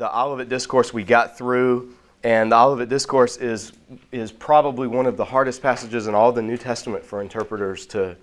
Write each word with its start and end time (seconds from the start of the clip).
the 0.00 0.18
Olivet 0.18 0.48
Discourse 0.48 0.94
we 0.94 1.04
got 1.04 1.36
through, 1.36 1.92
and 2.24 2.50
the 2.50 2.56
Olivet 2.56 2.88
Discourse 2.88 3.36
is, 3.36 3.72
is 4.12 4.32
probably 4.32 4.88
one 4.88 5.04
of 5.04 5.18
the 5.18 5.24
hardest 5.26 5.60
passages 5.60 6.06
in 6.06 6.14
all 6.14 6.32
the 6.32 6.40
New 6.40 6.56
Testament 6.56 7.04
for 7.04 7.20
interpreters 7.20 7.84
to, 7.88 8.16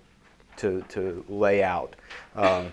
to, 0.56 0.84
to 0.90 1.24
lay 1.30 1.62
out. 1.62 1.96
Um, 2.36 2.72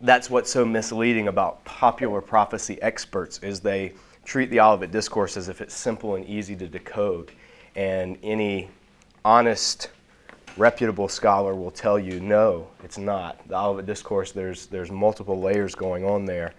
that's 0.00 0.28
what's 0.28 0.50
so 0.50 0.64
misleading 0.64 1.28
about 1.28 1.64
popular 1.64 2.20
prophecy 2.20 2.82
experts 2.82 3.38
is 3.44 3.60
they 3.60 3.92
treat 4.24 4.50
the 4.50 4.58
Olivet 4.58 4.90
Discourse 4.90 5.36
as 5.36 5.48
if 5.48 5.60
it's 5.60 5.76
simple 5.76 6.16
and 6.16 6.26
easy 6.26 6.56
to 6.56 6.66
decode. 6.66 7.30
And 7.76 8.18
any 8.24 8.70
honest, 9.24 9.90
reputable 10.56 11.06
scholar 11.06 11.54
will 11.54 11.70
tell 11.70 11.96
you, 11.96 12.18
no, 12.18 12.66
it's 12.82 12.98
not. 12.98 13.46
The 13.46 13.56
Olivet 13.56 13.86
Discourse, 13.86 14.32
there's, 14.32 14.66
there's 14.66 14.90
multiple 14.90 15.40
layers 15.40 15.76
going 15.76 16.04
on 16.04 16.24
there. 16.24 16.54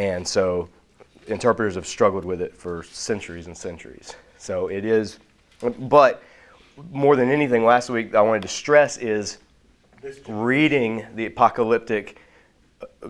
And 0.00 0.26
so 0.26 0.66
interpreters 1.26 1.74
have 1.74 1.86
struggled 1.86 2.24
with 2.24 2.40
it 2.40 2.56
for 2.56 2.82
centuries 2.84 3.48
and 3.48 3.56
centuries. 3.56 4.16
So 4.38 4.68
it 4.68 4.86
is, 4.86 5.18
but 5.78 6.22
more 6.90 7.16
than 7.16 7.30
anything, 7.30 7.66
last 7.66 7.90
week 7.90 8.14
I 8.14 8.22
wanted 8.22 8.40
to 8.40 8.48
stress 8.48 8.96
is 8.96 9.36
reading 10.26 11.06
the 11.16 11.26
apocalyptic 11.26 12.18
uh, 12.80 13.08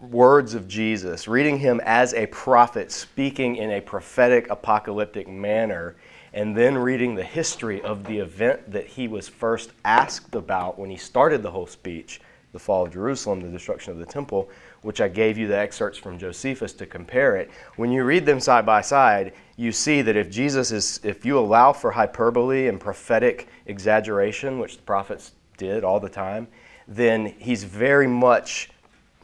words 0.00 0.54
of 0.54 0.66
Jesus, 0.66 1.28
reading 1.28 1.58
him 1.58 1.82
as 1.84 2.14
a 2.14 2.24
prophet, 2.28 2.90
speaking 2.90 3.56
in 3.56 3.72
a 3.72 3.82
prophetic 3.82 4.48
apocalyptic 4.48 5.28
manner, 5.28 5.96
and 6.32 6.56
then 6.56 6.78
reading 6.78 7.14
the 7.14 7.22
history 7.22 7.82
of 7.82 8.04
the 8.04 8.16
event 8.16 8.72
that 8.72 8.86
he 8.86 9.06
was 9.06 9.28
first 9.28 9.72
asked 9.84 10.34
about 10.34 10.78
when 10.78 10.88
he 10.88 10.96
started 10.96 11.42
the 11.42 11.50
whole 11.50 11.66
speech 11.66 12.22
the 12.52 12.58
fall 12.58 12.84
of 12.84 12.92
Jerusalem, 12.92 13.40
the 13.40 13.48
destruction 13.48 13.92
of 13.92 13.98
the 13.98 14.06
temple, 14.06 14.50
which 14.82 15.00
I 15.00 15.08
gave 15.08 15.38
you 15.38 15.46
the 15.46 15.56
excerpts 15.56 15.98
from 15.98 16.18
Josephus 16.18 16.72
to 16.74 16.86
compare 16.86 17.36
it. 17.36 17.50
When 17.76 17.90
you 17.90 18.04
read 18.04 18.26
them 18.26 18.40
side 18.40 18.66
by 18.66 18.80
side, 18.80 19.32
you 19.56 19.72
see 19.72 20.02
that 20.02 20.16
if 20.16 20.30
Jesus 20.30 20.72
is, 20.72 21.00
if 21.02 21.24
you 21.24 21.38
allow 21.38 21.72
for 21.72 21.90
hyperbole 21.90 22.68
and 22.68 22.78
prophetic 22.78 23.48
exaggeration, 23.66 24.58
which 24.58 24.76
the 24.76 24.82
prophets 24.82 25.32
did 25.56 25.84
all 25.84 26.00
the 26.00 26.08
time, 26.08 26.48
then 26.88 27.26
he's 27.38 27.64
very 27.64 28.08
much 28.08 28.70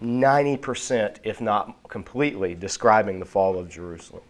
90%, 0.01 1.17
if 1.25 1.41
not 1.41 1.77
completely, 1.89 2.55
describing 2.55 3.19
the 3.19 3.27
fall 3.27 3.59
of 3.59 3.69
Jerusalem. 3.69 4.23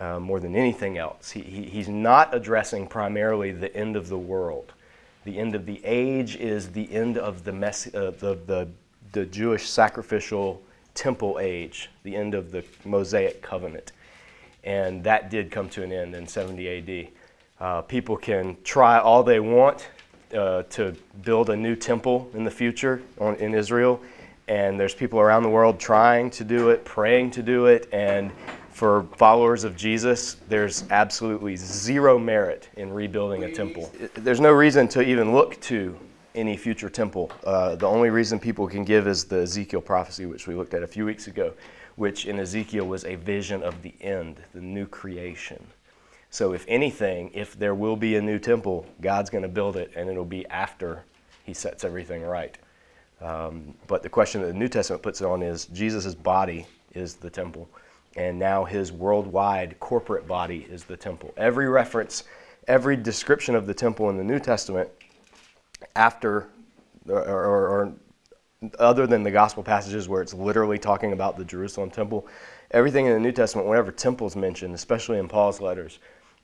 Uh, 0.00 0.20
more 0.20 0.38
than 0.38 0.54
anything 0.54 0.96
else. 0.96 1.32
He, 1.32 1.40
he, 1.40 1.64
he's 1.64 1.88
not 1.88 2.32
addressing 2.32 2.86
primarily 2.86 3.50
the 3.50 3.74
end 3.76 3.96
of 3.96 4.08
the 4.08 4.16
world. 4.16 4.72
The 5.24 5.36
end 5.36 5.56
of 5.56 5.66
the 5.66 5.80
age 5.84 6.36
is 6.36 6.70
the 6.70 6.92
end 6.92 7.18
of 7.18 7.42
the, 7.42 7.52
mess, 7.52 7.92
uh, 7.92 8.12
the, 8.16 8.38
the, 8.46 8.68
the 9.12 9.26
Jewish 9.26 9.68
sacrificial 9.68 10.62
temple 10.94 11.38
age, 11.40 11.90
the 12.02 12.16
end 12.16 12.34
of 12.34 12.50
the 12.50 12.64
Mosaic 12.84 13.42
covenant. 13.42 13.92
And 14.64 15.04
that 15.04 15.30
did 15.30 15.50
come 15.50 15.68
to 15.70 15.82
an 15.82 15.92
end 15.92 16.14
in 16.14 16.26
70 16.26 16.68
AD. 16.68 17.08
Uh, 17.60 17.82
people 17.82 18.16
can 18.16 18.56
try 18.64 18.98
all 18.98 19.22
they 19.22 19.40
want 19.40 19.88
uh, 20.34 20.62
to 20.64 20.94
build 21.22 21.50
a 21.50 21.56
new 21.56 21.74
temple 21.74 22.30
in 22.34 22.44
the 22.44 22.50
future 22.50 23.02
on, 23.18 23.36
in 23.36 23.54
Israel 23.54 24.00
and 24.48 24.80
there's 24.80 24.94
people 24.94 25.20
around 25.20 25.42
the 25.42 25.48
world 25.48 25.78
trying 25.78 26.30
to 26.30 26.44
do 26.44 26.70
it, 26.70 26.84
praying 26.84 27.30
to 27.32 27.42
do 27.42 27.66
it, 27.66 27.88
and 27.92 28.32
for 28.70 29.04
followers 29.16 29.64
of 29.64 29.76
Jesus, 29.76 30.36
there's 30.48 30.84
absolutely 30.90 31.56
zero 31.56 32.18
merit 32.18 32.68
in 32.76 32.92
rebuilding 32.92 33.44
a 33.44 33.52
temple. 33.52 33.92
There's 34.14 34.40
no 34.40 34.52
reason 34.52 34.88
to 34.88 35.02
even 35.02 35.34
look 35.34 35.60
to 35.62 35.98
any 36.34 36.56
future 36.56 36.88
temple. 36.88 37.30
Uh, 37.44 37.74
the 37.76 37.86
only 37.86 38.10
reason 38.10 38.38
people 38.38 38.66
can 38.66 38.84
give 38.84 39.06
is 39.06 39.24
the 39.24 39.40
Ezekiel 39.40 39.80
prophecy, 39.80 40.26
which 40.26 40.46
we 40.46 40.54
looked 40.54 40.74
at 40.74 40.82
a 40.82 40.86
few 40.86 41.04
weeks 41.04 41.26
ago, 41.26 41.52
which 41.96 42.26
in 42.26 42.38
Ezekiel 42.38 42.86
was 42.86 43.04
a 43.04 43.16
vision 43.16 43.62
of 43.62 43.82
the 43.82 43.94
end, 44.00 44.36
the 44.54 44.60
new 44.60 44.86
creation. 44.86 45.64
So, 46.30 46.52
if 46.52 46.64
anything, 46.68 47.30
if 47.32 47.58
there 47.58 47.74
will 47.74 47.96
be 47.96 48.16
a 48.16 48.22
new 48.22 48.38
temple, 48.38 48.86
God's 49.00 49.30
going 49.30 49.42
to 49.42 49.48
build 49.48 49.76
it, 49.76 49.90
and 49.96 50.10
it'll 50.10 50.24
be 50.24 50.46
after 50.48 51.04
He 51.44 51.54
sets 51.54 51.84
everything 51.84 52.22
right. 52.22 52.56
Um, 53.20 53.74
but 53.86 54.02
the 54.02 54.08
question 54.08 54.42
that 54.42 54.48
the 54.48 54.54
New 54.54 54.68
Testament 54.68 55.02
puts 55.02 55.20
it 55.20 55.24
on 55.24 55.42
is 55.42 55.66
Jesus' 55.66 56.14
body 56.14 56.66
is 56.94 57.14
the 57.14 57.30
temple, 57.30 57.68
and 58.16 58.38
now 58.38 58.64
his 58.64 58.92
worldwide 58.92 59.78
corporate 59.80 60.28
body 60.28 60.66
is 60.70 60.84
the 60.84 60.96
temple. 60.96 61.32
Every 61.36 61.68
reference, 61.68 62.24
every 62.68 62.96
description 62.96 63.54
of 63.54 63.66
the 63.66 63.74
temple 63.74 64.10
in 64.10 64.16
the 64.16 64.24
New 64.24 64.38
Testament, 64.38 64.88
after 65.94 66.48
or, 67.08 67.22
or, 67.22 67.68
or 67.68 67.92
other 68.78 69.06
than 69.06 69.22
the 69.22 69.30
gospel 69.30 69.62
passages 69.62 70.08
where 70.08 70.20
it's 70.20 70.34
literally 70.34 70.78
talking 70.78 71.12
about 71.12 71.36
the 71.36 71.44
Jerusalem 71.44 71.90
temple, 71.90 72.26
everything 72.70 73.06
in 73.06 73.12
the 73.12 73.20
New 73.20 73.32
Testament, 73.32 73.68
whenever 73.68 73.92
temple 73.92 74.26
is 74.26 74.36
mentioned, 74.36 74.74
especially 74.74 75.18
in 75.18 75.28
Paul's 75.28 75.60
letters, 75.60 76.00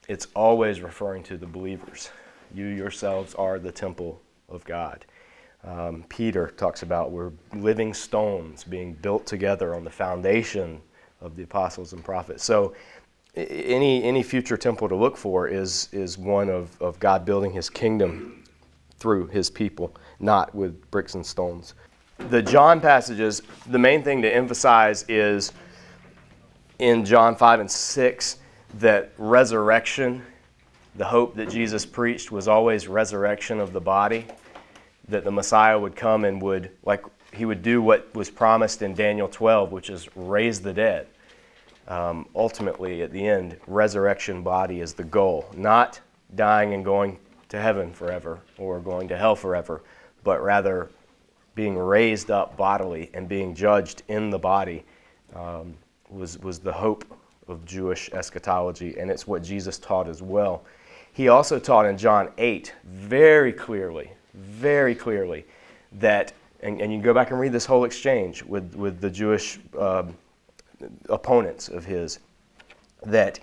it's 0.08 0.28
always 0.34 0.80
referring 0.80 1.22
to 1.24 1.36
the 1.36 1.46
believers. 1.46 2.10
You 2.54 2.66
yourselves 2.66 3.34
are 3.34 3.58
the 3.58 3.72
temple 3.72 4.20
of 4.48 4.64
God. 4.64 5.04
Um, 5.64 6.04
Peter 6.08 6.48
talks 6.56 6.82
about 6.82 7.10
we're 7.10 7.32
living 7.54 7.94
stones 7.94 8.64
being 8.64 8.92
built 8.92 9.26
together 9.26 9.74
on 9.74 9.82
the 9.82 9.90
foundation 9.90 10.80
of 11.20 11.36
the 11.36 11.42
apostles 11.42 11.94
and 11.94 12.04
prophets. 12.04 12.44
So, 12.44 12.74
any, 13.34 14.04
any 14.04 14.22
future 14.22 14.56
temple 14.56 14.88
to 14.88 14.94
look 14.94 15.16
for 15.16 15.48
is, 15.48 15.88
is 15.90 16.16
one 16.16 16.48
of, 16.48 16.80
of 16.80 17.00
God 17.00 17.24
building 17.24 17.50
his 17.50 17.68
kingdom 17.68 18.43
through 18.98 19.26
his 19.28 19.50
people, 19.50 19.94
not 20.20 20.54
with 20.54 20.90
bricks 20.90 21.14
and 21.14 21.24
stones. 21.24 21.74
The 22.18 22.42
John 22.42 22.80
passages, 22.80 23.42
the 23.66 23.78
main 23.78 24.02
thing 24.02 24.22
to 24.22 24.34
emphasize 24.34 25.04
is 25.08 25.52
in 26.78 27.04
John 27.04 27.36
5 27.36 27.60
and 27.60 27.70
6 27.70 28.38
that 28.78 29.12
resurrection, 29.18 30.24
the 30.96 31.04
hope 31.04 31.36
that 31.36 31.48
Jesus 31.50 31.84
preached, 31.84 32.30
was 32.30 32.48
always 32.48 32.88
resurrection 32.88 33.60
of 33.60 33.72
the 33.72 33.80
body 33.80 34.26
that 35.08 35.24
the 35.24 35.30
Messiah 35.30 35.78
would 35.78 35.96
come 35.96 36.24
and 36.24 36.40
would, 36.40 36.70
like, 36.84 37.04
he 37.32 37.44
would 37.44 37.62
do 37.62 37.82
what 37.82 38.14
was 38.14 38.30
promised 38.30 38.80
in 38.82 38.94
Daniel 38.94 39.28
12, 39.28 39.72
which 39.72 39.90
is 39.90 40.08
raise 40.16 40.60
the 40.60 40.72
dead. 40.72 41.08
Um, 41.88 42.26
ultimately, 42.34 43.02
at 43.02 43.12
the 43.12 43.26
end, 43.26 43.58
resurrection 43.66 44.42
body 44.42 44.80
is 44.80 44.94
the 44.94 45.04
goal, 45.04 45.46
not 45.54 46.00
dying 46.34 46.72
and 46.72 46.84
going 46.84 47.18
to 47.54 47.60
heaven 47.60 47.92
forever 47.92 48.40
or 48.58 48.80
going 48.80 49.08
to 49.08 49.16
hell 49.16 49.36
forever, 49.36 49.82
but 50.22 50.42
rather 50.42 50.90
being 51.54 51.78
raised 51.78 52.30
up 52.30 52.56
bodily 52.56 53.10
and 53.14 53.28
being 53.28 53.54
judged 53.54 54.02
in 54.08 54.30
the 54.30 54.38
body 54.38 54.84
um, 55.34 55.74
was, 56.10 56.38
was 56.40 56.58
the 56.58 56.72
hope 56.72 57.04
of 57.48 57.64
Jewish 57.64 58.10
eschatology, 58.12 58.98
and 58.98 59.10
it's 59.10 59.26
what 59.26 59.42
Jesus 59.42 59.78
taught 59.78 60.08
as 60.08 60.22
well. 60.22 60.64
He 61.12 61.28
also 61.28 61.58
taught 61.58 61.86
in 61.86 61.96
John 61.96 62.30
8 62.38 62.72
very 62.84 63.52
clearly 63.52 64.10
very 64.34 64.94
clearly 64.94 65.46
that, 65.92 66.32
and, 66.60 66.80
and 66.80 66.92
you 66.92 66.98
can 66.98 67.04
go 67.04 67.14
back 67.14 67.30
and 67.30 67.38
read 67.38 67.52
this 67.52 67.64
whole 67.64 67.84
exchange 67.84 68.42
with, 68.42 68.74
with 68.74 69.00
the 69.00 69.10
Jewish 69.10 69.58
uh, 69.78 70.04
opponents 71.08 71.68
of 71.68 71.84
his, 71.84 72.18
that 73.04 73.38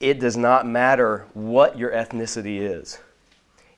it 0.00 0.18
does 0.18 0.36
not 0.36 0.66
matter 0.66 1.26
what 1.34 1.78
your 1.78 1.90
ethnicity 1.92 2.58
is. 2.60 2.98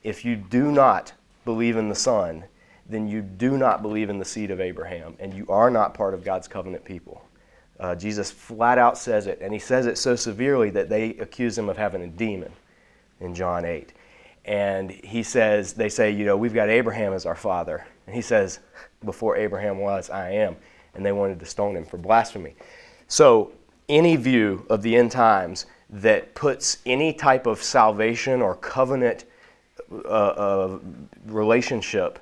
If 0.05 0.23
you 0.23 0.35
do 0.35 0.71
not 0.71 1.11
believe 1.43 1.75
in 1.75 1.89
the 1.89 1.95
Son, 1.95 2.45
then 2.87 3.07
you 3.07 3.21
do 3.21 3.57
not 3.57 3.81
believe 3.81 4.09
in 4.09 4.19
the 4.19 4.25
seed 4.25 4.51
of 4.51 4.61
Abraham, 4.61 5.15
and 5.19 5.33
you 5.33 5.45
are 5.49 5.69
not 5.69 5.93
part 5.93 6.13
of 6.13 6.23
God's 6.23 6.47
covenant 6.47 6.85
people. 6.85 7.21
Uh, 7.79 7.95
Jesus 7.95 8.31
flat 8.31 8.77
out 8.77 8.97
says 8.97 9.27
it, 9.27 9.39
and 9.41 9.51
he 9.51 9.59
says 9.59 9.85
it 9.85 9.97
so 9.97 10.15
severely 10.15 10.69
that 10.69 10.87
they 10.87 11.09
accuse 11.17 11.57
him 11.57 11.67
of 11.67 11.75
having 11.75 12.03
a 12.03 12.07
demon 12.07 12.53
in 13.19 13.35
John 13.35 13.65
8 13.65 13.91
and 14.45 14.91
he 14.91 15.23
says, 15.23 15.73
they 15.73 15.89
say, 15.89 16.11
you 16.11 16.23
know, 16.23 16.37
we've 16.37 16.53
got 16.53 16.69
Abraham 16.69 17.13
as 17.13 17.25
our 17.25 17.35
father. 17.35 17.85
And 18.05 18.15
he 18.15 18.21
says, 18.21 18.59
before 19.03 19.35
Abraham 19.37 19.79
was, 19.79 20.09
I 20.09 20.31
am. 20.31 20.55
And 20.93 21.03
they 21.05 21.11
wanted 21.11 21.39
to 21.39 21.45
stone 21.45 21.75
him 21.75 21.83
for 21.83 21.97
blasphemy. 21.97 22.55
So, 23.07 23.51
any 23.89 24.15
view 24.15 24.65
of 24.69 24.81
the 24.81 24.95
end 24.95 25.11
times 25.11 25.65
that 25.89 26.33
puts 26.33 26.79
any 26.85 27.13
type 27.13 27.45
of 27.45 27.61
salvation 27.61 28.41
or 28.41 28.55
covenant 28.55 29.25
uh, 29.91 30.07
uh, 30.07 30.79
relationship 31.27 32.19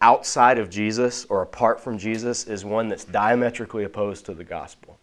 outside 0.00 0.58
of 0.58 0.68
Jesus 0.68 1.24
or 1.26 1.42
apart 1.42 1.80
from 1.80 1.98
Jesus 1.98 2.44
is 2.44 2.64
one 2.64 2.88
that's 2.88 3.04
diametrically 3.04 3.84
opposed 3.84 4.26
to 4.26 4.34
the 4.34 4.44
gospel. 4.44 4.98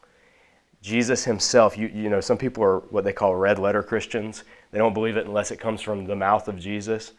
Jesus 0.81 1.23
himself, 1.23 1.77
you, 1.77 1.87
you 1.87 2.09
know, 2.09 2.19
some 2.19 2.37
people 2.37 2.63
are 2.63 2.79
what 2.79 3.03
they 3.03 3.13
call 3.13 3.35
red 3.35 3.57
letter 3.57 3.81
Christians. 3.81 4.43
They 4.71 4.77
don't 4.77 4.93
believe 4.93 5.17
it 5.17 5.25
unless 5.25 5.51
it 5.51 5.59
comes 5.59 5.81
from 5.81 6.05
the 6.05 6.15
mouth 6.15 6.47
of 6.47 6.59
Jesus. 6.59 7.13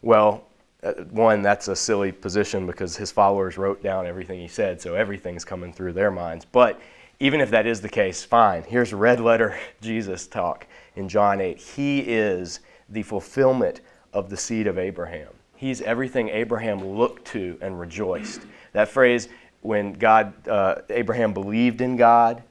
Well, 0.00 0.44
uh, 0.82 0.92
one, 1.10 1.42
that's 1.42 1.68
a 1.68 1.76
silly 1.76 2.12
position 2.12 2.66
because 2.66 2.96
his 2.96 3.10
followers 3.10 3.58
wrote 3.58 3.82
down 3.82 4.06
everything 4.06 4.40
he 4.40 4.48
said, 4.48 4.80
so 4.80 4.94
everything's 4.94 5.44
coming 5.44 5.72
through 5.72 5.92
their 5.92 6.10
minds. 6.10 6.44
But 6.44 6.80
even 7.18 7.40
if 7.40 7.50
that 7.50 7.66
is 7.66 7.80
the 7.80 7.88
case, 7.88 8.24
fine. 8.24 8.62
Here's 8.62 8.94
red 8.94 9.20
letter 9.20 9.58
Jesus 9.82 10.26
talk 10.26 10.66
in 10.96 11.08
John 11.08 11.40
8. 11.40 11.58
He 11.58 12.00
is 12.00 12.60
the 12.88 13.02
fulfillment 13.02 13.80
of 14.12 14.30
the 14.30 14.36
seed 14.36 14.66
of 14.66 14.78
Abraham. 14.78 15.28
He's 15.56 15.82
everything 15.82 16.28
Abraham 16.30 16.82
looked 16.82 17.26
to 17.28 17.58
and 17.60 17.78
rejoiced. 17.78 18.42
That 18.72 18.88
phrase, 18.88 19.28
when 19.60 19.92
God, 19.92 20.48
uh, 20.48 20.76
Abraham 20.88 21.34
believed 21.34 21.80
in 21.80 21.96
God 21.96 22.42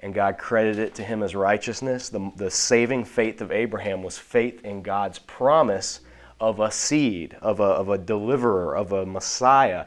and 0.00 0.12
God 0.12 0.36
credited 0.36 0.88
it 0.88 0.94
to 0.96 1.02
him 1.02 1.22
as 1.22 1.34
righteousness, 1.34 2.08
the, 2.08 2.30
the 2.36 2.50
saving 2.50 3.04
faith 3.04 3.40
of 3.40 3.50
Abraham 3.50 4.02
was 4.02 4.18
faith 4.18 4.64
in 4.64 4.82
God's 4.82 5.18
promise 5.20 6.00
of 6.40 6.60
a 6.60 6.70
seed, 6.70 7.36
of 7.40 7.60
a, 7.60 7.62
of 7.62 7.88
a 7.88 7.96
deliverer, 7.96 8.76
of 8.76 8.92
a 8.92 9.06
Messiah. 9.06 9.86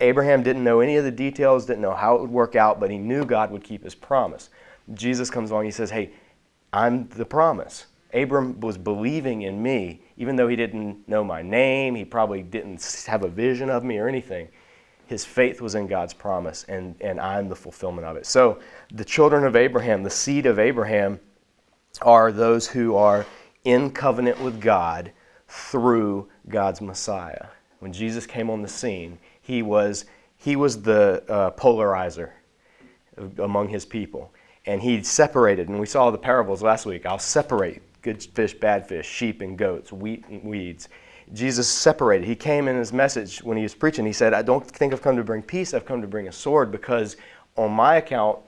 Abraham 0.00 0.42
didn't 0.42 0.62
know 0.62 0.80
any 0.80 0.96
of 0.96 1.04
the 1.04 1.10
details, 1.10 1.66
didn't 1.66 1.80
know 1.80 1.94
how 1.94 2.16
it 2.16 2.20
would 2.20 2.30
work 2.30 2.54
out, 2.54 2.78
but 2.78 2.90
he 2.90 2.98
knew 2.98 3.24
God 3.24 3.50
would 3.50 3.64
keep 3.64 3.82
his 3.82 3.94
promise. 3.94 4.50
Jesus 4.92 5.30
comes 5.30 5.50
along, 5.50 5.64
he 5.64 5.70
says, 5.70 5.90
Hey, 5.90 6.10
I'm 6.72 7.08
the 7.08 7.24
promise. 7.24 7.86
Abram 8.16 8.58
was 8.60 8.78
believing 8.78 9.42
in 9.42 9.62
me, 9.62 10.00
even 10.16 10.36
though 10.36 10.48
he 10.48 10.56
didn't 10.56 11.06
know 11.06 11.22
my 11.22 11.42
name, 11.42 11.94
he 11.94 12.04
probably 12.04 12.42
didn't 12.42 13.04
have 13.06 13.22
a 13.22 13.28
vision 13.28 13.68
of 13.68 13.84
me 13.84 13.98
or 13.98 14.08
anything. 14.08 14.48
His 15.06 15.24
faith 15.24 15.60
was 15.60 15.74
in 15.74 15.86
God's 15.86 16.14
promise, 16.14 16.64
and, 16.64 16.96
and 17.00 17.20
I'm 17.20 17.48
the 17.48 17.54
fulfillment 17.54 18.06
of 18.06 18.16
it. 18.16 18.26
So, 18.26 18.58
the 18.92 19.04
children 19.04 19.44
of 19.44 19.54
Abraham, 19.54 20.02
the 20.02 20.10
seed 20.10 20.46
of 20.46 20.58
Abraham, 20.58 21.20
are 22.02 22.32
those 22.32 22.66
who 22.66 22.96
are 22.96 23.26
in 23.64 23.90
covenant 23.90 24.40
with 24.40 24.60
God 24.60 25.12
through 25.46 26.28
God's 26.48 26.80
Messiah. 26.80 27.46
When 27.80 27.92
Jesus 27.92 28.26
came 28.26 28.48
on 28.48 28.62
the 28.62 28.68
scene, 28.68 29.18
he 29.42 29.62
was, 29.62 30.06
he 30.38 30.56
was 30.56 30.82
the 30.82 31.22
uh, 31.28 31.50
polarizer 31.52 32.30
among 33.38 33.68
his 33.68 33.84
people. 33.84 34.32
And 34.64 34.80
he 34.80 35.02
separated, 35.02 35.68
and 35.68 35.78
we 35.78 35.86
saw 35.86 36.10
the 36.10 36.18
parables 36.18 36.62
last 36.62 36.86
week. 36.86 37.06
I'll 37.06 37.18
separate 37.18 37.85
good 38.06 38.22
fish, 38.22 38.54
bad 38.54 38.86
fish, 38.86 39.04
sheep 39.04 39.40
and 39.40 39.58
goats, 39.58 39.92
wheat 39.92 40.24
and 40.28 40.44
weeds. 40.44 40.88
Jesus 41.32 41.66
separated. 41.66 42.24
He 42.24 42.36
came 42.36 42.68
in 42.68 42.76
his 42.76 42.92
message 42.92 43.42
when 43.42 43.56
he 43.56 43.64
was 43.64 43.74
preaching. 43.74 44.06
He 44.06 44.12
said, 44.12 44.32
I 44.32 44.42
don't 44.42 44.64
think 44.64 44.92
I've 44.92 45.02
come 45.02 45.16
to 45.16 45.24
bring 45.24 45.42
peace, 45.42 45.74
I've 45.74 45.84
come 45.84 46.00
to 46.00 46.06
bring 46.06 46.28
a 46.28 46.32
sword 46.32 46.70
because, 46.70 47.16
on 47.56 47.72
my 47.72 47.96
account, 47.96 48.38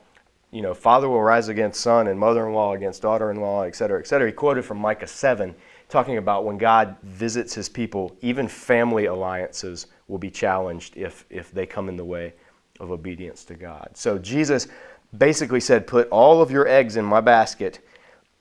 you 0.51 0.61
know, 0.61 0.73
father 0.73 1.09
will 1.09 1.21
rise 1.21 1.49
against 1.49 1.81
son 1.81 2.07
and 2.07 2.17
mother 2.17 2.47
in 2.47 2.53
law 2.53 2.73
against 2.73 3.01
daughter 3.01 3.31
in 3.31 3.41
law, 3.41 3.63
et 3.63 3.75
cetera, 3.75 3.99
et 3.99 4.07
cetera. 4.07 4.27
He 4.27 4.33
quoted 4.33 4.63
from 4.63 4.77
Micah 4.77 5.07
7 5.07 5.53
talking 5.89 6.17
about 6.17 6.45
when 6.45 6.57
God 6.57 6.95
visits 7.03 7.53
his 7.53 7.67
people, 7.67 8.15
even 8.21 8.47
family 8.47 9.05
alliances 9.05 9.87
will 10.07 10.19
be 10.19 10.31
challenged 10.31 10.95
if, 10.95 11.25
if 11.29 11.51
they 11.51 11.65
come 11.65 11.89
in 11.89 11.97
the 11.97 12.05
way 12.05 12.33
of 12.79 12.91
obedience 12.91 13.43
to 13.43 13.55
God. 13.55 13.89
So 13.93 14.17
Jesus 14.17 14.69
basically 15.17 15.59
said, 15.59 15.85
Put 15.85 16.07
all 16.09 16.41
of 16.41 16.49
your 16.49 16.65
eggs 16.65 16.95
in 16.95 17.03
my 17.03 17.19
basket 17.19 17.81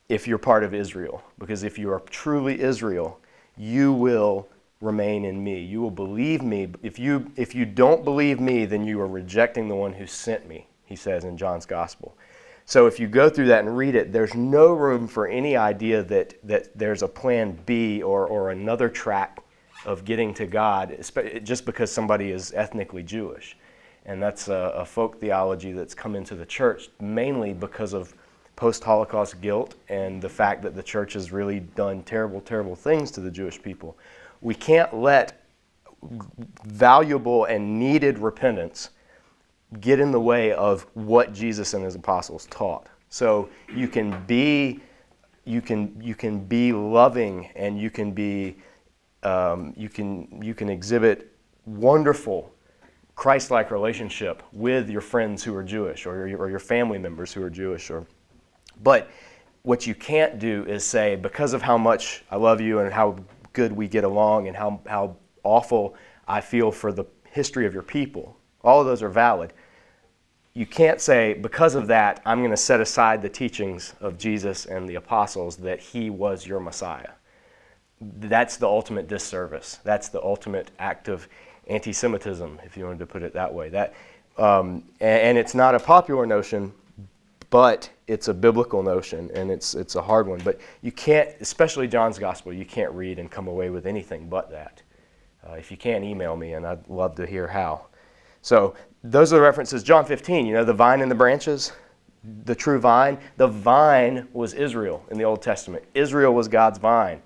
if 0.08 0.26
you're 0.26 0.38
part 0.38 0.64
of 0.64 0.74
Israel. 0.74 1.22
Because 1.38 1.62
if 1.64 1.78
you 1.78 1.92
are 1.92 2.00
truly 2.00 2.60
Israel, 2.60 3.20
you 3.56 3.92
will 3.92 4.48
remain 4.80 5.24
in 5.24 5.42
me. 5.42 5.60
You 5.60 5.80
will 5.80 5.90
believe 5.90 6.42
me. 6.42 6.68
If 6.82 6.98
you, 6.98 7.30
if 7.36 7.54
you 7.54 7.66
don't 7.66 8.04
believe 8.04 8.40
me, 8.40 8.64
then 8.64 8.84
you 8.84 9.00
are 9.00 9.08
rejecting 9.08 9.68
the 9.68 9.74
one 9.74 9.92
who 9.92 10.06
sent 10.06 10.48
me, 10.48 10.68
he 10.84 10.96
says 10.96 11.24
in 11.24 11.36
John's 11.36 11.66
Gospel. 11.66 12.16
So 12.64 12.86
if 12.86 13.00
you 13.00 13.08
go 13.08 13.30
through 13.30 13.46
that 13.46 13.64
and 13.64 13.76
read 13.76 13.94
it, 13.94 14.12
there's 14.12 14.34
no 14.34 14.72
room 14.72 15.08
for 15.08 15.26
any 15.26 15.56
idea 15.56 16.02
that, 16.04 16.34
that 16.44 16.76
there's 16.78 17.02
a 17.02 17.08
plan 17.08 17.58
B 17.64 18.02
or, 18.02 18.26
or 18.26 18.50
another 18.50 18.88
track 18.88 19.42
of 19.86 20.04
getting 20.04 20.34
to 20.34 20.46
God 20.46 21.02
just 21.44 21.64
because 21.64 21.90
somebody 21.90 22.30
is 22.30 22.52
ethnically 22.52 23.02
Jewish. 23.02 23.56
And 24.04 24.22
that's 24.22 24.48
a, 24.48 24.72
a 24.76 24.84
folk 24.84 25.18
theology 25.18 25.72
that's 25.72 25.94
come 25.94 26.14
into 26.14 26.34
the 26.34 26.46
church 26.46 26.90
mainly 27.00 27.52
because 27.52 27.94
of 27.94 28.14
post 28.58 28.82
Holocaust 28.82 29.40
guilt 29.40 29.76
and 29.88 30.20
the 30.20 30.28
fact 30.28 30.62
that 30.62 30.74
the 30.74 30.82
church 30.82 31.12
has 31.12 31.30
really 31.30 31.60
done 31.60 32.02
terrible, 32.02 32.40
terrible 32.40 32.74
things 32.74 33.12
to 33.12 33.20
the 33.20 33.30
Jewish 33.30 33.62
people. 33.62 33.96
We 34.40 34.52
can't 34.52 34.92
let 34.92 35.44
valuable 36.64 37.44
and 37.44 37.78
needed 37.78 38.18
repentance 38.18 38.90
get 39.80 40.00
in 40.00 40.10
the 40.10 40.18
way 40.18 40.52
of 40.52 40.88
what 40.94 41.32
Jesus 41.32 41.72
and 41.74 41.84
his 41.84 41.94
apostles 41.94 42.46
taught. 42.46 42.88
So 43.10 43.48
you 43.72 43.86
can 43.86 44.24
be 44.26 44.80
you 45.44 45.62
can 45.62 45.96
you 46.02 46.16
can 46.16 46.40
be 46.44 46.72
loving 46.72 47.50
and 47.54 47.80
you 47.80 47.90
can 47.90 48.10
be 48.10 48.56
um, 49.22 49.72
you 49.76 49.88
can 49.88 50.42
you 50.42 50.52
can 50.52 50.68
exhibit 50.68 51.32
wonderful 51.64 52.52
Christ-like 53.14 53.70
relationship 53.70 54.42
with 54.52 54.90
your 54.90 55.00
friends 55.00 55.44
who 55.44 55.54
are 55.54 55.62
Jewish 55.62 56.06
or 56.06 56.26
your, 56.26 56.38
or 56.38 56.50
your 56.50 56.58
family 56.58 56.98
members 56.98 57.32
who 57.32 57.42
are 57.44 57.50
Jewish 57.50 57.88
or 57.88 58.04
but 58.82 59.10
what 59.62 59.86
you 59.86 59.94
can't 59.94 60.38
do 60.38 60.64
is 60.66 60.84
say 60.84 61.16
because 61.16 61.52
of 61.52 61.62
how 61.62 61.76
much 61.76 62.24
I 62.30 62.36
love 62.36 62.60
you 62.60 62.78
and 62.78 62.92
how 62.92 63.16
good 63.52 63.72
we 63.72 63.88
get 63.88 64.04
along 64.04 64.48
and 64.48 64.56
how, 64.56 64.80
how 64.86 65.16
awful 65.42 65.96
I 66.26 66.40
feel 66.40 66.70
for 66.70 66.92
the 66.92 67.04
history 67.30 67.66
of 67.66 67.74
your 67.74 67.82
people 67.82 68.38
all 68.62 68.80
of 68.80 68.86
those 68.86 69.02
are 69.02 69.08
valid. 69.08 69.52
You 70.54 70.66
can't 70.66 71.00
say, 71.00 71.34
because 71.34 71.74
of 71.74 71.86
that, 71.86 72.20
I'm 72.26 72.40
going 72.40 72.50
to 72.50 72.56
set 72.56 72.80
aside 72.80 73.22
the 73.22 73.28
teachings 73.28 73.94
of 74.00 74.18
Jesus 74.18 74.66
and 74.66 74.88
the 74.88 74.96
apostles 74.96 75.56
that 75.58 75.80
he 75.80 76.10
was 76.10 76.46
your 76.46 76.58
Messiah. 76.58 77.12
That's 78.00 78.56
the 78.56 78.66
ultimate 78.66 79.08
disservice. 79.08 79.78
That's 79.84 80.08
the 80.08 80.22
ultimate 80.22 80.70
act 80.78 81.08
of 81.08 81.28
anti 81.68 81.92
Semitism, 81.92 82.60
if 82.64 82.76
you 82.76 82.84
wanted 82.84 83.00
to 83.00 83.06
put 83.06 83.22
it 83.22 83.32
that 83.34 83.52
way. 83.52 83.68
That, 83.68 83.94
um, 84.36 84.84
and, 85.00 85.20
and 85.20 85.38
it's 85.38 85.54
not 85.54 85.74
a 85.74 85.80
popular 85.80 86.26
notion, 86.26 86.72
but 87.50 87.90
it's 88.06 88.28
a 88.28 88.34
biblical 88.34 88.82
notion 88.82 89.30
and 89.34 89.50
it's, 89.50 89.74
it's 89.74 89.94
a 89.94 90.02
hard 90.02 90.26
one. 90.26 90.40
But 90.44 90.60
you 90.82 90.92
can't, 90.92 91.28
especially 91.40 91.88
John's 91.88 92.18
Gospel, 92.18 92.52
you 92.52 92.64
can't 92.64 92.92
read 92.92 93.18
and 93.18 93.30
come 93.30 93.48
away 93.48 93.70
with 93.70 93.86
anything 93.86 94.28
but 94.28 94.50
that. 94.50 94.82
Uh, 95.48 95.52
if 95.52 95.70
you 95.70 95.76
can, 95.76 96.04
email 96.04 96.36
me 96.36 96.54
and 96.54 96.66
I'd 96.66 96.86
love 96.88 97.14
to 97.16 97.26
hear 97.26 97.46
how. 97.46 97.86
So 98.42 98.74
those 99.02 99.32
are 99.32 99.36
the 99.36 99.42
references. 99.42 99.82
John 99.82 100.04
15, 100.04 100.46
you 100.46 100.54
know, 100.54 100.64
the 100.64 100.72
vine 100.72 101.00
and 101.00 101.10
the 101.10 101.14
branches, 101.14 101.72
the 102.44 102.54
true 102.54 102.78
vine. 102.78 103.18
The 103.36 103.46
vine 103.46 104.28
was 104.32 104.54
Israel 104.54 105.04
in 105.10 105.18
the 105.18 105.24
Old 105.24 105.42
Testament. 105.42 105.84
Israel 105.94 106.34
was 106.34 106.48
God's 106.48 106.78
vine. 106.78 107.22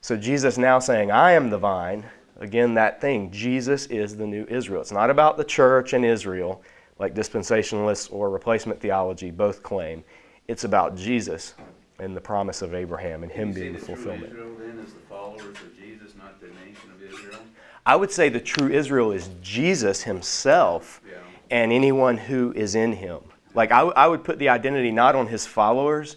So 0.00 0.16
Jesus 0.16 0.58
now 0.58 0.78
saying, 0.78 1.10
I 1.10 1.32
am 1.32 1.50
the 1.50 1.58
vine. 1.58 2.04
Again, 2.40 2.74
that 2.74 3.00
thing. 3.00 3.30
Jesus 3.30 3.86
is 3.86 4.16
the 4.16 4.26
new 4.26 4.44
Israel. 4.48 4.80
It's 4.80 4.92
not 4.92 5.10
about 5.10 5.36
the 5.36 5.44
church 5.44 5.92
and 5.92 6.04
Israel, 6.04 6.62
like 7.04 7.14
dispensationalists 7.14 8.10
or 8.10 8.30
replacement 8.30 8.80
theology 8.80 9.30
both 9.30 9.62
claim. 9.62 10.02
It's 10.48 10.64
about 10.64 10.96
Jesus 10.96 11.52
and 11.98 12.16
the 12.16 12.20
promise 12.20 12.62
of 12.62 12.72
Abraham 12.72 13.22
and 13.22 13.30
him 13.30 13.52
being 13.52 13.74
the, 13.74 13.78
the 13.78 13.84
fulfillment. 13.84 14.32
Israel 14.32 14.56
then 14.58 14.78
is 14.78 14.94
the 14.94 15.00
followers 15.00 15.44
of 15.44 15.76
Jesus, 15.76 16.14
not 16.16 16.40
the 16.40 16.46
nation 16.46 16.90
of 16.94 17.02
Israel? 17.02 17.40
I 17.84 17.94
would 17.94 18.10
say 18.10 18.30
the 18.30 18.40
true 18.40 18.70
Israel 18.70 19.12
is 19.12 19.28
Jesus 19.42 20.02
himself 20.02 21.02
yeah. 21.06 21.18
and 21.50 21.70
anyone 21.70 22.16
who 22.16 22.54
is 22.54 22.74
in 22.74 22.94
him. 22.94 23.20
Like, 23.52 23.70
I 23.70 24.08
would 24.08 24.24
put 24.24 24.38
the 24.38 24.48
identity 24.48 24.90
not 24.90 25.14
on 25.14 25.26
his 25.26 25.44
followers, 25.46 26.16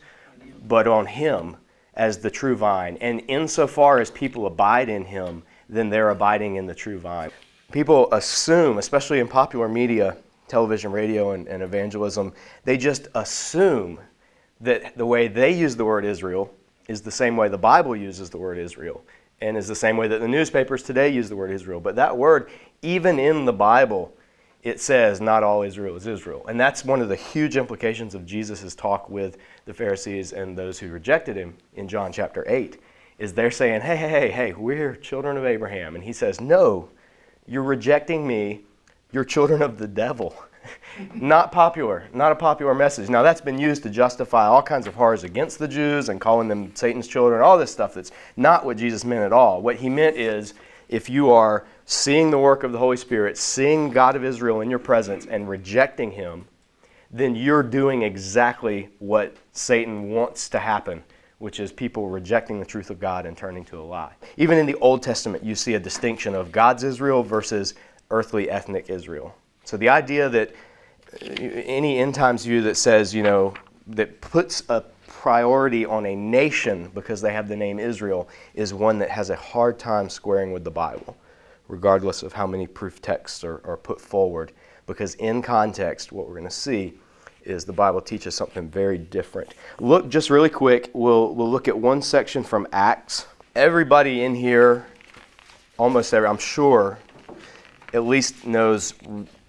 but 0.70 0.88
on 0.88 1.06
him 1.06 1.58
as 1.96 2.18
the 2.18 2.32
true 2.32 2.56
vine. 2.56 2.98
And 3.02 3.22
insofar 3.28 4.00
as 4.00 4.10
people 4.10 4.46
abide 4.46 4.88
in 4.88 5.04
him, 5.04 5.44
then 5.68 5.90
they're 5.90 6.12
abiding 6.12 6.56
in 6.56 6.66
the 6.66 6.74
true 6.74 6.98
vine. 6.98 7.32
People 7.74 8.08
assume, 8.14 8.78
especially 8.78 9.20
in 9.20 9.28
popular 9.28 9.68
media, 9.68 10.16
television, 10.48 10.92
radio, 10.92 11.32
and, 11.32 11.48
and 11.48 11.64
evangelism, 11.64 12.34
they 12.64 12.78
just 12.78 13.08
assume 13.16 14.00
that 14.62 14.98
the 14.98 15.06
way 15.06 15.28
they 15.28 15.52
use 15.52 15.76
the 15.76 15.86
word 15.86 16.06
Israel 16.06 16.54
is 16.88 17.02
the 17.02 17.12
same 17.12 17.38
way 17.38 17.48
the 17.48 17.58
Bible 17.58 17.96
uses 17.96 18.30
the 18.30 18.38
word 18.38 18.58
Israel 18.58 19.04
and 19.42 19.56
is 19.56 19.68
the 19.68 19.76
same 19.76 19.98
way 19.98 20.08
that 20.08 20.20
the 20.20 20.28
newspapers 20.28 20.82
today 20.82 21.10
use 21.10 21.30
the 21.30 21.36
word 21.36 21.52
Israel. 21.52 21.80
But 21.80 21.96
that 21.98 22.18
word, 22.18 22.50
even 22.82 23.20
in 23.20 23.46
the 23.46 23.54
Bible, 23.54 24.14
it 24.64 24.80
says 24.80 25.22
not 25.22 25.44
all 25.44 25.62
Israel 25.62 25.96
is 25.96 26.08
Israel. 26.08 26.46
And 26.48 26.60
that's 26.60 26.84
one 26.84 27.02
of 27.02 27.10
the 27.10 27.16
huge 27.16 27.56
implications 27.56 28.16
of 28.16 28.26
Jesus' 28.26 28.74
talk 28.74 29.10
with 29.10 29.38
the 29.66 29.74
Pharisees 29.74 30.34
and 30.34 30.58
those 30.58 30.80
who 30.80 30.90
rejected 30.90 31.36
him 31.36 31.56
in 31.76 31.88
John 31.88 32.12
chapter 32.12 32.44
8, 32.48 32.82
is 33.20 33.34
they're 33.34 33.52
saying, 33.52 33.82
hey, 33.82 33.96
hey, 33.96 34.10
hey, 34.10 34.32
hey, 34.32 34.54
we're 34.54 34.96
children 34.96 35.38
of 35.38 35.46
Abraham. 35.46 35.96
And 35.96 36.04
he 36.04 36.14
says, 36.14 36.42
no, 36.42 36.90
you're 37.48 37.64
rejecting 37.64 38.28
me. 38.28 38.62
You're 39.18 39.26
children 39.26 39.64
of 39.64 39.80
the 39.80 39.88
devil. 39.88 40.36
not 41.16 41.52
popular, 41.52 42.08
not 42.14 42.32
a 42.32 42.36
popular 42.36 42.76
message. 42.76 43.10
Now, 43.10 43.24
that's 43.24 43.42
been 43.42 43.58
used 43.58 43.82
to 43.82 43.90
justify 43.90 44.46
all 44.46 44.62
kinds 44.62 44.86
of 44.86 44.94
horrors 44.94 45.24
against 45.24 45.58
the 45.58 45.68
Jews 45.68 46.10
and 46.10 46.22
calling 46.22 46.48
them 46.48 46.72
Satan's 46.76 47.08
children, 47.08 47.42
all 47.42 47.58
this 47.58 47.72
stuff 47.72 47.96
that's 47.96 48.12
not 48.36 48.64
what 48.64 48.78
Jesus 48.78 49.04
meant 49.04 49.24
at 49.24 49.34
all. 49.34 49.60
What 49.64 49.78
he 49.78 49.90
meant 49.90 50.18
is 50.18 50.54
if 50.88 51.10
you 51.10 51.32
are 51.32 51.66
seeing 51.86 52.30
the 52.30 52.38
work 52.38 52.62
of 52.62 52.72
the 52.72 52.78
Holy 52.78 52.96
Spirit, 52.96 53.40
seeing 53.40 53.90
God 53.90 54.16
of 54.16 54.24
Israel 54.24 54.62
in 54.62 54.70
your 54.70 54.78
presence, 54.78 55.26
and 55.26 55.50
rejecting 55.50 56.12
him, 56.12 56.46
then 57.10 57.36
you're 57.36 57.64
doing 57.64 58.04
exactly 58.04 58.90
what 59.00 59.36
Satan 59.52 60.12
wants 60.12 60.48
to 60.50 60.60
happen, 60.60 61.04
which 61.40 61.60
is 61.60 61.72
people 61.72 62.08
rejecting 62.08 62.60
the 62.60 62.66
truth 62.68 62.92
of 62.92 63.00
God 63.00 63.26
and 63.26 63.36
turning 63.36 63.66
to 63.66 63.80
a 63.80 63.82
lie. 63.82 64.14
Even 64.38 64.60
in 64.60 64.68
the 64.68 64.76
Old 64.76 65.02
Testament, 65.02 65.44
you 65.44 65.56
see 65.56 65.74
a 65.74 65.80
distinction 65.80 66.36
of 66.36 66.52
God's 66.52 66.84
Israel 66.84 67.24
versus 67.24 67.74
earthly 68.12 68.50
ethnic 68.50 68.90
Israel. 68.90 69.36
So 69.64 69.78
the 69.78 69.90
idea 69.90 70.30
that 70.30 70.54
any 71.22 72.00
end 72.00 72.16
times 72.16 72.46
view 72.46 72.62
that 72.64 72.76
says, 72.76 73.14
you 73.14 73.24
know, 73.24 73.54
that 73.88 74.22
puts 74.22 74.64
a 74.70 74.84
priority 75.08 75.86
on 75.86 76.06
a 76.06 76.16
nation 76.16 76.90
because 76.94 77.22
they 77.22 77.34
have 77.34 77.48
the 77.48 77.56
name 77.56 77.80
Israel 77.80 78.30
is 78.54 78.74
one 78.74 79.00
that 79.00 79.10
has 79.10 79.30
a 79.30 79.36
hard 79.36 79.80
time 79.80 80.10
squaring 80.10 80.52
with 80.52 80.64
the 80.64 80.72
Bible, 80.72 81.18
regardless 81.68 82.24
of 82.24 82.34
how 82.34 82.48
many 82.48 82.68
proof 82.68 83.02
texts 83.02 83.44
are, 83.44 83.62
are 83.66 83.78
put 83.78 84.00
forward. 84.00 84.52
because 84.86 85.16
in 85.16 85.42
context, 85.42 86.12
what 86.12 86.26
we're 86.28 86.34
going 86.34 86.46
to 86.46 86.50
see 86.50 86.94
is 87.44 87.66
the 87.66 87.74
Bible 87.74 88.02
teaches 88.02 88.34
something 88.36 88.70
very 88.70 88.98
different. 88.98 89.54
Look, 89.80 90.10
just 90.10 90.30
really 90.30 90.50
quick, 90.50 90.90
we'll, 90.94 91.36
we'll 91.36 91.50
look 91.50 91.68
at 91.68 91.78
one 91.78 92.02
section 92.02 92.44
from 92.44 92.68
Acts. 92.74 93.28
Everybody 93.56 94.24
in 94.24 94.34
here, 94.36 94.86
almost 95.78 96.14
every, 96.14 96.28
I'm 96.28 96.38
sure, 96.38 97.00
at 97.94 98.06
least 98.06 98.46
knows 98.46 98.94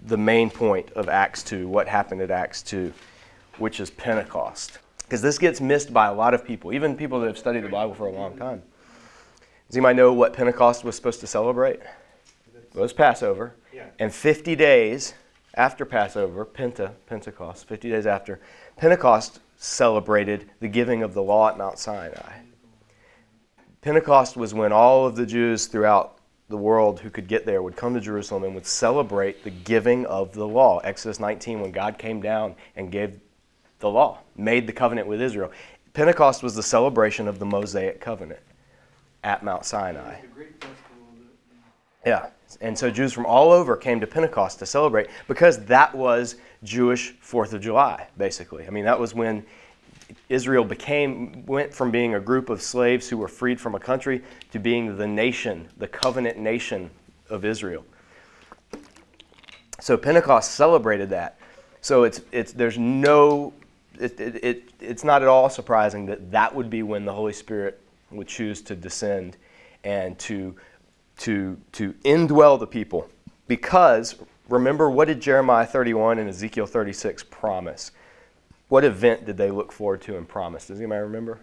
the 0.07 0.17
main 0.17 0.51
point 0.51 0.91
of 0.93 1.09
Acts 1.09 1.43
2, 1.43 1.69
what 1.69 1.89
happened 1.89 2.21
at 2.21 2.31
Acts 2.31 2.63
2, 2.63 2.93
which 3.59 3.81
is 3.81 3.91
Pentecost. 3.91 4.79
Because 4.99 5.23
this 5.23 5.39
gets 5.39 5.61
missed 5.61 5.93
by 5.93 6.07
a 6.07 6.15
lot 6.15 6.35
of 6.35 6.45
people, 6.45 6.73
even 6.73 6.97
people 6.97 7.21
that 7.21 7.27
have 7.27 7.39
studied 7.39 7.65
the 7.65 7.69
Bible 7.69 7.95
for 7.95 8.07
a 8.07 8.13
long 8.13 8.37
time. 8.37 8.63
Does 9.69 9.77
anybody 9.77 9.97
know 9.97 10.13
what 10.13 10.33
Pentecost 10.33 10.85
was 10.85 10.97
supposed 10.97 11.21
to 11.21 11.27
celebrate? 11.27 11.81
It 12.55 12.81
was 12.81 12.93
Passover. 12.93 13.55
Yeah. 13.73 13.87
And 13.99 14.13
50 14.13 14.55
days 14.55 15.15
after 15.55 15.85
Passover, 15.85 16.45
Penta, 16.47 16.93
Pentecost, 17.07 17.67
50 17.67 17.91
days 17.91 18.07
after, 18.07 18.41
Pentecost 18.77 19.41
celebrated 19.57 20.51
the 20.61 20.69
giving 20.69 21.03
of 21.03 21.15
the 21.15 21.23
law 21.23 21.49
at 21.49 21.59
Mount 21.59 21.79
Sinai. 21.79 22.41
Pentecost 23.81 24.37
was 24.37 24.55
when 24.55 24.73
all 24.73 25.07
of 25.07 25.17
the 25.17 25.27
Jews 25.27 25.67
throughout 25.67 26.18
the 26.49 26.57
world 26.57 27.01
who 27.01 27.11
could 27.11 27.29
get 27.29 27.45
there 27.45 27.63
would 27.63 27.77
come 27.77 27.95
to 27.95 28.01
Jerusalem 28.01 28.45
and 28.45 28.55
would 28.55 28.67
celebrate 28.67 29.45
the 29.45 29.51
giving 29.51 30.07
of 30.07 30.33
the 30.33 30.47
law. 30.47 30.79
Exodus 30.79 31.21
19, 31.21 31.61
when 31.61 31.73
God 31.73 31.99
came 31.99 32.23
down 32.23 32.55
and 32.75 32.91
gave 32.91 33.21
the 33.81 33.91
law, 33.91 34.19
made 34.37 34.67
the 34.67 34.73
covenant 34.73 35.07
with 35.07 35.21
Israel. 35.21 35.53
Pentecost 35.93 36.43
was 36.43 36.55
the 36.55 36.63
celebration 36.63 37.29
of 37.29 37.39
the 37.39 37.45
Mosaic 37.45 38.01
covenant 38.01 38.41
at 39.25 39.43
Mount 39.43 39.65
Sinai. 39.65 40.15
It's 40.15 40.25
a 40.25 40.27
great 40.29 40.53
festival 40.53 41.07
that, 42.05 42.09
Yeah. 42.09 42.27
And 42.63 42.79
so 42.79 42.91
Jews 42.91 43.13
from 43.13 43.27
all 43.27 43.53
over 43.53 43.77
came 43.77 44.01
to 44.01 44.07
Pentecost 44.07 44.59
to 44.61 44.67
celebrate 44.67 45.09
because 45.27 45.65
that 45.67 45.95
was 45.95 46.37
Jewish 46.65 47.15
4th 47.21 47.53
of 47.53 47.61
July, 47.61 48.09
basically. 48.17 48.67
I 48.67 48.71
mean, 48.71 48.85
that 48.85 48.99
was 48.99 49.15
when 49.15 49.45
Israel 50.29 50.65
became 50.65 51.45
went 51.47 51.73
from 51.73 51.91
being 51.91 52.15
a 52.15 52.21
group 52.21 52.51
of 52.51 52.63
slaves 52.63 53.09
who 53.09 53.17
were 53.17 53.29
freed 53.29 53.61
from 53.61 53.75
a 53.75 53.81
country 53.81 54.23
to 54.53 54.59
being 54.59 54.97
the 54.97 55.07
nation, 55.07 55.69
the 55.77 55.89
covenant 55.89 56.39
nation 56.39 56.91
of 57.31 57.45
Israel. 57.45 57.85
So 59.81 59.97
Pentecost 59.97 60.53
celebrated 60.53 61.11
that. 61.11 61.39
So 61.81 62.03
it's 62.05 62.21
it's 62.33 62.53
there's 62.53 62.79
no 62.79 63.53
it, 63.99 64.19
it, 64.21 64.45
it, 64.45 64.73
it's 64.81 65.05
not 65.05 65.23
at 65.23 65.29
all 65.29 65.49
surprising 65.51 66.07
that 66.07 66.31
that 66.31 66.55
would 66.55 66.71
be 66.71 66.83
when 66.83 67.05
the 67.05 67.13
Holy 67.13 67.33
Spirit 67.33 67.81
would 68.11 68.29
choose 68.29 68.63
to 68.63 68.75
descend 68.75 69.37
and 69.85 70.19
to 70.21 70.57
to 71.19 71.59
to 71.73 71.93
indwell 72.05 72.59
the 72.59 72.67
people 72.67 73.09
because 73.47 74.17
remember 74.49 74.91
what 74.91 75.09
did 75.09 75.21
Jeremiah 75.21 75.67
31 75.67 76.19
and 76.19 76.29
Ezekiel 76.29 76.67
36 76.67 77.25
promise? 77.25 77.91
What 78.69 78.85
event 78.85 79.25
did 79.25 79.37
they 79.37 79.51
look 79.51 79.73
forward 79.73 80.03
to 80.03 80.17
and 80.17 80.29
promise? 80.29 80.67
Does 80.67 80.79
anybody 80.79 81.03
remember? 81.03 81.41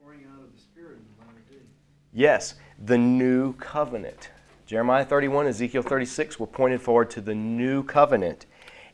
pouring 0.00 0.24
out 0.32 0.44
of 0.44 0.54
the 0.54 0.60
Spirit 0.60 0.98
in 0.98 1.04
the 1.18 1.26
latter 1.26 1.42
days. 1.50 1.68
Yes, 2.12 2.54
the 2.84 2.98
new 2.98 3.54
covenant. 3.54 4.30
Jeremiah 4.66 5.04
31, 5.04 5.46
Ezekiel 5.46 5.82
36 5.82 6.38
were 6.38 6.46
pointed 6.46 6.82
forward 6.82 7.10
to 7.10 7.20
the 7.20 7.34
new 7.34 7.82
covenant. 7.82 8.46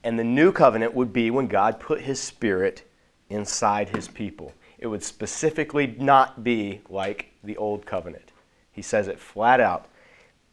And 0.04 0.18
the 0.18 0.24
new 0.24 0.52
covenant 0.52 0.94
would 0.94 1.12
be 1.12 1.30
when 1.30 1.46
God 1.46 1.80
put 1.80 2.02
his 2.02 2.20
spirit 2.20 2.88
inside 3.28 3.88
his 3.88 4.08
people. 4.08 4.52
It 4.78 4.86
would 4.86 5.02
specifically 5.02 5.94
not 5.98 6.44
be 6.44 6.80
like 6.88 7.32
the 7.42 7.56
old 7.56 7.86
covenant. 7.86 8.32
He 8.72 8.82
says 8.82 9.08
it 9.08 9.18
flat 9.18 9.60
out 9.60 9.86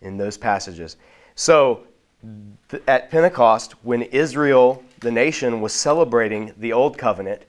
in 0.02 0.18
those 0.18 0.38
passages. 0.38 0.98
So, 1.36 1.88
at 2.88 3.10
Pentecost, 3.10 3.74
when 3.84 4.02
Israel, 4.04 4.84
the 5.00 5.12
nation, 5.12 5.62
was 5.62 5.74
celebrating 5.74 6.54
the 6.58 6.74
old 6.74 6.98
covenant, 6.98 7.44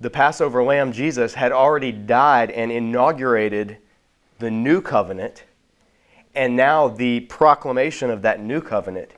the 0.00 0.10
Passover 0.10 0.62
lamb 0.62 0.92
Jesus 0.92 1.34
had 1.34 1.50
already 1.50 1.90
died 1.90 2.50
and 2.52 2.70
inaugurated 2.70 3.78
the 4.38 4.50
new 4.50 4.80
covenant. 4.80 5.44
And 6.34 6.56
now 6.56 6.88
the 6.88 7.20
proclamation 7.20 8.10
of 8.10 8.22
that 8.22 8.40
new 8.40 8.60
covenant 8.60 9.10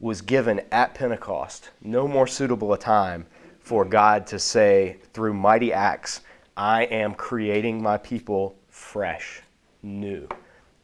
was 0.00 0.22
given 0.22 0.62
at 0.72 0.94
Pentecost. 0.94 1.70
No 1.82 2.08
more 2.08 2.26
suitable 2.26 2.72
a 2.72 2.78
time 2.78 3.26
for 3.60 3.84
God 3.84 4.26
to 4.28 4.38
say, 4.38 4.96
through 5.12 5.34
mighty 5.34 5.72
acts, 5.72 6.20
I 6.56 6.84
am 6.84 7.14
creating 7.14 7.82
my 7.82 7.98
people 7.98 8.56
fresh, 8.68 9.42
new. 9.82 10.28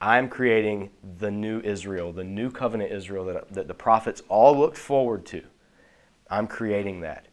I'm 0.03 0.29
creating 0.29 0.91
the 1.19 1.31
new 1.31 1.61
Israel, 1.61 2.13
the 2.13 2.25
new 2.25 2.51
covenant 2.51 2.91
Israel 2.91 3.25
that, 3.27 3.53
that 3.53 3.69
the 3.69 3.75
prophets 3.75 4.21
all 4.29 4.59
looked 4.59 4.77
forward 4.77 5.25
to. 5.27 5.45
I'm 6.29 6.49
creating 6.49 7.03
that. 7.03 7.27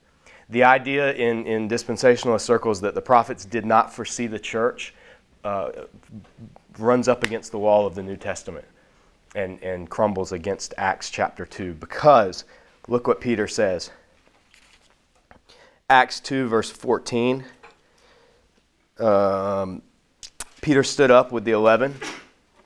The 0.50 0.64
idea 0.64 1.14
in, 1.14 1.48
in 1.48 1.68
dispensationalist 1.68 2.42
circles 2.42 2.80
that 2.82 2.94
the 2.94 3.02
prophets 3.02 3.44
did 3.44 3.66
not 3.66 3.92
foresee 3.92 4.28
the 4.28 4.38
church 4.38 4.94
uh, 5.44 5.72
runs 6.78 7.08
up 7.08 7.24
against 7.24 7.52
the 7.52 7.58
wall 7.58 7.88
of 7.88 7.96
the 7.96 8.04
New 8.04 8.18
Testament 8.18 8.66
and, 9.34 9.60
and 9.64 9.90
crumbles 9.90 10.32
against 10.32 10.76
Acts 10.78 11.10
chapter 11.10 11.48
2 11.48 11.74
because 11.74 12.44
look 12.88 13.08
what 13.08 13.20
Peter 13.20 13.48
says. 13.48 13.90
Acts 15.90 16.20
2, 16.20 16.48
verse 16.48 16.70
14. 16.70 17.44
Um, 19.00 19.82
Peter 20.62 20.84
stood 20.84 21.10
up 21.10 21.32
with 21.32 21.46
the 21.46 21.52
eleven, 21.52 21.96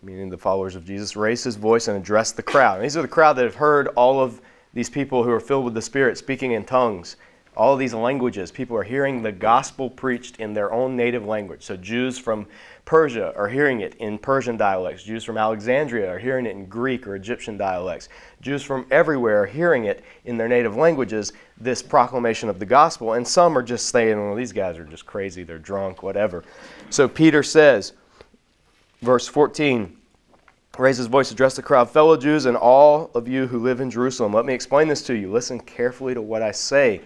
meaning 0.04 0.30
the 0.30 0.38
followers 0.38 0.76
of 0.76 0.86
Jesus, 0.86 1.16
raised 1.16 1.46
his 1.46 1.56
voice 1.56 1.88
and 1.88 1.98
addressed 1.98 2.36
the 2.36 2.44
crowd. 2.44 2.76
And 2.76 2.84
these 2.84 2.98
are 2.98 3.02
the 3.02 3.08
crowd 3.08 3.34
that 3.34 3.46
have 3.46 3.56
heard 3.56 3.88
all 3.90 4.20
of 4.20 4.42
these 4.74 4.90
people 4.90 5.24
who 5.24 5.32
are 5.32 5.40
filled 5.40 5.66
with 5.66 5.74
the 5.74 5.82
Spirit 5.82 6.18
speaking 6.18 6.52
in 6.52 6.66
tongues. 6.66 7.16
All 7.56 7.74
of 7.74 7.80
these 7.80 7.94
languages, 7.94 8.52
people 8.52 8.76
are 8.76 8.84
hearing 8.84 9.22
the 9.22 9.32
gospel 9.32 9.88
preached 9.88 10.38
in 10.38 10.54
their 10.54 10.74
own 10.74 10.96
native 10.96 11.24
language. 11.26 11.62
So 11.62 11.78
Jews 11.78 12.18
from 12.18 12.48
Persia 12.84 13.32
are 13.36 13.48
hearing 13.48 13.82
it 13.82 13.94
in 13.96 14.18
Persian 14.18 14.58
dialects. 14.58 15.04
Jews 15.04 15.24
from 15.24 15.38
Alexandria 15.38 16.10
are 16.10 16.18
hearing 16.18 16.48
it 16.48 16.56
in 16.56 16.66
Greek 16.66 17.06
or 17.06 17.16
Egyptian 17.16 17.56
dialects. 17.56 18.10
Jews 18.42 18.64
from 18.64 18.88
everywhere 18.90 19.44
are 19.44 19.46
hearing 19.46 19.86
it 19.86 20.04
in 20.26 20.36
their 20.36 20.48
native 20.48 20.76
languages, 20.76 21.32
this 21.56 21.84
proclamation 21.84 22.50
of 22.50 22.58
the 22.58 22.66
gospel. 22.66 23.14
And 23.14 23.28
some 23.28 23.56
are 23.56 23.64
just 23.64 23.90
saying, 23.90 24.18
well, 24.18 24.36
these 24.36 24.52
guys 24.52 24.80
are 24.80 24.84
just 24.84 25.06
crazy, 25.06 25.44
they're 25.44 25.60
drunk, 25.60 26.02
whatever. 26.02 26.44
So 26.90 27.08
Peter 27.08 27.44
says, 27.44 27.94
verse 29.04 29.28
14, 29.28 29.96
raised 30.78 30.98
his 30.98 31.08
voice, 31.08 31.30
addressed 31.30 31.58
the 31.58 31.62
crowd, 31.62 31.90
fellow 31.90 32.18
Jews, 32.18 32.46
and 32.46 32.58
all 32.58 33.12
of 33.14 33.28
you 33.28 33.46
who 33.46 33.60
live 33.60 33.82
in 33.82 33.92
Jerusalem. 33.92 34.34
Let 34.34 34.46
me 34.46 34.54
explain 34.54 34.88
this 34.88 35.04
to 35.04 35.14
you. 35.14 35.32
Listen 35.32 35.60
carefully 35.60 36.14
to 36.14 36.22
what 36.22 36.42
I 36.42 36.52
say. 36.52 37.02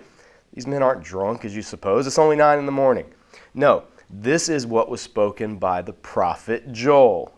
These 0.54 0.68
men 0.68 0.82
aren't 0.82 1.04
drunk 1.04 1.44
as 1.44 1.56
you 1.56 1.62
suppose. 1.62 2.08
It's 2.08 2.20
only 2.20 2.36
nine 2.36 2.60
in 2.60 2.66
the 2.66 2.72
morning. 2.72 3.06
No, 3.54 3.84
this 4.10 4.48
is 4.48 4.66
what 4.66 4.90
was 4.90 5.02
spoken 5.02 5.58
by 5.58 5.82
the 5.82 5.94
prophet 5.94 6.72
Joel. 6.72 7.34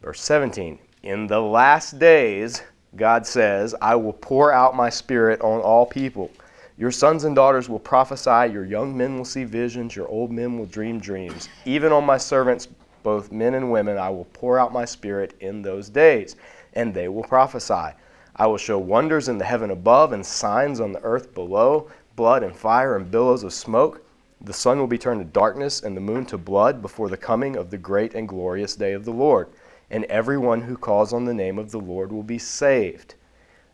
Verse 0.00 0.20
17 0.22 0.78
In 1.02 1.26
the 1.26 1.40
last 1.40 1.98
days, 1.98 2.62
God 2.96 3.26
says, 3.26 3.74
I 3.82 3.96
will 3.96 4.12
pour 4.12 4.52
out 4.52 4.76
my 4.76 4.90
spirit 4.90 5.40
on 5.40 5.60
all 5.60 5.84
people. 5.84 6.30
Your 6.78 6.90
sons 6.90 7.24
and 7.24 7.36
daughters 7.36 7.68
will 7.68 7.78
prophesy, 7.78 8.52
your 8.52 8.64
young 8.64 8.96
men 8.96 9.16
will 9.16 9.24
see 9.24 9.44
visions, 9.44 9.94
your 9.94 10.08
old 10.08 10.32
men 10.32 10.58
will 10.58 10.66
dream 10.66 10.98
dreams. 10.98 11.48
Even 11.64 11.92
on 11.92 12.04
my 12.04 12.16
servants, 12.16 12.68
both 13.02 13.32
men 13.32 13.54
and 13.54 13.70
women, 13.70 13.98
I 13.98 14.10
will 14.10 14.26
pour 14.32 14.58
out 14.58 14.72
my 14.72 14.84
spirit 14.84 15.34
in 15.40 15.62
those 15.62 15.88
days, 15.88 16.36
and 16.74 16.92
they 16.92 17.08
will 17.08 17.24
prophesy. 17.24 17.94
I 18.36 18.46
will 18.46 18.56
show 18.56 18.78
wonders 18.78 19.28
in 19.28 19.38
the 19.38 19.44
heaven 19.44 19.70
above 19.70 20.12
and 20.12 20.24
signs 20.24 20.80
on 20.80 20.92
the 20.92 21.02
earth 21.02 21.34
below 21.34 21.90
blood 22.16 22.42
and 22.42 22.54
fire 22.54 22.96
and 22.96 23.10
billows 23.10 23.42
of 23.42 23.52
smoke. 23.52 24.04
The 24.40 24.52
sun 24.52 24.78
will 24.78 24.86
be 24.86 24.98
turned 24.98 25.20
to 25.20 25.24
darkness 25.24 25.82
and 25.82 25.96
the 25.96 26.00
moon 26.00 26.26
to 26.26 26.38
blood 26.38 26.82
before 26.82 27.08
the 27.08 27.16
coming 27.16 27.56
of 27.56 27.70
the 27.70 27.78
great 27.78 28.14
and 28.14 28.28
glorious 28.28 28.74
day 28.74 28.92
of 28.92 29.04
the 29.04 29.12
Lord. 29.12 29.48
And 29.90 30.04
everyone 30.06 30.62
who 30.62 30.76
calls 30.76 31.12
on 31.12 31.24
the 31.24 31.34
name 31.34 31.58
of 31.58 31.70
the 31.70 31.78
Lord 31.78 32.10
will 32.10 32.22
be 32.22 32.38
saved. 32.38 33.14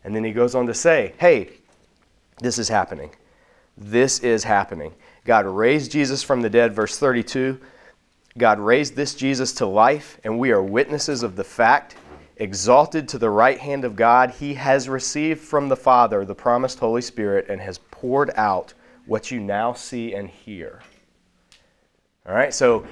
And 0.03 0.15
then 0.15 0.23
he 0.23 0.31
goes 0.31 0.55
on 0.55 0.67
to 0.67 0.73
say, 0.73 1.13
hey, 1.17 1.49
this 2.39 2.57
is 2.57 2.69
happening. 2.69 3.11
This 3.77 4.19
is 4.19 4.43
happening. 4.43 4.93
God 5.25 5.45
raised 5.45 5.91
Jesus 5.91 6.21
from 6.21 6.41
the 6.41 6.49
dead, 6.49 6.73
verse 6.73 6.97
32. 6.97 7.59
God 8.37 8.59
raised 8.59 8.95
this 8.95 9.15
Jesus 9.15 9.53
to 9.53 9.65
life, 9.65 10.19
and 10.23 10.39
we 10.39 10.51
are 10.51 10.63
witnesses 10.63 11.23
of 11.23 11.35
the 11.35 11.43
fact. 11.43 11.95
Exalted 12.37 13.07
to 13.09 13.17
the 13.17 13.29
right 13.29 13.59
hand 13.59 13.83
of 13.83 13.95
God, 13.95 14.31
he 14.31 14.53
has 14.53 14.87
received 14.87 15.41
from 15.41 15.67
the 15.67 15.75
Father 15.75 16.23
the 16.23 16.35
promised 16.35 16.79
Holy 16.79 17.01
Spirit 17.01 17.47
and 17.49 17.59
has 17.59 17.79
poured 17.91 18.31
out 18.35 18.73
what 19.07 19.31
you 19.31 19.39
now 19.39 19.73
see 19.73 20.13
and 20.13 20.29
hear. 20.29 20.81
All 22.25 22.35
right, 22.35 22.53
so 22.53 22.85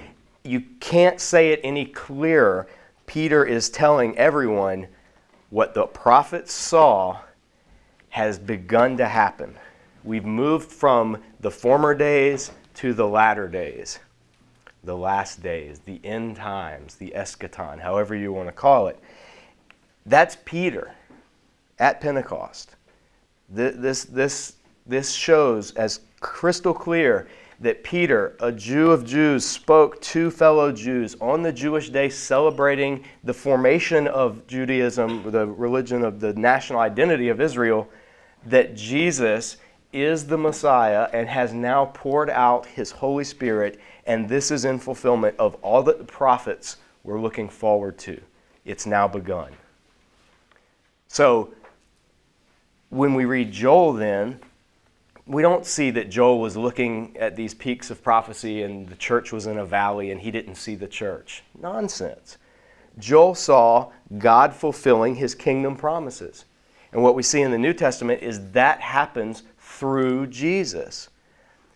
you 0.43 0.61
can't 0.79 1.21
say 1.21 1.51
it 1.51 1.61
any 1.63 1.85
clearer. 1.85 2.67
Peter 3.05 3.45
is 3.45 3.69
telling 3.69 4.17
everyone 4.17 4.87
what 5.49 5.73
the 5.73 5.85
prophets 5.85 6.51
saw 6.51 7.19
has 8.09 8.39
begun 8.39 8.97
to 8.97 9.07
happen. 9.07 9.55
We've 10.03 10.25
moved 10.25 10.71
from 10.71 11.21
the 11.39 11.51
former 11.51 11.93
days 11.93 12.51
to 12.75 12.93
the 12.93 13.07
latter 13.07 13.47
days, 13.47 13.99
the 14.83 14.95
last 14.95 15.41
days, 15.43 15.79
the 15.79 15.99
end 16.03 16.35
times, 16.35 16.95
the 16.95 17.11
eschaton, 17.15 17.79
however 17.79 18.15
you 18.15 18.31
want 18.31 18.47
to 18.47 18.53
call 18.53 18.87
it. 18.87 18.99
That's 20.05 20.37
Peter. 20.45 20.93
at 21.79 22.01
Pentecost. 22.01 22.75
This, 23.49 24.05
this, 24.05 24.53
this 24.85 25.13
shows 25.13 25.71
as 25.75 26.01
crystal 26.19 26.73
clear 26.73 27.27
that 27.59 27.83
Peter, 27.83 28.35
a 28.39 28.51
Jew 28.51 28.91
of 28.91 29.05
Jews, 29.05 29.45
spoke 29.45 29.99
to 30.01 30.29
fellow 30.29 30.71
Jews 30.71 31.15
on 31.19 31.41
the 31.41 31.51
Jewish 31.51 31.89
day 31.89 32.09
celebrating 32.09 33.03
the 33.23 33.33
formation 33.33 34.07
of 34.07 34.45
Judaism, 34.47 35.31
the 35.31 35.47
religion 35.47 36.03
of 36.03 36.19
the 36.19 36.33
national 36.33 36.79
identity 36.79 37.29
of 37.29 37.41
Israel, 37.41 37.87
that 38.45 38.75
Jesus 38.75 39.57
is 39.91 40.27
the 40.27 40.37
Messiah 40.37 41.09
and 41.13 41.27
has 41.27 41.53
now 41.53 41.85
poured 41.93 42.29
out 42.29 42.65
his 42.65 42.91
Holy 42.91 43.23
Spirit, 43.23 43.79
and 44.07 44.27
this 44.27 44.49
is 44.49 44.65
in 44.65 44.79
fulfillment 44.79 45.35
of 45.37 45.55
all 45.55 45.83
that 45.83 45.99
the 45.99 46.05
prophets 46.05 46.77
were 47.03 47.19
looking 47.19 47.49
forward 47.49 47.97
to. 47.99 48.19
It's 48.65 48.85
now 48.85 49.07
begun. 49.07 49.51
So, 51.07 51.53
when 52.89 53.13
we 53.13 53.25
read 53.25 53.51
Joel, 53.51 53.93
then, 53.93 54.39
we 55.25 55.41
don't 55.41 55.65
see 55.65 55.91
that 55.91 56.09
Joel 56.09 56.39
was 56.39 56.55
looking 56.55 57.15
at 57.17 57.35
these 57.35 57.53
peaks 57.53 57.91
of 57.91 58.01
prophecy 58.01 58.63
and 58.63 58.87
the 58.87 58.95
church 58.95 59.33
was 59.33 59.45
in 59.45 59.57
a 59.57 59.65
valley 59.65 60.09
and 60.09 60.21
he 60.21 60.31
didn't 60.31 60.55
see 60.55 60.75
the 60.75 60.87
church. 60.87 61.43
Nonsense. 61.59 62.37
Joel 62.97 63.35
saw 63.35 63.91
God 64.17 64.53
fulfilling 64.53 65.15
his 65.15 65.35
kingdom 65.35 65.75
promises. 65.75 66.45
And 66.93 67.03
what 67.03 67.13
we 67.13 67.23
see 67.23 67.41
in 67.41 67.51
the 67.51 67.57
New 67.57 67.73
Testament 67.73 68.23
is 68.23 68.51
that 68.51 68.79
happens 68.79 69.43
through 69.59 70.27
Jesus. 70.27 71.09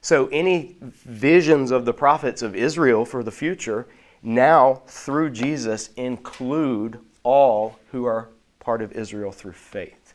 So, 0.01 0.27
any 0.27 0.77
visions 0.81 1.69
of 1.69 1.85
the 1.85 1.93
prophets 1.93 2.41
of 2.41 2.55
Israel 2.55 3.05
for 3.05 3.23
the 3.23 3.31
future 3.31 3.87
now, 4.23 4.81
through 4.85 5.31
Jesus, 5.31 5.89
include 5.95 6.99
all 7.23 7.79
who 7.91 8.05
are 8.05 8.29
part 8.59 8.81
of 8.81 8.91
Israel 8.91 9.31
through 9.31 9.53
faith. 9.53 10.13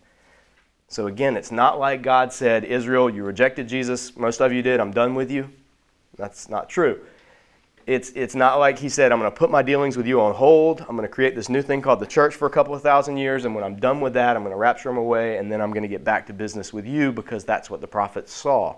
So 0.88 1.08
again, 1.08 1.36
it's 1.36 1.50
not 1.50 1.80
like 1.80 2.02
God 2.02 2.32
said, 2.32 2.64
Israel, 2.64 3.10
you 3.10 3.24
rejected 3.24 3.68
Jesus. 3.68 4.16
Most 4.16 4.40
of 4.40 4.52
you 4.52 4.62
did. 4.62 4.78
I'm 4.78 4.92
done 4.92 5.14
with 5.16 5.30
you. 5.30 5.50
That's 6.16 6.48
not 6.48 6.68
true. 6.68 7.00
It's, 7.86 8.10
it's 8.10 8.34
not 8.34 8.58
like 8.58 8.78
he 8.78 8.88
said, 8.88 9.12
I'm 9.12 9.18
going 9.18 9.30
to 9.30 9.36
put 9.36 9.50
my 9.50 9.62
dealings 9.62 9.96
with 9.96 10.06
you 10.06 10.20
on 10.20 10.34
hold. 10.34 10.80
I'm 10.82 10.96
going 10.96 11.02
to 11.02 11.08
create 11.08 11.34
this 11.34 11.48
new 11.48 11.62
thing 11.62 11.82
called 11.82 12.00
the 12.00 12.06
church 12.06 12.34
for 12.34 12.46
a 12.46 12.50
couple 12.50 12.74
of 12.74 12.82
thousand 12.82 13.16
years. 13.16 13.44
And 13.44 13.54
when 13.54 13.64
I'm 13.64 13.76
done 13.76 14.00
with 14.00 14.14
that, 14.14 14.36
I'm 14.36 14.42
going 14.42 14.52
to 14.52 14.58
rapture 14.58 14.88
them 14.88 14.98
away. 14.98 15.38
And 15.38 15.50
then 15.50 15.60
I'm 15.60 15.70
going 15.70 15.82
to 15.82 15.88
get 15.88 16.04
back 16.04 16.26
to 16.26 16.32
business 16.32 16.72
with 16.72 16.86
you 16.86 17.12
because 17.12 17.44
that's 17.44 17.68
what 17.68 17.80
the 17.80 17.86
prophets 17.86 18.32
saw. 18.32 18.76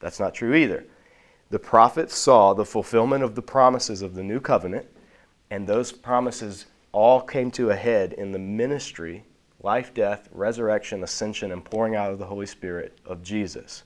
That's 0.00 0.20
not 0.20 0.34
true 0.34 0.54
either. 0.54 0.84
The 1.50 1.58
prophets 1.58 2.16
saw 2.16 2.52
the 2.52 2.64
fulfillment 2.64 3.22
of 3.22 3.34
the 3.34 3.42
promises 3.42 4.02
of 4.02 4.14
the 4.14 4.22
new 4.22 4.40
covenant. 4.40 4.86
And 5.50 5.66
those 5.66 5.92
promises 5.92 6.66
all 6.92 7.20
came 7.20 7.50
to 7.52 7.70
a 7.70 7.76
head 7.76 8.12
in 8.12 8.32
the 8.32 8.38
ministry 8.38 9.24
life, 9.62 9.94
death, 9.94 10.28
resurrection, 10.30 11.02
ascension, 11.02 11.50
and 11.50 11.64
pouring 11.64 11.96
out 11.96 12.12
of 12.12 12.18
the 12.18 12.26
Holy 12.26 12.46
Spirit 12.46 12.98
of 13.06 13.22
Jesus. 13.22 13.84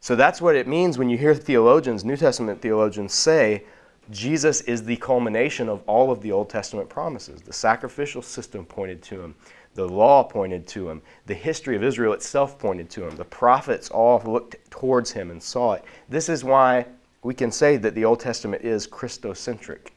So 0.00 0.14
that's 0.14 0.40
what 0.40 0.54
it 0.54 0.68
means 0.68 0.96
when 0.96 1.10
you 1.10 1.18
hear 1.18 1.34
theologians, 1.34 2.04
New 2.04 2.16
Testament 2.16 2.62
theologians, 2.62 3.12
say 3.12 3.64
Jesus 4.10 4.60
is 4.62 4.84
the 4.84 4.96
culmination 4.96 5.68
of 5.68 5.82
all 5.86 6.10
of 6.10 6.20
the 6.20 6.32
Old 6.32 6.48
Testament 6.48 6.88
promises. 6.88 7.40
The 7.40 7.52
sacrificial 7.52 8.22
system 8.22 8.64
pointed 8.64 9.02
to 9.04 9.20
him, 9.20 9.34
the 9.74 9.88
law 9.88 10.22
pointed 10.22 10.66
to 10.68 10.88
him, 10.88 11.02
the 11.26 11.34
history 11.34 11.76
of 11.76 11.82
Israel 11.82 12.12
itself 12.12 12.58
pointed 12.58 12.88
to 12.90 13.06
him, 13.06 13.16
the 13.16 13.24
prophets 13.24 13.90
all 13.90 14.22
looked 14.24 14.56
towards 14.70 15.12
him 15.12 15.30
and 15.30 15.42
saw 15.42 15.72
it. 15.72 15.84
This 16.08 16.28
is 16.28 16.44
why 16.44 16.86
we 17.22 17.34
can 17.34 17.50
say 17.50 17.76
that 17.76 17.94
the 17.94 18.04
Old 18.04 18.20
Testament 18.20 18.62
is 18.62 18.86
Christocentric, 18.86 19.88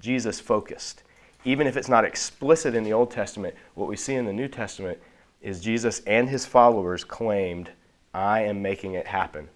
Jesus 0.00 0.38
focused 0.38 1.02
even 1.46 1.68
if 1.68 1.76
it's 1.76 1.88
not 1.88 2.04
explicit 2.04 2.74
in 2.74 2.82
the 2.82 2.92
Old 2.92 3.10
Testament, 3.10 3.54
what 3.74 3.88
we 3.88 3.96
see 3.96 4.16
in 4.16 4.26
the 4.26 4.32
New 4.32 4.48
Testament 4.48 4.98
is 5.40 5.60
Jesus 5.60 6.00
and 6.00 6.28
his 6.28 6.44
followers 6.44 7.04
claimed, 7.04 7.70
I 8.12 8.42
am 8.42 8.60
making 8.60 8.94
it 8.94 9.06
happen. 9.06 9.48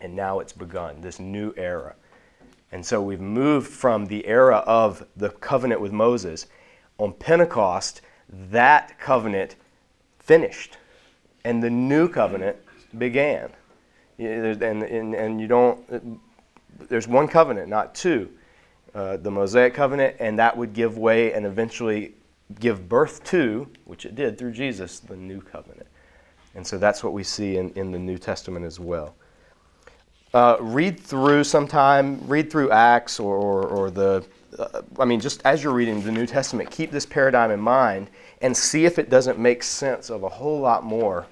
And 0.00 0.16
now 0.16 0.40
it's 0.40 0.52
begun, 0.52 1.00
this 1.00 1.20
new 1.20 1.54
era. 1.56 1.94
And 2.72 2.84
so 2.84 3.00
we've 3.00 3.20
moved 3.20 3.68
from 3.68 4.06
the 4.06 4.26
era 4.26 4.58
of 4.66 5.06
the 5.16 5.30
covenant 5.30 5.80
with 5.80 5.92
Moses. 5.92 6.46
On 6.98 7.12
Pentecost, 7.12 8.02
that 8.50 8.98
covenant 8.98 9.56
finished, 10.18 10.76
and 11.44 11.62
the 11.62 11.70
new 11.70 12.08
covenant 12.08 12.56
began. 12.98 13.50
And, 14.18 14.62
and, 14.62 15.14
and 15.14 15.40
you 15.40 15.46
don't, 15.46 16.20
there's 16.88 17.08
one 17.08 17.28
covenant, 17.28 17.68
not 17.68 17.94
two 17.94 18.30
uh, 18.94 19.16
the 19.16 19.30
Mosaic 19.30 19.74
covenant, 19.74 20.16
and 20.18 20.38
that 20.38 20.56
would 20.56 20.72
give 20.72 20.98
way 20.98 21.32
and 21.32 21.46
eventually 21.46 22.14
give 22.58 22.88
birth 22.88 23.22
to, 23.24 23.68
which 23.84 24.06
it 24.06 24.14
did 24.14 24.38
through 24.38 24.52
Jesus, 24.52 25.00
the 25.00 25.16
new 25.16 25.40
covenant. 25.40 25.86
And 26.54 26.66
so 26.66 26.78
that's 26.78 27.04
what 27.04 27.12
we 27.12 27.22
see 27.22 27.58
in, 27.58 27.70
in 27.70 27.92
the 27.92 27.98
New 27.98 28.18
Testament 28.18 28.64
as 28.64 28.80
well. 28.80 29.14
Uh, 30.34 30.56
read 30.60 31.00
through 31.00 31.42
sometime, 31.42 32.20
read 32.28 32.50
through 32.50 32.70
Acts 32.70 33.18
or, 33.18 33.34
or, 33.34 33.66
or 33.66 33.90
the, 33.90 34.24
uh, 34.58 34.82
I 34.98 35.06
mean, 35.06 35.20
just 35.20 35.40
as 35.46 35.62
you're 35.62 35.72
reading 35.72 36.02
the 36.02 36.12
New 36.12 36.26
Testament, 36.26 36.70
keep 36.70 36.90
this 36.90 37.06
paradigm 37.06 37.50
in 37.50 37.60
mind 37.60 38.10
and 38.42 38.54
see 38.54 38.84
if 38.84 38.98
it 38.98 39.08
doesn't 39.08 39.38
make 39.38 39.62
sense 39.62 40.10
of 40.10 40.24
a 40.24 40.28
whole 40.28 40.60
lot 40.60 40.84
more 40.84 41.26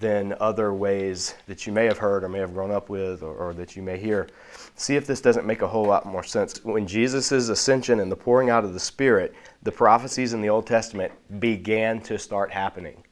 than 0.00 0.34
other 0.40 0.72
ways 0.72 1.34
that 1.46 1.66
you 1.66 1.72
may 1.72 1.84
have 1.84 1.98
heard 1.98 2.24
or 2.24 2.28
may 2.28 2.38
have 2.38 2.54
grown 2.54 2.70
up 2.70 2.88
with 2.88 3.22
or, 3.22 3.34
or, 3.34 3.52
that 3.54 3.76
you 3.76 3.82
may 3.82 3.98
hear. 3.98 4.28
See 4.76 4.96
if 4.96 5.06
this 5.06 5.20
doesn't 5.20 5.46
make 5.46 5.60
a 5.60 5.68
whole 5.68 5.84
lot 5.84 6.06
more 6.06 6.24
sense. 6.24 6.64
When 6.64 6.86
Jesus' 6.86 7.30
ascension 7.30 8.00
and 8.00 8.10
the 8.10 8.16
pouring 8.16 8.48
out 8.48 8.64
of 8.64 8.72
the 8.72 8.80
Spirit, 8.80 9.34
the 9.62 9.72
prophecies 9.72 10.32
in 10.32 10.40
the 10.40 10.48
Old 10.48 10.66
Testament 10.66 11.12
began 11.40 12.00
to 12.02 12.18
start 12.18 12.50
happening. 12.50 13.04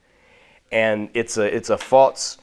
And 0.73 1.11
it's 1.13 1.37
a, 1.37 1.55
it's 1.55 1.69
a 1.69 1.77
false, 1.77 2.39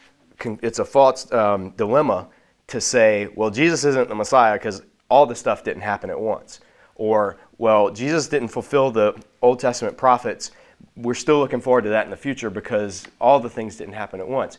it's 0.61 0.79
a 0.79 0.85
false 0.85 1.31
um, 1.31 1.71
dilemma 1.71 2.27
to 2.67 2.82
say, 2.82 3.27
well, 3.36 3.49
Jesus 3.49 3.86
isn't 3.86 4.10
the 4.10 4.15
Messiah 4.15 4.53
because 4.53 4.82
all 5.10 5.25
the 5.25 5.36
stuff 5.36 5.63
didn't 5.63 5.84
happen 5.84 6.10
at 6.10 6.19
once. 6.19 6.60
Or, 6.95 7.38
well, 7.58 7.91
Jesus 7.91 8.27
didn't 8.27 8.49
fulfill 8.49 8.91
the 8.91 9.15
Old 9.41 9.60
Testament 9.60 9.97
prophets 9.97 10.51
we're 10.95 11.13
still 11.13 11.39
looking 11.39 11.62
forward 11.62 11.84
to 11.84 11.89
that 11.89 12.06
in 12.06 12.12
the 12.12 12.17
future 12.17 12.49
because 12.49 13.06
all 13.19 13.39
the 13.39 13.49
things 13.49 13.77
didn't 13.77 13.93
happen 13.93 14.19
at 14.19 14.27
once. 14.27 14.58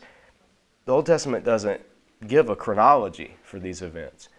The 0.85 0.93
Old 0.93 1.05
Testament 1.05 1.45
doesn't 1.45 1.81
give 2.27 2.49
a 2.49 2.55
chronology 2.55 3.35
for 3.43 3.59
these 3.59 3.81
events. 3.81 4.29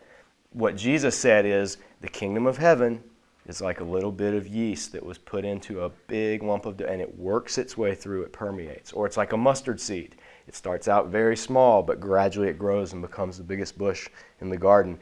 What 0.53 0.77
Jesus 0.77 1.17
said 1.17 1.47
is 1.47 1.79
the 2.01 2.09
kingdom 2.09 2.47
of 2.47 2.57
heaven 2.57 3.03
is 3.47 3.61
like 3.61 3.81
a 3.81 3.85
little 3.85 4.13
bit 4.13 4.35
of 4.35 4.47
yeast 4.47 4.93
that 4.93 5.05
was 5.05 5.19
put 5.19 5.45
into 5.45 5.83
a 5.83 5.91
big 6.09 6.43
lump 6.43 6.67
of 6.67 6.77
dough 6.77 6.87
and 6.87 7.01
it 7.01 7.19
works 7.19 7.59
its 7.59 7.77
way 7.77 7.95
through, 7.95 8.23
it 8.23 8.33
permeates. 8.33 8.93
Or 8.93 9.07
it's 9.07 9.17
like 9.17 9.33
a 9.33 9.37
mustard 9.37 9.81
seed. 9.81 10.17
It 10.51 10.57
starts 10.57 10.89
out 10.89 11.11
very 11.11 11.37
small, 11.37 11.81
but 11.81 12.01
gradually 12.01 12.49
it 12.49 12.59
grows 12.59 12.93
and 12.93 13.01
becomes 13.01 13.39
the 13.39 13.45
biggest 13.45 13.79
bush 13.79 14.09
in 14.41 14.51
the 14.51 14.57
garden. 14.57 14.99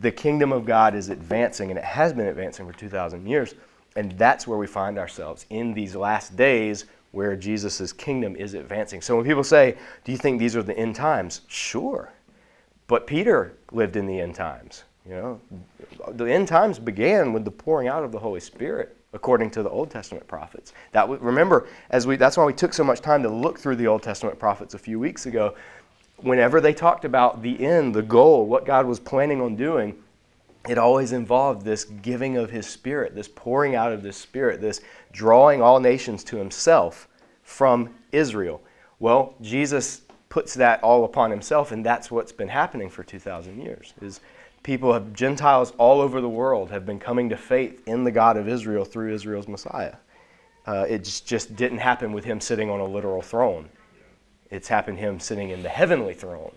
The 0.00 0.10
kingdom 0.10 0.52
of 0.52 0.64
God 0.64 0.94
is 0.94 1.10
advancing, 1.10 1.68
and 1.68 1.78
it 1.78 1.84
has 1.84 2.14
been 2.14 2.28
advancing 2.28 2.66
for 2.66 2.72
2,000 2.72 3.26
years. 3.26 3.56
And 3.94 4.12
that's 4.12 4.46
where 4.46 4.56
we 4.56 4.66
find 4.66 4.98
ourselves 4.98 5.44
in 5.50 5.74
these 5.74 5.94
last 5.94 6.34
days 6.34 6.86
where 7.10 7.36
Jesus' 7.36 7.92
kingdom 7.92 8.36
is 8.36 8.54
advancing. 8.54 9.02
So 9.02 9.16
when 9.16 9.26
people 9.26 9.44
say, 9.44 9.76
Do 10.02 10.12
you 10.12 10.16
think 10.16 10.38
these 10.38 10.56
are 10.56 10.62
the 10.62 10.78
end 10.78 10.96
times? 10.96 11.42
Sure. 11.46 12.10
But 12.86 13.06
Peter 13.06 13.52
lived 13.70 13.96
in 13.96 14.06
the 14.06 14.18
end 14.18 14.34
times. 14.34 14.84
You 15.06 15.12
know, 15.12 15.40
the 16.12 16.24
end 16.24 16.48
times 16.48 16.78
began 16.78 17.34
with 17.34 17.44
the 17.44 17.50
pouring 17.50 17.86
out 17.86 18.02
of 18.02 18.12
the 18.12 18.18
Holy 18.18 18.40
Spirit, 18.40 18.96
according 19.14 19.50
to 19.52 19.62
the 19.62 19.70
Old 19.70 19.90
Testament 19.90 20.26
prophets. 20.26 20.74
That 20.92 21.08
remember, 21.08 21.66
as 21.90 22.06
we 22.06 22.16
that's 22.16 22.36
why 22.36 22.44
we 22.44 22.52
took 22.52 22.74
so 22.74 22.84
much 22.84 23.00
time 23.00 23.22
to 23.22 23.30
look 23.30 23.58
through 23.58 23.76
the 23.76 23.86
Old 23.86 24.02
Testament 24.02 24.38
prophets 24.38 24.74
a 24.74 24.78
few 24.78 24.98
weeks 24.98 25.24
ago. 25.24 25.54
Whenever 26.18 26.60
they 26.60 26.74
talked 26.74 27.04
about 27.04 27.42
the 27.42 27.64
end, 27.64 27.94
the 27.94 28.02
goal, 28.02 28.46
what 28.46 28.66
God 28.66 28.86
was 28.86 29.00
planning 29.00 29.40
on 29.40 29.56
doing, 29.56 29.96
it 30.68 30.78
always 30.78 31.12
involved 31.12 31.64
this 31.64 31.84
giving 31.84 32.36
of 32.36 32.50
his 32.50 32.66
spirit, 32.66 33.14
this 33.14 33.28
pouring 33.28 33.74
out 33.74 33.92
of 33.92 34.02
this 34.02 34.16
spirit, 34.16 34.60
this 34.60 34.80
drawing 35.12 35.60
all 35.62 35.80
nations 35.80 36.24
to 36.24 36.36
himself 36.36 37.08
from 37.42 37.94
Israel. 38.12 38.62
Well, 38.98 39.34
Jesus 39.40 40.02
puts 40.28 40.54
that 40.54 40.82
all 40.82 41.04
upon 41.04 41.30
himself, 41.30 41.70
and 41.70 41.84
that's 41.84 42.10
what's 42.10 42.32
been 42.32 42.48
happening 42.48 42.88
for 42.90 43.04
2,000 43.04 43.60
years. 43.60 43.92
Is 44.00 44.20
people 44.64 44.92
have 44.92 45.12
Gentiles 45.12 45.72
all 45.78 46.00
over 46.00 46.20
the 46.20 46.28
world 46.28 46.72
have 46.72 46.84
been 46.84 46.98
coming 46.98 47.28
to 47.28 47.36
faith 47.36 47.86
in 47.86 48.02
the 48.02 48.10
God 48.10 48.36
of 48.36 48.48
Israel 48.48 48.84
through 48.84 49.14
Israel's 49.14 49.46
Messiah. 49.46 49.94
Uh, 50.66 50.86
it 50.88 51.04
just 51.24 51.54
didn't 51.54 51.78
happen 51.78 52.12
with 52.12 52.24
him 52.24 52.40
sitting 52.40 52.70
on 52.70 52.80
a 52.80 52.84
literal 52.84 53.22
throne. 53.22 53.68
It's 54.50 54.66
happened 54.66 54.98
him 54.98 55.20
sitting 55.20 55.50
in 55.50 55.62
the 55.62 55.68
heavenly 55.68 56.14
throne 56.14 56.52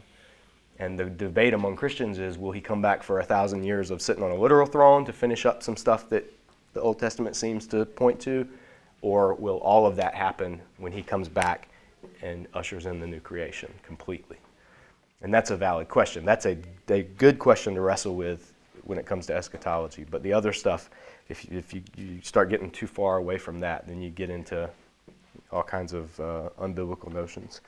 and 0.80 1.00
the 1.00 1.06
debate 1.06 1.54
among 1.54 1.76
Christians 1.76 2.20
is 2.20 2.38
will 2.38 2.52
he 2.52 2.62
come 2.62 2.82
back 2.82 3.04
for 3.04 3.20
a 3.20 3.24
thousand 3.24 3.64
years 3.64 3.92
of 3.92 4.02
sitting 4.02 4.24
on 4.24 4.32
a 4.32 4.36
literal 4.36 4.68
throne 4.68 5.06
to 5.06 5.14
finish 5.14 5.46
up 5.46 5.64
some 5.64 5.76
stuff 5.76 6.10
that 6.10 6.26
the 6.74 6.82
Old 6.82 7.00
Testament 7.00 7.36
seems 7.36 7.66
to 7.68 7.86
point 7.86 8.20
to? 8.22 8.48
Or 9.02 9.34
will 9.36 9.58
all 9.58 9.86
of 9.86 9.96
that 9.96 10.16
happen 10.16 10.62
when 10.78 10.92
he 10.92 11.02
comes 11.04 11.30
back 11.30 11.70
and 12.22 12.48
ushers 12.54 12.86
in 12.86 13.00
the 13.00 13.08
new 13.08 13.20
creation 13.20 13.72
completely? 13.84 14.38
And 15.22 15.34
that's 15.34 15.52
a 15.52 15.58
valid 15.58 15.90
question. 15.90 16.26
That's 16.26 16.46
a, 16.46 16.58
a 16.90 17.04
good 17.04 17.40
question 17.40 17.74
to 17.76 17.82
wrestle 17.82 18.16
with 18.16 18.54
when 18.84 18.98
it 18.98 19.06
comes 19.06 19.26
to 19.28 19.36
eschatology. 19.36 20.06
But 20.10 20.24
the 20.24 20.32
other 20.32 20.54
stuff, 20.54 20.90
if, 21.28 21.46
if 21.52 21.74
you, 21.74 21.82
you 21.96 22.22
start 22.22 22.50
getting 22.50 22.70
too 22.70 22.88
far 22.88 23.18
away 23.18 23.38
from 23.38 23.60
that, 23.60 23.88
then 23.88 24.02
you 24.02 24.10
get 24.10 24.30
into 24.30 24.70
all 25.52 25.64
kinds 25.64 25.94
of 25.94 26.20
uh, 26.20 26.50
unbiblical 26.60 27.12
notions. 27.12 27.62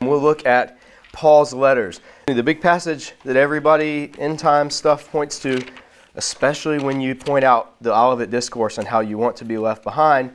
We'll 0.00 0.20
look 0.20 0.46
at 0.46 0.78
Paul's 1.12 1.52
letters. 1.52 2.00
The 2.26 2.42
big 2.42 2.60
passage 2.60 3.12
that 3.24 3.36
everybody 3.36 4.12
in 4.18 4.36
time 4.36 4.70
stuff 4.70 5.10
points 5.10 5.38
to, 5.40 5.62
especially 6.14 6.78
when 6.78 7.00
you 7.00 7.14
point 7.14 7.44
out 7.44 7.74
the 7.82 7.92
Olivet 7.92 8.30
Discourse 8.30 8.78
and 8.78 8.86
how 8.86 9.00
you 9.00 9.18
want 9.18 9.36
to 9.36 9.44
be 9.44 9.58
left 9.58 9.82
behind. 9.82 10.32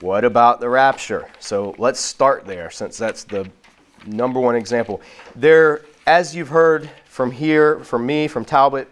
What 0.00 0.24
about 0.24 0.60
the 0.60 0.68
rapture? 0.68 1.28
So 1.38 1.74
let's 1.78 2.00
start 2.00 2.46
there 2.46 2.70
since 2.70 2.98
that's 2.98 3.24
the 3.24 3.50
number 4.06 4.40
one 4.40 4.54
example. 4.54 5.00
There, 5.36 5.82
as 6.06 6.34
you've 6.34 6.48
heard 6.48 6.90
from 7.06 7.30
here, 7.30 7.80
from 7.80 8.06
me, 8.06 8.28
from 8.28 8.44
Talbot, 8.44 8.88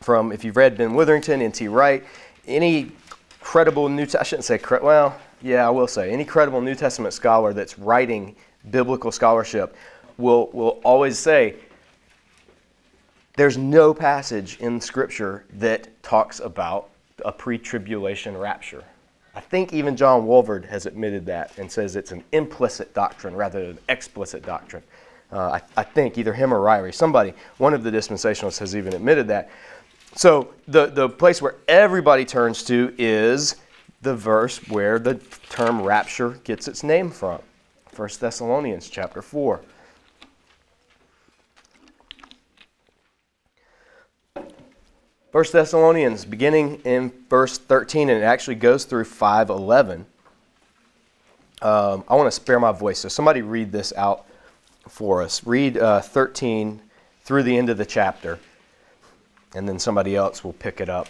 from 0.00 0.32
if 0.32 0.44
you've 0.44 0.56
read 0.56 0.76
Ben 0.76 0.94
Witherington, 0.94 1.40
N.T. 1.40 1.68
Wright, 1.68 2.04
any 2.46 2.92
credible 3.40 3.88
New 3.88 4.06
I 4.18 4.22
shouldn't 4.22 4.44
say 4.44 4.58
cre- 4.58 4.82
well, 4.82 5.18
yeah, 5.40 5.66
I 5.66 5.70
will 5.70 5.86
say 5.86 6.10
any 6.10 6.24
credible 6.24 6.60
New 6.60 6.74
Testament 6.74 7.14
scholar 7.14 7.52
that's 7.52 7.78
writing 7.78 8.36
biblical 8.70 9.10
scholarship 9.12 9.76
will 10.18 10.50
will 10.52 10.80
always 10.84 11.18
say 11.18 11.56
there's 13.36 13.56
no 13.56 13.94
passage 13.94 14.58
in 14.60 14.80
Scripture 14.80 15.44
that 15.54 16.02
talks 16.02 16.40
about 16.40 16.90
a 17.24 17.32
pre-tribulation 17.32 18.36
rapture. 18.36 18.84
I 19.34 19.40
think 19.40 19.72
even 19.72 19.96
John 19.96 20.22
Walvoord 20.22 20.66
has 20.68 20.86
admitted 20.86 21.24
that 21.26 21.56
and 21.58 21.70
says 21.70 21.96
it's 21.96 22.12
an 22.12 22.22
implicit 22.32 22.92
doctrine 22.92 23.34
rather 23.34 23.66
than 23.66 23.78
explicit 23.88 24.44
doctrine. 24.44 24.82
Uh, 25.32 25.58
I, 25.58 25.62
I 25.78 25.82
think 25.82 26.18
either 26.18 26.34
him 26.34 26.52
or 26.52 26.58
Ryrie, 26.58 26.94
somebody, 26.94 27.32
one 27.56 27.72
of 27.72 27.82
the 27.82 27.90
dispensationalists 27.90 28.58
has 28.58 28.76
even 28.76 28.92
admitted 28.92 29.28
that. 29.28 29.50
So 30.14 30.52
the, 30.68 30.86
the 30.86 31.08
place 31.08 31.40
where 31.40 31.54
everybody 31.68 32.26
turns 32.26 32.62
to 32.64 32.94
is 32.98 33.56
the 34.02 34.14
verse 34.14 34.58
where 34.68 34.98
the 34.98 35.14
term 35.48 35.80
rapture 35.80 36.30
gets 36.44 36.68
its 36.68 36.82
name 36.82 37.10
from. 37.10 37.40
1 37.96 38.08
Thessalonians 38.20 38.90
chapter 38.90 39.22
4. 39.22 39.62
First 45.32 45.54
Thessalonians, 45.54 46.26
beginning 46.26 46.82
in 46.84 47.10
verse 47.30 47.56
13, 47.56 48.10
and 48.10 48.22
it 48.22 48.22
actually 48.22 48.56
goes 48.56 48.84
through 48.84 49.04
511. 49.04 50.04
Um, 51.62 52.04
I 52.06 52.16
want 52.16 52.26
to 52.26 52.30
spare 52.30 52.60
my 52.60 52.70
voice, 52.70 52.98
so 52.98 53.08
somebody 53.08 53.40
read 53.40 53.72
this 53.72 53.94
out 53.96 54.26
for 54.86 55.22
us. 55.22 55.46
Read 55.46 55.78
uh, 55.78 56.02
13 56.02 56.82
through 57.24 57.44
the 57.44 57.56
end 57.56 57.70
of 57.70 57.78
the 57.78 57.86
chapter, 57.86 58.40
and 59.54 59.66
then 59.66 59.78
somebody 59.78 60.14
else 60.16 60.44
will 60.44 60.52
pick 60.52 60.82
it 60.82 60.90
up. 60.90 61.08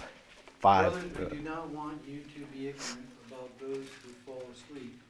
Five. 0.60 0.92
Brothers, 0.92 1.30
we 1.32 1.38
do 1.38 1.42
not 1.42 1.68
want 1.70 2.00
you 2.06 2.20
to 2.20 2.46
be 2.52 2.68
ignorant 2.68 3.08
about 3.26 3.50
those 3.58 3.74
who 4.04 4.12
fall 4.24 4.44
asleep, 4.52 5.02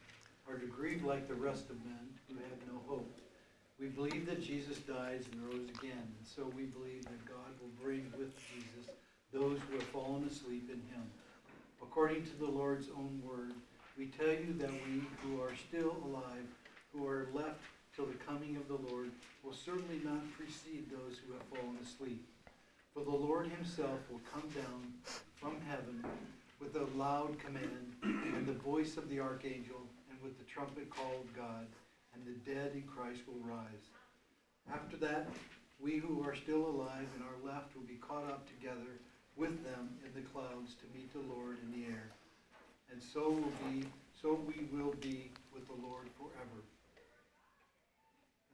or 0.49 0.55
to 0.55 0.65
grieve 0.69 1.05
like 1.05 1.29
the 1.29 1.35
rest 1.35 1.69
of 1.69 1.77
men 1.85 2.09
who 2.29 2.37
have 2.37 2.67
no 2.67 2.81
hope. 2.89 3.15
We 3.79 3.89
believe 3.89 4.25
that 4.25 4.43
Jesus 4.43 4.79
dies 4.79 5.27
and 5.31 5.43
rose 5.43 5.69
again, 5.69 6.01
and 6.01 6.27
so 6.27 6.51
we 6.57 6.63
believe 6.63 7.05
that 7.05 7.27
God 7.27 7.53
will 7.61 7.85
bring 7.85 8.11
with 8.17 8.33
Jesus 8.39 8.89
those 9.33 9.59
who 9.69 9.77
have 9.77 9.89
fallen 9.89 10.25
asleep 10.31 10.69
in 10.69 10.81
him. 10.95 11.05
According 11.81 12.25
to 12.25 12.37
the 12.37 12.51
Lord's 12.51 12.89
own 12.91 13.23
word, 13.25 13.53
we 13.99 14.07
tell 14.07 14.29
you 14.29 14.55
that 14.59 14.71
we 14.71 15.03
who 15.23 15.41
are 15.41 15.55
still 15.69 15.97
alive, 16.05 16.47
who 16.93 17.07
are 17.07 17.29
left 17.33 17.61
till 17.95 18.07
the 18.07 18.25
coming 18.27 18.57
of 18.57 18.69
the 18.69 18.93
Lord, 18.93 19.11
will 19.43 19.53
certainly 19.53 20.01
not 20.05 20.21
precede 20.37 20.91
those 20.91 21.19
who 21.19 21.33
have 21.33 21.43
fallen 21.49 21.77
asleep. 21.83 22.25
For 22.95 23.05
the 23.05 23.11
Lord 23.11 23.49
himself 23.49 23.99
will 24.11 24.21
come 24.33 24.49
down 24.55 24.93
from 25.37 25.57
heaven 25.69 26.05
with 26.61 26.77
a 26.77 26.97
loud 26.97 27.39
command, 27.39 27.97
and 28.03 28.47
the 28.47 28.53
voice 28.53 28.97
of 28.97 29.09
the 29.09 29.21
archangel, 29.21 29.81
and 30.11 30.23
with 30.23 30.39
the 30.39 30.45
trumpet 30.45 30.89
call 30.91 31.21
of 31.21 31.37
God, 31.37 31.67
and 32.15 32.23
the 32.25 32.51
dead 32.51 32.73
in 32.75 32.83
Christ 32.83 33.23
will 33.27 33.43
rise. 33.43 33.91
After 34.73 34.97
that, 34.99 35.29
we 35.81 35.97
who 35.97 36.23
are 36.23 36.37
still 36.37 36.67
alive 36.67 37.09
and 37.17 37.25
are 37.25 37.53
left 37.53 37.75
will 37.75 37.83
be 37.83 37.99
caught 38.01 38.25
up 38.25 38.47
together 38.47 39.01
with 39.37 39.65
them 39.65 39.91
in 40.05 40.13
the 40.15 40.27
clouds 40.29 40.75
to 40.75 40.99
meet 40.99 41.13
the 41.13 41.35
Lord 41.35 41.59
in 41.63 41.81
the 41.81 41.89
air. 41.89 42.05
And 42.93 43.03
so 43.03 43.31
will 43.31 43.71
be, 43.71 43.87
so 44.21 44.39
we 44.47 44.67
will 44.77 44.95
be 45.01 45.31
with 45.53 45.67
the 45.67 45.87
Lord 45.87 46.09
forever. 46.19 46.63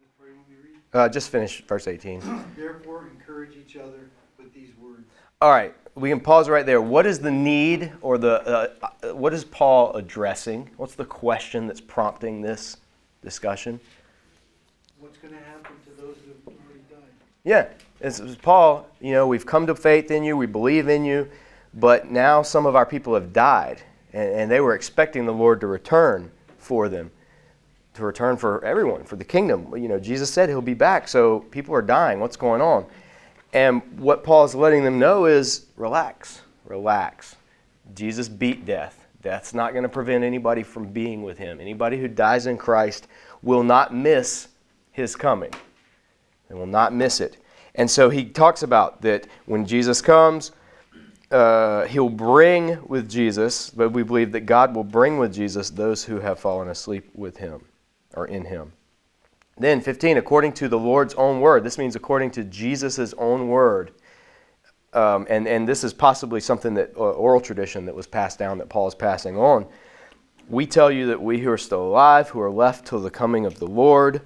That's 0.00 0.18
where 0.18 0.28
you 0.28 0.36
want 0.36 0.48
me 0.48 0.56
to 0.56 0.62
read? 0.62 0.76
Uh, 0.92 1.08
just 1.08 1.30
finish 1.30 1.62
verse 1.62 1.88
18. 1.88 2.20
Therefore, 2.56 3.08
encourage 3.08 3.56
each 3.56 3.76
other 3.76 4.10
with 4.38 4.54
these 4.54 4.70
words. 4.80 5.08
All 5.40 5.50
right, 5.50 5.74
we 5.94 6.08
can 6.08 6.20
pause 6.20 6.48
right 6.48 6.66
there. 6.66 6.80
What 6.80 7.06
is 7.06 7.20
the 7.20 7.30
need 7.30 7.92
or 8.00 8.18
the 8.18 8.42
uh, 8.42 8.68
uh, 9.02 9.14
what 9.14 9.32
is 9.32 9.44
Paul 9.44 9.92
addressing? 9.94 10.70
What's 10.76 10.94
the 10.94 11.04
question 11.04 11.66
that's 11.66 11.80
prompting 11.80 12.40
this 12.40 12.76
discussion? 13.22 13.78
What's 14.98 15.16
going 15.18 15.34
to 15.34 15.40
happen 15.40 15.76
to 15.84 16.02
those 16.02 16.16
who 16.24 16.32
have 16.32 16.46
already 16.46 16.80
died? 16.90 17.12
Yeah, 17.44 17.68
it's 18.00 18.20
Paul. 18.36 18.86
You 19.00 19.12
know, 19.12 19.26
we've 19.26 19.46
come 19.46 19.66
to 19.66 19.74
faith 19.74 20.10
in 20.10 20.22
you, 20.22 20.36
we 20.36 20.46
believe 20.46 20.88
in 20.88 21.04
you, 21.04 21.28
but 21.74 22.10
now 22.10 22.42
some 22.42 22.66
of 22.66 22.76
our 22.76 22.86
people 22.86 23.14
have 23.14 23.32
died, 23.32 23.82
and, 24.12 24.30
and 24.32 24.50
they 24.50 24.60
were 24.60 24.74
expecting 24.74 25.26
the 25.26 25.32
Lord 25.32 25.60
to 25.60 25.66
return 25.66 26.30
for 26.58 26.88
them, 26.88 27.10
to 27.94 28.04
return 28.04 28.36
for 28.36 28.64
everyone, 28.64 29.04
for 29.04 29.16
the 29.16 29.24
kingdom. 29.24 29.76
You 29.76 29.88
know, 29.88 29.98
Jesus 29.98 30.32
said 30.32 30.48
He'll 30.48 30.60
be 30.60 30.74
back, 30.74 31.08
so 31.08 31.40
people 31.50 31.74
are 31.74 31.82
dying. 31.82 32.20
What's 32.20 32.36
going 32.36 32.60
on? 32.60 32.86
And 33.52 33.82
what 33.98 34.24
Paul 34.24 34.44
is 34.44 34.54
letting 34.54 34.84
them 34.84 34.98
know 34.98 35.24
is 35.24 35.66
relax, 35.76 36.42
relax. 36.64 37.36
Jesus 37.94 38.28
beat 38.28 38.66
death. 38.66 39.06
Death's 39.22 39.54
not 39.54 39.72
going 39.72 39.82
to 39.82 39.88
prevent 39.88 40.22
anybody 40.22 40.62
from 40.62 40.88
being 40.92 41.22
with 41.22 41.38
him. 41.38 41.60
Anybody 41.60 41.98
who 41.98 42.06
dies 42.06 42.46
in 42.46 42.56
Christ 42.56 43.08
will 43.42 43.62
not 43.62 43.94
miss 43.94 44.48
his 44.92 45.16
coming. 45.16 45.52
They 46.48 46.54
will 46.54 46.66
not 46.66 46.94
miss 46.94 47.20
it. 47.20 47.38
And 47.78 47.88
so 47.88 48.10
he 48.10 48.24
talks 48.24 48.64
about 48.64 49.00
that 49.02 49.28
when 49.46 49.64
Jesus 49.64 50.02
comes, 50.02 50.50
uh, 51.30 51.84
he'll 51.86 52.08
bring 52.08 52.84
with 52.88 53.08
Jesus, 53.08 53.70
but 53.70 53.90
we 53.90 54.02
believe 54.02 54.32
that 54.32 54.40
God 54.40 54.74
will 54.74 54.84
bring 54.84 55.16
with 55.16 55.32
Jesus 55.32 55.70
those 55.70 56.04
who 56.04 56.18
have 56.18 56.40
fallen 56.40 56.68
asleep 56.68 57.08
with 57.14 57.36
him 57.36 57.64
or 58.14 58.26
in 58.26 58.44
him. 58.44 58.72
Then, 59.56 59.80
15, 59.80 60.16
according 60.16 60.54
to 60.54 60.68
the 60.68 60.78
Lord's 60.78 61.14
own 61.14 61.40
word. 61.40 61.62
This 61.62 61.78
means 61.78 61.94
according 61.94 62.32
to 62.32 62.44
Jesus' 62.44 63.14
own 63.16 63.48
word. 63.48 63.92
Um, 64.92 65.26
and, 65.30 65.46
and 65.46 65.68
this 65.68 65.84
is 65.84 65.92
possibly 65.92 66.40
something 66.40 66.74
that 66.74 66.92
uh, 66.96 67.00
oral 67.00 67.40
tradition 67.40 67.86
that 67.86 67.94
was 67.94 68.08
passed 68.08 68.40
down 68.40 68.58
that 68.58 68.68
Paul 68.68 68.88
is 68.88 68.94
passing 68.94 69.36
on. 69.36 69.66
We 70.48 70.66
tell 70.66 70.90
you 70.90 71.06
that 71.08 71.22
we 71.22 71.38
who 71.38 71.50
are 71.50 71.58
still 71.58 71.82
alive, 71.82 72.30
who 72.30 72.40
are 72.40 72.50
left 72.50 72.86
till 72.86 73.00
the 73.00 73.10
coming 73.10 73.46
of 73.46 73.60
the 73.60 73.66
Lord, 73.66 74.22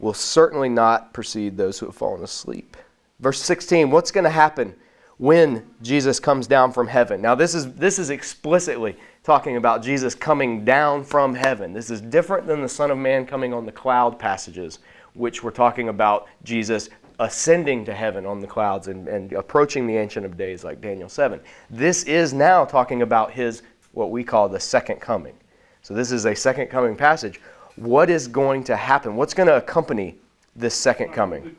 will 0.00 0.14
certainly 0.14 0.68
not 0.68 1.12
precede 1.12 1.56
those 1.56 1.78
who 1.78 1.86
have 1.86 1.94
fallen 1.94 2.24
asleep. 2.24 2.76
Verse 3.20 3.40
16, 3.40 3.90
what's 3.90 4.10
going 4.10 4.24
to 4.24 4.30
happen 4.30 4.74
when 5.18 5.68
Jesus 5.82 6.18
comes 6.18 6.46
down 6.46 6.72
from 6.72 6.86
heaven? 6.86 7.20
Now, 7.20 7.34
this 7.34 7.54
is, 7.54 7.72
this 7.74 7.98
is 7.98 8.10
explicitly 8.10 8.96
talking 9.22 9.56
about 9.56 9.82
Jesus 9.82 10.14
coming 10.14 10.64
down 10.64 11.04
from 11.04 11.34
heaven. 11.34 11.74
This 11.74 11.90
is 11.90 12.00
different 12.00 12.46
than 12.46 12.62
the 12.62 12.68
Son 12.68 12.90
of 12.90 12.96
Man 12.96 13.26
coming 13.26 13.52
on 13.52 13.66
the 13.66 13.72
cloud 13.72 14.18
passages, 14.18 14.78
which 15.14 15.42
we're 15.42 15.50
talking 15.50 15.90
about 15.90 16.26
Jesus 16.42 16.88
ascending 17.18 17.84
to 17.84 17.92
heaven 17.92 18.24
on 18.24 18.40
the 18.40 18.46
clouds 18.46 18.88
and, 18.88 19.06
and 19.06 19.34
approaching 19.34 19.86
the 19.86 19.96
Ancient 19.96 20.24
of 20.24 20.38
Days 20.38 20.64
like 20.64 20.80
Daniel 20.80 21.08
7. 21.08 21.38
This 21.68 22.04
is 22.04 22.32
now 22.32 22.64
talking 22.64 23.02
about 23.02 23.30
his, 23.30 23.62
what 23.92 24.10
we 24.10 24.24
call 24.24 24.48
the 24.48 24.58
second 24.58 25.00
coming. 25.00 25.34
So 25.82 25.92
this 25.92 26.10
is 26.10 26.24
a 26.24 26.34
second 26.34 26.68
coming 26.68 26.96
passage. 26.96 27.38
What 27.80 28.10
is 28.10 28.28
going 28.28 28.64
to 28.64 28.76
happen? 28.76 29.16
What's 29.16 29.32
going 29.32 29.46
to 29.46 29.56
accompany 29.56 30.16
this 30.54 30.74
second 30.74 31.14
coming? 31.14 31.56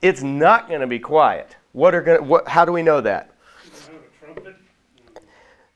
It's 0.00 0.22
not 0.22 0.68
going 0.68 0.80
to 0.80 0.86
be 0.86 0.98
quiet. 0.98 1.54
What 1.72 1.94
are 1.94 2.00
going 2.00 2.26
what, 2.26 2.48
how 2.48 2.64
do 2.64 2.72
we 2.72 2.82
know 2.82 3.02
that? 3.02 3.30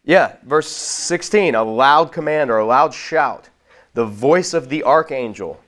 Yeah, 0.03 0.37
verse 0.42 0.68
16, 0.68 1.55
a 1.55 1.62
loud 1.62 2.12
command 2.12 2.51
or 2.51 2.59
a 2.59 2.64
loud 2.64 2.94
shout, 2.94 3.51
the 3.92 4.07
voice 4.07 4.55
of 4.55 4.70
the 4.70 4.85
archangel, 4.85 5.61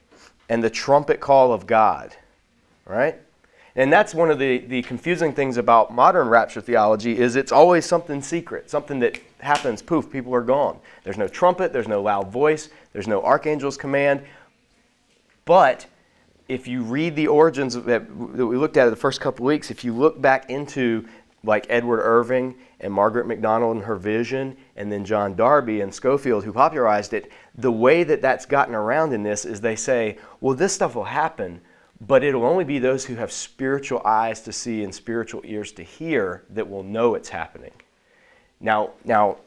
and 0.48 0.64
the 0.64 0.70
trumpet 0.70 1.20
call 1.20 1.52
of 1.52 1.66
God. 1.66 2.16
Right? 2.86 3.20
And 3.76 3.92
that's 3.92 4.14
one 4.14 4.30
of 4.30 4.38
the, 4.38 4.58
the 4.58 4.82
confusing 4.82 5.34
things 5.34 5.58
about 5.58 5.92
modern 5.92 6.28
rapture 6.28 6.62
theology 6.62 7.18
is 7.18 7.36
it's 7.36 7.52
always 7.52 7.84
something 7.84 8.22
secret, 8.22 8.70
something 8.70 8.98
that 9.00 9.20
happens, 9.38 9.82
poof, 9.82 10.10
people 10.10 10.34
are 10.34 10.42
gone. 10.42 10.78
There's 11.04 11.18
no 11.18 11.28
trumpet, 11.28 11.74
there's 11.74 11.86
no 11.86 12.02
loud 12.02 12.32
voice, 12.32 12.70
there's 12.94 13.06
no 13.06 13.22
archangel's 13.22 13.76
command. 13.76 14.22
But 15.44 15.86
if 16.48 16.66
you 16.66 16.82
read 16.82 17.16
the 17.16 17.26
origins 17.26 17.74
that, 17.74 18.16
we 18.16 18.56
looked 18.56 18.78
at 18.78 18.84
in 18.84 18.90
the 18.90 18.96
first 18.96 19.20
couple 19.20 19.44
weeks, 19.44 19.70
if 19.70 19.84
you 19.84 19.92
look 19.92 20.20
back 20.20 20.48
into 20.48 21.06
like 21.44 21.66
Edward 21.68 22.00
Irving 22.00 22.54
and 22.80 22.92
Margaret 22.92 23.26
MacDonald 23.26 23.76
and 23.76 23.84
her 23.84 23.96
vision, 23.96 24.56
and 24.76 24.90
then 24.90 25.04
John 25.04 25.36
Darby 25.36 25.82
and 25.82 25.94
Scofield 25.94 26.44
who 26.44 26.52
popularized 26.52 27.12
it, 27.12 27.30
the 27.54 27.70
way 27.70 28.04
that 28.04 28.22
that's 28.22 28.46
gotten 28.46 28.74
around 28.74 29.12
in 29.12 29.22
this 29.22 29.44
is 29.44 29.60
they 29.60 29.76
say, 29.76 30.16
well, 30.40 30.56
this 30.56 30.72
stuff 30.72 30.94
will 30.94 31.04
happen, 31.04 31.60
but 32.00 32.22
it'll 32.22 32.44
only 32.44 32.64
be 32.64 32.78
those 32.78 33.04
who 33.04 33.14
have 33.14 33.32
spiritual 33.32 34.02
eyes 34.04 34.40
to 34.42 34.52
see 34.52 34.82
and 34.82 34.94
spiritual 34.94 35.40
ears 35.44 35.72
to 35.72 35.82
hear 35.82 36.44
that 36.50 36.68
will 36.68 36.82
know 36.82 37.14
it's 37.14 37.28
happening. 37.28 37.72
Now, 38.60 38.90
now, 39.04 39.38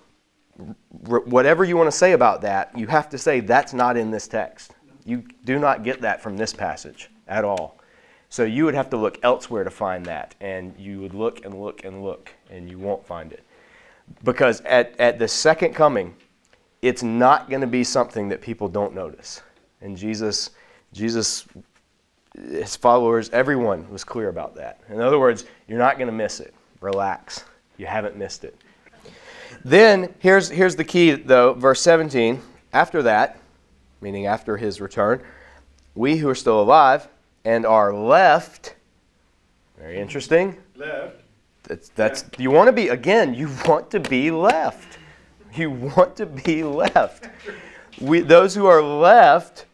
whatever 0.89 1.63
you 1.63 1.77
want 1.77 1.87
to 1.87 1.97
say 1.97 2.13
about 2.13 2.41
that, 2.41 2.77
you 2.77 2.87
have 2.87 3.09
to 3.09 3.17
say 3.17 3.39
that's 3.39 3.73
not 3.73 3.97
in 3.97 4.11
this 4.11 4.27
text. 4.27 4.73
You 5.05 5.23
do 5.45 5.59
not 5.59 5.83
get 5.83 6.01
that 6.01 6.21
from 6.21 6.37
this 6.37 6.53
passage 6.53 7.09
at 7.27 7.45
all. 7.45 7.79
So 8.29 8.43
you 8.43 8.65
would 8.65 8.75
have 8.75 8.89
to 8.91 8.97
look 8.97 9.17
elsewhere 9.23 9.63
to 9.63 9.71
find 9.71 10.05
that, 10.05 10.35
and 10.39 10.75
you 10.77 11.01
would 11.01 11.15
look 11.15 11.45
and 11.45 11.59
look 11.59 11.83
and 11.83 12.03
look, 12.03 12.31
and 12.51 12.69
you 12.69 12.77
won't 12.77 13.05
find 13.05 13.31
it. 13.31 13.43
Because 14.23 14.61
at, 14.61 14.99
at 14.99 15.17
the 15.17 15.27
second 15.27 15.73
coming, 15.73 16.15
it's 16.81 17.03
not 17.03 17.49
going 17.49 17.61
to 17.61 17.67
be 17.67 17.83
something 17.83 18.29
that 18.29 18.41
people 18.41 18.67
don't 18.67 18.93
notice. 18.93 19.41
And 19.81 19.97
Jesus, 19.97 20.51
Jesus, 20.93 21.45
his 22.35 22.75
followers, 22.75 23.29
everyone 23.31 23.89
was 23.89 24.03
clear 24.03 24.29
about 24.29 24.55
that. 24.55 24.81
In 24.89 25.01
other 25.01 25.19
words, 25.19 25.45
you're 25.67 25.79
not 25.79 25.97
going 25.97 26.07
to 26.07 26.13
miss 26.13 26.39
it. 26.39 26.53
Relax. 26.81 27.43
You 27.77 27.85
haven't 27.85 28.15
missed 28.15 28.43
it. 28.43 28.55
Then 29.65 30.13
here's, 30.19 30.49
here's 30.49 30.75
the 30.75 30.83
key, 30.83 31.11
though, 31.11 31.53
verse 31.53 31.81
17. 31.81 32.41
After 32.71 33.01
that, 33.03 33.39
meaning 34.01 34.27
after 34.27 34.57
his 34.57 34.79
return, 34.79 35.21
we 35.95 36.17
who 36.17 36.29
are 36.29 36.35
still 36.35 36.61
alive 36.61 37.07
and 37.43 37.65
are 37.65 37.93
left, 37.93 38.75
very 39.77 39.99
interesting. 39.99 40.57
Left. 40.75 41.15
That's, 41.63 41.89
that's 41.89 42.25
you 42.37 42.51
want 42.51 42.67
to 42.67 42.71
be 42.71 42.89
again. 42.89 43.33
You 43.33 43.49
want 43.65 43.91
to 43.91 43.99
be 43.99 44.31
left. 44.31 44.97
You 45.55 45.71
want 45.71 46.15
to 46.17 46.25
be 46.25 46.63
left. 46.63 47.29
We, 47.99 48.21
those 48.21 48.55
who 48.55 48.65
are 48.65 48.81
left 48.81 49.65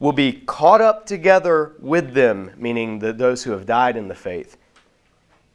will 0.00 0.12
be 0.12 0.32
caught 0.32 0.80
up 0.80 1.06
together 1.06 1.74
with 1.78 2.14
them, 2.14 2.50
meaning 2.56 2.98
the, 2.98 3.12
those 3.12 3.44
who 3.44 3.52
have 3.52 3.66
died 3.66 3.96
in 3.96 4.08
the 4.08 4.14
faith, 4.14 4.56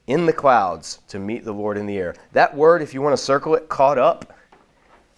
in 0.08 0.28
the 0.28 0.34
clouds 0.34 1.00
to 1.08 1.20
meet 1.20 1.44
the 1.44 1.52
Lord 1.52 1.78
in 1.78 1.88
the 1.88 1.98
air. 1.98 2.16
That 2.32 2.56
word, 2.56 2.82
if 2.84 2.94
you 2.94 3.02
want 3.02 3.18
to 3.18 3.22
circle 3.22 3.56
it, 3.56 3.68
caught 3.68 3.98
up. 3.98 4.34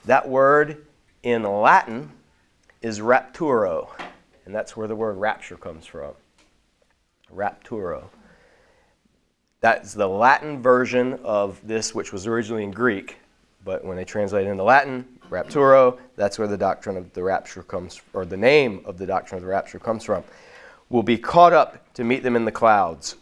That 0.05 0.27
word 0.27 0.87
in 1.23 1.43
Latin 1.43 2.09
is 2.81 3.01
rapturo, 3.01 3.89
and 4.45 4.55
that's 4.55 4.77
where 4.77 4.87
the 4.87 4.95
word 4.95 5.17
rapture 5.17 5.57
comes 5.57 5.85
from. 5.85 6.13
Rapturo. 7.35 8.05
That's 9.59 9.93
the 9.93 10.07
Latin 10.07 10.61
version 10.61 11.19
of 11.23 11.59
this, 11.67 11.93
which 11.93 12.13
was 12.13 12.27
originally 12.27 12.63
in 12.63 12.71
Greek, 12.71 13.17
but 13.65 13.83
when 13.83 13.97
they 13.97 14.05
translate 14.05 14.47
it 14.47 14.49
into 14.49 14.63
Latin, 14.63 15.16
rapturo, 15.29 15.97
that's 16.15 16.39
where 16.39 16.47
the 16.47 16.57
doctrine 16.57 16.97
of 16.97 17.13
the 17.13 17.23
rapture 17.23 17.63
comes, 17.63 18.01
or 18.13 18.25
the 18.25 18.37
name 18.37 18.81
of 18.85 18.97
the 18.97 19.05
doctrine 19.05 19.37
of 19.37 19.43
the 19.43 19.49
rapture 19.49 19.79
comes 19.79 20.03
from. 20.03 20.23
Will 20.89 21.03
be 21.03 21.17
caught 21.17 21.53
up 21.53 21.93
to 21.93 22.03
meet 22.03 22.23
them 22.23 22.35
in 22.35 22.45
the 22.45 22.51
clouds, 22.51 23.15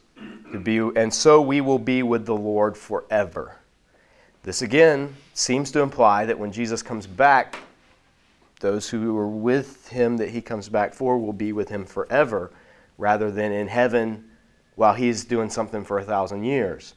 to 0.52 0.60
be, 0.60 0.78
and 0.78 1.14
so 1.14 1.42
we 1.42 1.62
will 1.62 1.80
be 1.80 2.04
with 2.04 2.26
the 2.26 2.36
Lord 2.36 2.78
forever. 2.78 3.58
This 4.44 4.62
again 4.62 5.16
seems 5.34 5.72
to 5.72 5.80
imply 5.82 6.26
that 6.26 6.38
when 6.38 6.52
Jesus 6.52 6.84
comes 6.84 7.08
back, 7.08 7.58
those 8.60 8.90
who 8.90 9.18
are 9.18 9.28
with 9.28 9.88
him 9.90 10.18
that 10.18 10.30
he 10.30 10.42
comes 10.42 10.70
back 10.70 10.94
for 10.94 11.18
will 11.18 11.34
be 11.34 11.52
with 11.52 11.70
him 11.70 11.86
forever, 11.86 12.52
rather 12.98 13.32
than 13.32 13.52
in 13.52 13.68
heaven 13.68 14.30
while 14.76 14.94
he's 14.94 15.26
doing 15.26 15.50
something 15.50 15.84
for 15.84 16.00
a 16.00 16.04
thousand 16.04 16.44
years. 16.44 16.94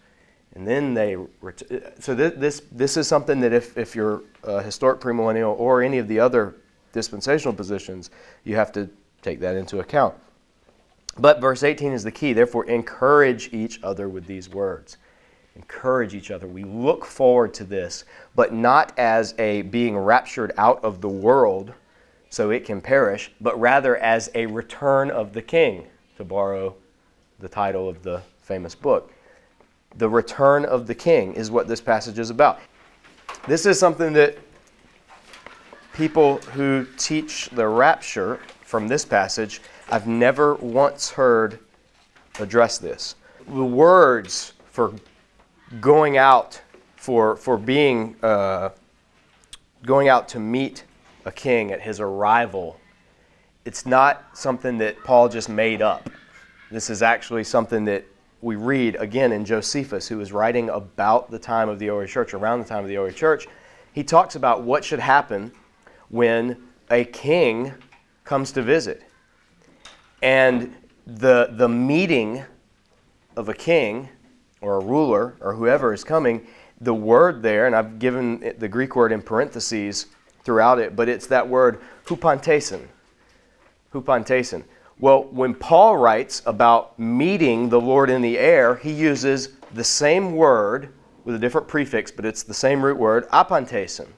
And 0.59 0.67
then 0.67 0.93
they, 0.93 1.15
ret- 1.41 1.63
so 2.01 2.17
this, 2.17 2.35
this, 2.37 2.63
this 2.73 2.97
is 2.97 3.07
something 3.07 3.39
that 3.41 3.53
if, 3.53 3.79
if 3.79 3.95
you're 3.95 4.23
a 4.43 4.61
historic 4.61 4.99
premillennial 4.99 5.57
or 5.57 5.83
any 5.83 5.99
of 5.99 6.09
the 6.09 6.19
other 6.19 6.57
dispensational 6.93 7.55
positions, 7.55 8.11
you 8.43 8.57
have 8.57 8.73
to 8.73 8.91
take 9.23 9.39
that 9.39 9.55
into 9.55 9.79
account. 9.79 10.17
But 11.17 11.41
verse 11.41 11.63
18 11.63 11.93
is 11.93 12.03
the 12.03 12.11
key. 12.11 12.33
Therefore, 12.33 12.65
encourage 12.65 13.55
each 13.55 13.81
other 13.85 14.09
with 14.09 14.27
these 14.27 14.49
words. 14.49 14.97
Encourage 15.55 16.13
each 16.13 16.33
other. 16.33 16.49
We 16.49 16.65
look 16.65 17.05
forward 17.05 17.55
to 17.55 17.65
this, 17.65 18.05
but 18.35 18.53
not 18.53 18.99
as 18.99 19.37
a 19.39 19.63
being 19.63 19.97
raptured 19.97 20.51
out 20.59 20.83
of 20.83 21.01
the 21.01 21.09
world 21.09 21.73
so 22.31 22.51
it 22.51 22.65
can 22.65 22.81
perish, 22.81 23.31
but 23.41 23.59
rather 23.61 23.97
as 23.99 24.29
a 24.35 24.47
return 24.47 25.13
of 25.13 25.33
the 25.35 25.43
king, 25.43 25.87
to 26.17 26.25
borrow 26.25 26.75
the 27.39 27.49
title 27.49 27.89
of 27.89 28.03
the 28.03 28.23
famous 28.43 28.75
book. 28.75 29.13
The 29.97 30.09
return 30.09 30.65
of 30.65 30.87
the 30.87 30.95
king 30.95 31.35
is 31.35 31.51
what 31.51 31.67
this 31.69 31.81
passage 31.81 32.19
is 32.19 32.31
about. 32.31 32.61
This 33.47 33.67
is 33.67 33.79
something 33.79 34.13
that 34.13 34.39
people 35.93 36.39
who 36.53 36.87
teach 36.97 37.49
the 37.51 37.67
rapture 37.67 38.41
from 38.63 38.87
this 38.87 39.05
passage, 39.05 39.61
I've 39.91 40.07
never 40.07 40.55
once 40.57 41.11
heard 41.11 41.59
address 42.39 42.79
this. 42.79 43.17
The 43.49 43.65
words 43.65 44.53
for 44.71 44.93
going 45.81 46.19
out, 46.19 46.61
for, 46.97 47.37
for 47.37 47.57
being, 47.57 48.15
uh, 48.23 48.71
going 49.85 50.09
out 50.09 50.29
to 50.29 50.39
meet 50.39 50.85
a 51.25 51.33
king 51.33 51.73
at 51.73 51.81
his 51.81 51.99
arrival, 51.99 52.79
it's 53.65 53.85
not 53.85 54.25
something 54.35 54.79
that 54.79 55.03
Paul 55.05 55.29
just 55.29 55.49
made 55.49 55.83
up. 55.83 56.09
This 56.71 56.91
is 56.91 57.03
actually 57.03 57.45
something 57.45 57.85
that 57.87 58.05
we 58.41 58.57
read 58.57 58.97
again 58.97 59.33
in 59.33 59.45
Josephus, 59.45 60.09
who 60.09 60.21
is 60.21 60.33
writing 60.33 60.71
about 60.71 61.31
the 61.31 61.39
time 61.39 61.69
of 61.69 61.79
the 61.79 61.91
early 61.91 62.07
church, 62.07 62.35
around 62.35 62.61
the 62.61 62.65
time 62.65 62.83
of 62.83 62.89
the 62.89 62.97
early 62.97 63.13
church. 63.13 63.49
He 63.93 64.05
talks 64.05 64.37
about 64.37 64.63
what 64.63 64.85
should 64.85 65.01
happen 65.01 65.53
when 66.09 66.57
a 66.91 67.05
king 67.05 67.75
comes 68.25 68.53
to 68.53 68.63
visit. 68.63 69.03
And 70.23 70.75
the, 71.07 71.49
the 71.53 71.69
meeting 71.69 72.45
of 73.37 73.49
a 73.49 73.55
king 73.55 74.09
or 74.61 74.77
a 74.77 74.85
ruler 74.85 75.37
or 75.41 75.55
whoever 75.55 75.93
is 75.93 76.05
coming, 76.05 76.47
the 76.81 76.95
word 76.95 77.43
there, 77.43 77.67
and 77.67 77.75
I've 77.75 77.99
given 77.99 78.55
the 78.59 78.69
Greek 78.69 78.95
word 78.95 79.11
in 79.11 79.23
parentheses 79.23 80.07
throughout 80.45 80.79
it, 80.79 80.95
but 80.95 81.09
it's 81.09 81.27
that 81.29 81.49
word 81.49 81.81
hupantesin. 82.07 82.87
Hupantesin. 83.93 84.65
Well, 85.01 85.25
when 85.25 85.55
Paul 85.55 85.97
writes 85.97 86.43
about 86.45 86.99
meeting 86.99 87.69
the 87.69 87.81
Lord 87.81 88.11
in 88.11 88.21
the 88.21 88.37
air, 88.37 88.75
he 88.75 88.91
uses 88.91 89.51
the 89.73 89.85
same 89.85 90.35
word 90.35 90.93
with 91.25 91.37
a 91.37 91.39
different 91.39 91.69
prefix, 91.69 92.11
but 92.11 92.25
it's 92.25 92.43
the 92.43 92.55
same 92.55 92.85
root 92.85 92.99
word, 92.99 93.29
apantesin, 93.29 94.09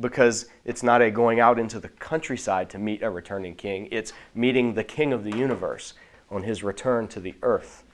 because 0.00 0.46
it's 0.64 0.82
not 0.82 1.02
a 1.02 1.10
going 1.10 1.40
out 1.40 1.58
into 1.58 1.78
the 1.78 1.88
countryside 1.88 2.70
to 2.70 2.78
meet 2.78 3.02
a 3.02 3.10
returning 3.10 3.54
king. 3.54 3.88
It's 3.90 4.14
meeting 4.34 4.72
the 4.72 4.84
king 4.84 5.12
of 5.12 5.24
the 5.24 5.36
universe 5.36 5.92
on 6.30 6.42
his 6.42 6.62
return 6.62 7.06
to 7.08 7.20
the 7.20 7.34
earth. 7.42 7.84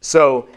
So, 0.00 0.48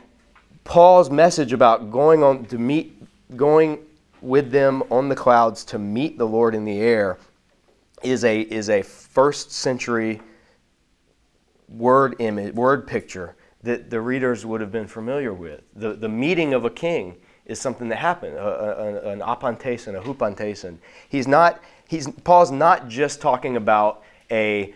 Paul's 0.63 1.11
message 1.11 1.53
about 1.53 1.91
going 1.91 2.23
on 2.23 2.45
to 2.45 2.57
meet, 2.57 2.99
going 3.38 3.85
with 4.21 4.49
them 4.49 4.81
on 4.89 5.07
the 5.07 5.15
clouds 5.15 5.63
to 5.65 5.77
meet 5.77 6.17
the 6.17 6.25
Lord 6.25 6.55
in 6.55 6.65
the 6.65 6.79
air 6.79 7.19
is 8.03 8.23
a, 8.23 8.41
is 8.41 8.69
a 8.69 8.81
first 8.81 9.51
century 9.51 10.21
word 11.67 12.15
image, 12.19 12.53
word 12.53 12.88
picture 12.88 13.36
that 13.63 13.89
the 13.89 13.99
readers 13.99 14.45
would 14.45 14.62
have 14.62 14.71
been 14.71 14.88
familiar 14.88 15.34
with. 15.34 15.62
The, 15.75 15.93
the 15.93 16.10
meeting 16.10 16.53
of 16.53 16.65
a 16.65 16.69
king 16.69 17.15
is 17.45 17.60
something 17.60 17.89
that 17.89 17.97
happened, 17.97 18.36
a, 18.36 19.08
a, 19.08 19.10
an 19.10 19.19
apantesin, 19.19 19.97
a 19.97 20.01
hupantesin. 20.01 20.77
He's 21.10 21.27
not, 21.27 21.62
he's, 21.88 22.08
Paul's 22.23 22.51
not 22.51 22.88
just 22.88 23.21
talking 23.21 23.58
about 23.58 24.03
a, 24.31 24.73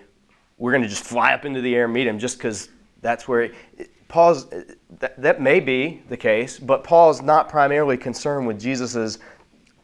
we're 0.58 0.72
going 0.72 0.84
to 0.84 0.90
just 0.90 1.04
fly 1.04 1.34
up 1.34 1.46
into 1.46 1.62
the 1.62 1.76
air 1.76 1.86
and 1.86 1.94
meet 1.94 2.08
him 2.08 2.20
just 2.20 2.38
because 2.38 2.70
that's 3.02 3.28
where, 3.28 3.44
he, 3.78 3.86
Paul's, 4.08 4.48
that, 5.00 5.20
that 5.22 5.40
may 5.40 5.60
be 5.60 6.02
the 6.10 6.18
case, 6.18 6.58
but 6.58 6.84
Paul's 6.84 7.22
not 7.22 7.48
primarily 7.48 7.96
concerned 7.96 8.48
with 8.48 8.60
Jesus' 8.60 9.20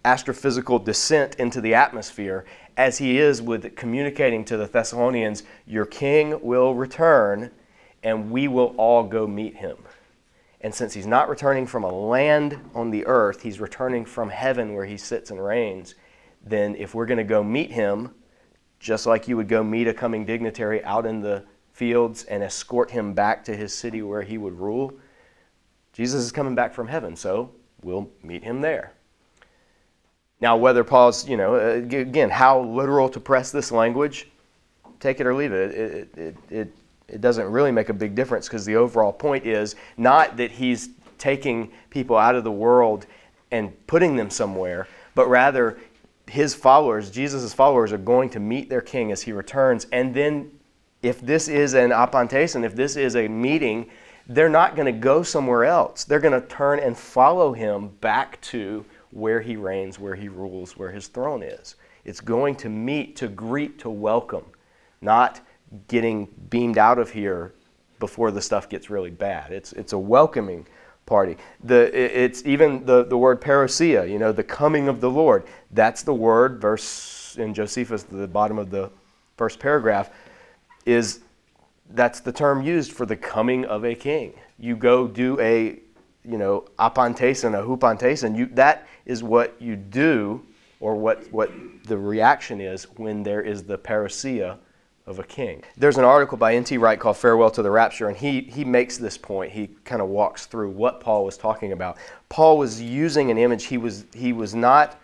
astrophysical 0.04 0.84
descent 0.84 1.36
into 1.36 1.62
the 1.62 1.76
atmosphere 1.76 2.46
as 2.78 2.98
he 2.98 3.18
is 3.18 3.42
with 3.42 3.76
communicating 3.76 4.44
to 4.46 4.58
the 4.58 4.68
Thessalonians, 4.68 5.44
Your 5.66 5.86
king 5.86 6.40
will 6.42 6.76
return, 6.76 7.52
and 8.04 8.32
we 8.32 8.48
will 8.48 8.76
all 8.78 9.04
go 9.04 9.26
meet 9.26 9.56
him. 9.56 9.78
And 10.62 10.74
since 10.74 10.94
he's 10.94 11.08
not 11.08 11.30
returning 11.30 11.68
from 11.68 11.84
a 11.84 11.94
land 11.94 12.60
on 12.74 12.90
the 12.90 13.06
earth, 13.06 13.44
he's 13.44 13.60
returning 13.60 14.04
from 14.04 14.30
heaven 14.30 14.74
where 14.74 14.86
he 14.86 14.98
sits 14.98 15.32
and 15.32 15.44
reigns, 15.44 15.96
then 16.44 16.76
if 16.76 16.94
we're 16.94 17.06
going 17.06 17.18
to 17.18 17.24
go 17.24 17.44
meet 17.44 17.72
him, 17.72 18.14
just 18.80 19.06
like 19.06 19.28
you 19.28 19.38
would 19.38 19.48
go 19.48 19.64
meet 19.64 19.88
a 19.88 19.94
coming 19.94 20.26
dignitary 20.26 20.84
out 20.84 21.06
in 21.06 21.22
the 21.22 21.44
fields 21.72 22.24
and 22.24 22.44
escort 22.44 22.92
him 22.92 23.14
back 23.14 23.44
to 23.44 23.56
his 23.56 23.74
city 23.74 24.02
where 24.02 24.22
he 24.22 24.38
would 24.38 24.58
rule, 24.60 24.94
Jesus 25.94 26.24
is 26.24 26.32
coming 26.32 26.56
back 26.56 26.74
from 26.74 26.88
heaven, 26.88 27.16
so 27.16 27.52
we'll 27.84 28.10
meet 28.22 28.44
him 28.44 28.62
there. 28.62 28.94
Now, 30.42 30.58
whether 30.58 30.84
Paul's, 30.84 31.28
you 31.28 31.38
know, 31.38 31.56
uh, 31.56 31.76
again, 31.76 32.30
how 32.30 32.62
literal 32.62 33.10
to 33.10 33.20
press 33.20 33.52
this 33.52 33.72
language, 33.72 34.28
take 35.00 35.20
it 35.20 35.28
or 35.28 35.34
leave 35.34 35.54
it. 35.54 35.72
It, 35.72 36.18
it, 36.18 36.38
it, 36.50 36.76
it 37.08 37.22
doesn't 37.22 37.50
really 37.50 37.72
make 37.72 37.90
a 37.90 37.94
big 37.94 38.16
difference 38.16 38.48
because 38.48 38.66
the 38.66 38.76
overall 38.76 39.14
point 39.14 39.46
is 39.46 39.76
not 39.98 40.38
that 40.38 40.52
he's 40.52 40.90
taking 41.18 41.72
people 41.90 42.18
out 42.18 42.36
of 42.36 42.44
the 42.44 42.52
world 42.52 43.06
and 43.52 43.72
putting 43.88 44.16
them 44.16 44.30
somewhere, 44.30 44.88
but 45.14 45.28
rather 45.30 45.78
his 46.28 46.56
followers, 46.56 47.12
Jesus' 47.12 47.54
followers, 47.54 47.94
are 47.94 47.98
going 47.98 48.30
to 48.32 48.40
meet 48.40 48.70
their 48.70 48.82
king 48.82 49.12
as 49.12 49.22
he 49.22 49.32
returns. 49.32 49.88
And 49.92 50.14
then, 50.14 50.52
if 51.02 51.22
this 51.22 51.48
is 51.48 51.76
an 51.76 51.92
apantesin, 51.92 52.64
if 52.66 52.76
this 52.76 52.96
is 52.96 53.16
a 53.16 53.28
meeting, 53.28 53.90
they're 54.28 54.50
not 54.50 54.76
going 54.76 54.92
to 54.92 55.00
go 55.00 55.22
somewhere 55.22 55.66
else. 55.66 56.04
They're 56.04 56.20
going 56.20 56.40
to 56.40 56.48
turn 56.48 56.80
and 56.80 56.98
follow 56.98 57.54
him 57.54 57.90
back 58.02 58.42
to 58.42 58.84
where 59.16 59.40
he 59.40 59.56
reigns, 59.56 59.98
where 59.98 60.14
he 60.14 60.28
rules, 60.28 60.76
where 60.76 60.92
his 60.92 61.08
throne 61.08 61.42
is. 61.42 61.76
It's 62.04 62.20
going 62.20 62.56
to 62.58 62.70
meet, 62.70 63.16
to 63.16 63.30
greet, 63.30 63.80
to 63.80 63.90
welcome, 63.90 64.46
not 65.02 65.40
getting 65.88 66.28
beamed 66.50 66.78
out 66.78 67.00
of 67.00 67.10
here 67.10 67.54
before 68.00 68.30
the 68.30 68.42
stuff 68.42 68.68
gets 68.68 68.90
really 68.90 69.10
bad. 69.10 69.54
It's, 69.54 69.72
it's 69.74 69.94
a 69.94 69.98
welcoming 69.98 70.68
party. 71.06 71.38
The, 71.64 71.90
it's 72.24 72.46
even 72.46 72.86
the, 72.86 73.06
the 73.06 73.18
word 73.18 73.42
parousia, 73.42 74.10
you 74.10 74.20
know, 74.20 74.34
the 74.34 74.44
coming 74.44 74.90
of 74.90 75.00
the 75.00 75.10
Lord. 75.10 75.46
That's 75.72 76.04
the 76.04 76.14
word, 76.14 76.60
verse 76.60 77.38
in 77.40 77.54
Josephus, 77.54 78.04
the 78.04 78.28
bottom 78.28 78.60
of 78.60 78.70
the 78.70 78.92
first 79.38 79.60
paragraph, 79.60 80.10
is 80.86 81.22
that's 81.92 82.20
the 82.20 82.34
term 82.34 82.64
used 82.64 82.92
for 82.92 83.06
the 83.06 83.16
coming 83.16 83.64
of 83.66 83.86
a 83.86 83.96
king. 83.96 84.34
You 84.60 84.76
go 84.76 85.08
do 85.08 85.40
a, 85.40 85.80
you 86.24 86.38
know, 86.38 86.66
apantesin, 86.78 87.58
a 87.58 87.64
hupantesin. 87.64 88.38
You, 88.38 88.48
that 88.48 88.88
is 89.06 89.24
what 89.24 89.56
you 89.60 89.76
do, 89.76 90.42
or 90.80 90.96
what, 90.96 91.32
what 91.32 91.52
the 91.86 91.98
reaction 91.98 92.60
is 92.62 92.84
when 92.98 93.24
there 93.24 93.42
is 93.42 93.64
the 93.64 93.78
parousia 93.78 94.58
of 95.08 95.20
a 95.20 95.24
king. 95.24 95.64
There's 95.78 95.98
an 95.98 96.04
article 96.04 96.38
by 96.38 96.56
N.T. 96.56 96.78
Wright 96.78 97.00
called 97.00 97.18
Farewell 97.18 97.52
to 97.52 97.62
the 97.62 97.70
Rapture, 97.70 98.08
and 98.08 98.18
he, 98.18 98.42
he 98.42 98.66
makes 98.66 98.98
this 98.98 99.18
point. 99.18 99.52
He 99.52 99.68
kind 99.84 100.02
of 100.02 100.10
walks 100.10 100.48
through 100.48 100.72
what 100.72 101.00
Paul 101.00 101.24
was 101.24 101.38
talking 101.38 101.72
about. 101.72 101.98
Paul 102.30 102.58
was 102.58 102.82
using 102.82 103.30
an 103.30 103.38
image. 103.38 103.66
He 103.66 103.78
was, 103.78 104.06
he 104.14 104.34
was 104.34 104.56
not, 104.56 105.00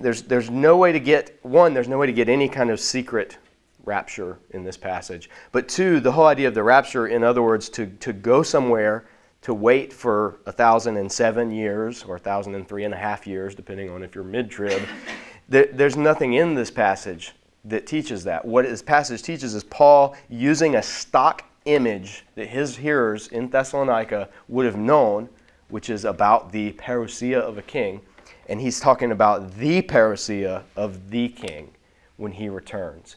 there's, 0.00 0.22
there's 0.22 0.50
no 0.50 0.76
way 0.76 0.90
to 0.92 1.00
get, 1.00 1.38
one, 1.42 1.72
there's 1.72 1.88
no 1.88 1.98
way 1.98 2.06
to 2.06 2.12
get 2.12 2.28
any 2.28 2.48
kind 2.48 2.70
of 2.70 2.80
secret 2.80 3.38
rapture 3.84 4.38
in 4.50 4.64
this 4.64 4.76
passage. 4.76 5.30
But 5.52 5.68
two, 5.68 6.00
the 6.00 6.12
whole 6.12 6.26
idea 6.26 6.48
of 6.48 6.54
the 6.54 6.64
rapture, 6.64 7.06
in 7.06 7.22
other 7.22 7.42
words, 7.42 7.68
to, 7.70 7.86
to 7.86 8.12
go 8.12 8.42
somewhere, 8.42 9.06
to 9.42 9.54
wait 9.54 9.92
for 9.92 10.40
a 10.46 10.52
thousand 10.52 10.96
and 10.96 11.10
seven 11.10 11.50
years 11.50 12.02
or 12.04 12.14
1,003 12.14 12.14
and 12.14 12.20
a 12.20 12.24
thousand 12.24 12.54
and 12.54 12.68
three 12.68 12.84
and 12.84 12.94
a 12.94 12.96
half 12.96 13.26
years, 13.26 13.54
depending 13.54 13.90
on 13.90 14.02
if 14.02 14.14
you're 14.14 14.24
mid 14.24 14.50
trib, 14.50 14.82
there's 15.48 15.96
nothing 15.96 16.34
in 16.34 16.54
this 16.54 16.70
passage 16.70 17.32
that 17.64 17.86
teaches 17.86 18.24
that. 18.24 18.44
What 18.44 18.64
this 18.64 18.82
passage 18.82 19.22
teaches 19.22 19.54
is 19.54 19.64
Paul 19.64 20.16
using 20.28 20.76
a 20.76 20.82
stock 20.82 21.44
image 21.64 22.24
that 22.34 22.48
his 22.48 22.76
hearers 22.76 23.28
in 23.28 23.48
Thessalonica 23.48 24.28
would 24.48 24.66
have 24.66 24.76
known, 24.76 25.28
which 25.68 25.90
is 25.90 26.04
about 26.04 26.52
the 26.52 26.72
parousia 26.72 27.40
of 27.40 27.58
a 27.58 27.62
king. 27.62 28.00
And 28.48 28.60
he's 28.60 28.80
talking 28.80 29.12
about 29.12 29.54
the 29.56 29.82
parousia 29.82 30.62
of 30.76 31.10
the 31.10 31.28
king 31.28 31.70
when 32.16 32.32
he 32.32 32.48
returns. 32.48 33.16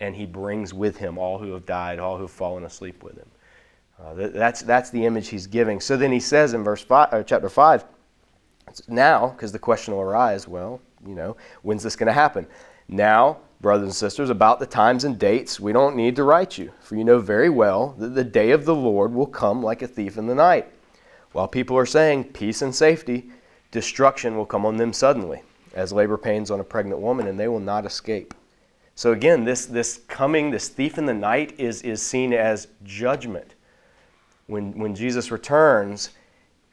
And 0.00 0.14
he 0.14 0.26
brings 0.26 0.74
with 0.74 0.98
him 0.98 1.16
all 1.16 1.38
who 1.38 1.52
have 1.52 1.64
died, 1.64 1.98
all 1.98 2.16
who 2.16 2.22
have 2.22 2.30
fallen 2.30 2.64
asleep 2.64 3.02
with 3.02 3.16
him. 3.16 3.28
Uh, 4.02 4.14
that's, 4.14 4.60
that's 4.62 4.90
the 4.90 5.06
image 5.06 5.28
he's 5.28 5.46
giving. 5.46 5.80
So 5.80 5.96
then 5.96 6.12
he 6.12 6.20
says 6.20 6.54
in 6.54 6.62
verse 6.62 6.82
five, 6.82 7.12
or 7.12 7.22
chapter 7.22 7.48
5, 7.48 7.84
now, 8.88 9.28
because 9.28 9.52
the 9.52 9.58
question 9.58 9.94
will 9.94 10.02
arise, 10.02 10.46
well, 10.46 10.80
you 11.06 11.14
know, 11.14 11.36
when's 11.62 11.82
this 11.82 11.96
going 11.96 12.08
to 12.08 12.12
happen? 12.12 12.46
Now, 12.88 13.38
brothers 13.60 13.86
and 13.86 13.94
sisters, 13.94 14.28
about 14.28 14.60
the 14.60 14.66
times 14.66 15.04
and 15.04 15.18
dates, 15.18 15.58
we 15.58 15.72
don't 15.72 15.96
need 15.96 16.16
to 16.16 16.24
write 16.24 16.58
you, 16.58 16.72
for 16.80 16.96
you 16.96 17.04
know 17.04 17.18
very 17.18 17.48
well 17.48 17.94
that 17.98 18.14
the 18.14 18.24
day 18.24 18.50
of 18.50 18.64
the 18.64 18.74
Lord 18.74 19.12
will 19.12 19.26
come 19.26 19.62
like 19.62 19.82
a 19.82 19.88
thief 19.88 20.18
in 20.18 20.26
the 20.26 20.34
night. 20.34 20.68
While 21.32 21.48
people 21.48 21.76
are 21.76 21.86
saying 21.86 22.32
peace 22.32 22.62
and 22.62 22.74
safety, 22.74 23.30
destruction 23.70 24.36
will 24.36 24.46
come 24.46 24.66
on 24.66 24.76
them 24.76 24.92
suddenly, 24.92 25.42
as 25.74 25.92
labor 25.92 26.18
pains 26.18 26.50
on 26.50 26.60
a 26.60 26.64
pregnant 26.64 27.00
woman, 27.00 27.26
and 27.26 27.38
they 27.38 27.48
will 27.48 27.60
not 27.60 27.86
escape. 27.86 28.34
So 28.94 29.12
again, 29.12 29.44
this, 29.44 29.66
this 29.66 30.00
coming, 30.08 30.50
this 30.50 30.68
thief 30.68 30.96
in 30.96 31.06
the 31.06 31.14
night, 31.14 31.54
is, 31.58 31.82
is 31.82 32.00
seen 32.00 32.32
as 32.32 32.68
judgment. 32.84 33.55
When, 34.46 34.78
when 34.78 34.94
Jesus 34.94 35.30
returns, 35.30 36.10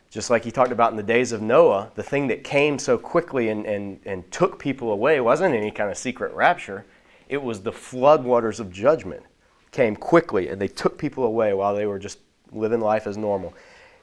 just 0.09 0.29
like 0.29 0.43
he 0.43 0.51
talked 0.51 0.71
about 0.71 0.91
in 0.91 0.97
the 0.97 1.03
days 1.03 1.31
of 1.31 1.41
Noah, 1.41 1.91
the 1.95 2.03
thing 2.03 2.27
that 2.27 2.43
came 2.43 2.77
so 2.77 2.97
quickly 2.97 3.49
and, 3.49 3.65
and, 3.65 3.99
and 4.05 4.29
took 4.31 4.59
people 4.59 4.91
away 4.91 5.19
wasn't 5.19 5.55
any 5.55 5.71
kind 5.71 5.89
of 5.89 5.97
secret 5.97 6.33
rapture. 6.33 6.85
It 7.29 7.41
was 7.41 7.61
the 7.61 7.71
floodwaters 7.71 8.59
of 8.59 8.71
judgment 8.71 9.23
came 9.71 9.95
quickly 9.95 10.49
and 10.49 10.61
they 10.61 10.67
took 10.67 10.97
people 10.97 11.23
away 11.23 11.53
while 11.53 11.75
they 11.75 11.87
were 11.87 11.99
just 11.99 12.19
living 12.51 12.79
life 12.79 13.07
as 13.07 13.17
normal. 13.17 13.53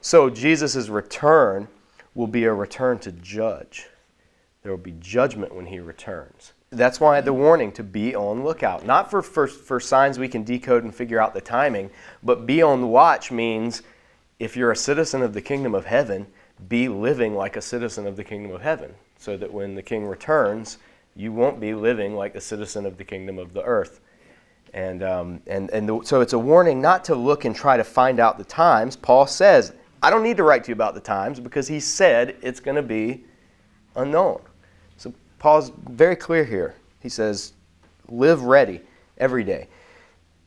So 0.01 0.29
Jesus' 0.29 0.89
return 0.89 1.69
will 2.15 2.27
be 2.27 2.45
a 2.45 2.53
return 2.53 2.99
to 3.01 3.13
judge. 3.13 3.87
There 4.63 4.73
will 4.73 4.79
be 4.79 4.95
judgment 4.99 5.55
when 5.55 5.67
he 5.67 5.79
returns. 5.79 6.53
That's 6.73 7.01
why 7.01 7.21
the 7.21 7.33
warning 7.33 7.73
to 7.73 7.83
be 7.83 8.15
on 8.15 8.45
lookout. 8.45 8.87
Not 8.87 9.11
for, 9.11 9.23
for, 9.23 9.49
for 9.49 9.81
signs 9.81 10.21
we 10.21 10.29
can 10.29 10.45
decode 10.45 10.85
and 10.85 10.95
figure 10.95 11.21
out 11.21 11.35
the 11.35 11.41
timing, 11.41 11.91
but 12.23 12.47
be 12.47 12.63
on 12.63 12.81
the 12.81 12.87
watch 12.87 13.33
means 13.33 13.83
if 14.39 14.57
you're 14.57 14.71
a 14.71 14.77
citizen 14.77 15.21
of 15.23 15.35
the 15.35 15.43
kingdom 15.43 15.75
of 15.75 15.85
heaven, 15.85 16.29
be 16.69 16.89
living 16.89 17.35
like 17.35 17.57
a 17.57 17.61
citizen 17.61 18.07
of 18.07 18.15
the 18.15 18.23
kingdom 18.23 18.53
of 18.53 18.63
heaven, 18.63 18.95
so 19.19 19.37
that 19.37 19.53
when 19.53 19.75
the 19.75 19.83
king 19.83 20.07
returns, 20.07 20.79
you 21.17 21.33
won't 21.33 21.59
be 21.59 21.75
living 21.75 22.15
like 22.15 22.37
a 22.37 22.41
citizen 22.41 22.87
of 22.87 22.97
the 22.97 23.05
kingdom 23.05 23.37
of 23.37 23.53
the 23.53 23.65
earth. 23.65 24.01
And, 24.73 25.03
um, 25.03 25.43
and, 25.49 25.71
and 25.71 25.89
the, 25.89 26.01
so 26.05 26.21
it's 26.21 26.35
a 26.35 26.39
warning 26.39 26.81
not 26.81 27.05
to 27.07 27.17
look 27.17 27.47
and 27.47 27.57
try 27.57 27.79
to 27.79 27.85
find 27.85 28.21
out 28.21 28.39
the 28.39 28.45
times. 28.45 28.95
Paul 28.95 29.27
says, 29.27 29.73
I 30.05 30.09
don't 30.09 30.23
need 30.23 30.37
to 30.37 30.45
write 30.45 30.63
to 30.65 30.69
you 30.69 30.75
about 30.75 30.95
the 30.95 31.01
times 31.01 31.41
because 31.41 31.67
he 31.67 31.81
said 31.81 32.37
it's 32.43 32.61
going 32.61 32.77
to 32.77 32.83
be 32.83 33.25
unknown. 33.97 34.41
Paul's 35.41 35.73
very 35.89 36.15
clear 36.15 36.45
here. 36.45 36.77
He 37.01 37.09
says, 37.09 37.55
live 38.09 38.43
ready 38.43 38.81
every 39.19 39.43
day 39.43 39.67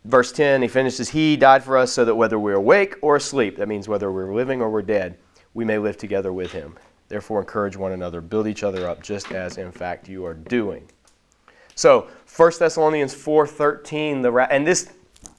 verse 0.05 0.31
10, 0.31 0.61
he 0.61 0.67
finishes, 0.67 1.09
He 1.09 1.37
died 1.37 1.63
for 1.63 1.77
us 1.77 1.91
so 1.91 2.05
that 2.05 2.15
whether 2.15 2.39
we're 2.39 2.55
awake 2.55 2.95
or 3.01 3.15
asleep, 3.15 3.57
that 3.57 3.67
means 3.67 3.87
whether 3.87 4.11
we're 4.11 4.33
living 4.33 4.61
or 4.61 4.69
we're 4.69 4.81
dead, 4.81 5.17
we 5.53 5.65
may 5.65 5.77
live 5.77 5.97
together 5.97 6.33
with 6.33 6.51
Him. 6.51 6.75
Therefore, 7.09 7.39
encourage 7.39 7.77
one 7.77 7.91
another, 7.91 8.21
build 8.21 8.47
each 8.47 8.63
other 8.63 8.87
up, 8.87 9.03
just 9.03 9.31
as 9.31 9.57
in 9.57 9.71
fact 9.71 10.09
you 10.09 10.25
are 10.25 10.33
doing. 10.33 10.87
So, 11.75 12.07
1 12.35 12.51
Thessalonians 12.59 13.13
4:13, 13.13 14.21
the 14.21 14.31
ra- 14.31 14.47
and 14.49 14.65
this, 14.65 14.91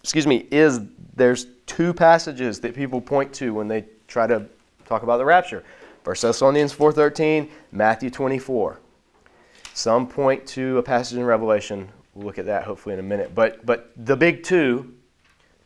excuse 0.03 0.27
me, 0.27 0.47
is 0.51 0.81
there's 1.17 1.47
two 1.67 1.93
passages 1.93 2.61
that 2.61 2.75
people 2.75 3.01
point 3.01 3.33
to 3.35 3.55
when 3.55 3.69
they 3.69 3.85
try 4.09 4.27
to 4.27 4.47
talk 4.85 5.03
about 5.03 5.19
the 5.19 5.25
rapture. 5.25 5.65
1 6.05 6.17
Thessalonians 6.21 6.73
4:13, 6.73 7.49
Matthew 7.73 8.11
24. 8.11 8.81
Some 9.75 10.07
point 10.07 10.47
to 10.49 10.79
a 10.79 10.83
passage 10.83 11.19
in 11.19 11.25
Revelation 11.25 11.91
We'll 12.15 12.27
look 12.27 12.39
at 12.39 12.47
that 12.47 12.65
hopefully 12.65 12.93
in 12.93 13.01
a 13.01 13.05
minute. 13.05 13.35
But, 13.35 13.67
but 13.67 13.91
the 13.97 14.17
big 14.17 14.43
two 14.43 14.95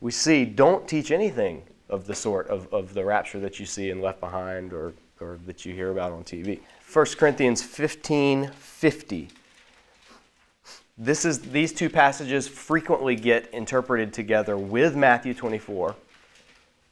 we 0.01 0.13
see 0.13 0.45
don't 0.45 0.89
teach 0.89 1.11
anything 1.11 1.65
of 1.89 2.07
the 2.07 2.15
sort 2.15 2.47
of, 2.49 2.73
of 2.73 2.95
the 2.95 3.05
rapture 3.05 3.41
that 3.41 3.59
you 3.59 3.67
see 3.67 3.91
in 3.91 4.01
Left 4.01 4.21
Behind 4.21 4.73
or, 4.73 4.95
or 5.21 5.39
that 5.47 5.67
you 5.67 5.75
hear 5.75 5.91
about 5.91 6.13
on 6.13 6.23
TV. 6.23 6.61
1 6.93 7.07
Corinthians 7.19 7.63
15 7.63 8.51
50. 8.51 9.29
This 11.01 11.25
is, 11.25 11.41
these 11.41 11.73
two 11.73 11.89
passages 11.89 12.49
frequently 12.49 13.15
get 13.15 13.53
interpreted 13.53 14.13
together 14.13 14.57
with 14.57 14.97
Matthew 14.97 15.33
24. 15.33 15.95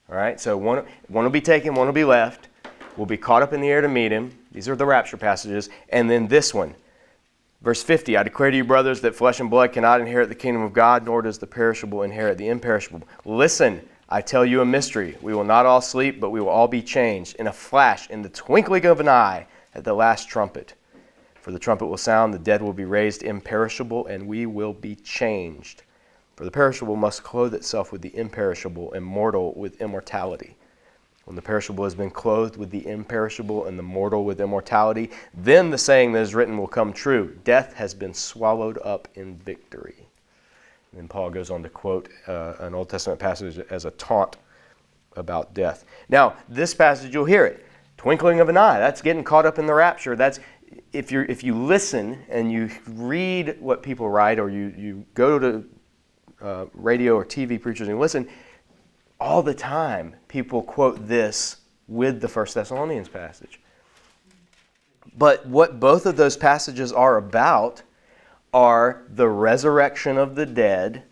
All 0.08 0.16
right, 0.16 0.40
so 0.40 0.56
one, 0.56 0.84
one 1.08 1.24
will 1.24 1.32
be 1.32 1.40
taken, 1.40 1.74
one 1.74 1.86
will 1.86 1.94
be 1.94 2.04
left. 2.04 2.48
We'll 2.96 3.06
be 3.06 3.16
caught 3.16 3.42
up 3.42 3.52
in 3.52 3.60
the 3.60 3.68
air 3.68 3.80
to 3.80 3.88
meet 3.88 4.12
him. 4.12 4.30
These 4.52 4.68
are 4.68 4.76
the 4.76 4.86
rapture 4.86 5.16
passages. 5.16 5.70
And 5.88 6.08
then 6.08 6.28
this 6.28 6.54
one, 6.54 6.74
Verse 7.62 7.82
50 7.82 8.16
I 8.16 8.22
declare 8.22 8.50
to 8.50 8.56
you, 8.56 8.64
brothers, 8.64 9.00
that 9.00 9.14
flesh 9.14 9.40
and 9.40 9.50
blood 9.50 9.72
cannot 9.72 10.00
inherit 10.00 10.28
the 10.28 10.34
kingdom 10.34 10.62
of 10.62 10.72
God, 10.72 11.04
nor 11.04 11.22
does 11.22 11.38
the 11.38 11.46
perishable 11.46 12.02
inherit 12.02 12.38
the 12.38 12.48
imperishable. 12.48 13.02
Listen, 13.24 13.80
I 14.08 14.20
tell 14.20 14.44
you 14.44 14.60
a 14.60 14.64
mystery. 14.64 15.16
We 15.20 15.34
will 15.34 15.44
not 15.44 15.66
all 15.66 15.80
sleep, 15.80 16.20
but 16.20 16.30
we 16.30 16.40
will 16.40 16.48
all 16.48 16.68
be 16.68 16.82
changed 16.82 17.36
in 17.36 17.48
a 17.48 17.52
flash, 17.52 18.08
in 18.08 18.22
the 18.22 18.28
twinkling 18.28 18.84
of 18.84 19.00
an 19.00 19.08
eye, 19.08 19.46
at 19.74 19.84
the 19.84 19.94
last 19.94 20.28
trumpet. 20.28 20.74
For 21.40 21.50
the 21.50 21.58
trumpet 21.58 21.86
will 21.86 21.96
sound, 21.96 22.32
the 22.32 22.38
dead 22.38 22.62
will 22.62 22.72
be 22.72 22.84
raised 22.84 23.22
imperishable, 23.22 24.06
and 24.06 24.26
we 24.26 24.46
will 24.46 24.72
be 24.72 24.94
changed. 24.94 25.82
For 26.36 26.44
the 26.44 26.50
perishable 26.50 26.96
must 26.96 27.22
clothe 27.22 27.54
itself 27.54 27.90
with 27.90 28.02
the 28.02 28.16
imperishable, 28.16 28.92
and 28.92 29.04
mortal 29.04 29.54
with 29.54 29.80
immortality. 29.80 30.56
When 31.26 31.34
the 31.34 31.42
perishable 31.42 31.82
has 31.82 31.96
been 31.96 32.12
clothed 32.12 32.56
with 32.56 32.70
the 32.70 32.86
imperishable 32.86 33.64
and 33.66 33.76
the 33.76 33.82
mortal 33.82 34.24
with 34.24 34.40
immortality, 34.40 35.10
then 35.34 35.70
the 35.70 35.78
saying 35.78 36.12
that 36.12 36.20
is 36.20 36.36
written 36.36 36.56
will 36.56 36.68
come 36.68 36.92
true 36.92 37.36
Death 37.42 37.74
has 37.74 37.94
been 37.94 38.14
swallowed 38.14 38.78
up 38.84 39.08
in 39.16 39.36
victory. 39.38 40.06
And 40.92 41.00
then 41.00 41.08
Paul 41.08 41.30
goes 41.30 41.50
on 41.50 41.64
to 41.64 41.68
quote 41.68 42.08
uh, 42.28 42.54
an 42.60 42.76
Old 42.76 42.88
Testament 42.88 43.18
passage 43.18 43.58
as 43.70 43.84
a 43.84 43.90
taunt 43.92 44.36
about 45.16 45.52
death. 45.52 45.84
Now, 46.08 46.36
this 46.48 46.74
passage, 46.74 47.12
you'll 47.12 47.24
hear 47.24 47.44
it 47.44 47.66
twinkling 47.96 48.38
of 48.38 48.48
an 48.48 48.56
eye. 48.56 48.78
That's 48.78 49.02
getting 49.02 49.24
caught 49.24 49.46
up 49.46 49.58
in 49.58 49.66
the 49.66 49.74
rapture. 49.74 50.14
That's 50.14 50.38
if 50.92 51.10
you 51.10 51.26
if 51.28 51.42
you 51.42 51.56
listen 51.56 52.22
and 52.28 52.52
you 52.52 52.70
read 52.86 53.56
what 53.60 53.82
people 53.82 54.08
write, 54.08 54.38
or 54.38 54.48
you 54.48 54.72
you 54.76 55.04
go 55.14 55.40
to 55.40 55.64
uh, 56.40 56.66
radio 56.72 57.16
or 57.16 57.24
TV 57.24 57.60
preachers 57.60 57.88
and 57.88 57.98
listen, 57.98 58.28
all 59.20 59.42
the 59.42 59.54
time 59.54 60.16
people 60.28 60.62
quote 60.62 61.08
this 61.08 61.56
with 61.88 62.20
the 62.20 62.28
First 62.28 62.54
Thessalonians 62.54 63.08
passage. 63.08 63.60
But 65.16 65.46
what 65.46 65.80
both 65.80 66.06
of 66.06 66.16
those 66.16 66.36
passages 66.36 66.92
are 66.92 67.16
about 67.16 67.82
are 68.52 69.02
the 69.08 69.28
resurrection 69.28 70.18
of 70.18 70.34
the 70.34 70.46
dead 70.46 71.04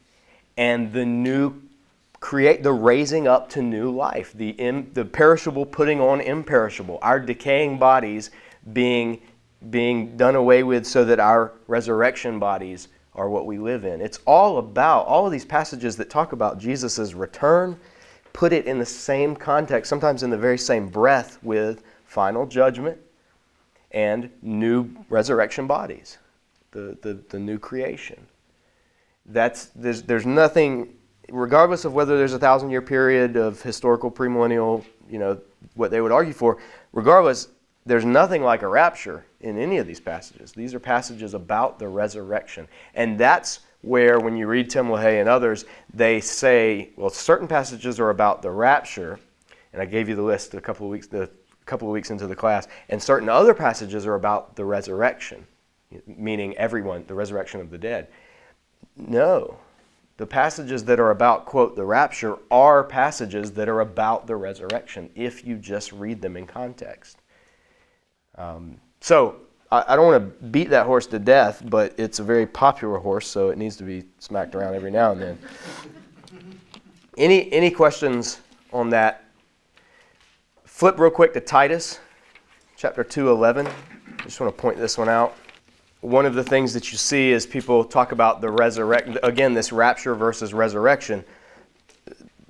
and 0.57 0.93
the 0.93 1.05
new 1.05 1.63
create 2.21 2.63
the 2.63 2.73
raising 2.73 3.29
up 3.29 3.51
to 3.51 3.61
new 3.61 3.91
life, 3.91 4.33
the, 4.33 4.51
Im, 4.51 4.91
the 4.95 5.05
perishable 5.05 5.67
putting 5.67 6.01
on 6.01 6.23
imperishable, 6.23 6.99
our 7.03 7.21
decaying 7.21 7.79
bodies 7.79 8.31
being 8.73 9.21
being 9.71 10.17
done 10.17 10.35
away 10.35 10.63
with 10.63 10.87
so 10.87 11.05
that 11.05 11.21
our 11.21 11.53
resurrection 11.67 12.39
bodies 12.39 12.89
are 13.15 13.29
what 13.29 13.47
we 13.47 13.59
live 13.59 13.85
in. 13.85 14.01
It's 14.01 14.19
all 14.27 14.59
about, 14.59 15.07
all 15.07 15.27
of 15.27 15.33
these 15.33 15.45
passages 15.45 15.97
that 15.97 16.11
talk 16.11 16.33
about 16.33 16.59
Jesus' 16.59 17.15
return 17.15 17.79
put 18.35 18.53
it 18.53 18.67
in 18.67 18.79
the 18.79 18.85
same 18.85 19.35
context, 19.35 19.89
sometimes 19.89 20.23
in 20.23 20.29
the 20.29 20.37
very 20.37 20.59
same 20.59 20.89
breath 20.89 21.39
with 21.43 21.83
final 22.05 22.45
judgment 22.45 22.99
and 23.93 24.29
new 24.43 24.91
resurrection 25.09 25.67
bodies, 25.67 26.19
the, 26.73 26.99
the, 27.01 27.15
the 27.31 27.39
new 27.39 27.59
creation. 27.59 28.27
That's, 29.27 29.67
there's, 29.77 30.03
there's 30.03 30.27
nothing, 30.27 30.95
regardless 31.31 31.85
of 31.85 31.95
whether 31.95 32.19
there's 32.19 32.35
a 32.35 32.39
thousand 32.39 32.71
year 32.71 32.83
period 32.83 33.37
of 33.37 33.63
historical 33.63 34.11
premillennial, 34.11 34.85
you 35.09 35.19
know, 35.19 35.41
what 35.77 35.93
they 35.93 36.01
would 36.01 36.13
argue 36.13 36.35
for, 36.35 36.59
regardless, 36.93 37.49
there's 37.87 38.05
nothing 38.05 38.43
like 38.43 38.63
a 38.63 38.69
rapture 38.69 39.25
in 39.41 39.59
any 39.59 39.79
of 39.79 39.87
these 39.87 40.01
passages. 40.01 40.53
These 40.53 40.75
are 40.75 40.81
passages 40.81 41.35
about 41.35 41.79
the 41.79 41.89
resurrection. 41.89 42.67
And 42.95 43.17
that's 43.17 43.61
where, 43.85 44.19
when 44.19 44.37
you 44.37 44.47
read 44.47 44.71
Tim 44.71 44.87
LaHaye 44.87 45.21
and 45.21 45.29
others, 45.29 45.65
they 45.93 46.21
say, 46.21 46.91
well, 46.97 47.11
certain 47.11 47.47
passages 47.47 48.01
are 48.01 48.11
about 48.11 48.43
the 48.43 48.51
rapture, 48.51 49.19
and 49.73 49.83
I 49.83 49.85
gave 49.85 50.09
you 50.09 50.17
the 50.17 50.23
list 50.23 50.55
a 50.55 50.61
couple 50.61 50.87
of 50.87 50.91
weeks, 50.91 51.07
the 51.07 51.31
couple 51.67 51.89
of 51.89 51.93
weeks 51.93 52.11
into 52.11 52.27
the 52.27 52.37
class, 52.37 52.69
and 52.89 53.03
certain 53.03 53.29
other 53.29 53.55
passages 53.55 54.07
are 54.07 54.15
about 54.15 54.55
the 54.57 54.65
resurrection, 54.65 55.47
meaning 56.07 56.57
everyone, 56.57 57.05
the 57.07 57.15
resurrection 57.15 57.61
of 57.61 57.71
the 57.71 57.79
dead. 57.79 58.09
No. 58.97 59.59
The 60.17 60.27
passages 60.27 60.85
that 60.85 61.01
are 61.01 61.11
about, 61.11 61.47
quote, 61.47 61.75
the 61.75 61.85
rapture 61.85 62.37
are 62.51 62.85
passages 62.85 63.53
that 63.53 63.69
are 63.69 63.81
about 63.81 64.27
the 64.27 64.37
resurrection 64.37 65.11
if 65.15 65.45
you 65.45 65.57
just 65.57 65.93
read 65.93 66.23
them 66.23 66.37
in 66.37 66.47
context. 66.47 67.19
Um, 68.37 68.81
so, 69.01 69.37
I, 69.75 69.93
I 69.93 69.97
don't 69.97 70.07
want 70.07 70.41
to 70.41 70.47
beat 70.47 70.71
that 70.71 70.87
horse 70.87 71.07
to 71.09 71.19
death, 71.19 71.63
but 71.69 71.95
it's 71.99 72.19
a 72.21 72.25
very 72.25 72.47
popular 72.47 72.99
horse, 72.99 73.27
so 73.27 73.51
it 73.51 73.59
needs 73.59 73.77
to 73.77 73.85
be 73.85 74.05
smacked 74.19 74.55
around 74.55 74.75
every 74.75 74.91
now 74.91 75.13
and 75.13 75.21
then. 75.21 75.39
any, 77.19 77.53
any 77.53 77.71
questions 77.71 78.41
on 78.73 78.91
that? 78.91 79.25
Flip 80.65 80.99
real 80.99 81.11
quick 81.11 81.33
to 81.35 81.41
Titus, 81.41 82.01
chapter 82.77 83.03
2, 83.03 83.31
11. 83.31 83.67
I 83.67 84.23
just 84.23 84.41
want 84.41 84.57
to 84.57 84.61
point 84.61 84.79
this 84.79 84.97
one 84.97 85.09
out 85.09 85.37
one 86.05 86.27
of 86.27 86.35
the 86.35 86.45
things 86.45 86.75
that 86.75 86.93
you 86.93 86.99
see 86.99 87.31
is 87.31 87.47
people 87.47 87.83
talk 87.83 88.13
about 88.13 88.43
the 88.43 88.51
resurrection, 88.51 89.19
again, 89.23 89.55
this 89.55 89.73
rapture 89.73 90.15
versus 90.15 90.53
resurrection. 90.53 91.25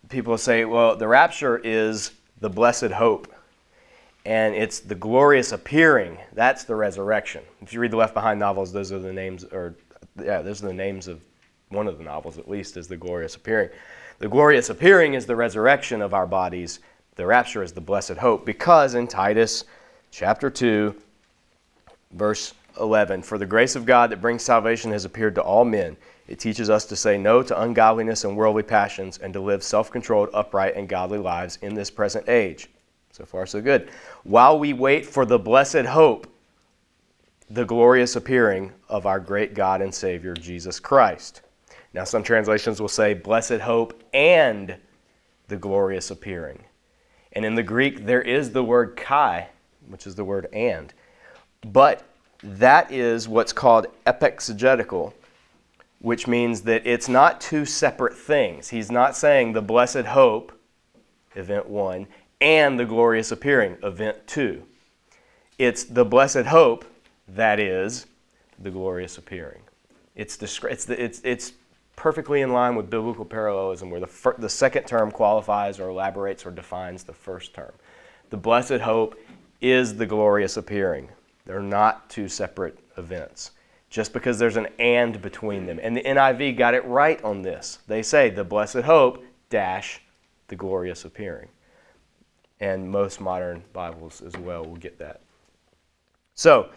People 0.09 0.37
say, 0.37 0.64
well, 0.64 0.97
the 0.97 1.07
rapture 1.07 1.59
is 1.59 2.11
the 2.41 2.51
blessed 2.51 2.91
hope, 2.91 3.33
and 4.25 4.55
it's 4.55 4.81
the 4.81 4.95
glorious 4.95 5.53
appearing. 5.53 6.18
That's 6.33 6.64
the 6.64 6.75
resurrection. 6.75 7.43
If 7.61 7.72
you 7.72 7.81
read 7.81 7.91
the 7.91 7.97
Left 7.97 8.14
Behind 8.14 8.41
novels, 8.41 8.72
those 8.72 8.91
are 8.91 8.99
the 8.99 9.12
names, 9.12 9.45
or 9.45 9.75
yeah, 10.22 10.41
those 10.41 10.62
are 10.62 10.68
the 10.68 10.75
names 10.75 11.09
of 11.09 11.20
one 11.68 11.89
of 11.89 11.99
the 11.99 12.05
novels, 12.05 12.39
at 12.39 12.49
least, 12.49 12.77
is 12.77 12.89
the 12.89 12.97
glorious 12.97 13.35
appearing. 13.35 13.68
The 14.18 14.29
glorious 14.29 14.70
appearing 14.70 15.14
is 15.14 15.27
the 15.27 15.37
resurrection 15.37 16.01
of 16.01 16.14
our 16.14 16.27
bodies. 16.27 16.81
The 17.16 17.27
rapture 17.27 17.62
is 17.62 17.72
the 17.72 17.81
blessed 17.81 18.14
hope, 18.14 18.47
because 18.47 18.95
in 18.95 19.07
Titus 19.07 19.64
chapter 20.11 20.51
2, 20.51 20.95
verse 22.12 22.55
11 22.81 23.22
For 23.22 23.39
the 23.39 23.47
grace 23.47 23.77
of 23.77 23.85
God 23.85 24.11
that 24.11 24.20
brings 24.20 24.43
salvation 24.43 24.91
has 24.93 25.05
appeared 25.05 25.35
to 25.35 25.43
all 25.43 25.64
men. 25.64 25.97
It 26.27 26.39
teaches 26.39 26.70
us 26.70 26.87
to 26.87 26.97
say 26.97 27.18
no 27.18 27.43
to 27.43 27.61
ungodliness 27.61 28.25
and 28.25 28.37
worldly 28.37 28.62
passions 28.62 29.18
and 29.18 29.33
to 29.35 29.41
live 29.41 29.62
self 29.62 29.91
controlled, 29.91 30.31
upright, 30.33 30.75
and 30.77 30.89
godly 30.89 31.18
lives 31.18 31.59
in 31.61 31.75
this 31.75 31.91
present 31.91 32.29
age. 32.29 32.70
So 33.15 33.25
far, 33.25 33.47
so 33.47 33.61
good. 33.61 33.91
While 34.25 34.59
we 34.59 34.73
wait 34.73 35.07
for 35.07 35.25
the 35.25 35.39
blessed 35.39 35.85
hope, 35.85 36.27
the 37.49 37.65
glorious 37.65 38.17
appearing 38.17 38.73
of 38.89 39.07
our 39.07 39.21
great 39.21 39.55
God 39.55 39.81
and 39.81 39.95
Savior, 39.95 40.35
Jesus 40.35 40.81
Christ. 40.81 41.43
Now, 41.93 42.03
some 42.03 42.25
translations 42.25 42.81
will 42.81 42.89
say 42.89 43.15
blessed 43.15 43.61
hope 43.61 44.03
and 44.12 44.75
the 45.47 45.57
glorious 45.57 46.11
appearing. 46.11 46.65
And 47.35 47.45
in 47.45 47.55
the 47.55 47.62
Greek, 47.62 48.05
there 48.05 48.21
is 48.21 48.51
the 48.51 48.65
word 48.65 48.97
kai, 48.97 49.47
which 49.87 50.09
is 50.09 50.17
the 50.17 50.25
word 50.25 50.49
and. 50.53 50.93
But 51.65 52.03
that 52.43 52.91
is 52.91 53.29
what's 53.29 53.53
called 53.53 53.87
epexegetical, 54.09 55.12
which 56.01 56.27
means 56.27 56.62
that 56.62 56.85
it's 56.85 57.09
not 57.09 57.41
two 57.41 57.65
separate 57.65 58.19
things. 58.19 58.71
He's 58.71 58.91
not 58.91 59.17
saying 59.17 59.53
the 59.53 59.62
blessed 59.62 60.07
hope, 60.07 60.51
event 61.37 61.69
one, 61.69 62.09
and 62.41 62.78
the 62.78 62.85
glorious 62.85 63.32
appearing, 63.32 63.76
event 63.82 64.26
two. 64.26 64.64
It's 65.59 65.85
the 65.85 66.05
blessed 66.05 66.47
hope, 66.47 66.85
that 67.28 67.61
is, 67.61 68.07
the 68.59 68.70
glorious 68.70 69.18
appearing. 69.18 69.62
It's, 70.14 70.41
it's, 70.43 70.85
the, 70.85 71.03
it's, 71.03 71.20
it's 71.24 71.53
perfectly 71.97 72.41
in 72.41 72.53
line 72.53 72.74
with 72.74 72.91
biblical 72.91 73.24
parallelism 73.24 73.91
where 73.91 74.01
the, 74.01 74.07
fir- 74.07 74.37
the 74.39 74.49
second 74.49 74.85
term 74.85 75.11
qualifies 75.11 75.78
or 75.78 75.89
elaborates 75.89 76.45
or 76.45 76.51
defines 76.51 77.05
the 77.05 77.12
first 77.12 77.55
term. 77.55 77.72
The 78.30 78.37
blessed 78.37 78.80
hope 78.80 79.18
is 79.61 79.97
the 79.97 80.07
glorious 80.07 80.57
appearing. 80.57 81.09
They're 81.47 81.61
not 81.61 82.09
two 82.11 82.28
separate 82.28 82.78
events. 82.97 83.53
Just 83.91 84.12
because 84.12 84.39
there's 84.39 84.57
an 84.57 84.66
and 84.78 85.22
between 85.22 85.66
them. 85.66 85.78
And 85.80 85.97
the 85.97 86.03
NIV 86.03 86.57
got 86.57 86.74
it 86.74 86.85
right 86.85 87.22
on 87.22 87.43
this. 87.43 87.78
They 87.87 88.03
say 88.03 88.28
the 88.28 88.43
blessed 88.43 88.78
hope 88.78 89.24
dash 89.51 90.01
the 90.49 90.57
glorious 90.57 91.05
appearing. 91.05 91.49
And 92.65 92.91
most 92.91 93.21
modern 93.21 93.62
Bibles 93.75 94.23
as 94.23 94.35
well 94.39 94.65
will 94.65 94.77
get 94.77 94.99
that. 94.99 95.21
So, 96.35 96.71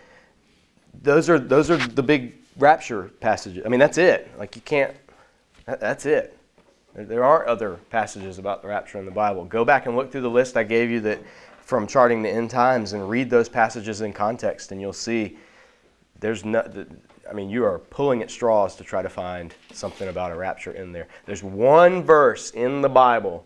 those 1.02 1.30
are 1.30 1.40
those 1.40 1.72
are 1.72 1.78
the 1.78 2.04
big 2.04 2.34
rapture 2.58 3.04
passages. 3.22 3.64
I 3.66 3.70
mean, 3.70 3.80
that's 3.80 3.98
it. 3.98 4.30
Like 4.38 4.58
you 4.58 4.62
can't 4.64 4.94
that's 5.66 6.06
it. 6.06 6.38
There 6.94 7.24
are 7.24 7.48
other 7.48 7.80
passages 7.90 8.38
about 8.38 8.62
the 8.62 8.68
rapture 8.68 9.00
in 9.00 9.06
the 9.06 9.12
Bible. 9.12 9.46
Go 9.46 9.64
back 9.64 9.86
and 9.86 9.96
look 9.96 10.12
through 10.12 10.22
the 10.22 10.30
list 10.30 10.58
I 10.58 10.64
gave 10.64 10.90
you 10.90 11.00
that 11.02 11.22
from 11.62 11.88
charting 11.88 12.22
the 12.22 12.30
end 12.30 12.50
times 12.50 12.92
and 12.92 13.10
read 13.10 13.30
those 13.30 13.48
passages 13.48 14.02
in 14.02 14.12
context, 14.12 14.74
and 14.74 14.82
you'll 14.82 14.92
see 14.92 15.38
there's 16.20 16.44
no, 16.44 16.86
I 17.30 17.34
mean, 17.34 17.50
you 17.50 17.64
are 17.64 17.80
pulling 17.80 18.22
at 18.24 18.32
straws 18.32 18.76
to 18.76 18.84
try 18.84 19.02
to 19.02 19.10
find 19.10 19.54
something 19.72 20.10
about 20.10 20.34
a 20.34 20.36
rapture 20.36 20.72
in 20.72 20.92
there. 20.92 21.08
There's 21.26 21.44
one 21.44 22.04
verse 22.04 22.52
in 22.52 22.82
the 22.82 22.90
Bible 22.90 23.46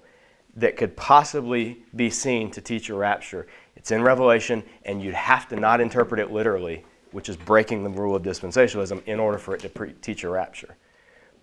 that 0.56 0.78
could 0.78 0.95
possibly 0.97 1.84
be 1.95 2.10
seen 2.10 2.52
to 2.52 2.62
teach 2.62 2.89
a 2.89 2.95
rapture. 2.95 3.47
It's 3.76 3.91
in 3.91 4.02
Revelation, 4.02 4.64
and 4.86 5.02
you'd 5.02 5.16
have 5.16 5.47
to 5.49 5.56
not 5.56 5.82
interpret 5.82 6.20
it 6.20 6.32
literally, 6.32 6.84
which 7.12 7.30
is 7.30 7.38
breaking 7.38 7.84
the 7.84 7.89
rule 7.89 8.16
of 8.16 8.24
dispensationalism, 8.24 9.04
in 9.06 9.20
order 9.20 9.38
for 9.38 9.56
it 9.56 9.62
to 9.62 9.70
pre- 9.70 9.93
teach 9.93 10.24
a 10.24 10.30
rapture. 10.30 10.76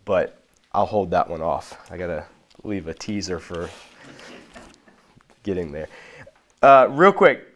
But 0.05 0.41
I'll 0.73 0.87
hold 0.87 1.11
that 1.13 1.29
one 1.29 1.43
off. 1.43 1.91
I 1.91 1.97
got 1.97 2.09
to 2.09 2.25
leave 2.65 2.89
a 2.89 2.95
teaser 2.95 3.39
for 3.39 3.71
getting 5.43 5.73
there. 5.73 5.89
Uh, 6.63 6.89
real 6.91 7.13
quick, 7.13 7.47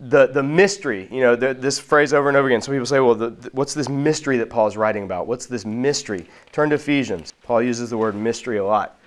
the, 0.00 0.28
the 0.28 0.42
mystery, 0.42 1.08
you 1.10 1.20
know, 1.20 1.34
the, 1.34 1.54
this 1.54 1.78
phrase 1.78 2.12
over 2.12 2.28
and 2.28 2.36
over 2.36 2.46
again. 2.46 2.60
Some 2.60 2.74
people 2.74 2.86
say, 2.86 3.00
well, 3.00 3.14
the, 3.14 3.30
the, 3.30 3.50
what's 3.52 3.74
this 3.74 3.88
mystery 3.88 4.36
that 4.38 4.48
Paul's 4.48 4.76
writing 4.76 5.02
about? 5.02 5.26
What's 5.26 5.46
this 5.46 5.64
mystery? 5.66 6.28
Turn 6.52 6.68
to 6.70 6.76
Ephesians. 6.76 7.34
Paul 7.42 7.62
uses 7.62 7.90
the 7.90 7.98
word 7.98 8.14
mystery 8.14 8.58
a 8.58 8.64
lot. 8.64 8.97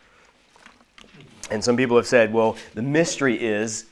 And 1.52 1.64
some 1.64 1.78
people 1.78 1.98
have 1.98 2.08
said, 2.08 2.34
well, 2.34 2.56
the 2.74 2.82
mystery 2.82 3.36
is 3.36 3.86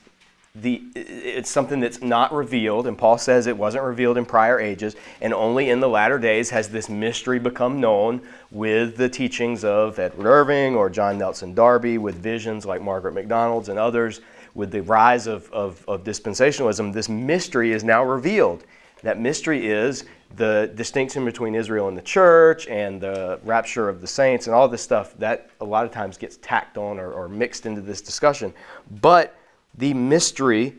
the, 0.54 0.82
it's 0.96 1.48
something 1.48 1.78
that's 1.78 2.02
not 2.02 2.32
revealed, 2.32 2.88
and 2.88 2.98
Paul 2.98 3.18
says 3.18 3.46
it 3.46 3.56
wasn't 3.56 3.84
revealed 3.84 4.18
in 4.18 4.24
prior 4.24 4.58
ages, 4.58 4.96
and 5.20 5.32
only 5.32 5.70
in 5.70 5.78
the 5.78 5.88
latter 5.88 6.18
days 6.18 6.50
has 6.50 6.68
this 6.68 6.88
mystery 6.88 7.38
become 7.38 7.80
known 7.80 8.20
with 8.50 8.96
the 8.96 9.08
teachings 9.08 9.62
of 9.62 10.00
Edward 10.00 10.26
Irving 10.26 10.74
or 10.74 10.90
John 10.90 11.18
Nelson 11.18 11.54
Darby, 11.54 11.98
with 11.98 12.16
visions 12.16 12.66
like 12.66 12.82
Margaret 12.82 13.14
MacDonald's 13.14 13.68
and 13.68 13.78
others 13.78 14.20
with 14.54 14.72
the 14.72 14.82
rise 14.82 15.28
of, 15.28 15.48
of, 15.52 15.84
of 15.86 16.02
dispensationalism, 16.02 16.92
this 16.92 17.08
mystery 17.08 17.72
is 17.72 17.84
now 17.84 18.02
revealed. 18.02 18.64
That 19.02 19.20
mystery 19.20 19.68
is 19.68 20.04
the 20.36 20.70
distinction 20.74 21.24
between 21.24 21.54
Israel 21.54 21.88
and 21.88 21.96
the 21.96 22.02
church 22.02 22.66
and 22.68 23.00
the 23.00 23.40
rapture 23.44 23.88
of 23.88 24.00
the 24.00 24.06
saints 24.06 24.46
and 24.46 24.54
all 24.54 24.68
this 24.68 24.82
stuff 24.82 25.16
that 25.18 25.50
a 25.60 25.64
lot 25.64 25.84
of 25.84 25.90
times 25.90 26.16
gets 26.16 26.38
tacked 26.38 26.78
on 26.78 26.98
or, 26.98 27.12
or, 27.12 27.28
mixed 27.28 27.66
into 27.66 27.80
this 27.80 28.00
discussion. 28.00 28.54
But 29.00 29.36
the 29.76 29.92
mystery 29.92 30.74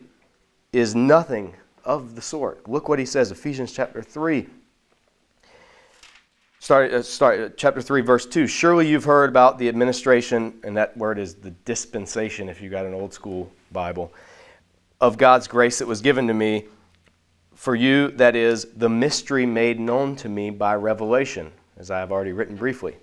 is 0.72 0.94
nothing 0.94 1.54
of 1.84 2.14
the 2.14 2.22
sort. 2.22 2.66
Look 2.68 2.88
what 2.88 2.98
he 2.98 3.04
says, 3.04 3.30
Ephesians 3.30 3.72
chapter 3.72 4.02
3, 4.02 4.46
Start, 6.62 6.92
uh, 6.92 7.02
start 7.02 7.40
uh, 7.40 7.48
chapter 7.56 7.82
3 7.82 8.02
verse 8.02 8.24
2 8.24 8.46
surely 8.46 8.86
you've 8.86 9.02
heard 9.02 9.28
about 9.28 9.58
the 9.58 9.68
administration 9.68 10.54
and 10.62 10.76
that 10.76 10.96
word 10.96 11.18
is 11.18 11.34
the 11.34 11.50
dispensation 11.64 12.48
if 12.48 12.62
you 12.62 12.70
got 12.70 12.86
an 12.86 12.94
old 12.94 13.12
school 13.12 13.50
bible 13.72 14.12
of 15.00 15.18
god's 15.18 15.48
grace 15.48 15.80
that 15.80 15.88
was 15.88 16.00
given 16.00 16.28
to 16.28 16.34
me 16.34 16.66
for 17.62 17.76
you 17.76 18.08
that 18.08 18.34
is 18.34 18.64
the 18.76 18.88
mystery 18.88 19.46
made 19.46 19.78
known 19.78 20.16
to 20.16 20.28
me 20.28 20.50
by 20.50 20.74
revelation 20.74 21.48
as 21.76 21.92
i 21.92 21.98
have 22.00 22.10
already 22.10 22.32
written 22.32 22.56
briefly 22.56 22.96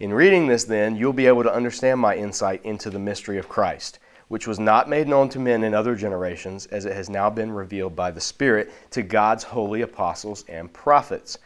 in 0.00 0.12
reading 0.12 0.48
this 0.48 0.64
then 0.64 0.96
you'll 0.96 1.12
be 1.12 1.28
able 1.28 1.44
to 1.44 1.54
understand 1.54 2.00
my 2.00 2.16
insight 2.16 2.60
into 2.64 2.90
the 2.90 2.98
mystery 2.98 3.38
of 3.38 3.48
christ 3.48 4.00
which 4.26 4.48
was 4.48 4.58
not 4.58 4.88
made 4.88 5.06
known 5.06 5.28
to 5.28 5.38
men 5.38 5.62
in 5.62 5.74
other 5.74 5.94
generations, 5.94 6.66
as 6.66 6.86
it 6.86 6.94
has 6.94 7.08
now 7.08 7.28
been 7.30 7.52
revealed 7.52 7.94
by 7.94 8.10
the 8.10 8.20
Spirit 8.20 8.72
to 8.90 9.02
God's 9.02 9.44
holy 9.44 9.82
apostles 9.82 10.44
and 10.48 10.72
prophets. 10.72 11.38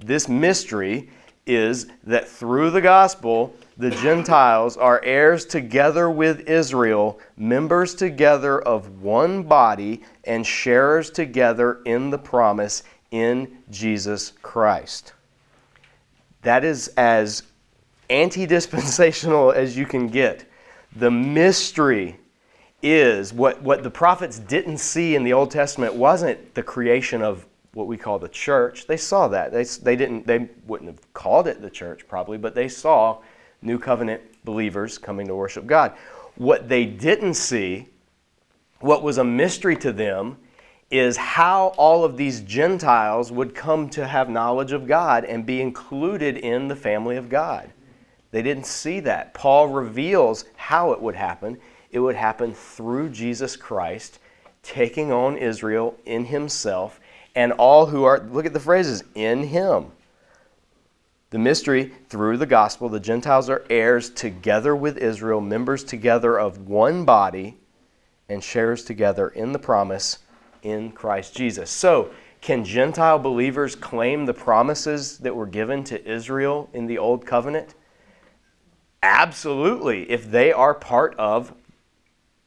This 0.00 0.28
mystery 0.28 1.10
is 1.46 1.86
that 2.04 2.28
through 2.28 2.70
the 2.70 2.80
gospel, 2.80 3.54
the 3.82 3.90
Gentiles 3.90 4.76
are 4.76 5.02
heirs 5.02 5.44
together 5.44 6.08
with 6.08 6.48
Israel, 6.48 7.18
members 7.36 7.96
together 7.96 8.60
of 8.62 9.02
one 9.02 9.42
body, 9.42 10.02
and 10.22 10.46
sharers 10.46 11.10
together 11.10 11.80
in 11.84 12.08
the 12.10 12.18
promise 12.18 12.84
in 13.10 13.58
Jesus 13.72 14.34
Christ. 14.40 15.14
That 16.42 16.62
is 16.62 16.88
as 16.96 17.42
anti 18.08 18.46
dispensational 18.46 19.50
as 19.56 19.76
you 19.76 19.84
can 19.84 20.06
get. 20.06 20.48
The 20.94 21.10
mystery 21.10 22.20
is 22.82 23.32
what, 23.32 23.62
what 23.62 23.82
the 23.82 23.90
prophets 23.90 24.38
didn't 24.38 24.78
see 24.78 25.16
in 25.16 25.24
the 25.24 25.32
Old 25.32 25.50
Testament 25.50 25.92
wasn't 25.92 26.54
the 26.54 26.62
creation 26.62 27.20
of 27.20 27.46
what 27.74 27.88
we 27.88 27.96
call 27.96 28.20
the 28.20 28.28
church. 28.28 28.86
They 28.86 28.96
saw 28.96 29.26
that. 29.26 29.50
They, 29.50 29.64
they, 29.64 29.96
didn't, 29.96 30.24
they 30.24 30.50
wouldn't 30.68 30.88
have 30.88 31.12
called 31.14 31.48
it 31.48 31.60
the 31.60 31.70
church 31.70 32.06
probably, 32.06 32.38
but 32.38 32.54
they 32.54 32.68
saw 32.68 33.18
new 33.62 33.78
covenant 33.78 34.22
believers 34.44 34.98
coming 34.98 35.26
to 35.28 35.34
worship 35.34 35.66
God. 35.66 35.92
What 36.36 36.68
they 36.68 36.84
didn't 36.84 37.34
see, 37.34 37.86
what 38.80 39.02
was 39.02 39.18
a 39.18 39.24
mystery 39.24 39.76
to 39.76 39.92
them, 39.92 40.36
is 40.90 41.16
how 41.16 41.68
all 41.78 42.04
of 42.04 42.16
these 42.16 42.40
Gentiles 42.40 43.32
would 43.32 43.54
come 43.54 43.88
to 43.90 44.06
have 44.06 44.28
knowledge 44.28 44.72
of 44.72 44.86
God 44.86 45.24
and 45.24 45.46
be 45.46 45.60
included 45.62 46.36
in 46.36 46.68
the 46.68 46.76
family 46.76 47.16
of 47.16 47.30
God. 47.30 47.72
They 48.30 48.42
didn't 48.42 48.66
see 48.66 49.00
that. 49.00 49.32
Paul 49.32 49.68
reveals 49.68 50.44
how 50.56 50.92
it 50.92 51.00
would 51.00 51.14
happen. 51.14 51.58
It 51.90 52.00
would 52.00 52.16
happen 52.16 52.52
through 52.52 53.10
Jesus 53.10 53.56
Christ 53.56 54.18
taking 54.62 55.12
on 55.12 55.36
Israel 55.36 55.96
in 56.04 56.26
himself 56.26 57.00
and 57.34 57.52
all 57.52 57.86
who 57.86 58.04
are, 58.04 58.20
look 58.20 58.46
at 58.46 58.52
the 58.52 58.60
phrases, 58.60 59.02
in 59.14 59.44
him. 59.44 59.92
The 61.32 61.38
mystery, 61.38 61.90
through 62.10 62.36
the 62.36 62.44
gospel, 62.44 62.90
the 62.90 63.00
Gentiles 63.00 63.48
are 63.48 63.64
heirs 63.70 64.10
together 64.10 64.76
with 64.76 64.98
Israel, 64.98 65.40
members 65.40 65.82
together 65.82 66.38
of 66.38 66.68
one 66.68 67.06
body, 67.06 67.56
and 68.28 68.44
sharers 68.44 68.84
together 68.84 69.28
in 69.28 69.52
the 69.52 69.58
promise 69.58 70.18
in 70.62 70.92
Christ 70.92 71.34
Jesus. 71.34 71.70
So, 71.70 72.10
can 72.42 72.66
Gentile 72.66 73.18
believers 73.18 73.74
claim 73.74 74.26
the 74.26 74.34
promises 74.34 75.16
that 75.18 75.34
were 75.34 75.46
given 75.46 75.84
to 75.84 76.06
Israel 76.06 76.68
in 76.74 76.84
the 76.86 76.98
Old 76.98 77.24
Covenant? 77.24 77.76
Absolutely, 79.02 80.10
if 80.10 80.30
they 80.30 80.52
are 80.52 80.74
part 80.74 81.14
of 81.16 81.54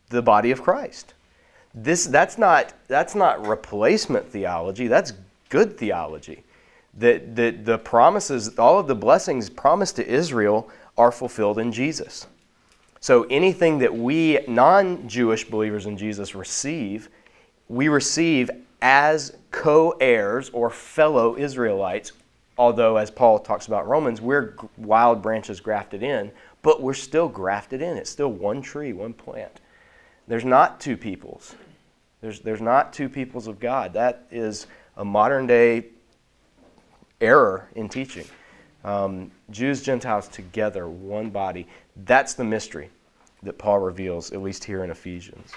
the 0.10 0.22
body 0.22 0.52
of 0.52 0.62
Christ. 0.62 1.16
This, 1.74 2.06
that's, 2.06 2.38
not, 2.38 2.74
that's 2.88 3.16
not 3.16 3.48
replacement 3.48 4.30
theology, 4.30 4.86
that's 4.86 5.14
good 5.50 5.76
theology. 5.76 6.45
That, 6.98 7.36
that 7.36 7.66
the 7.66 7.78
promises, 7.78 8.58
all 8.58 8.80
of 8.80 8.88
the 8.88 8.96
blessings 8.96 9.50
promised 9.50 9.98
to 9.98 10.08
Israel 10.08 10.70
are 10.98 11.12
fulfilled 11.12 11.60
in 11.60 11.72
Jesus. 11.72 12.26
So 13.02 13.24
anything 13.24 13.80
that 13.80 13.94
we 13.94 14.40
non 14.48 15.08
Jewish 15.08 15.44
believers 15.48 15.86
in 15.86 15.98
Jesus 15.98 16.34
receive, 16.34 17.10
we 17.68 17.88
receive 17.88 18.50
as 18.82 19.36
co 19.52 19.92
heirs 20.00 20.50
or 20.52 20.70
fellow 20.70 21.38
Israelites. 21.38 22.14
Although, 22.58 22.98
as 22.98 23.12
Paul 23.12 23.40
talks 23.40 23.68
about 23.68 23.88
Romans, 23.88 24.22
we're 24.22 24.56
wild 24.78 25.22
branches 25.22 25.60
grafted 25.60 26.02
in, 26.02 26.32
but 26.62 26.82
we're 26.82 26.94
still 26.94 27.28
grafted 27.28 27.82
in. 27.82 27.98
It's 27.98 28.10
still 28.10 28.32
one 28.32 28.62
tree, 28.62 28.94
one 28.94 29.14
plant. 29.14 29.60
There's 30.28 30.46
not 30.46 30.80
two 30.80 30.98
peoples. 30.98 31.56
There's, 32.22 32.40
there's 32.40 32.62
not 32.62 32.94
two 32.94 33.10
peoples 33.10 33.48
of 33.48 33.60
God. 33.60 33.94
That 33.94 34.26
is 34.32 34.68
a 34.98 35.06
modern 35.06 35.46
day 35.46 35.86
error 37.26 37.68
in 37.76 37.90
teaching. 37.90 38.26
Um, 38.84 39.32
Jews, 39.50 39.82
Gentiles 39.82 40.28
together, 40.28 40.88
one 40.88 41.30
body. 41.30 41.68
That's 42.06 42.36
the 42.36 42.44
mystery 42.44 42.90
that 43.44 43.58
Paul 43.58 43.80
reveals, 43.80 44.32
at 44.32 44.42
least 44.42 44.64
here 44.64 44.84
in 44.84 44.92
Ephesians. 44.92 45.52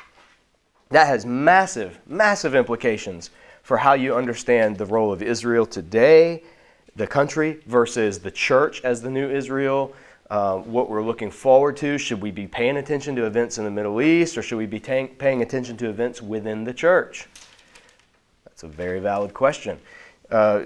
That 0.91 1.07
has 1.07 1.27
massive, 1.27 1.99
massive 2.07 2.55
implications 2.55 3.31
for 3.63 3.77
how 3.77 3.93
you 3.93 4.15
understand 4.15 4.79
the 4.79 4.87
role 4.87 5.13
of 5.13 5.23
Israel 5.23 5.67
today, 5.67 6.43
the 6.97 7.07
country, 7.07 7.61
versus 7.67 8.19
the 8.19 8.31
church 8.31 8.83
as 8.83 9.03
the 9.03 9.11
new 9.11 9.29
Israel, 9.29 9.95
uh, 10.31 10.57
what 10.59 10.89
we're 10.89 11.03
looking 11.03 11.31
forward 11.31 11.77
to. 11.79 11.99
Should 11.99 12.23
we 12.23 12.31
be 12.31 12.47
paying 12.47 12.79
attention 12.79 13.15
to 13.17 13.27
events 13.27 13.59
in 13.59 13.65
the 13.65 13.71
Middle 13.71 14.01
East 14.01 14.39
or 14.39 14.43
should 14.43 14.59
we 14.59 14.67
be 14.67 14.81
ta- 14.81 15.09
paying 15.19 15.43
attention 15.43 15.77
to 15.79 15.89
events 15.91 16.23
within 16.23 16.65
the 16.65 16.73
church? 16.73 17.29
That's 18.45 18.63
a 18.63 18.69
very 18.69 19.01
valid 19.01 19.35
question. 19.35 19.79
Uh, 20.31 20.65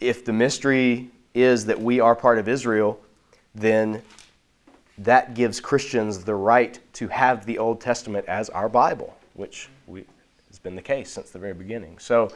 if 0.00 0.24
the 0.24 0.32
mystery 0.32 1.10
is 1.34 1.66
that 1.66 1.80
we 1.80 2.00
are 2.00 2.14
part 2.14 2.38
of 2.38 2.48
Israel, 2.48 3.00
then 3.54 4.02
that 4.98 5.34
gives 5.34 5.60
Christians 5.60 6.24
the 6.24 6.34
right 6.34 6.78
to 6.94 7.08
have 7.08 7.46
the 7.46 7.58
Old 7.58 7.80
Testament 7.80 8.26
as 8.26 8.48
our 8.50 8.68
Bible, 8.68 9.16
which 9.34 9.68
we, 9.86 10.04
has 10.48 10.58
been 10.58 10.76
the 10.76 10.82
case 10.82 11.10
since 11.10 11.30
the 11.30 11.38
very 11.38 11.54
beginning. 11.54 11.98
So, 11.98 12.30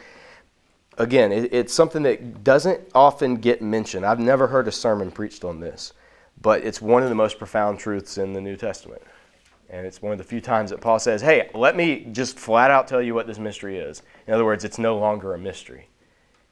again, 0.97 1.31
it, 1.31 1.53
it's 1.53 1.73
something 1.73 2.03
that 2.03 2.43
doesn't 2.43 2.81
often 2.95 3.37
get 3.37 3.63
mentioned. 3.63 4.05
I've 4.05 4.19
never 4.19 4.49
heard 4.49 4.67
a 4.67 4.73
sermon 4.73 5.11
preached 5.11 5.45
on 5.45 5.61
this 5.61 5.93
but 6.41 6.65
it's 6.65 6.81
one 6.81 7.03
of 7.03 7.09
the 7.09 7.15
most 7.15 7.39
profound 7.39 7.79
truths 7.79 8.19
in 8.19 8.33
the 8.33 8.41
New 8.41 8.57
Testament. 8.57 9.03
And 9.71 9.87
it's 9.87 10.01
one 10.01 10.13
of 10.13 10.19
the 10.19 10.25
few 10.25 10.41
times 10.41 10.71
that 10.71 10.81
Paul 10.81 10.99
says, 10.99 11.21
hey, 11.21 11.51
let 11.55 11.77
me 11.77 12.07
just 12.13 12.39
flat 12.39 12.71
out 12.71 12.89
tell 12.89 13.03
you 13.03 13.15
what 13.15 13.27
this 13.27 13.39
mystery 13.39 13.79
is. 13.79 14.03
In 14.27 14.33
other 14.33 14.45
words, 14.45 14.65
it's 14.65 14.79
no 14.79 14.97
longer 14.97 15.35
a 15.35 15.39
mystery, 15.39 15.89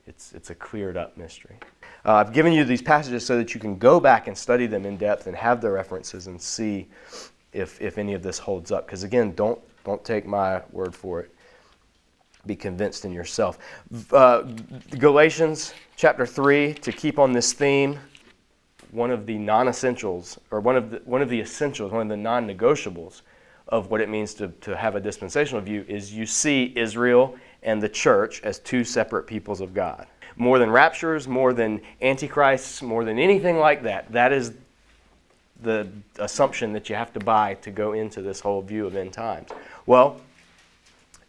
it's, 0.06 0.32
it's 0.32 0.50
a 0.50 0.54
cleared 0.54 0.96
up 0.96 1.16
mystery. 1.16 1.56
Uh, 2.04 2.14
I've 2.14 2.32
given 2.32 2.52
you 2.52 2.64
these 2.64 2.82
passages 2.82 3.26
so 3.26 3.36
that 3.36 3.54
you 3.54 3.60
can 3.60 3.76
go 3.76 3.98
back 3.98 4.28
and 4.28 4.36
study 4.36 4.66
them 4.66 4.86
in 4.86 4.96
depth 4.96 5.26
and 5.26 5.36
have 5.36 5.60
the 5.60 5.70
references 5.70 6.28
and 6.28 6.40
see 6.40 6.88
if, 7.52 7.80
if 7.80 7.98
any 7.98 8.14
of 8.14 8.22
this 8.22 8.38
holds 8.38 8.70
up. 8.70 8.86
Because 8.86 9.02
again, 9.02 9.34
don't, 9.34 9.60
don't 9.84 10.04
take 10.04 10.26
my 10.26 10.62
word 10.70 10.94
for 10.94 11.20
it. 11.20 11.34
Be 12.46 12.54
convinced 12.54 13.04
in 13.04 13.12
yourself. 13.12 13.58
Uh, 14.12 14.42
Galatians 14.98 15.74
chapter 15.96 16.24
3, 16.24 16.74
to 16.74 16.92
keep 16.92 17.18
on 17.18 17.32
this 17.32 17.52
theme 17.52 17.98
one 18.92 19.10
of 19.10 19.26
the 19.26 19.36
non-essentials 19.36 20.38
or 20.52 20.60
one 20.60 20.76
of 20.76 20.90
the, 20.90 21.02
one 21.04 21.20
of 21.20 21.28
the 21.28 21.40
essentials, 21.40 21.90
one 21.90 22.02
of 22.02 22.08
the 22.08 22.16
non-negotiables 22.16 23.22
of 23.68 23.90
what 23.90 24.00
it 24.00 24.08
means 24.08 24.32
to, 24.34 24.48
to 24.60 24.76
have 24.76 24.94
a 24.94 25.00
dispensational 25.00 25.60
view 25.60 25.84
is 25.88 26.12
you 26.12 26.24
see 26.24 26.72
Israel 26.76 27.36
and 27.66 27.82
the 27.82 27.88
church 27.88 28.40
as 28.42 28.60
two 28.60 28.84
separate 28.84 29.26
peoples 29.26 29.60
of 29.60 29.74
God. 29.74 30.06
More 30.36 30.58
than 30.58 30.70
raptures, 30.70 31.26
more 31.26 31.52
than 31.52 31.82
antichrists, 32.00 32.80
more 32.80 33.04
than 33.04 33.18
anything 33.18 33.58
like 33.58 33.82
that. 33.82 34.10
That 34.12 34.32
is 34.32 34.54
the 35.62 35.88
assumption 36.18 36.72
that 36.74 36.88
you 36.88 36.94
have 36.94 37.12
to 37.14 37.20
buy 37.20 37.54
to 37.54 37.70
go 37.70 37.92
into 37.92 38.22
this 38.22 38.40
whole 38.40 38.62
view 38.62 38.86
of 38.86 38.94
end 38.94 39.12
times. 39.12 39.50
Well, 39.86 40.20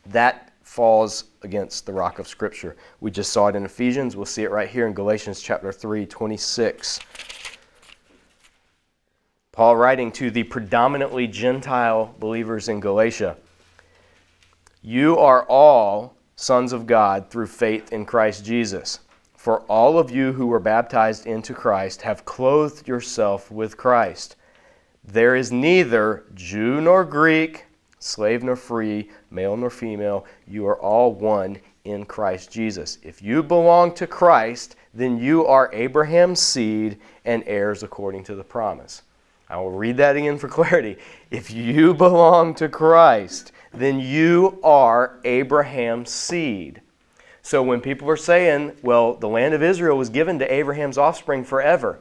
that 0.08 0.54
falls 0.64 1.26
against 1.42 1.86
the 1.86 1.94
rock 1.94 2.20
of 2.20 2.28
Scripture. 2.28 2.76
We 3.00 3.10
just 3.10 3.32
saw 3.32 3.48
it 3.48 3.56
in 3.56 3.66
Ephesians. 3.66 4.16
We'll 4.16 4.26
see 4.26 4.44
it 4.44 4.52
right 4.52 4.70
here 4.70 4.86
in 4.86 4.94
Galatians 4.94 5.42
chapter 5.42 5.72
3, 5.72 6.06
26. 6.06 7.00
Paul 9.54 9.76
writing 9.76 10.12
to 10.12 10.30
the 10.30 10.44
predominantly 10.44 11.26
Gentile 11.26 12.14
believers 12.20 12.70
in 12.70 12.80
Galatia 12.80 13.38
You 14.84 15.18
are 15.18 15.44
all 15.44 16.17
sons 16.38 16.72
of 16.72 16.86
God 16.86 17.30
through 17.30 17.48
faith 17.48 17.92
in 17.92 18.06
Christ 18.06 18.46
Jesus. 18.46 19.00
For 19.34 19.62
all 19.62 19.98
of 19.98 20.12
you 20.12 20.34
who 20.34 20.48
were 20.48 20.60
baptized 20.60 21.26
into 21.26 21.54
Christ 21.54 22.04
have 22.04 22.26
clothed 22.26 22.88
yourself 22.88 23.50
with 23.52 23.76
Christ. 23.76 24.36
There 25.04 25.36
is 25.36 25.52
neither 25.52 26.26
Jew 26.36 26.80
nor 26.80 27.04
Greek, 27.04 27.66
slave 27.98 28.44
nor 28.44 28.56
free, 28.56 29.10
male 29.32 29.58
nor 29.58 29.72
female. 29.72 30.26
You 30.48 30.68
are 30.68 30.80
all 30.80 31.12
one 31.12 31.58
in 31.86 32.06
Christ 32.06 32.52
Jesus. 32.52 33.00
If 33.02 33.22
you 33.22 33.42
belong 33.42 33.96
to 33.96 34.06
Christ, 34.06 34.76
then 34.94 35.18
you 35.18 35.46
are 35.46 35.74
Abraham's 35.74 36.42
seed 36.42 37.00
and 37.26 37.44
heirs 37.48 37.82
according 37.82 38.26
to 38.26 38.36
the 38.36 38.44
promise. 38.44 39.02
I 39.50 39.58
will 39.58 39.72
read 39.72 39.98
that 39.98 40.16
again 40.16 40.38
for 40.38 40.50
clarity. 40.50 40.98
If 41.32 41.50
you 41.50 41.94
belong 41.96 42.54
to 42.56 42.70
Christ, 42.70 43.54
then 43.74 44.00
you 44.00 44.60
are 44.64 45.20
Abraham's 45.24 46.10
seed. 46.10 46.82
So 47.42 47.64
when 47.64 47.80
people 47.80 48.10
are 48.10 48.18
saying, 48.18 48.74
well, 48.82 49.14
the 49.14 49.30
land 49.30 49.54
of 49.54 49.64
Israel 49.64 49.98
was 49.98 50.10
given 50.10 50.40
to 50.40 50.54
Abraham's 50.54 50.98
offspring 50.98 51.44
forever, 51.44 52.00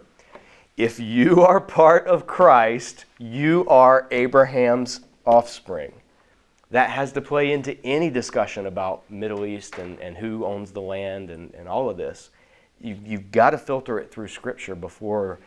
if 0.76 0.98
you 0.98 1.42
are 1.46 1.60
part 1.60 2.06
of 2.06 2.26
Christ, 2.26 3.04
you 3.18 3.64
are 3.68 4.08
Abraham's 4.10 5.00
offspring. 5.24 5.92
That 6.70 6.90
has 6.90 7.12
to 7.12 7.20
play 7.20 7.52
into 7.52 7.78
any 7.86 8.10
discussion 8.10 8.66
about 8.66 9.08
Middle 9.08 9.46
East 9.46 9.78
and, 9.78 10.00
and 10.00 10.16
who 10.16 10.44
owns 10.44 10.72
the 10.72 10.80
land 10.80 11.30
and, 11.30 11.54
and 11.54 11.68
all 11.68 11.88
of 11.88 11.96
this. 11.96 12.30
You, 12.80 12.98
you've 13.04 13.30
got 13.30 13.50
to 13.50 13.58
filter 13.58 13.98
it 14.00 14.10
through 14.10 14.28
Scripture 14.28 14.74
before 14.74 15.38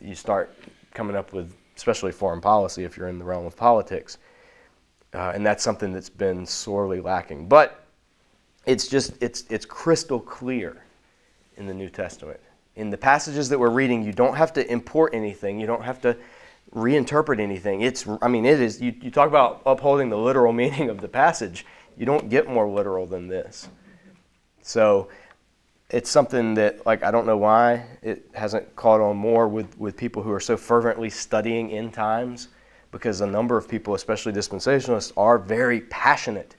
you 0.00 0.14
start 0.14 0.54
coming 0.94 1.14
up 1.14 1.32
with, 1.32 1.54
especially 1.76 2.12
foreign 2.12 2.40
policy, 2.40 2.84
if 2.84 2.96
you're 2.96 3.08
in 3.08 3.18
the 3.18 3.24
realm 3.24 3.44
of 3.44 3.54
politics. 3.54 4.18
Uh, 5.14 5.32
and 5.34 5.44
that's 5.44 5.62
something 5.62 5.92
that's 5.92 6.08
been 6.08 6.46
sorely 6.46 7.00
lacking. 7.00 7.46
But 7.46 7.84
it's 8.64 8.88
just, 8.88 9.14
it's, 9.22 9.44
it's 9.50 9.66
crystal 9.66 10.20
clear 10.20 10.84
in 11.56 11.66
the 11.66 11.74
New 11.74 11.90
Testament. 11.90 12.40
In 12.76 12.90
the 12.90 12.96
passages 12.96 13.48
that 13.50 13.58
we're 13.58 13.70
reading, 13.70 14.02
you 14.02 14.12
don't 14.12 14.34
have 14.34 14.52
to 14.54 14.72
import 14.72 15.14
anything, 15.14 15.60
you 15.60 15.66
don't 15.66 15.84
have 15.84 16.00
to 16.02 16.16
reinterpret 16.74 17.38
anything. 17.38 17.82
It's, 17.82 18.06
I 18.22 18.28
mean, 18.28 18.46
it 18.46 18.60
is, 18.60 18.80
you, 18.80 18.94
you 19.02 19.10
talk 19.10 19.28
about 19.28 19.62
upholding 19.66 20.08
the 20.08 20.16
literal 20.16 20.52
meaning 20.62 20.88
of 20.88 21.00
the 21.00 21.08
passage, 21.08 21.66
you 21.96 22.06
don't 22.06 22.30
get 22.30 22.48
more 22.48 22.68
literal 22.68 23.06
than 23.06 23.28
this. 23.28 23.68
So 24.62 25.08
it's 25.90 26.08
something 26.08 26.54
that, 26.54 26.86
like, 26.86 27.02
I 27.02 27.10
don't 27.10 27.26
know 27.26 27.36
why 27.36 27.84
it 28.00 28.30
hasn't 28.32 28.74
caught 28.76 29.00
on 29.00 29.16
more 29.16 29.46
with, 29.48 29.78
with 29.78 29.96
people 29.96 30.22
who 30.22 30.32
are 30.32 30.40
so 30.40 30.56
fervently 30.56 31.10
studying 31.10 31.70
end 31.70 31.92
times, 31.92 32.48
because 32.92 33.22
a 33.22 33.26
number 33.26 33.56
of 33.56 33.66
people, 33.66 33.94
especially 33.94 34.32
dispensationalists, 34.32 35.12
are 35.16 35.38
very 35.38 35.80
passionate, 35.80 36.54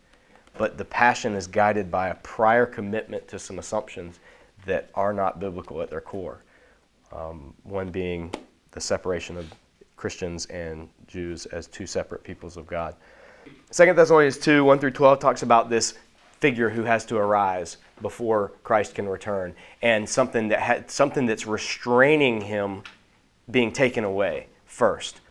but 0.57 0.77
the 0.77 0.85
passion 0.85 1.35
is 1.35 1.47
guided 1.47 1.89
by 1.89 2.09
a 2.09 2.15
prior 2.15 2.65
commitment 2.65 3.27
to 3.29 3.39
some 3.39 3.59
assumptions 3.59 4.19
that 4.65 4.89
are 4.95 5.13
not 5.13 5.39
biblical 5.39 5.81
at 5.81 5.89
their 5.89 6.01
core. 6.01 6.43
Um, 7.11 7.53
one 7.63 7.89
being 7.89 8.33
the 8.71 8.81
separation 8.81 9.37
of 9.37 9.53
Christians 9.95 10.47
and 10.47 10.89
Jews 11.07 11.45
as 11.45 11.67
two 11.67 11.85
separate 11.85 12.23
peoples 12.23 12.57
of 12.57 12.65
God. 12.67 12.95
Second 13.71 13.95
Thessalonians 13.95 14.37
2 14.37 14.63
1 14.63 14.79
through 14.79 14.91
12 14.91 15.19
talks 15.19 15.43
about 15.43 15.69
this 15.69 15.93
figure 16.39 16.69
who 16.69 16.83
has 16.83 17.05
to 17.05 17.17
arise 17.17 17.77
before 18.01 18.51
Christ 18.63 18.95
can 18.95 19.07
return, 19.07 19.55
and 19.81 20.09
something 20.09 20.49
that 20.49 20.59
had, 20.59 20.91
something 20.91 21.25
that's 21.25 21.45
restraining 21.45 22.41
him 22.41 22.83
being 23.49 23.71
taken 23.71 24.03
away 24.03 24.47
first. 24.65 25.21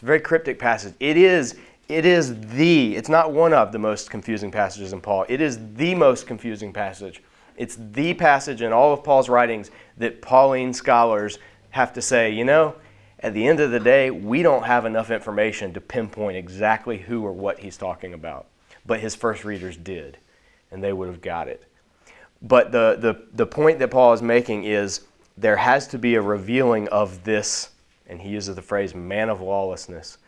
It's 0.00 0.04
a 0.04 0.06
very 0.06 0.20
cryptic 0.20 0.58
passage. 0.58 0.94
It 0.98 1.18
is 1.18 1.56
it 1.86 2.06
is 2.06 2.40
the 2.52 2.96
it's 2.96 3.10
not 3.10 3.34
one 3.34 3.52
of 3.52 3.70
the 3.70 3.78
most 3.78 4.08
confusing 4.08 4.50
passages 4.50 4.94
in 4.94 5.02
Paul. 5.02 5.26
It 5.28 5.42
is 5.42 5.58
the 5.74 5.94
most 5.94 6.26
confusing 6.26 6.72
passage. 6.72 7.22
It's 7.58 7.76
the 7.78 8.14
passage 8.14 8.62
in 8.62 8.72
all 8.72 8.94
of 8.94 9.04
Paul's 9.04 9.28
writings 9.28 9.70
that 9.98 10.22
Pauline 10.22 10.72
scholars 10.72 11.38
have 11.68 11.92
to 11.92 12.00
say, 12.00 12.30
you 12.30 12.46
know, 12.46 12.76
at 13.18 13.34
the 13.34 13.46
end 13.46 13.60
of 13.60 13.72
the 13.72 13.78
day, 13.78 14.10
we 14.10 14.42
don't 14.42 14.62
have 14.62 14.86
enough 14.86 15.10
information 15.10 15.74
to 15.74 15.82
pinpoint 15.82 16.34
exactly 16.34 16.96
who 16.96 17.22
or 17.22 17.32
what 17.34 17.58
he's 17.58 17.76
talking 17.76 18.14
about. 18.14 18.46
But 18.86 19.00
his 19.00 19.14
first 19.14 19.44
readers 19.44 19.76
did, 19.76 20.16
and 20.70 20.82
they 20.82 20.94
would 20.94 21.08
have 21.08 21.20
got 21.20 21.46
it. 21.46 21.62
But 22.40 22.72
the, 22.72 22.96
the, 22.98 23.22
the 23.34 23.44
point 23.44 23.78
that 23.80 23.90
Paul 23.90 24.14
is 24.14 24.22
making 24.22 24.64
is 24.64 25.02
there 25.36 25.58
has 25.58 25.86
to 25.88 25.98
be 25.98 26.14
a 26.14 26.22
revealing 26.22 26.88
of 26.88 27.22
this, 27.24 27.69
and 28.10 28.20
he 28.20 28.28
uses 28.28 28.56
the 28.56 28.62
phrase 28.62 28.94
man 28.94 29.30
of 29.30 29.40
lawlessness, 29.40 30.18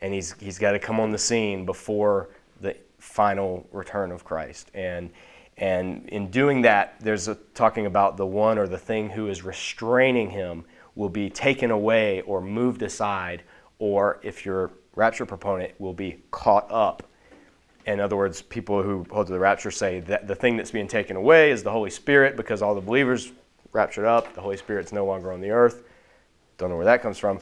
and 0.00 0.14
he's, 0.14 0.32
he's 0.38 0.58
got 0.58 0.72
to 0.72 0.78
come 0.78 1.00
on 1.00 1.10
the 1.10 1.18
scene 1.18 1.66
before 1.66 2.30
the 2.60 2.76
final 2.98 3.66
return 3.72 4.12
of 4.12 4.24
Christ. 4.24 4.70
And, 4.74 5.10
and 5.56 6.08
in 6.08 6.30
doing 6.30 6.62
that, 6.62 6.94
there's 7.00 7.28
a, 7.28 7.34
talking 7.54 7.86
about 7.86 8.16
the 8.16 8.26
one 8.26 8.58
or 8.58 8.66
the 8.66 8.78
thing 8.78 9.10
who 9.10 9.28
is 9.28 9.42
restraining 9.42 10.30
him 10.30 10.64
will 10.94 11.08
be 11.08 11.28
taken 11.28 11.70
away 11.70 12.20
or 12.22 12.40
moved 12.40 12.82
aside, 12.82 13.42
or 13.78 14.20
if 14.22 14.46
you're 14.46 14.70
rapture 14.94 15.26
proponent, 15.26 15.72
will 15.80 15.94
be 15.94 16.22
caught 16.30 16.70
up. 16.70 17.02
In 17.86 17.98
other 17.98 18.16
words, 18.16 18.42
people 18.42 18.82
who 18.82 19.04
hold 19.10 19.26
to 19.26 19.32
the 19.32 19.38
rapture 19.38 19.70
say 19.70 20.00
that 20.00 20.28
the 20.28 20.34
thing 20.34 20.56
that's 20.56 20.70
being 20.70 20.86
taken 20.86 21.16
away 21.16 21.50
is 21.50 21.64
the 21.64 21.72
Holy 21.72 21.90
Spirit 21.90 22.36
because 22.36 22.62
all 22.62 22.74
the 22.74 22.80
believers 22.80 23.32
raptured 23.72 24.04
up, 24.04 24.32
the 24.34 24.40
Holy 24.40 24.56
Spirit's 24.56 24.92
no 24.92 25.04
longer 25.04 25.32
on 25.32 25.40
the 25.40 25.50
earth. 25.50 25.82
Don't 26.62 26.70
know 26.70 26.76
where 26.76 26.86
that 26.86 27.02
comes 27.02 27.18
from. 27.18 27.40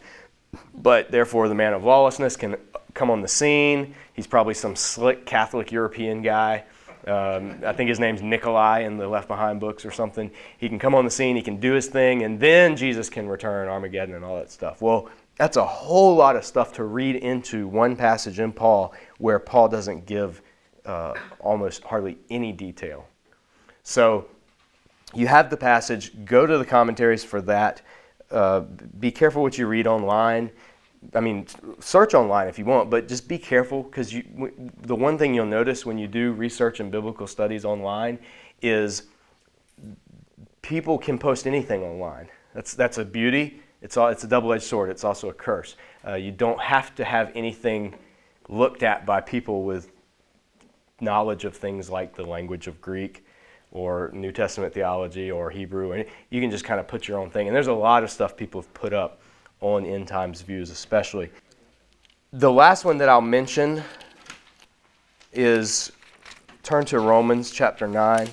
But 0.75 1.13
therefore, 1.13 1.49
the 1.49 1.55
man 1.55 1.73
of 1.73 1.85
lawlessness 1.85 2.37
can 2.37 2.57
come 2.95 3.11
on 3.11 3.21
the 3.23 3.29
scene. 3.29 3.95
He's 4.13 4.27
probably 4.27 4.55
some 4.55 4.75
slick 4.75 5.25
Catholic 5.25 5.71
European 5.71 6.23
guy 6.23 6.65
um, 7.07 7.63
I 7.65 7.73
think 7.73 7.89
his 7.89 7.99
name's 7.99 8.21
Nicolae 8.21 8.85
in 8.85 8.99
the 8.99 9.09
Left 9.09 9.27
Behind 9.27 9.59
books 9.59 9.87
or 9.87 9.91
something. 9.91 10.31
He 10.59 10.69
can 10.69 10.79
come 10.79 10.95
on 10.95 11.05
the 11.05 11.11
scene, 11.11 11.35
he 11.35 11.43
can 11.43 11.59
do 11.59 11.73
his 11.73 11.87
thing, 11.87 12.23
and 12.23 12.39
then 12.39 12.77
Jesus 12.77 13.09
can 13.09 13.29
return, 13.29 13.69
Armageddon, 13.69 14.15
and 14.15 14.25
all 14.25 14.37
that 14.37 14.51
stuff. 14.51 14.83
Well, 14.83 15.09
that's 15.37 15.57
a 15.57 15.65
whole 15.65 16.15
lot 16.15 16.37
of 16.37 16.45
stuff 16.45 16.75
to 16.75 16.85
read 16.85 17.17
into 17.17 17.67
one 17.67 17.97
passage 17.97 18.39
in 18.39 18.53
Paul 18.53 18.93
where 19.19 19.39
Paul 19.39 19.69
doesn't 19.69 20.05
give 20.05 20.43
uh, 20.85 21.15
almost 21.39 21.85
hardly 21.85 22.19
any 22.29 22.53
detail. 22.53 23.07
So 23.83 24.27
you 25.15 25.27
have 25.27 25.49
the 25.49 25.57
passage, 25.57 26.25
go 26.27 26.47
to 26.47 26.59
the 26.59 26.67
commentaries 26.67 27.25
for 27.25 27.41
that. 27.43 27.81
Uh, 28.31 28.61
be 28.99 29.11
careful 29.11 29.43
what 29.43 29.59
you 29.59 29.67
read 29.67 29.87
online. 29.87 30.51
I 31.15 31.21
mean, 31.21 31.47
search 31.81 32.15
online 32.15 32.47
if 32.49 32.59
you 32.59 32.65
want, 32.65 32.91
but 32.91 33.09
just 33.09 33.27
be 33.27 33.39
careful 33.39 33.83
because 33.83 34.15
the 34.83 34.95
one 34.95 35.17
thing 35.17 35.35
you'll 35.35 35.47
notice 35.47 35.87
when 35.87 35.99
you 35.99 36.07
do 36.07 36.33
research 36.33 36.79
and 36.79 36.93
biblical 36.93 37.27
studies 37.27 37.65
online 37.65 38.19
is 38.61 39.05
people 40.63 40.99
can 40.99 41.19
post 41.19 41.47
anything 41.47 41.83
online. 41.83 42.29
That's, 42.55 42.75
that's 42.75 42.99
a 42.99 43.05
beauty. 43.05 43.63
It's, 43.81 43.97
all, 43.97 44.09
it's 44.09 44.25
a 44.25 44.29
double 44.29 44.53
edged 44.53 44.65
sword, 44.65 44.91
it's 44.91 45.05
also 45.05 45.31
a 45.31 45.35
curse. 45.35 45.77
Uh, 46.07 46.15
you 46.15 46.33
don't 46.33 46.61
have 46.61 46.95
to 46.97 47.05
have 47.05 47.33
anything 47.35 47.95
looked 48.49 48.83
at 48.83 49.07
by 49.07 49.21
people 49.21 49.65
with 49.65 49.91
knowledge 51.01 51.45
of 51.47 51.57
things 51.57 51.89
like 51.89 52.15
the 52.15 52.25
language 52.25 52.67
of 52.67 52.81
Greek 52.83 53.25
or 53.73 54.11
New 54.13 54.33
Testament 54.33 54.75
theology 54.75 55.31
or 55.31 55.51
Hebrew. 55.51 56.05
You 56.31 56.41
can 56.41 56.51
just 56.51 56.65
kind 56.65 56.81
of 56.81 56.89
put 56.89 57.07
your 57.07 57.19
own 57.19 57.31
thing. 57.31 57.47
And 57.47 57.55
there's 57.55 57.69
a 57.69 57.73
lot 57.73 58.03
of 58.03 58.11
stuff 58.11 58.37
people 58.37 58.61
have 58.61 58.73
put 58.75 58.93
up 58.93 59.21
on 59.61 59.85
end 59.87 60.09
times 60.09 60.43
views, 60.43 60.71
especially. 60.71 61.31
The 62.33 62.51
last 62.51 62.85
one 62.85 62.99
that 62.99 63.09
I'll 63.09 63.21
mention 63.21 63.83
is 65.33 65.93
turn 66.63 66.85
to 66.87 66.99
Romans 66.99 67.51
chapter 67.51 67.87
9. 67.87 68.29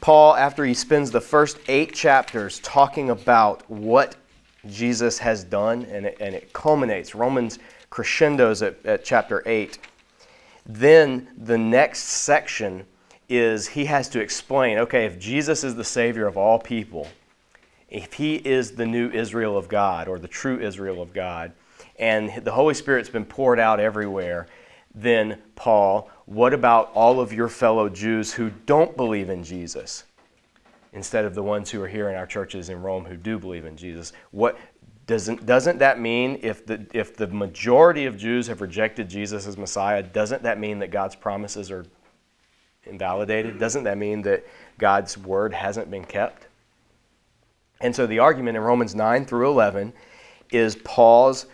Paul, 0.00 0.34
after 0.36 0.64
he 0.64 0.74
spends 0.74 1.10
the 1.10 1.20
first 1.20 1.58
eight 1.68 1.94
chapters 1.94 2.58
talking 2.60 3.10
about 3.10 3.68
what 3.70 4.16
Jesus 4.68 5.18
has 5.18 5.44
done, 5.44 5.84
and 5.86 6.06
it, 6.06 6.16
and 6.20 6.34
it 6.34 6.52
culminates, 6.52 7.14
Romans 7.14 7.58
crescendos 7.90 8.62
at, 8.62 8.84
at 8.84 9.04
chapter 9.04 9.42
8. 9.46 9.78
Then 10.66 11.28
the 11.36 11.58
next 11.58 12.00
section 12.04 12.86
is 13.32 13.68
he 13.68 13.86
has 13.86 14.08
to 14.10 14.20
explain 14.20 14.78
okay, 14.78 15.06
if 15.06 15.18
Jesus 15.18 15.64
is 15.64 15.74
the 15.74 15.84
Savior 15.84 16.26
of 16.26 16.36
all 16.36 16.58
people, 16.58 17.08
if 17.88 18.14
he 18.14 18.36
is 18.36 18.72
the 18.72 18.86
new 18.86 19.10
Israel 19.10 19.56
of 19.56 19.68
God 19.68 20.08
or 20.08 20.18
the 20.18 20.28
true 20.28 20.60
Israel 20.60 21.00
of 21.00 21.12
God, 21.12 21.52
and 21.98 22.44
the 22.44 22.52
Holy 22.52 22.74
Spirit's 22.74 23.08
been 23.08 23.24
poured 23.24 23.58
out 23.58 23.80
everywhere, 23.80 24.46
then, 24.94 25.40
Paul, 25.54 26.10
what 26.26 26.52
about 26.52 26.90
all 26.94 27.20
of 27.20 27.32
your 27.32 27.48
fellow 27.48 27.88
Jews 27.88 28.32
who 28.32 28.50
don't 28.66 28.96
believe 28.96 29.30
in 29.30 29.44
Jesus? 29.44 30.04
Instead 30.92 31.24
of 31.24 31.34
the 31.34 31.42
ones 31.42 31.70
who 31.70 31.82
are 31.82 31.88
here 31.88 32.10
in 32.10 32.16
our 32.16 32.26
churches 32.26 32.68
in 32.68 32.82
Rome 32.82 33.04
who 33.04 33.16
do 33.16 33.38
believe 33.38 33.64
in 33.64 33.76
Jesus. 33.76 34.12
What 34.30 34.58
doesn't, 35.06 35.46
doesn't 35.46 35.78
that 35.78 35.98
mean 35.98 36.38
if 36.42 36.66
the, 36.66 36.86
if 36.92 37.16
the 37.16 37.28
majority 37.28 38.04
of 38.04 38.18
Jews 38.18 38.46
have 38.48 38.60
rejected 38.60 39.08
Jesus 39.08 39.46
as 39.46 39.56
Messiah, 39.56 40.02
doesn't 40.02 40.42
that 40.42 40.60
mean 40.60 40.78
that 40.80 40.90
God's 40.90 41.16
promises 41.16 41.70
are 41.70 41.86
invalidated? 42.84 43.58
Doesn't 43.58 43.84
that 43.84 43.98
mean 43.98 44.22
that 44.22 44.46
God's 44.78 45.16
word 45.16 45.52
hasn't 45.54 45.90
been 45.90 46.04
kept? 46.04 46.46
And 47.80 47.94
so 47.94 48.06
the 48.06 48.20
argument 48.20 48.56
in 48.56 48.62
Romans 48.62 48.94
9 48.94 49.24
through 49.24 49.50
11 49.50 49.92
is 50.50 50.76
Paul's 50.76 51.46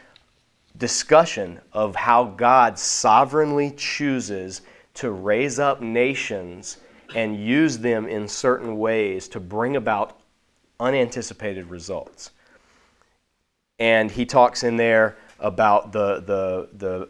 discussion 0.76 1.60
of 1.72 1.96
how 1.96 2.24
God 2.24 2.78
sovereignly 2.78 3.72
chooses 3.72 4.62
to 4.94 5.10
raise 5.10 5.58
up 5.58 5.80
nations 5.80 6.78
and 7.14 7.36
use 7.36 7.78
them 7.78 8.06
in 8.06 8.28
certain 8.28 8.78
ways 8.78 9.28
to 9.28 9.40
bring 9.40 9.76
about 9.76 10.20
unanticipated 10.80 11.66
results. 11.66 12.30
And 13.78 14.10
he 14.10 14.26
talks 14.26 14.64
in 14.64 14.76
there 14.76 15.16
about 15.40 15.92
the, 15.92 16.20
the, 16.20 16.68
the, 16.76 17.08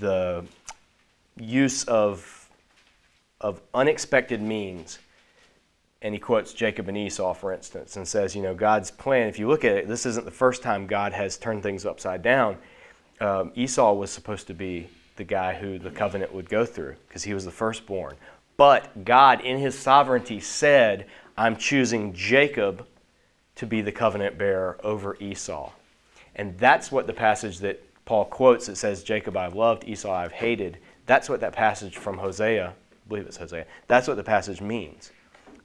the 0.00 0.44
use 1.36 1.84
of, 1.84 2.33
of 3.44 3.60
unexpected 3.74 4.40
means 4.40 4.98
and 6.00 6.14
he 6.14 6.18
quotes 6.18 6.52
Jacob 6.52 6.88
and 6.88 6.98
Esau, 6.98 7.32
for 7.34 7.52
instance, 7.52 7.96
and 7.96 8.08
says, 8.08 8.34
you 8.34 8.42
know, 8.42 8.54
God's 8.54 8.90
plan, 8.90 9.28
if 9.28 9.38
you 9.38 9.48
look 9.48 9.64
at 9.64 9.72
it, 9.72 9.88
this 9.88 10.04
isn't 10.04 10.24
the 10.24 10.30
first 10.30 10.62
time 10.62 10.86
God 10.86 11.12
has 11.12 11.38
turned 11.38 11.62
things 11.62 11.86
upside 11.86 12.22
down. 12.22 12.58
Um, 13.20 13.52
Esau 13.54 13.92
was 13.94 14.10
supposed 14.10 14.46
to 14.48 14.54
be 14.54 14.88
the 15.16 15.24
guy 15.24 15.54
who 15.54 15.78
the 15.78 15.90
covenant 15.90 16.34
would 16.34 16.48
go 16.48 16.66
through 16.66 16.96
because 17.08 17.22
he 17.22 17.32
was 17.32 17.44
the 17.44 17.50
firstborn. 17.50 18.16
But 18.56 19.04
God, 19.04 19.40
in 19.42 19.58
his 19.58 19.78
sovereignty, 19.78 20.40
said, 20.40 21.06
I'm 21.38 21.56
choosing 21.56 22.12
Jacob 22.12 22.86
to 23.56 23.66
be 23.66 23.80
the 23.80 23.92
covenant 23.92 24.36
bearer 24.36 24.78
over 24.82 25.16
Esau. 25.20 25.70
And 26.36 26.58
that's 26.58 26.92
what 26.92 27.06
the 27.06 27.12
passage 27.12 27.58
that 27.60 27.82
Paul 28.04 28.26
quotes 28.26 28.66
that 28.66 28.76
says, 28.76 29.02
Jacob 29.02 29.36
I've 29.36 29.54
loved, 29.54 29.84
Esau 29.84 30.12
I've 30.12 30.32
hated. 30.32 30.78
That's 31.06 31.28
what 31.28 31.40
that 31.40 31.54
passage 31.54 31.96
from 31.96 32.18
Hosea, 32.18 32.74
believe 33.08 33.26
it's 33.26 33.36
Hosea, 33.36 33.66
that's 33.86 34.08
what 34.08 34.16
the 34.16 34.24
passage 34.24 34.60
means. 34.60 35.10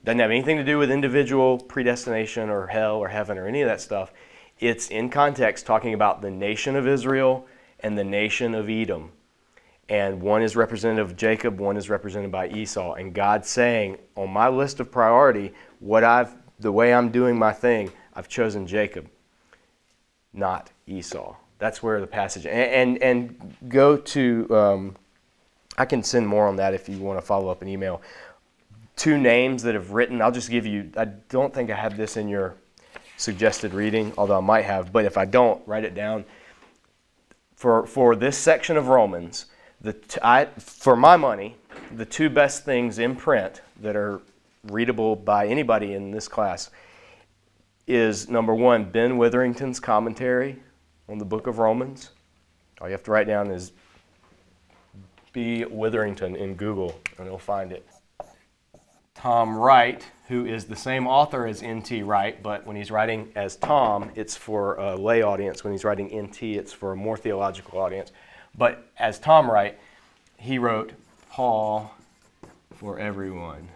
Doesn't 0.04 0.18
have 0.18 0.30
anything 0.30 0.56
to 0.56 0.64
do 0.64 0.78
with 0.78 0.90
individual 0.90 1.58
predestination 1.58 2.48
or 2.48 2.66
hell 2.68 2.96
or 2.96 3.08
heaven 3.08 3.36
or 3.36 3.46
any 3.46 3.60
of 3.60 3.68
that 3.68 3.80
stuff. 3.80 4.12
It's 4.58 4.88
in 4.88 5.10
context 5.10 5.66
talking 5.66 5.94
about 5.94 6.22
the 6.22 6.30
nation 6.30 6.76
of 6.76 6.86
Israel 6.86 7.46
and 7.80 7.98
the 7.98 8.04
nation 8.04 8.54
of 8.54 8.68
Edom. 8.68 9.12
and 9.88 10.22
one 10.22 10.42
is 10.42 10.54
representative 10.54 11.10
of 11.10 11.16
Jacob, 11.16 11.58
one 11.58 11.76
is 11.76 11.90
represented 11.90 12.30
by 12.30 12.48
Esau. 12.48 12.94
And 12.94 13.12
God 13.12 13.44
saying, 13.44 13.98
on 14.16 14.30
my 14.30 14.48
list 14.48 14.80
of 14.80 14.90
priority, 14.90 15.52
what 15.80 16.04
I've 16.04 16.34
the 16.58 16.70
way 16.70 16.92
I'm 16.92 17.10
doing 17.10 17.38
my 17.38 17.52
thing, 17.52 17.90
I've 18.14 18.28
chosen 18.28 18.66
Jacob, 18.66 19.08
not 20.32 20.70
Esau. 20.86 21.36
That's 21.58 21.82
where 21.82 22.00
the 22.00 22.06
passage 22.06 22.46
and 22.46 22.54
and, 22.54 23.02
and 23.02 23.56
go 23.68 23.96
to. 23.96 24.56
Um, 24.56 24.96
I 25.80 25.86
can 25.86 26.02
send 26.02 26.28
more 26.28 26.46
on 26.46 26.56
that 26.56 26.74
if 26.74 26.90
you 26.90 26.98
want 26.98 27.18
to 27.18 27.24
follow 27.24 27.48
up 27.48 27.62
an 27.62 27.68
email. 27.68 28.02
Two 28.96 29.16
names 29.16 29.62
that 29.62 29.74
have 29.74 29.92
written. 29.92 30.20
I'll 30.20 30.30
just 30.30 30.50
give 30.50 30.66
you. 30.66 30.90
I 30.94 31.06
don't 31.06 31.54
think 31.54 31.70
I 31.70 31.74
have 31.74 31.96
this 31.96 32.18
in 32.18 32.28
your 32.28 32.54
suggested 33.16 33.72
reading, 33.72 34.12
although 34.18 34.36
I 34.36 34.42
might 34.42 34.66
have. 34.66 34.92
But 34.92 35.06
if 35.06 35.16
I 35.16 35.24
don't, 35.24 35.66
write 35.66 35.84
it 35.84 35.94
down. 35.94 36.26
For 37.54 37.86
for 37.86 38.14
this 38.14 38.36
section 38.36 38.76
of 38.76 38.88
Romans, 38.88 39.46
the 39.80 39.94
t- 39.94 40.20
I, 40.22 40.44
for 40.58 40.96
my 40.96 41.16
money, 41.16 41.56
the 41.96 42.04
two 42.04 42.28
best 42.28 42.66
things 42.66 42.98
in 42.98 43.16
print 43.16 43.62
that 43.80 43.96
are 43.96 44.20
readable 44.64 45.16
by 45.16 45.46
anybody 45.46 45.94
in 45.94 46.10
this 46.10 46.28
class 46.28 46.68
is 47.86 48.28
number 48.28 48.54
one, 48.54 48.84
Ben 48.84 49.16
Witherington's 49.16 49.80
commentary 49.80 50.58
on 51.08 51.16
the 51.16 51.24
book 51.24 51.46
of 51.46 51.58
Romans. 51.58 52.10
All 52.82 52.86
you 52.86 52.92
have 52.92 53.02
to 53.04 53.10
write 53.10 53.26
down 53.26 53.50
is 53.50 53.72
B. 55.32 55.64
Witherington 55.64 56.36
in 56.36 56.54
Google, 56.54 57.00
and 57.18 57.26
you'll 57.26 57.38
find 57.38 57.72
it. 57.72 57.86
Tom 59.14 59.56
Wright, 59.56 60.04
who 60.28 60.46
is 60.46 60.64
the 60.64 60.76
same 60.76 61.06
author 61.06 61.46
as 61.46 61.62
N.T. 61.62 62.02
Wright, 62.02 62.42
but 62.42 62.66
when 62.66 62.74
he's 62.74 62.90
writing 62.90 63.30
as 63.34 63.56
Tom, 63.56 64.10
it's 64.14 64.34
for 64.36 64.76
a 64.76 64.96
lay 64.96 65.22
audience. 65.22 65.62
When 65.62 65.72
he's 65.72 65.84
writing 65.84 66.10
N.T., 66.10 66.56
it's 66.56 66.72
for 66.72 66.92
a 66.92 66.96
more 66.96 67.16
theological 67.16 67.78
audience. 67.78 68.12
But 68.56 68.90
as 68.98 69.18
Tom 69.18 69.50
Wright, 69.50 69.78
he 70.38 70.58
wrote 70.58 70.92
Paul 71.28 71.94
for 72.74 72.98
everyone. 72.98 73.68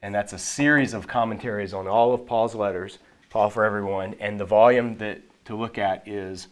And 0.00 0.14
that's 0.14 0.32
a 0.32 0.38
series 0.38 0.94
of 0.94 1.06
commentaries 1.06 1.74
on 1.74 1.86
all 1.86 2.14
of 2.14 2.26
Paul's 2.26 2.54
letters, 2.54 2.98
Paul 3.30 3.50
for 3.50 3.64
everyone. 3.64 4.14
And 4.18 4.40
the 4.40 4.44
volume 4.44 4.96
that 4.98 5.20
to 5.44 5.54
look 5.54 5.78
at 5.78 6.08
is 6.08 6.48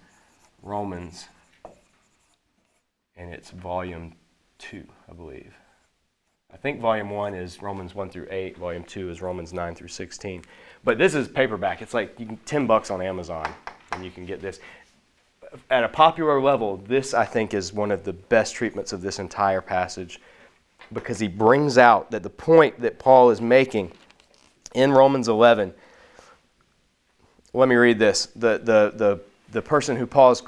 Romans. 0.63 1.29
And 3.21 3.35
it's 3.35 3.51
volume 3.51 4.15
two, 4.59 4.87
I 5.07 5.13
believe. 5.13 5.53
I 6.53 6.57
think 6.57 6.81
volume 6.81 7.11
one 7.11 7.35
is 7.35 7.61
Romans 7.61 7.95
1 7.95 8.09
through 8.09 8.27
8, 8.31 8.57
volume 8.57 8.83
two 8.83 9.11
is 9.11 9.21
Romans 9.21 9.53
9 9.53 9.75
through 9.75 9.89
16. 9.89 10.43
But 10.85 10.97
this 10.97 11.15
is 11.15 11.29
paperback. 11.29 11.83
It's 11.83 11.93
like 11.93 12.17
can, 12.17 12.39
10 12.39 12.67
bucks 12.67 12.91
on 12.91 13.03
Amazon, 13.03 13.47
and 13.93 14.03
you 14.03 14.11
can 14.11 14.25
get 14.25 14.41
this. 14.41 14.59
At 15.71 15.85
a 15.85 15.89
popular 15.89 16.41
level, 16.41 16.79
this 16.79 17.13
I 17.13 17.27
think 17.27 17.53
is 17.53 17.75
one 17.75 17.91
of 17.91 18.05
the 18.05 18.15
best 18.15 18.55
treatments 18.55 18.95
of 18.95 19.03
this 19.03 19.19
entire 19.19 19.61
passage 19.61 20.19
because 20.91 21.19
he 21.19 21.29
brings 21.29 21.77
out 21.77 22.11
that 22.13 22.23
the 22.23 22.31
point 22.31 22.81
that 22.81 22.99
Paul 22.99 23.29
is 23.29 23.43
making 23.43 23.93
in 24.75 24.93
Romans 24.93 25.29
11. 25.29 25.75
Let 27.53 27.69
me 27.69 27.75
read 27.75 27.99
this. 27.99 28.27
The, 28.35 28.59
the, 28.59 28.93
the, 28.97 29.21
the 29.53 29.61
person 29.61 29.97
who 29.97 30.07
Paul 30.07 30.31
is 30.31 30.43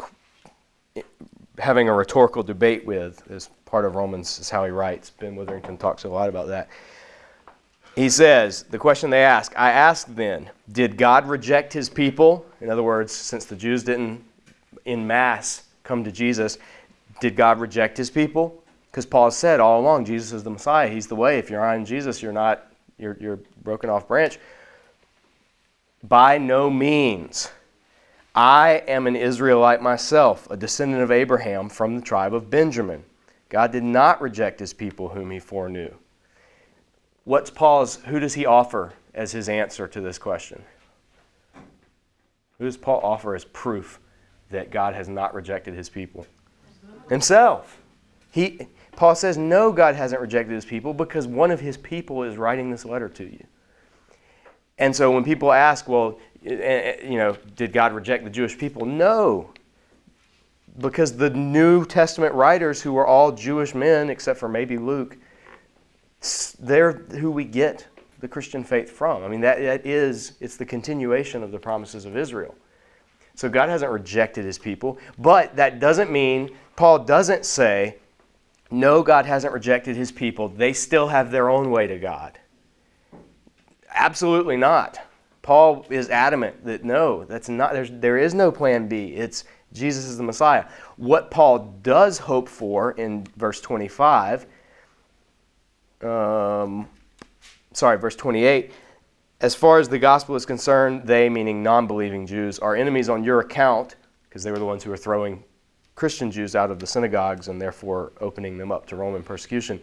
having 1.59 1.89
a 1.89 1.93
rhetorical 1.93 2.43
debate 2.43 2.85
with, 2.87 3.31
as 3.31 3.49
part 3.65 3.85
of 3.85 3.95
Romans, 3.95 4.39
is 4.39 4.51
how 4.51 4.65
he 4.65 4.71
writes. 4.71 5.11
Ben 5.11 5.37
Witherington 5.37 5.77
talks 5.77 6.05
a 6.05 6.09
lot 6.09 6.29
about 6.29 6.49
that. 6.49 6.69
He 7.95 8.09
says, 8.09 8.63
the 8.65 8.79
question 8.79 9.11
they 9.11 9.23
ask, 9.23 9.53
I 9.55 9.71
ask 9.71 10.07
then, 10.15 10.49
did 10.71 10.97
God 10.97 11.29
reject 11.29 11.73
his 11.73 11.91
people? 11.91 12.47
In 12.63 12.71
other 12.71 12.83
words, 12.83 13.13
since 13.13 13.45
the 13.45 13.57
Jews 13.57 13.83
didn't 13.83 14.25
in 14.87 15.07
mass 15.07 15.65
come 15.85 16.03
to 16.05 16.11
Jesus, 16.11 16.57
did 17.21 17.37
God 17.37 17.61
reject 17.61 17.99
his 17.99 18.09
people? 18.09 18.63
Because 18.91 19.05
Paul 19.05 19.31
said 19.31 19.61
all 19.61 19.81
along, 19.81 20.07
Jesus 20.07 20.33
is 20.33 20.43
the 20.43 20.51
Messiah. 20.51 20.89
He's 20.89 21.07
the 21.07 21.17
way. 21.17 21.39
If 21.39 21.51
you're 21.51 21.65
on 21.65 21.85
Jesus, 21.85 22.23
you're 22.23 22.33
not, 22.33 22.67
you're, 22.99 23.17
you're 23.21 23.41
broken 23.63 23.91
off 23.91 24.09
branch. 24.09 24.39
By 26.03 26.39
no 26.39 26.69
means. 26.71 27.51
I 28.35 28.83
am 28.89 29.07
an 29.07 29.17
Israelite 29.17 29.83
myself, 29.83 30.51
a 30.51 30.57
descendant 30.57 31.03
of 31.03 31.11
Abraham 31.11 31.69
from 31.69 31.97
the 31.97 32.03
tribe 32.03 32.33
of 32.33 32.49
Benjamin. 32.49 33.05
God 33.51 33.73
did 33.73 33.83
not 33.83 34.23
reject 34.23 34.61
his 34.61 34.73
people 34.73 35.11
whom 35.11 35.31
he 35.31 35.39
foreknew. 35.39 35.93
What's 37.25 37.51
Paul's, 37.51 37.97
who 37.97 38.19
does 38.19 38.35
he 38.35 38.47
offer 38.47 38.95
as 39.15 39.33
his 39.33 39.49
answer 39.49 39.87
to 39.87 40.01
this 40.01 40.19
question? 40.19 40.63
Who 42.59 42.65
does 42.65 42.79
Paul 42.79 43.01
offer 43.03 43.35
as 43.35 43.45
proof 43.45 44.01
that 44.51 44.71
God 44.71 44.95
has 44.95 45.09
not 45.09 45.35
rejected 45.35 45.75
his 45.75 45.91
people? 45.91 46.27
Himself. 47.11 47.83
He, 48.31 48.67
Paul 48.97 49.15
says, 49.15 49.37
no, 49.37 49.73
God 49.73 49.95
hasn't 49.95 50.21
rejected 50.21 50.55
his 50.55 50.65
people 50.65 50.95
because 50.95 51.27
one 51.27 51.51
of 51.51 51.61
his 51.61 51.77
people 51.77 52.23
is 52.23 52.39
writing 52.39 52.71
this 52.71 52.87
letter 52.87 53.11
to 53.11 53.25
you. 53.25 53.45
And 54.79 54.97
so 54.97 55.11
when 55.11 55.23
people 55.23 55.53
ask, 55.53 55.87
well, 55.87 56.19
Eh, 56.45 56.55
eh, 56.55 57.09
you 57.09 57.19
know, 57.19 57.37
did 57.57 57.73
God 57.73 57.93
reject 57.93 58.25
the 58.25 58.31
Jewish 58.31 58.59
people? 58.59 58.85
No. 58.85 59.51
Because 60.79 61.17
the 61.17 61.31
New 61.31 61.85
Testament 61.85 62.35
writers, 62.35 62.81
who 62.83 62.93
were 62.93 63.07
all 63.07 63.33
Jewish 63.33 63.75
men, 63.75 64.11
except 64.11 64.39
for 64.41 64.49
maybe 64.49 64.79
Luke, 64.79 65.17
they're 66.59 66.93
who 66.93 67.31
we 67.31 67.45
get 67.45 67.87
the 68.21 68.29
Christian 68.29 68.65
faith 68.65 68.91
from. 68.91 69.25
I 69.25 69.29
mean, 69.29 69.41
that, 69.41 69.59
that 69.59 69.85
is, 69.85 70.35
it's 70.41 70.57
the 70.57 70.65
continuation 70.65 71.43
of 71.43 71.51
the 71.51 71.59
promises 71.59 72.05
of 72.05 72.17
Israel. 72.17 72.55
So 73.35 73.49
God 73.49 73.69
hasn't 73.69 73.91
rejected 73.91 74.45
his 74.45 74.59
people, 74.59 74.99
but 75.19 75.57
that 75.57 75.81
doesn't 75.81 76.11
mean, 76.11 76.51
Paul 76.77 77.01
doesn't 77.01 77.45
say, 77.45 77.97
no, 78.71 79.03
God 79.03 79.27
hasn't 79.27 79.53
rejected 79.53 79.97
his 79.97 80.13
people. 80.13 80.49
They 80.49 80.73
still 80.73 81.09
have 81.09 81.31
their 81.31 81.51
own 81.51 81.71
way 81.71 81.87
to 81.87 81.99
God. 81.99 82.39
Absolutely 83.91 84.57
not. 84.57 84.99
Paul 85.43 85.85
is 85.91 86.09
adamant 86.09 86.65
that 86.65 86.85
no, 86.85 87.25
that's 87.25 87.49
not 87.49 87.73
there's 87.73 87.91
there 87.91 88.17
is 88.17 88.33
no 88.33 88.53
plan 88.53 88.89
B. 88.89 89.09
It's 89.09 89.45
Jesus 89.73 90.05
is 90.05 90.17
the 90.17 90.23
Messiah. 90.23 90.67
What 90.97 91.31
Paul 91.31 91.79
does 91.83 92.19
hope 92.19 92.49
for 92.49 92.93
in 92.93 93.27
verse 93.37 93.61
25, 93.61 94.47
um, 96.03 96.89
sorry, 97.73 97.99
verse 97.99 98.17
28, 98.17 98.73
as 99.41 99.55
far 99.55 99.79
as 99.79 99.89
the 99.89 99.99
gospel 99.99 100.37
is 100.37 100.47
concerned, 100.47 101.03
they, 101.05 101.29
meaning 101.29 101.63
non 101.63 101.87
believing 101.87 102.27
Jews, 102.27 102.59
are 102.59 102.77
enemies 102.77 103.09
on 103.09 103.25
your 103.25 103.41
account, 103.41 103.97
because 104.29 104.45
they 104.45 104.51
were 104.51 104.59
the 104.59 104.65
ones 104.65 104.85
who 104.85 104.91
were 104.91 104.97
throwing 104.97 105.43
Christian 105.95 106.31
Jews 106.31 106.55
out 106.55 106.71
of 106.71 106.79
the 106.79 106.87
synagogues 106.87 107.49
and 107.49 107.61
therefore 107.61 108.13
opening 108.21 108.57
them 108.57 108.73
up 108.73 108.87
to 108.87 108.97
Roman 108.97 109.23
persecution. 109.23 109.81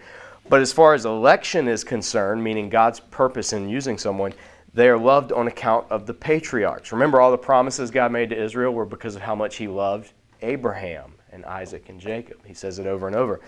But 0.48 0.62
as 0.62 0.74
far 0.74 0.94
as 0.94 1.06
election 1.06 1.68
is 1.68 1.84
concerned, 1.84 2.44
meaning 2.44 2.70
God's 2.70 3.00
purpose 3.00 3.54
in 3.54 3.70
using 3.70 3.98
someone, 3.98 4.34
they 4.74 4.88
are 4.88 4.98
loved 4.98 5.32
on 5.32 5.48
account 5.48 5.88
of 5.90 6.06
the 6.06 6.14
patriarchs. 6.14 6.92
Remember, 6.92 7.20
all 7.20 7.32
the 7.32 7.38
promises 7.38 7.92
God 7.92 8.12
made 8.12 8.30
to 8.30 8.42
Israel 8.42 8.74
were 8.74 8.86
because 8.86 9.16
of 9.16 9.22
how 9.22 9.36
much 9.36 9.56
He 9.56 9.68
loved 9.68 10.14
Abraham 10.42 11.14
and 11.32 11.46
Isaac 11.46 11.90
and 11.90 12.00
Jacob. 12.00 12.46
He 12.46 12.54
says 12.54 12.80
it 12.80 12.88
over 12.88 13.08
and 13.08 13.16
over. 13.16 13.42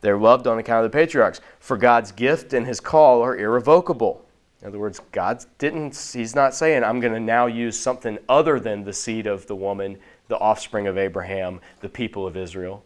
They're 0.00 0.18
loved 0.18 0.46
on 0.46 0.58
account 0.58 0.84
of 0.84 0.92
the 0.92 0.96
patriarchs. 0.96 1.40
For 1.58 1.76
God's 1.76 2.12
gift 2.12 2.52
and 2.52 2.66
His 2.66 2.80
call 2.80 3.22
are 3.22 3.36
irrevocable. 3.36 4.24
In 4.60 4.68
other 4.68 4.78
words, 4.78 5.00
God 5.12 5.44
didn't, 5.58 5.96
He's 6.12 6.34
not 6.34 6.54
saying, 6.54 6.84
I'm 6.84 7.00
going 7.00 7.12
to 7.12 7.20
now 7.20 7.46
use 7.46 7.78
something 7.78 8.18
other 8.28 8.60
than 8.60 8.84
the 8.84 8.92
seed 8.92 9.26
of 9.26 9.46
the 9.46 9.56
woman 9.56 9.98
the 10.28 10.38
offspring 10.38 10.86
of 10.86 10.98
Abraham, 10.98 11.60
the 11.80 11.88
people 11.88 12.26
of 12.26 12.36
Israel. 12.36 12.84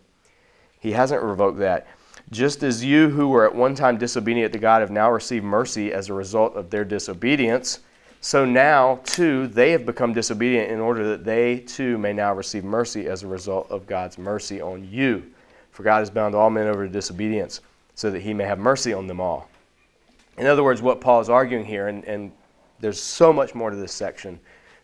He 0.78 0.92
hasn't 0.92 1.22
revoked 1.22 1.58
that. 1.58 1.86
Just 2.32 2.62
as 2.62 2.84
you 2.84 3.08
who 3.08 3.28
were 3.28 3.44
at 3.44 3.54
one 3.54 3.74
time 3.74 3.98
disobedient 3.98 4.52
to 4.52 4.58
God 4.58 4.80
have 4.80 4.90
now 4.90 5.10
received 5.10 5.44
mercy 5.44 5.92
as 5.92 6.08
a 6.08 6.14
result 6.14 6.54
of 6.54 6.70
their 6.70 6.84
disobedience, 6.84 7.80
so 8.20 8.44
now 8.44 9.00
too 9.02 9.48
they 9.48 9.72
have 9.72 9.84
become 9.84 10.12
disobedient 10.12 10.70
in 10.70 10.78
order 10.78 11.08
that 11.08 11.24
they 11.24 11.58
too 11.58 11.98
may 11.98 12.12
now 12.12 12.32
receive 12.32 12.62
mercy 12.62 13.06
as 13.06 13.22
a 13.22 13.26
result 13.26 13.68
of 13.70 13.86
God's 13.86 14.16
mercy 14.16 14.60
on 14.60 14.88
you. 14.88 15.24
For 15.72 15.82
God 15.82 16.00
has 16.00 16.10
bound 16.10 16.34
all 16.36 16.50
men 16.50 16.68
over 16.68 16.86
to 16.86 16.92
disobedience, 16.92 17.62
so 17.96 18.10
that 18.10 18.20
he 18.20 18.32
may 18.32 18.44
have 18.44 18.58
mercy 18.58 18.92
on 18.92 19.08
them 19.08 19.20
all. 19.20 19.48
In 20.38 20.46
other 20.46 20.62
words, 20.62 20.82
what 20.82 21.00
Paul 21.00 21.20
is 21.20 21.28
arguing 21.28 21.64
here, 21.64 21.88
and, 21.88 22.04
and 22.04 22.30
there's 22.78 23.00
so 23.00 23.32
much 23.32 23.54
more 23.54 23.70
to 23.70 23.76
this 23.76 23.92
section 23.92 24.38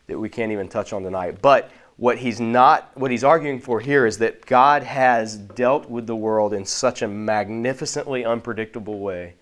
that 0.08 0.18
we 0.18 0.28
can't 0.28 0.50
even 0.50 0.68
touch 0.68 0.92
on 0.92 1.02
tonight, 1.02 1.40
but 1.42 1.70
what 1.96 2.18
he's 2.18 2.40
not 2.40 2.90
what 2.94 3.10
he's 3.10 3.24
arguing 3.24 3.60
for 3.60 3.80
here 3.80 4.06
is 4.06 4.18
that 4.18 4.44
God 4.46 4.82
has 4.82 5.36
dealt 5.36 5.88
with 5.88 6.06
the 6.06 6.16
world 6.16 6.52
in 6.52 6.64
such 6.64 7.02
a 7.02 7.08
magnificently 7.08 8.24
unpredictable 8.24 8.98
way 8.98 9.34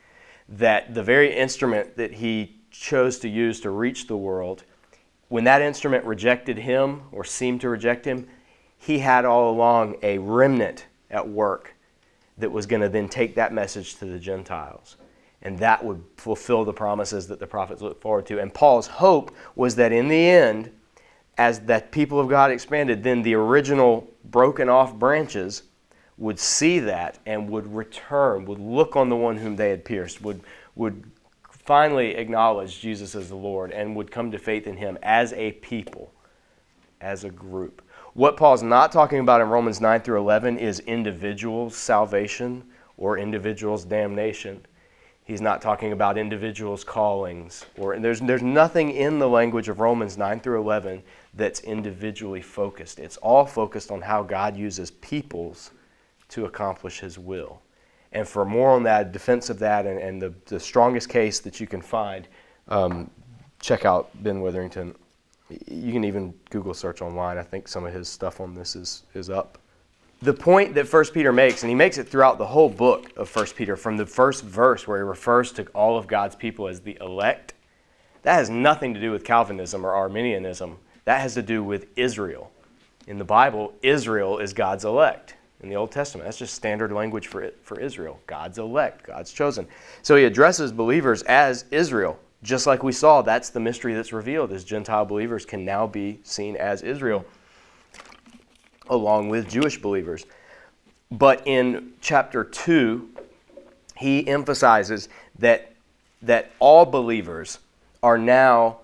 that 0.48 0.94
the 0.94 1.02
very 1.02 1.34
instrument 1.34 1.96
that 1.96 2.12
he 2.12 2.60
chose 2.70 3.18
to 3.20 3.28
use 3.28 3.60
to 3.60 3.70
reach 3.70 4.06
the 4.06 4.16
world 4.16 4.64
when 5.28 5.44
that 5.44 5.62
instrument 5.62 6.04
rejected 6.04 6.58
him 6.58 7.02
or 7.10 7.24
seemed 7.24 7.60
to 7.60 7.68
reject 7.68 8.04
him 8.04 8.28
he 8.84 8.98
had 8.98 9.24
all 9.24 9.50
along 9.50 9.96
a 10.02 10.18
remnant 10.18 10.86
at 11.10 11.26
work 11.26 11.74
that 12.36 12.50
was 12.50 12.66
going 12.66 12.82
to 12.82 12.88
then 12.88 13.08
take 13.08 13.34
that 13.36 13.52
message 13.52 13.96
to 13.96 14.04
the 14.04 14.18
Gentiles. 14.18 14.96
And 15.40 15.58
that 15.58 15.84
would 15.84 16.02
fulfill 16.16 16.64
the 16.64 16.72
promises 16.72 17.28
that 17.28 17.38
the 17.38 17.46
prophets 17.46 17.80
looked 17.80 18.02
forward 18.02 18.26
to. 18.26 18.40
And 18.40 18.52
Paul's 18.52 18.86
hope 18.86 19.34
was 19.54 19.76
that 19.76 19.92
in 19.92 20.08
the 20.08 20.28
end 20.28 20.70
as 21.36 21.60
that 21.60 21.90
people 21.90 22.20
of 22.20 22.28
God 22.28 22.50
expanded, 22.50 23.02
then 23.02 23.22
the 23.22 23.34
original 23.34 24.08
broken 24.24 24.68
off 24.68 24.94
branches 24.94 25.64
would 26.16 26.38
see 26.38 26.78
that 26.78 27.18
and 27.26 27.50
would 27.50 27.74
return, 27.74 28.44
would 28.44 28.60
look 28.60 28.96
on 28.96 29.08
the 29.08 29.16
one 29.16 29.36
whom 29.36 29.56
they 29.56 29.70
had 29.70 29.84
pierced, 29.84 30.22
would, 30.22 30.40
would 30.76 31.10
finally 31.50 32.14
acknowledge 32.14 32.80
Jesus 32.80 33.14
as 33.14 33.28
the 33.28 33.34
Lord, 33.34 33.72
and 33.72 33.96
would 33.96 34.10
come 34.10 34.30
to 34.30 34.38
faith 34.38 34.66
in 34.66 34.76
him 34.76 34.98
as 35.02 35.32
a 35.32 35.52
people, 35.52 36.12
as 37.00 37.24
a 37.24 37.30
group. 37.30 37.82
What 38.12 38.36
Paul's 38.36 38.62
not 38.62 38.92
talking 38.92 39.18
about 39.18 39.40
in 39.40 39.48
Romans 39.48 39.80
9 39.80 40.00
through 40.02 40.20
11 40.20 40.58
is 40.58 40.78
individuals' 40.80 41.74
salvation 41.74 42.62
or 42.96 43.18
individuals' 43.18 43.84
damnation. 43.84 44.64
He's 45.24 45.40
not 45.40 45.62
talking 45.62 45.92
about 45.92 46.18
individuals' 46.18 46.84
callings. 46.84 47.64
Or, 47.78 47.98
there's, 47.98 48.20
there's 48.20 48.42
nothing 48.42 48.90
in 48.90 49.18
the 49.18 49.28
language 49.28 49.70
of 49.70 49.80
Romans 49.80 50.18
9 50.18 50.40
through 50.40 50.60
11 50.60 51.02
that's 51.32 51.60
individually 51.60 52.42
focused. 52.42 52.98
It's 52.98 53.16
all 53.18 53.46
focused 53.46 53.90
on 53.90 54.02
how 54.02 54.22
God 54.22 54.54
uses 54.54 54.90
peoples 54.90 55.70
to 56.28 56.44
accomplish 56.44 57.00
his 57.00 57.18
will. 57.18 57.62
And 58.12 58.28
for 58.28 58.44
more 58.44 58.70
on 58.70 58.82
that, 58.82 59.12
defense 59.12 59.48
of 59.48 59.58
that, 59.60 59.86
and, 59.86 59.98
and 59.98 60.20
the, 60.20 60.34
the 60.44 60.60
strongest 60.60 61.08
case 61.08 61.40
that 61.40 61.58
you 61.58 61.66
can 61.66 61.80
find, 61.80 62.28
um, 62.68 63.10
check 63.60 63.86
out 63.86 64.10
Ben 64.22 64.42
Witherington. 64.42 64.94
You 65.48 65.92
can 65.92 66.04
even 66.04 66.34
Google 66.50 66.74
search 66.74 67.00
online. 67.00 67.38
I 67.38 67.42
think 67.42 67.66
some 67.66 67.86
of 67.86 67.94
his 67.94 68.08
stuff 68.08 68.40
on 68.40 68.54
this 68.54 68.76
is, 68.76 69.04
is 69.14 69.30
up. 69.30 69.58
The 70.24 70.32
point 70.32 70.72
that 70.76 70.90
1 70.90 71.04
Peter 71.12 71.34
makes, 71.34 71.62
and 71.62 71.68
he 71.68 71.74
makes 71.74 71.98
it 71.98 72.08
throughout 72.08 72.38
the 72.38 72.46
whole 72.46 72.70
book 72.70 73.12
of 73.14 73.28
1 73.36 73.44
Peter, 73.56 73.76
from 73.76 73.98
the 73.98 74.06
first 74.06 74.42
verse 74.42 74.88
where 74.88 74.96
he 74.96 75.04
refers 75.04 75.52
to 75.52 75.66
all 75.74 75.98
of 75.98 76.06
God's 76.06 76.34
people 76.34 76.66
as 76.66 76.80
the 76.80 76.96
elect, 76.98 77.52
that 78.22 78.32
has 78.32 78.48
nothing 78.48 78.94
to 78.94 79.00
do 79.00 79.10
with 79.10 79.22
Calvinism 79.22 79.84
or 79.84 79.92
Arminianism. 79.92 80.78
That 81.04 81.20
has 81.20 81.34
to 81.34 81.42
do 81.42 81.62
with 81.62 81.88
Israel. 81.96 82.50
In 83.06 83.18
the 83.18 83.24
Bible, 83.24 83.74
Israel 83.82 84.38
is 84.38 84.54
God's 84.54 84.86
elect 84.86 85.34
in 85.62 85.68
the 85.68 85.76
Old 85.76 85.92
Testament. 85.92 86.24
That's 86.24 86.38
just 86.38 86.54
standard 86.54 86.90
language 86.90 87.26
for, 87.26 87.42
it, 87.42 87.58
for 87.62 87.78
Israel. 87.78 88.18
God's 88.26 88.56
elect, 88.56 89.06
God's 89.06 89.30
chosen. 89.30 89.68
So 90.00 90.16
he 90.16 90.24
addresses 90.24 90.72
believers 90.72 91.22
as 91.24 91.66
Israel. 91.70 92.18
Just 92.42 92.66
like 92.66 92.82
we 92.82 92.92
saw, 92.92 93.20
that's 93.20 93.50
the 93.50 93.60
mystery 93.60 93.92
that's 93.92 94.14
revealed, 94.14 94.52
is 94.52 94.64
Gentile 94.64 95.04
believers 95.04 95.44
can 95.44 95.66
now 95.66 95.86
be 95.86 96.20
seen 96.22 96.56
as 96.56 96.80
Israel, 96.80 97.26
along 98.88 99.28
with 99.28 99.48
Jewish 99.48 99.80
believers. 99.80 100.26
But 101.10 101.46
in 101.46 101.92
chapter 102.00 102.44
2, 102.44 103.08
he 103.96 104.26
emphasizes 104.26 105.08
that, 105.38 105.72
that 106.22 106.52
all 106.58 106.84
believers 106.84 107.58
are 108.02 108.18
now 108.18 108.78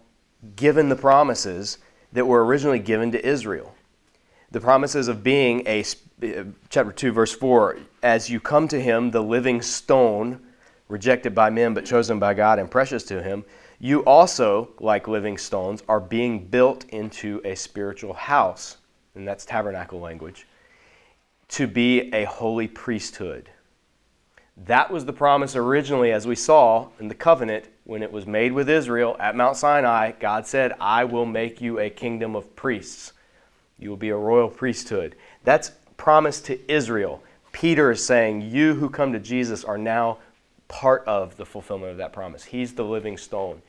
given 0.57 0.89
the 0.89 0.97
promises 0.97 1.79
that 2.13 2.27
were 2.27 2.45
originally 2.45 2.79
given 2.79 3.13
to 3.13 3.27
Israel. 3.27 3.75
The 4.51 4.61
promises 4.61 5.09
of 5.09 5.23
being 5.23 5.63
a 5.67 5.85
uh, 6.23 6.45
chapter 6.69 6.93
2, 6.93 7.13
verse 7.13 7.35
4 7.35 7.79
As 8.03 8.29
you 8.29 8.41
come 8.41 8.69
to 8.69 8.81
him, 8.81 9.11
the 9.11 9.23
living 9.23 9.63
stone, 9.63 10.41
rejected 10.89 11.35
by 11.35 11.51
men 11.51 11.73
but 11.75 11.85
chosen 11.85 12.19
by 12.19 12.35
God 12.35 12.59
and 12.59 12.71
precious 12.71 13.05
to 13.05 13.23
him, 13.23 13.45
you 13.79 14.01
also, 14.05 14.69
like 14.79 15.09
living 15.09 15.39
stones, 15.39 15.83
are 15.89 16.01
being 16.01 16.47
built 16.47 16.85
into 16.91 17.41
a 17.45 17.55
spiritual 17.55 18.13
house, 18.13 18.77
and 19.21 19.29
that's 19.29 19.45
tabernacle 19.45 20.01
language, 20.01 20.47
to 21.49 21.67
be 21.67 22.13
a 22.15 22.25
holy 22.25 22.67
priesthood. 22.67 23.51
That 24.67 24.91
was 24.91 25.05
the 25.05 25.13
promise 25.13 25.55
originally, 25.55 26.11
as 26.11 26.27
we 26.27 26.35
saw 26.35 26.89
in 26.99 27.09
the 27.09 27.15
covenant 27.15 27.67
when 27.85 28.03
it 28.03 28.11
was 28.11 28.27
made 28.27 28.53
with 28.53 28.69
Israel 28.69 29.17
at 29.21 29.37
Mount 29.37 29.57
Sinai. 29.57 30.13
God 30.13 30.47
said, 30.47 30.75
I 30.81 31.05
will 31.05 31.27
make 31.27 31.61
you 31.61 31.79
a 31.79 31.91
kingdom 31.91 32.35
of 32.35 32.57
priests. 32.57 33.13
You 33.79 33.91
will 33.91 33.97
be 33.97 34.09
a 34.09 34.17
royal 34.17 34.49
priesthood. 34.49 35.17
That's 35.45 35.73
promised 35.97 36.47
to 36.47 36.73
Israel. 36.73 37.23
Peter 37.53 37.91
is 37.91 38.05
saying, 38.05 38.43
You 38.43 38.75
who 38.75 38.89
come 38.89 39.13
to 39.13 39.19
Jesus 39.19 39.65
are 39.65 39.79
now 39.79 40.19
part 40.69 41.05
of 41.07 41.37
the 41.37 41.45
fulfillment 41.45 41.93
of 41.93 41.99
that 41.99 42.13
promise. 42.13 42.45
He's 42.45 42.75
the 42.75 42.85
living 42.85 43.19
stone. 43.19 43.61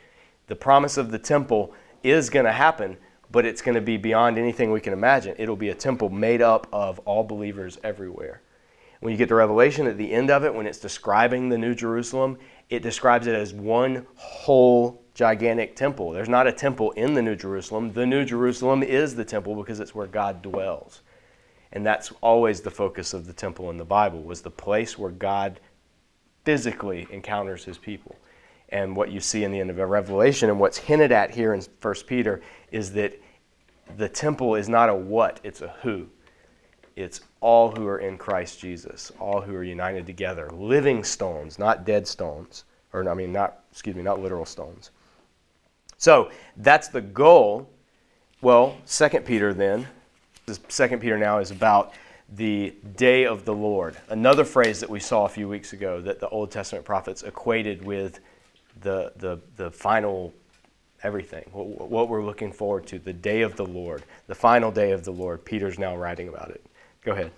The 0.48 0.56
promise 0.56 0.98
of 0.98 1.12
the 1.12 1.20
temple 1.20 1.74
is 2.04 2.30
going 2.30 2.46
to 2.46 2.52
happen, 2.52 2.98
but 3.32 3.46
it's 3.46 3.62
going 3.62 3.76
to 3.76 3.82
be 3.82 3.98
beyond 3.98 4.38
anything 4.38 4.72
we 4.72 4.82
can 4.82 4.94
imagine. 4.94 5.36
It'll 5.38 5.56
be 5.56 5.70
a 5.70 5.76
temple 5.76 6.10
made 6.10 6.42
up 6.42 6.68
of 6.74 7.00
all 7.00 7.24
believers 7.24 7.78
everywhere. 7.84 8.42
When 9.00 9.12
you 9.12 9.18
get 9.18 9.30
to 9.30 9.36
Revelation 9.36 9.88
at 9.88 9.98
the 9.98 10.12
end 10.12 10.30
of 10.30 10.44
it, 10.44 10.54
when 10.54 10.68
it's 10.68 10.78
describing 10.78 11.50
the 11.50 11.58
New 11.58 11.74
Jerusalem, 11.74 12.38
it 12.70 12.84
describes 12.84 13.26
it 13.28 13.36
as 13.36 13.54
one 13.54 14.06
whole 14.16 15.04
gigantic 15.16 15.76
temple. 15.76 16.12
There's 16.12 16.30
not 16.30 16.48
a 16.48 16.52
temple 16.52 16.92
in 16.92 17.14
the 17.14 17.22
New 17.22 17.36
Jerusalem. 17.36 17.94
The 17.94 18.06
New 18.06 18.26
Jerusalem 18.26 18.84
is 18.84 19.16
the 19.16 19.26
temple 19.26 19.56
because 19.56 19.80
it's 19.80 19.96
where 19.96 20.08
God 20.08 20.42
dwells. 20.42 21.02
And 21.74 21.86
that's 21.86 22.12
always 22.22 22.62
the 22.62 22.72
focus 22.72 23.14
of 23.14 23.26
the 23.26 23.34
temple 23.34 23.70
in 23.70 23.78
the 23.78 23.86
Bible, 23.86 24.22
was 24.22 24.42
the 24.42 24.52
place 24.52 24.98
where 24.98 25.12
God 25.12 25.60
physically 26.44 27.08
encounters 27.12 27.66
his 27.66 27.78
people. 27.78 28.16
And 28.72 28.96
what 28.96 29.12
you 29.12 29.20
see 29.20 29.44
in 29.44 29.52
the 29.52 29.60
end 29.60 29.70
of 29.70 29.78
Revelation 29.78 30.50
and 30.50 30.60
what's 30.60 30.78
hinted 30.78 31.12
at 31.12 31.32
here 31.32 31.54
in 31.54 31.62
1 31.82 31.96
Peter 32.08 32.42
is 32.72 32.94
that 32.94 33.20
the 33.98 34.08
temple 34.08 34.56
is 34.56 34.70
not 34.70 34.90
a 34.90 34.96
what, 34.96 35.40
it's 35.44 35.62
a 35.62 35.76
who. 35.82 36.08
It's 36.96 37.22
all 37.42 37.72
who 37.72 37.88
are 37.88 38.00
in 38.00 38.18
Christ 38.18 38.60
Jesus, 38.60 39.12
all 39.20 39.42
who 39.42 39.56
are 39.56 39.64
united 39.64 40.06
together, 40.06 40.50
living 40.52 41.04
stones, 41.04 41.60
not 41.60 41.86
dead 41.86 42.08
stones, 42.08 42.64
or 42.94 43.08
I 43.10 43.14
mean, 43.14 43.32
not 43.32 43.60
excuse 43.72 43.96
me, 43.96 44.04
not 44.04 44.22
literal 44.22 44.46
stones. 44.46 44.92
So 45.98 46.32
that's 46.58 46.88
the 46.88 47.02
goal. 47.02 47.70
Well, 48.42 48.78
Second 48.86 49.26
Peter 49.26 49.54
then 49.54 49.88
Second 50.68 51.00
Peter 51.00 51.18
now 51.18 51.40
is 51.40 51.52
about 51.52 51.94
the 52.34 52.74
day 52.96 53.26
of 53.26 53.46
the 53.46 53.54
Lord. 53.54 53.98
Another 54.10 54.44
phrase 54.44 54.80
that 54.80 54.90
we 54.90 55.00
saw 55.00 55.26
a 55.26 55.30
few 55.30 55.48
weeks 55.48 55.74
ago 55.74 56.02
that 56.02 56.20
the 56.20 56.30
Old 56.30 56.52
Testament 56.52 56.86
prophets 56.86 57.24
equated 57.24 57.84
with 57.86 58.20
the, 58.82 59.14
the, 59.18 59.40
the 59.56 59.72
final 59.72 60.34
everything, 61.04 61.46
what, 61.52 61.90
what 61.90 62.10
we're 62.10 62.24
looking 62.24 62.52
forward 62.52 62.86
to, 62.88 63.00
the 63.00 63.14
day 63.14 63.42
of 63.42 63.56
the 63.56 63.66
Lord, 63.66 64.04
the 64.28 64.36
final 64.36 64.72
day 64.72 64.92
of 64.92 65.04
the 65.04 65.12
Lord. 65.12 65.44
Peter's 65.46 65.80
now 65.80 65.96
writing 65.96 66.28
about 66.28 66.50
it. 66.50 66.64
Go 67.04 67.14
ahead. 67.14 67.32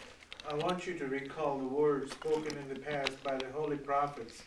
I 0.50 0.56
want 0.56 0.86
you 0.86 0.98
to 1.00 1.06
recall 1.08 1.58
the 1.58 1.68
words 1.68 2.12
spoken 2.12 2.58
in 2.58 2.74
the 2.74 2.80
past 2.80 3.24
by 3.24 3.38
the 3.38 3.46
holy 3.54 3.78
prophets 3.78 4.44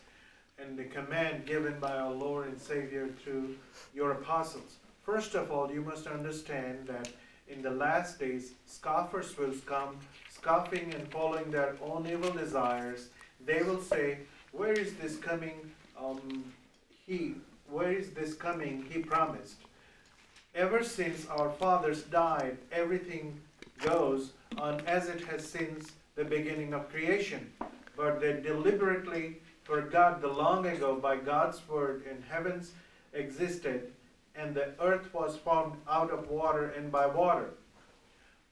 and 0.59 0.79
the 0.79 0.85
command 0.85 1.47
given 1.47 1.79
by 1.81 1.97
our 1.97 2.13
Lord 2.13 2.49
and 2.49 2.61
Savior 2.61 3.09
to 3.25 3.55
your 3.95 4.13
apostles. 4.13 4.77
First 5.03 5.35
of 5.35 5.51
all, 5.51 5.71
you 5.71 5.81
must 5.81 6.07
understand 6.07 6.87
that 6.87 7.09
in 7.49 7.63
the 7.63 7.71
last 7.71 8.19
days, 8.19 8.53
scoffers 8.67 9.37
will 9.39 9.55
come, 9.65 9.97
scoffing 10.31 10.93
and 10.95 11.09
following 11.11 11.51
their 11.51 11.77
own 11.83 12.07
evil 12.07 12.33
desires. 12.33 13.09
They 13.45 13.63
will 13.63 13.81
say, 13.81 14.19
Where 14.53 14.73
is 14.73 14.95
this 14.95 15.17
coming? 15.17 15.73
Um, 15.99 16.53
he, 17.07 17.37
where 17.71 17.93
is 17.93 18.11
this 18.11 18.35
coming? 18.35 18.87
He 18.91 18.99
promised. 18.99 19.57
Ever 20.55 20.83
since 20.83 21.27
our 21.29 21.51
fathers 21.51 22.03
died, 22.03 22.59
everything 22.73 23.41
goes 23.81 24.33
on 24.59 24.81
as 24.87 25.09
it 25.09 25.21
has 25.27 25.49
since 25.49 25.93
the 26.17 26.25
beginning 26.25 26.75
of 26.75 26.91
creation. 26.91 27.53
But 27.97 28.21
they 28.21 28.41
deliberately 28.41 29.37
forgot 29.63 30.21
the 30.21 30.29
long 30.29 30.67
ago 30.67 30.97
by 30.97 31.17
God's 31.17 31.67
word 31.69 32.05
in 32.11 32.23
heavens 32.23 32.73
existed 33.13 33.93
and 34.35 34.55
the 34.55 34.71
earth 34.81 35.13
was 35.15 35.37
formed 35.37 35.77
out 35.89 36.11
of 36.11 36.29
water 36.29 36.71
and 36.77 36.93
by 36.93 37.07
water. 37.07 37.51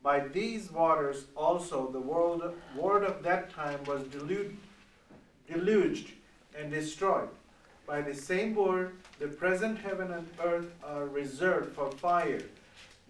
By 0.03 0.21
these 0.29 0.71
waters 0.71 1.25
also 1.37 1.91
the 1.91 2.01
world, 2.01 2.55
word 2.77 3.05
of 3.05 3.23
that 3.23 3.51
time 3.51 3.83
was 3.85 4.03
deluged, 4.05 4.57
deluged 5.47 6.11
and 6.59 6.71
destroyed. 6.71 7.29
By 7.87 8.01
the 8.01 8.15
same 8.15 8.55
word, 8.55 8.93
the 9.19 9.29
present 9.29 9.79
heaven 9.79 10.13
and 10.13 10.27
earth 10.43 10.73
are 10.83 11.07
reserved 11.07 11.75
for 11.75 11.91
fire, 11.91 12.43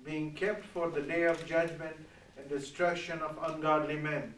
being 0.04 0.32
kept 0.32 0.64
for 0.66 0.90
the 0.90 1.00
day 1.00 1.24
of 1.24 1.46
judgment 1.46 1.96
and 2.36 2.48
destruction 2.48 3.20
of 3.20 3.38
ungodly 3.42 3.96
men. 3.96 4.34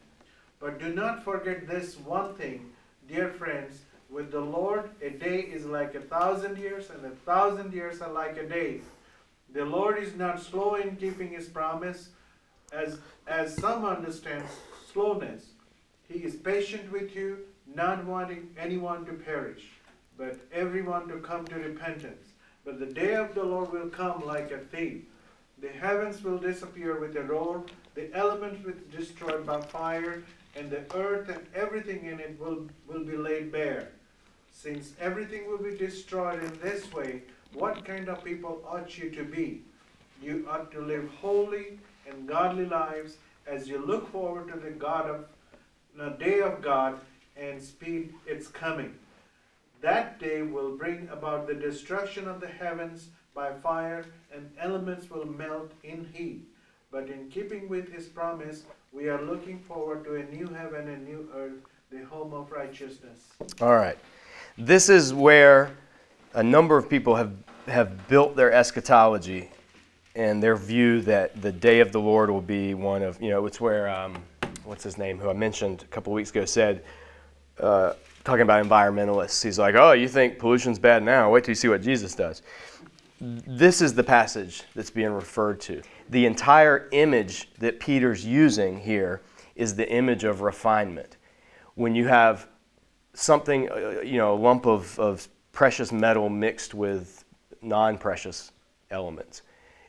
But 0.61 0.78
do 0.78 0.93
not 0.93 1.24
forget 1.24 1.66
this 1.66 1.99
one 1.99 2.34
thing, 2.34 2.70
dear 3.09 3.28
friends 3.28 3.80
with 4.09 4.30
the 4.30 4.41
Lord, 4.41 4.91
a 5.03 5.11
day 5.11 5.41
is 5.41 5.66
like 5.66 5.95
a 5.95 6.01
thousand 6.01 6.59
years, 6.59 6.91
and 6.91 7.05
a 7.05 7.16
thousand 7.24 7.72
years 7.72 8.01
are 8.01 8.12
like 8.12 8.37
a 8.37 8.49
day. 8.49 8.80
The 9.53 9.64
Lord 9.64 9.99
is 9.99 10.14
not 10.14 10.41
slow 10.41 10.76
in 10.76 10.97
keeping 10.97 11.30
his 11.30 11.49
promise, 11.49 12.11
as, 12.72 12.99
as 13.26 13.57
some 13.57 13.84
understand 13.84 14.45
slowness. 14.93 15.47
He 16.09 16.20
is 16.20 16.37
patient 16.37 16.91
with 16.93 17.16
you, 17.16 17.39
not 17.74 18.05
wanting 18.05 18.51
anyone 18.59 19.05
to 19.07 19.12
perish, 19.12 19.64
but 20.16 20.38
everyone 20.52 21.08
to 21.08 21.18
come 21.18 21.46
to 21.46 21.56
repentance. 21.56 22.28
But 22.64 22.80
the 22.80 22.86
day 22.86 23.14
of 23.14 23.34
the 23.34 23.44
Lord 23.44 23.72
will 23.72 23.88
come 23.88 24.24
like 24.26 24.50
a 24.50 24.58
thief. 24.58 25.02
The 25.60 25.68
heavens 25.68 26.22
will 26.22 26.38
disappear 26.38 27.00
with 27.00 27.16
a 27.16 27.22
roar, 27.22 27.64
the 27.94 28.12
elements 28.14 28.64
will 28.64 28.74
be 28.74 28.96
destroyed 28.96 29.46
by 29.46 29.60
fire, 29.60 30.22
and 30.54 30.70
the 30.70 30.84
earth 30.94 31.28
and 31.28 31.46
everything 31.54 32.04
in 32.06 32.20
it 32.20 32.38
will, 32.38 32.66
will 32.86 33.04
be 33.04 33.16
laid 33.16 33.52
bare. 33.52 33.90
Since 34.52 34.92
everything 35.00 35.46
will 35.48 35.58
be 35.58 35.76
destroyed 35.76 36.42
in 36.42 36.58
this 36.60 36.92
way, 36.92 37.22
what 37.52 37.84
kind 37.84 38.08
of 38.08 38.24
people 38.24 38.62
ought 38.66 38.98
you 38.98 39.10
to 39.10 39.24
be? 39.24 39.62
You 40.22 40.46
ought 40.50 40.72
to 40.72 40.80
live 40.80 41.08
holy 41.20 41.78
and 42.08 42.26
godly 42.26 42.66
lives 42.66 43.16
as 43.46 43.68
you 43.68 43.78
look 43.78 44.10
forward 44.10 44.48
to 44.52 44.58
the 44.58 44.70
God 44.70 45.08
of 45.08 45.26
the 45.96 46.10
day 46.10 46.40
of 46.40 46.60
God 46.60 46.98
and 47.36 47.62
speed 47.62 48.12
its 48.26 48.48
coming. 48.48 48.94
That 49.87 50.18
day 50.18 50.43
will 50.43 50.76
bring 50.76 51.09
about 51.12 51.47
the 51.47 51.55
destruction 51.55 52.26
of 52.26 52.41
the 52.41 52.49
heavens 52.49 53.11
by 53.37 53.53
fire, 53.53 54.05
and 54.34 54.51
elements 54.61 55.09
will 55.09 55.26
melt 55.26 55.70
in 55.84 56.09
heat. 56.12 56.49
But 56.91 57.09
in 57.09 57.30
keeping 57.30 57.68
with 57.68 57.93
his 57.93 58.07
promise, 58.07 58.64
we 58.91 59.09
are 59.09 59.22
looking 59.22 59.61
forward 59.61 60.03
to 60.07 60.16
a 60.16 60.24
new 60.24 60.49
heaven 60.49 60.89
and 60.89 61.05
new 61.05 61.28
earth, 61.32 61.61
the 61.93 62.05
home 62.05 62.34
of 62.34 62.51
righteousness. 62.51 63.28
All 63.61 63.76
right. 63.76 63.97
This 64.59 64.89
is 64.89 65.14
where 65.14 65.70
a 66.34 66.43
number 66.43 66.76
of 66.76 66.91
people 66.91 67.14
have, 67.14 67.32
have 67.68 68.09
built 68.09 68.34
their 68.34 68.51
eschatology 68.51 69.51
and 70.16 70.43
their 70.43 70.57
view 70.57 71.01
that 71.03 71.41
the 71.41 71.53
day 71.53 71.78
of 71.78 71.93
the 71.93 72.01
Lord 72.01 72.28
will 72.28 72.41
be 72.41 72.74
one 72.74 73.05
of, 73.05 73.22
you 73.22 73.30
know, 73.30 73.47
it's 73.47 73.61
where, 73.61 73.89
um, 73.89 74.20
what's 74.64 74.82
his 74.82 74.99
name, 74.99 75.16
who 75.16 75.30
I 75.30 75.32
mentioned 75.32 75.84
a 75.84 75.87
couple 75.95 76.12
weeks 76.12 76.30
ago, 76.30 76.45
said, 76.45 76.82
uh, 77.61 77.93
talking 78.26 78.42
about 78.42 78.64
environmentalists, 78.64 79.42
he's 79.42 79.58
like, 79.58 79.76
oh, 79.76 79.92
you 79.92 80.08
think 80.08 80.38
pollution's 80.38 80.80
bad 80.80 81.02
now? 81.02 81.30
Wait 81.30 81.44
till 81.44 81.52
you 81.52 81.54
see 81.54 81.68
what 81.68 81.80
Jesus 81.80 82.14
does. 82.14 82.42
This 83.20 83.80
is 83.80 83.94
the 83.94 84.02
passage 84.02 84.64
that's 84.74 84.90
being 84.90 85.12
referred 85.12 85.60
to. 85.60 85.80
The 86.10 86.26
entire 86.26 86.88
image 86.90 87.48
that 87.60 87.78
Peter's 87.80 88.26
using 88.26 88.80
here 88.80 89.22
is 89.54 89.76
the 89.76 89.88
image 89.90 90.24
of 90.24 90.42
refinement. 90.42 91.16
When 91.76 91.94
you 91.94 92.08
have 92.08 92.48
something, 93.14 93.70
uh, 93.70 94.00
you 94.02 94.18
know, 94.18 94.34
a 94.34 94.38
lump 94.38 94.66
of, 94.66 94.98
of 94.98 95.28
precious 95.52 95.92
metal 95.92 96.28
mixed 96.28 96.74
with 96.74 97.24
non 97.62 97.96
precious 97.96 98.50
elements. 98.90 99.42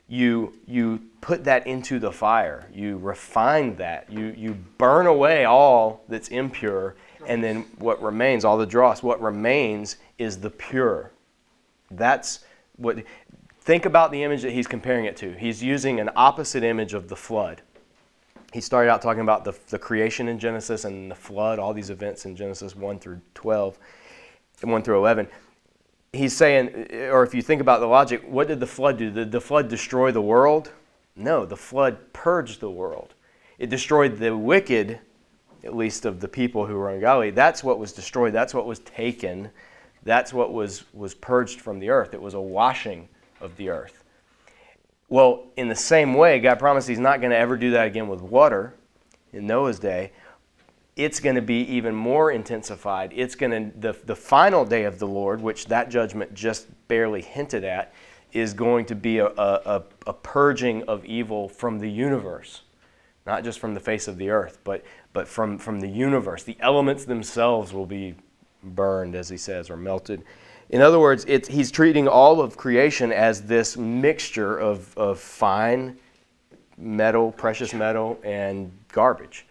You, 0.07 0.53
you 0.65 1.01
put 1.19 1.43
that 1.43 1.67
into 1.67 1.99
the 1.99 2.11
fire, 2.11 2.69
you 2.73 2.97
refine 2.97 3.75
that, 3.75 4.09
you, 4.09 4.33
you 4.37 4.53
burn 4.77 5.05
away 5.07 5.43
all 5.43 6.05
that's 6.07 6.29
impure, 6.29 6.95
and 7.27 7.43
then 7.43 7.65
what 7.77 8.01
remains, 8.01 8.43
all 8.43 8.57
the 8.57 8.65
dross, 8.65 9.03
what 9.03 9.21
remains 9.21 9.97
is 10.17 10.39
the 10.39 10.49
pure. 10.49 11.11
That's 11.91 12.39
what, 12.77 13.03
think 13.61 13.85
about 13.85 14.11
the 14.11 14.23
image 14.23 14.41
that 14.41 14.51
he's 14.51 14.67
comparing 14.67 15.05
it 15.05 15.15
to. 15.17 15.33
He's 15.33 15.61
using 15.61 15.99
an 15.99 16.09
opposite 16.15 16.63
image 16.63 16.93
of 16.93 17.07
the 17.07 17.15
flood 17.15 17.61
he 18.53 18.61
started 18.61 18.89
out 18.89 19.01
talking 19.01 19.21
about 19.21 19.43
the, 19.43 19.53
the 19.69 19.79
creation 19.79 20.27
in 20.27 20.39
Genesis 20.39 20.85
and 20.85 21.11
the 21.11 21.15
flood, 21.15 21.59
all 21.59 21.73
these 21.73 21.89
events 21.89 22.25
in 22.25 22.35
Genesis 22.35 22.75
1 22.75 22.99
through 22.99 23.21
12, 23.35 23.77
1 24.61 24.81
through 24.83 24.97
11. 24.97 25.27
He's 26.13 26.35
saying, 26.35 26.87
or 27.11 27.23
if 27.23 27.35
you 27.35 27.41
think 27.41 27.61
about 27.61 27.81
the 27.81 27.87
logic, 27.87 28.23
what 28.25 28.47
did 28.47 28.59
the 28.59 28.67
flood 28.67 28.97
do? 28.97 29.11
Did 29.11 29.31
the 29.31 29.41
flood 29.41 29.67
destroy 29.67 30.11
the 30.11 30.21
world? 30.21 30.71
No, 31.15 31.45
the 31.45 31.57
flood 31.57 32.13
purged 32.13 32.61
the 32.61 32.71
world. 32.71 33.13
It 33.59 33.69
destroyed 33.69 34.17
the 34.17 34.35
wicked, 34.35 34.99
at 35.67 35.75
least 35.75 36.05
of 36.05 36.19
the 36.21 36.27
people 36.27 36.65
who 36.65 36.75
were 36.75 36.89
in 36.91 36.99
Galilee. 37.01 37.29
That's 37.29 37.63
what 37.63 37.77
was 37.77 37.91
destroyed. 37.91 38.33
That's 38.33 38.53
what 38.53 38.65
was 38.65 38.79
taken. 38.79 39.51
That's 40.03 40.33
what 40.33 40.53
was, 40.53 40.85
was 40.93 41.13
purged 41.13 41.59
from 41.59 41.79
the 41.79 41.89
earth. 41.89 42.13
It 42.13 42.21
was 42.21 42.33
a 42.33 42.41
washing 42.41 43.09
of 43.41 43.55
the 43.57 43.69
earth. 43.69 44.03
Well, 45.09 45.47
in 45.57 45.67
the 45.67 45.75
same 45.75 46.13
way, 46.13 46.39
God 46.39 46.57
promised 46.57 46.87
He's 46.87 46.99
not 46.99 47.19
going 47.19 47.31
to 47.31 47.37
ever 47.37 47.57
do 47.57 47.71
that 47.71 47.87
again 47.87 48.07
with 48.07 48.21
water 48.21 48.73
in 49.33 49.45
Noah's 49.45 49.79
day. 49.79 50.13
It's 50.95 51.19
going 51.19 51.35
to 51.35 51.41
be 51.41 51.61
even 51.61 51.93
more 51.93 52.31
intensified. 52.31 53.11
It's 53.15 53.35
going 53.35 53.51
to, 53.51 53.79
the, 53.79 53.95
the 54.05 54.15
final 54.15 54.65
day 54.65 54.85
of 54.85 54.97
the 54.97 55.07
Lord, 55.07 55.41
which 55.41 55.67
that 55.67 55.89
judgment 55.89 56.33
just 56.33 56.67
barely 56.87 57.21
hinted 57.21 57.63
at, 57.63 57.93
is 58.33 58.53
going 58.53 58.85
to 58.85 58.95
be 58.95 59.19
a, 59.19 59.27
a, 59.27 59.83
a 60.07 60.13
purging 60.13 60.83
of 60.83 61.05
evil 61.05 61.47
from 61.47 61.79
the 61.79 61.89
universe. 61.89 62.61
Not 63.25 63.43
just 63.43 63.59
from 63.59 63.73
the 63.73 63.79
face 63.81 64.07
of 64.07 64.17
the 64.17 64.29
earth, 64.29 64.59
but, 64.63 64.85
but 65.17 65.27
from, 65.27 65.57
from 65.57 65.79
the 65.79 65.89
universe. 65.89 66.43
The 66.43 66.55
elements 66.59 67.05
themselves 67.05 67.73
will 67.73 67.87
be 67.87 68.13
burned, 68.61 69.15
as 69.15 69.29
he 69.29 69.37
says, 69.37 69.67
or 69.67 69.75
melted. 69.75 70.21
In 70.69 70.79
other 70.79 70.99
words, 70.99 71.25
he's 71.47 71.71
treating 71.71 72.07
all 72.07 72.39
of 72.39 72.55
creation 72.55 73.11
as 73.11 73.41
this 73.41 73.75
mixture 73.77 74.59
of, 74.59 74.95
of 74.95 75.19
fine 75.19 75.97
metal, 76.77 77.31
precious 77.31 77.73
metal, 77.73 78.19
and 78.23 78.71
garbage. 78.91 79.47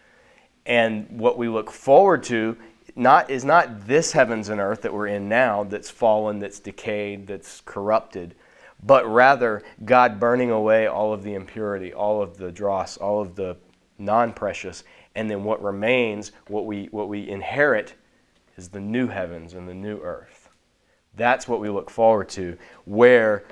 And 0.66 1.10
what 1.10 1.36
we 1.36 1.48
look 1.48 1.72
forward 1.72 2.22
to 2.24 2.56
not, 2.94 3.28
is 3.28 3.44
not 3.44 3.88
this 3.88 4.12
heavens 4.12 4.50
and 4.50 4.60
earth 4.60 4.82
that 4.82 4.94
we're 4.94 5.08
in 5.08 5.28
now 5.28 5.64
that's 5.64 5.90
fallen, 5.90 6.38
that's 6.38 6.60
decayed, 6.60 7.26
that's 7.26 7.60
corrupted, 7.64 8.36
but 8.84 9.04
rather 9.04 9.64
God 9.84 10.20
burning 10.20 10.52
away 10.52 10.86
all 10.86 11.12
of 11.12 11.24
the 11.24 11.34
impurity, 11.34 11.92
all 11.92 12.22
of 12.22 12.36
the 12.36 12.52
dross, 12.52 12.96
all 12.96 13.20
of 13.20 13.34
the 13.34 13.56
non 13.98 14.32
precious, 14.32 14.84
and 15.16 15.28
then 15.30 15.42
what 15.42 15.62
remains, 15.62 16.30
what 16.46 16.66
we, 16.66 16.86
what 16.92 17.08
we 17.08 17.28
inherit, 17.28 17.94
is 18.56 18.68
the 18.68 18.80
new 18.80 19.08
heavens 19.08 19.54
and 19.54 19.68
the 19.68 19.74
new 19.74 19.98
earth. 20.00 20.50
That's 21.16 21.48
what 21.48 21.58
we 21.58 21.70
look 21.70 21.90
forward 21.90 22.28
to, 22.30 22.56
where 22.84 23.44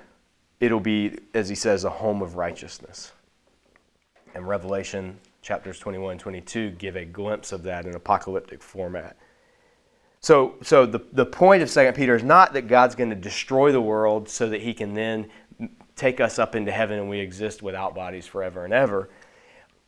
it'll 0.60 0.78
be, 0.78 1.18
as 1.32 1.48
he 1.48 1.54
says, 1.54 1.84
a 1.84 1.90
home 1.90 2.22
of 2.22 2.36
righteousness. 2.36 3.12
And 4.34 4.46
Revelation 4.46 5.18
chapters 5.42 5.78
21 5.78 6.12
and 6.12 6.20
22 6.20 6.70
give 6.72 6.96
a 6.96 7.04
glimpse 7.04 7.52
of 7.52 7.62
that 7.64 7.86
in 7.86 7.94
apocalyptic 7.94 8.62
format. 8.62 9.16
So, 10.20 10.54
so 10.62 10.86
the, 10.86 11.00
the 11.12 11.26
point 11.26 11.62
of 11.62 11.70
2 11.70 11.92
Peter 11.92 12.14
is 12.14 12.22
not 12.22 12.54
that 12.54 12.66
God's 12.66 12.94
going 12.94 13.10
to 13.10 13.16
destroy 13.16 13.72
the 13.72 13.80
world 13.80 14.28
so 14.28 14.48
that 14.48 14.62
he 14.62 14.72
can 14.72 14.94
then 14.94 15.28
take 15.96 16.20
us 16.20 16.38
up 16.38 16.54
into 16.54 16.72
heaven 16.72 16.98
and 16.98 17.08
we 17.08 17.20
exist 17.20 17.62
without 17.62 17.94
bodies 17.94 18.26
forever 18.26 18.64
and 18.64 18.72
ever. 18.72 19.10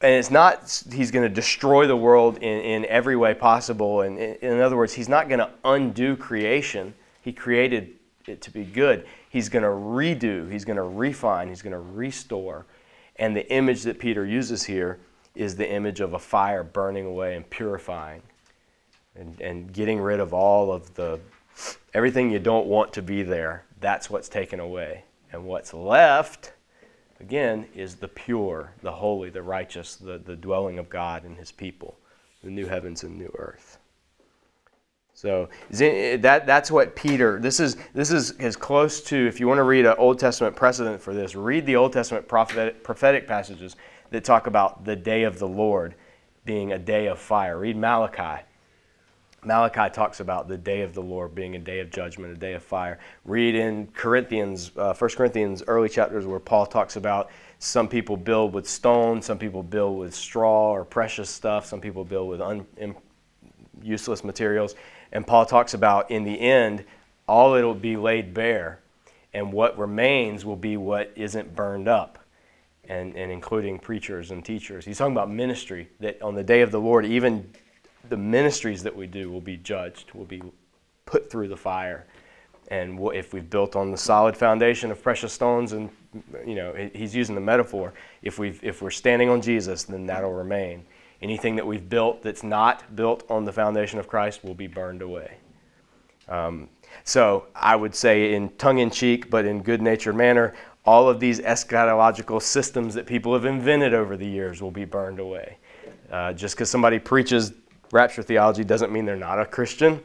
And 0.03 0.15
it's 0.15 0.31
not 0.31 0.85
he's 0.93 1.11
going 1.11 1.27
to 1.27 1.35
destroy 1.35 1.87
the 1.87 1.97
world 1.97 2.37
in, 2.39 2.61
in 2.61 2.87
every 2.87 3.17
way 3.17 3.35
possible. 3.35 4.03
And 4.03 4.19
in, 4.19 4.35
in 4.37 4.61
other 4.61 4.77
words, 4.77 4.93
he's 4.93 5.09
not 5.09 5.29
going 5.29 5.39
to 5.39 5.51
undo 5.65 6.17
creation 6.17 6.95
he 7.27 7.33
created 7.33 7.97
it 8.29 8.41
to 8.43 8.53
be 8.53 8.63
good. 8.63 9.05
He's 9.31 9.49
going 9.49 9.65
to 9.65 9.69
redo, 9.69 10.49
he's 10.49 10.65
going 10.65 10.77
to 10.77 10.85
refine, 10.85 11.49
he's 11.49 11.61
going 11.61 11.73
to 11.73 11.81
restore. 11.81 12.67
And 13.17 13.37
the 13.37 13.53
image 13.53 13.83
that 13.83 13.99
Peter 13.99 14.25
uses 14.25 14.63
here 14.63 15.01
is 15.35 15.57
the 15.57 15.69
image 15.69 15.99
of 15.99 16.15
a 16.15 16.21
fire 16.21 16.63
burning 16.63 17.05
away 17.05 17.35
and 17.35 17.51
purifying 17.51 18.23
and, 19.17 19.41
and 19.41 19.73
getting 19.73 19.99
rid 19.99 20.21
of 20.21 20.33
all 20.33 20.71
of 20.71 20.95
the 20.95 21.19
everything 21.95 22.31
you 22.31 22.39
don't 22.39 22.69
want 22.69 22.93
to 22.93 23.03
be 23.03 23.25
there. 23.25 23.65
That's 23.81 24.09
what's 24.09 24.29
taken 24.29 24.61
away. 24.61 25.03
And 25.33 25.45
what's 25.47 25.75
left, 25.75 26.53
again, 27.21 27.67
is 27.75 27.97
the 27.97 28.09
pure, 28.09 28.73
the 28.83 28.93
holy, 28.93 29.31
the 29.31 29.43
righteous, 29.43 29.97
the, 29.97 30.19
the 30.19 30.37
dwelling 30.37 30.79
of 30.79 30.89
God 30.89 31.25
and 31.25 31.37
his 31.37 31.53
people, 31.53 31.99
the 32.43 32.51
new 32.51 32.67
heavens 32.67 33.03
and 33.03 33.19
new 33.19 33.33
earth. 33.39 33.79
So 35.15 35.49
that, 35.71 36.47
that's 36.47 36.71
what 36.71 36.95
Peter, 36.95 37.41
this 37.41 37.59
is, 37.59 37.79
this 37.95 38.13
is 38.13 38.33
as 38.33 38.55
close 38.55 39.01
to, 39.05 39.17
if 39.17 39.41
you 39.41 39.49
want 39.49 39.59
to 39.59 39.63
read 39.63 39.87
an 39.87 39.95
Old 39.97 40.19
Testament 40.19 40.55
precedent 40.55 41.01
for 41.01 41.15
this, 41.15 41.35
read 41.35 41.65
the 41.65 41.75
Old 41.75 41.95
Testament 41.95 42.29
prophetic, 42.29 42.85
prophetic 42.85 43.27
passages 43.27 43.77
that 44.11 44.25
talk 44.25 44.47
about 44.47 44.85
the 44.85 44.95
day 44.95 45.23
of 45.23 45.39
the 45.39 45.49
Lord 45.49 45.95
being 46.45 46.73
a 46.73 46.79
day 46.79 47.07
of 47.07 47.19
fire. 47.19 47.59
Read 47.59 47.79
Malachi. 47.79 48.45
Malachi 49.47 49.89
talks 49.91 50.19
about 50.19 50.49
the 50.49 50.59
day 50.59 50.83
of 50.83 50.93
the 50.93 51.01
Lord 51.01 51.33
being 51.33 51.55
a 51.55 51.59
day 51.61 51.79
of 51.79 51.91
judgment, 51.91 52.33
a 52.33 52.37
day 52.37 52.55
of 52.55 52.65
fire. 52.65 52.99
Read 53.25 53.55
in 53.55 53.87
Corinthians, 53.95 54.73
uh, 54.77 54.93
1 54.93 55.11
Corinthians, 55.11 55.63
early 55.69 55.89
chapters 55.89 56.27
where 56.27 56.41
Paul 56.41 56.67
talks 56.67 56.97
about 56.97 57.31
some 57.61 57.89
people 57.89 58.17
build 58.17 58.53
with 58.53 58.69
stone, 58.69 59.23
some 59.23 59.39
people 59.39 59.63
build 59.63 59.99
with 59.99 60.15
straw 60.15 60.73
or 60.73 60.85
precious 60.85 61.31
stuff, 61.31 61.65
some 61.65 61.81
people 61.81 62.05
build 62.05 62.29
with 62.29 62.41
un, 62.41 62.67
useless 63.81 64.25
materials. 64.25 64.75
And 65.13 65.25
Paul 65.25 65.47
talks 65.47 65.75
about 65.75 66.11
in 66.11 66.25
the 66.25 66.39
end, 66.39 66.85
all 67.29 67.55
it'll 67.55 67.73
be 67.73 67.97
laid 67.97 68.35
bare, 68.35 68.81
and 69.33 69.53
what 69.53 69.79
remains 69.79 70.45
will 70.45 70.57
be 70.57 70.77
what 70.77 71.13
isn't 71.15 71.55
burned 71.55 71.87
up, 71.87 72.19
and, 72.89 73.15
and 73.15 73.31
including 73.31 73.79
preachers 73.79 74.33
and 74.33 74.45
teachers. 74.45 74.85
He's 74.85 74.99
talking 74.99 75.15
about 75.15 75.31
ministry, 75.31 75.89
that 76.01 76.21
on 76.21 76.35
the 76.35 76.43
day 76.43 76.63
of 76.63 76.73
the 76.73 76.81
Lord, 76.81 77.07
even 77.07 77.49
the 78.09 78.17
ministries 78.17 78.83
that 78.83 78.95
we 78.95 79.07
do 79.07 79.31
will 79.31 79.41
be 79.41 79.57
judged, 79.57 80.13
will 80.13 80.25
be 80.25 80.43
put 81.05 81.31
through 81.31 81.49
the 81.49 81.57
fire. 81.57 82.07
And 82.69 82.99
if 83.15 83.33
we've 83.33 83.49
built 83.49 83.77
on 83.77 83.93
the 83.93 83.97
solid 83.97 84.37
foundation 84.37 84.91
of 84.91 85.03
precious 85.03 85.33
stones, 85.33 85.73
and 85.73 85.89
you 86.45 86.57
know, 86.57 86.75
he's 86.93 87.15
using 87.15 87.35
the 87.35 87.41
metaphor, 87.41 87.93
if, 88.23 88.39
we 88.39 88.59
if 88.63 88.83
we're 88.83 88.91
standing 88.91 89.29
on 89.29 89.41
Jesus, 89.41 89.85
then 89.85 90.07
that'll 90.07 90.33
remain. 90.33 90.85
Anything 91.23 91.57
that 91.57 91.67
we've 91.67 91.89
built 91.89 92.23
that's 92.23 92.43
not 92.43 92.97
built 92.97 93.25
on 93.31 93.45
the 93.45 93.53
foundation 93.53 93.99
of 93.99 94.09
Christ 94.09 94.45
will 94.45 94.55
be 94.55 94.67
burned 94.67 95.01
away. 95.01 95.37
Um, 96.29 96.69
so 97.05 97.47
I 97.55 97.77
would 97.77 97.95
say, 97.95 98.35
in 98.35 98.49
tongue 98.57 98.79
in 98.79 98.91
cheek, 98.91 99.31
but 99.31 99.45
in 99.45 99.63
good 99.63 99.81
natured 99.81 100.17
manner, 100.17 100.55
all 100.85 101.09
of 101.09 101.21
these 101.21 101.41
eschatological 101.41 102.41
systems 102.41 102.95
that 102.95 103.07
people 103.07 103.33
have 103.33 103.45
invented 103.45 103.95
over 103.95 104.17
the 104.17 104.27
years 104.27 104.61
will 104.61 104.71
be 104.71 104.85
burned 104.85 105.19
away. 105.19 105.59
Uh, 106.11 106.33
just 106.33 106.55
because 106.55 106.71
somebody 106.71 106.99
preaches 106.99 107.53
rapture 107.93 108.23
theology 108.23 108.65
doesn't 108.65 108.93
mean 108.93 109.05
they're 109.05 109.17
not 109.17 109.41
a 109.41 109.47
Christian. 109.47 110.01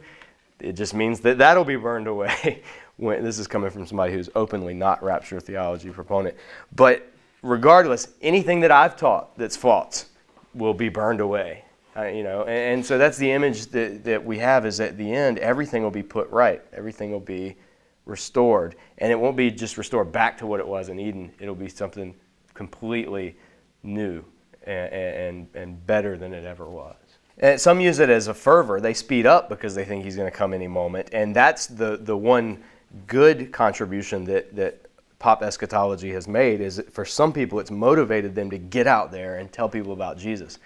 It 0.60 0.74
just 0.74 0.94
means 0.94 1.20
that 1.22 1.38
that'll 1.40 1.66
be 1.66 1.76
burned 1.76 2.08
away. 2.08 2.62
when, 2.98 3.24
this 3.24 3.40
is 3.40 3.48
coming 3.48 3.70
from 3.72 3.86
somebody 3.86 4.14
who's 4.14 4.30
openly 4.36 4.74
not 4.74 5.04
rapture 5.04 5.40
theology 5.40 5.90
proponent. 5.90 6.36
But 6.76 7.12
regardless, 7.42 8.10
anything 8.22 8.60
that 8.62 8.72
I've 8.72 8.96
taught 8.96 9.38
that's 9.38 9.58
false 9.58 10.06
will 10.54 10.74
be 10.74 10.90
burned 10.90 11.20
away. 11.20 11.66
Uh, 11.98 12.06
you 12.06 12.24
know, 12.24 12.44
and, 12.44 12.50
and 12.50 12.86
so 12.86 12.98
that's 12.98 13.18
the 13.18 13.32
image 13.32 13.68
that, 13.68 14.04
that 14.04 14.24
we 14.24 14.38
have 14.38 14.66
is 14.66 14.80
at 14.80 14.98
the 14.98 15.12
end, 15.12 15.40
everything 15.40 15.84
will 15.84 15.92
be 15.92 16.04
put 16.04 16.30
right. 16.30 16.62
Everything 16.74 17.12
will 17.12 17.20
be 17.20 17.58
restored. 18.06 18.76
And 19.00 19.12
it 19.12 19.20
won't 19.20 19.36
be 19.36 19.52
just 19.52 19.78
restored 19.78 20.12
back 20.12 20.38
to 20.38 20.46
what 20.46 20.60
it 20.60 20.68
was 20.68 20.90
in 20.90 21.00
Eden. 21.00 21.32
It'll 21.40 21.56
be 21.56 21.70
something 21.70 22.16
completely 22.54 23.36
new 23.84 24.24
and, 24.64 24.94
and, 24.94 25.48
and 25.56 25.88
better 25.88 26.18
than 26.18 26.34
it 26.34 26.46
ever 26.46 26.70
was. 26.70 26.96
And 27.42 27.60
some 27.60 27.80
use 27.80 28.00
it 28.00 28.10
as 28.10 28.28
a 28.28 28.34
fervor. 28.34 28.80
They 28.80 28.94
speed 28.94 29.26
up 29.26 29.50
because 29.50 29.74
they 29.74 29.84
think 29.84 30.04
he's 30.04 30.16
going 30.16 30.30
to 30.30 30.36
come 30.36 30.54
any 30.54 30.68
moment. 30.68 31.10
And 31.12 31.36
that's 31.36 31.66
the, 31.66 31.98
the 31.98 32.16
one 32.16 32.64
good 33.08 33.52
contribution 33.52 34.26
that, 34.26 34.56
that 34.56 34.86
pop 35.18 35.42
eschatology 35.42 36.12
has 36.12 36.28
made 36.28 36.62
is 36.62 36.82
for 36.92 37.06
some 37.06 37.34
people 37.34 37.60
it's 37.60 37.72
motivated 37.72 38.36
them 38.36 38.50
to 38.50 38.58
get 38.58 38.88
out 38.88 39.12
there 39.12 39.38
and 39.38 39.52
tell 39.52 39.70
people 39.70 39.94
about 39.94 40.18
Jesus. 40.18 40.60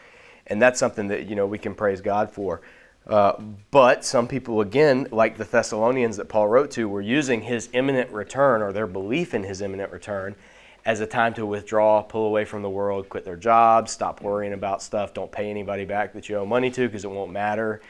And 0.48 0.62
that's 0.62 0.80
something 0.80 1.08
that 1.08 1.28
you 1.28 1.36
know 1.36 1.46
we 1.46 1.58
can 1.58 1.74
praise 1.74 2.02
God 2.02 2.30
for. 2.30 2.62
Uh, 3.08 3.34
but 3.70 4.04
some 4.04 4.28
people, 4.28 4.62
again, 4.62 5.08
like 5.12 5.38
the 5.38 5.44
Thessalonians 5.44 6.18
that 6.18 6.28
Paul 6.28 6.48
wrote 6.48 6.72
to, 6.72 6.90
were 6.90 7.02
using 7.02 7.42
his 7.42 7.70
imminent 7.74 8.10
return 8.12 8.62
or 8.62 8.72
their 8.74 8.88
belief 8.88 9.34
in 9.34 9.44
his 9.44 9.62
imminent 9.62 9.92
return 9.92 10.36
as 10.86 11.00
a 11.00 11.08
time 11.08 11.34
to 11.34 11.46
withdraw, 11.46 12.02
pull 12.04 12.28
away 12.28 12.46
from 12.46 12.62
the 12.62 12.70
world, 12.70 13.10
quit 13.10 13.26
their 13.26 13.36
jobs, 13.36 13.92
stop 13.92 14.22
worrying 14.22 14.54
about 14.54 14.84
stuff, 14.84 15.14
don't 15.14 15.32
pay 15.32 15.50
anybody 15.50 15.84
back 15.84 16.14
that 16.14 16.30
you 16.30 16.38
owe 16.38 16.46
money 16.46 16.70
to 16.70 16.88
because 16.88 17.04
it 17.04 17.12
won't 17.12 17.32
matter. 17.32 17.82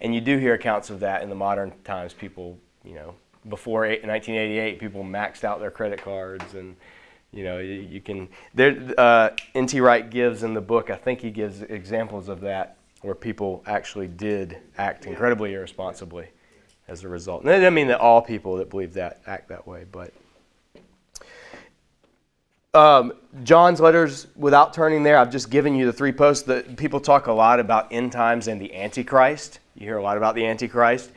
And 0.00 0.14
you 0.14 0.20
do 0.20 0.36
hear 0.38 0.54
accounts 0.54 0.90
of 0.90 1.00
that 1.00 1.22
in 1.22 1.28
the 1.28 1.34
modern 1.34 1.72
times. 1.84 2.12
People, 2.12 2.58
you 2.84 2.94
know, 2.94 3.14
before 3.48 3.82
1988, 3.82 4.80
people 4.80 5.04
maxed 5.04 5.44
out 5.44 5.60
their 5.60 5.70
credit 5.70 6.02
cards 6.02 6.54
and 6.54 6.76
you 7.32 7.44
know 7.44 7.58
you, 7.58 7.74
you 7.74 8.00
can 8.00 8.28
there 8.54 8.76
uh, 8.98 9.30
N.T. 9.54 9.80
Wright 9.80 10.08
gives 10.10 10.42
in 10.42 10.52
the 10.52 10.60
book 10.60 10.90
i 10.90 10.96
think 10.96 11.20
he 11.20 11.30
gives 11.30 11.62
examples 11.62 12.28
of 12.28 12.40
that 12.40 12.76
where 13.02 13.14
people 13.14 13.62
actually 13.66 14.08
did 14.08 14.58
act 14.78 15.06
incredibly 15.06 15.54
irresponsibly 15.54 16.26
as 16.88 17.04
a 17.04 17.08
result 17.08 17.42
and 17.42 17.50
doesn't 17.50 17.72
mean 17.72 17.86
that 17.86 18.00
all 18.00 18.20
people 18.20 18.56
that 18.56 18.68
believe 18.68 18.94
that 18.94 19.20
act 19.26 19.48
that 19.48 19.64
way 19.64 19.84
but 19.92 20.12
um, 22.74 23.12
John's 23.42 23.80
letters, 23.80 24.28
without 24.36 24.72
turning 24.72 25.02
there, 25.02 25.18
I've 25.18 25.30
just 25.30 25.50
given 25.50 25.74
you 25.74 25.86
the 25.86 25.92
three 25.92 26.12
posts. 26.12 26.44
That 26.44 26.76
people 26.76 27.00
talk 27.00 27.26
a 27.26 27.32
lot 27.32 27.58
about 27.58 27.92
end 27.92 28.12
times 28.12 28.48
and 28.48 28.60
the 28.60 28.74
Antichrist. 28.74 29.58
You 29.74 29.86
hear 29.86 29.98
a 29.98 30.02
lot 30.02 30.16
about 30.16 30.34
the 30.34 30.46
Antichrist. 30.46 31.10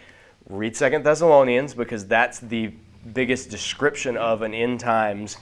Read 0.50 0.76
Second 0.76 1.04
Thessalonians 1.04 1.74
because 1.74 2.06
that's 2.08 2.40
the 2.40 2.74
biggest 3.14 3.50
description 3.50 4.18
of 4.18 4.42
an 4.42 4.54
end 4.54 4.80
times 4.80 5.38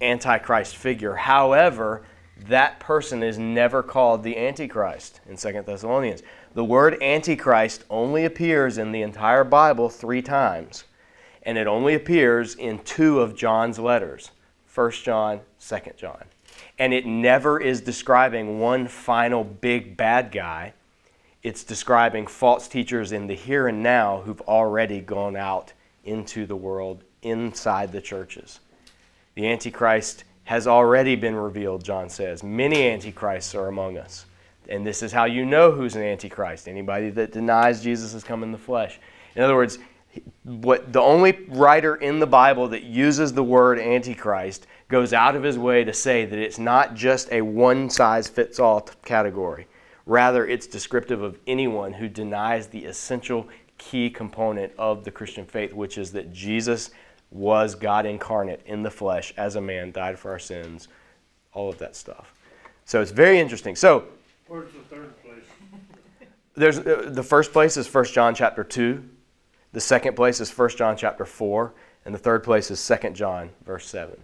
Antichrist 0.00 0.76
figure. 0.76 1.14
However, 1.14 2.04
that 2.48 2.78
person 2.80 3.22
is 3.22 3.38
never 3.38 3.82
called 3.82 4.22
the 4.22 4.36
Antichrist 4.36 5.20
in 5.28 5.36
Second 5.36 5.66
Thessalonians. 5.66 6.22
The 6.54 6.64
word 6.64 7.00
Antichrist 7.02 7.84
only 7.90 8.24
appears 8.24 8.78
in 8.78 8.92
the 8.92 9.02
entire 9.02 9.44
Bible 9.44 9.88
three 9.88 10.22
times, 10.22 10.84
and 11.42 11.58
it 11.58 11.66
only 11.66 11.94
appears 11.94 12.54
in 12.54 12.78
two 12.80 13.20
of 13.20 13.36
John's 13.36 13.78
letters. 13.78 14.30
1 14.78 14.92
John, 14.92 15.40
2 15.58 15.76
John. 15.96 16.22
And 16.78 16.94
it 16.94 17.04
never 17.04 17.58
is 17.58 17.80
describing 17.80 18.60
one 18.60 18.86
final 18.86 19.42
big 19.42 19.96
bad 19.96 20.30
guy. 20.30 20.72
It's 21.42 21.64
describing 21.64 22.28
false 22.28 22.68
teachers 22.68 23.10
in 23.10 23.26
the 23.26 23.34
here 23.34 23.66
and 23.66 23.82
now 23.82 24.20
who've 24.20 24.40
already 24.42 25.00
gone 25.00 25.34
out 25.34 25.72
into 26.04 26.46
the 26.46 26.54
world 26.54 27.02
inside 27.22 27.90
the 27.90 28.00
churches. 28.00 28.60
The 29.34 29.48
Antichrist 29.48 30.22
has 30.44 30.68
already 30.68 31.16
been 31.16 31.34
revealed, 31.34 31.82
John 31.82 32.08
says. 32.08 32.44
Many 32.44 32.88
Antichrists 32.88 33.56
are 33.56 33.66
among 33.66 33.98
us. 33.98 34.26
And 34.68 34.86
this 34.86 35.02
is 35.02 35.10
how 35.10 35.24
you 35.24 35.44
know 35.44 35.72
who's 35.72 35.96
an 35.96 36.02
Antichrist 36.02 36.68
anybody 36.68 37.10
that 37.10 37.32
denies 37.32 37.82
Jesus 37.82 38.12
has 38.12 38.22
come 38.22 38.44
in 38.44 38.52
the 38.52 38.58
flesh. 38.58 39.00
In 39.34 39.42
other 39.42 39.56
words, 39.56 39.80
what 40.44 40.92
the 40.92 41.00
only 41.00 41.46
writer 41.48 41.96
in 41.96 42.18
the 42.20 42.26
Bible 42.26 42.68
that 42.68 42.82
uses 42.82 43.32
the 43.32 43.44
word 43.44 43.78
antichrist 43.78 44.66
goes 44.88 45.12
out 45.12 45.36
of 45.36 45.42
his 45.42 45.58
way 45.58 45.84
to 45.84 45.92
say 45.92 46.24
that 46.24 46.38
it's 46.38 46.58
not 46.58 46.94
just 46.94 47.30
a 47.30 47.42
one 47.42 47.90
size 47.90 48.28
fits 48.28 48.58
all 48.58 48.80
category. 49.04 49.66
Rather, 50.06 50.46
it's 50.46 50.66
descriptive 50.66 51.20
of 51.20 51.38
anyone 51.46 51.92
who 51.92 52.08
denies 52.08 52.66
the 52.68 52.86
essential 52.86 53.46
key 53.76 54.08
component 54.08 54.72
of 54.78 55.04
the 55.04 55.10
Christian 55.10 55.44
faith, 55.44 55.74
which 55.74 55.98
is 55.98 56.12
that 56.12 56.32
Jesus 56.32 56.90
was 57.30 57.74
God 57.74 58.06
incarnate 58.06 58.62
in 58.64 58.82
the 58.82 58.90
flesh 58.90 59.34
as 59.36 59.56
a 59.56 59.60
man, 59.60 59.92
died 59.92 60.18
for 60.18 60.30
our 60.30 60.38
sins, 60.38 60.88
all 61.52 61.68
of 61.68 61.78
that 61.78 61.94
stuff. 61.94 62.32
So 62.86 63.02
it's 63.02 63.10
very 63.10 63.38
interesting. 63.38 63.76
So, 63.76 64.04
Where's 64.46 64.72
the 64.72 64.78
third 64.94 65.12
place? 65.22 65.44
there's 66.56 66.78
uh, 66.78 67.10
the 67.12 67.22
first 67.22 67.52
place 67.52 67.76
is 67.76 67.92
1 67.92 68.04
John 68.06 68.34
chapter 68.34 68.64
2. 68.64 69.04
The 69.72 69.80
second 69.80 70.16
place 70.16 70.40
is 70.40 70.56
1 70.56 70.70
John 70.70 70.96
chapter 70.96 71.24
4, 71.24 71.74
and 72.04 72.14
the 72.14 72.18
third 72.18 72.42
place 72.42 72.70
is 72.70 72.86
2 72.86 73.10
John 73.10 73.50
verse 73.64 73.86
7. 73.86 74.16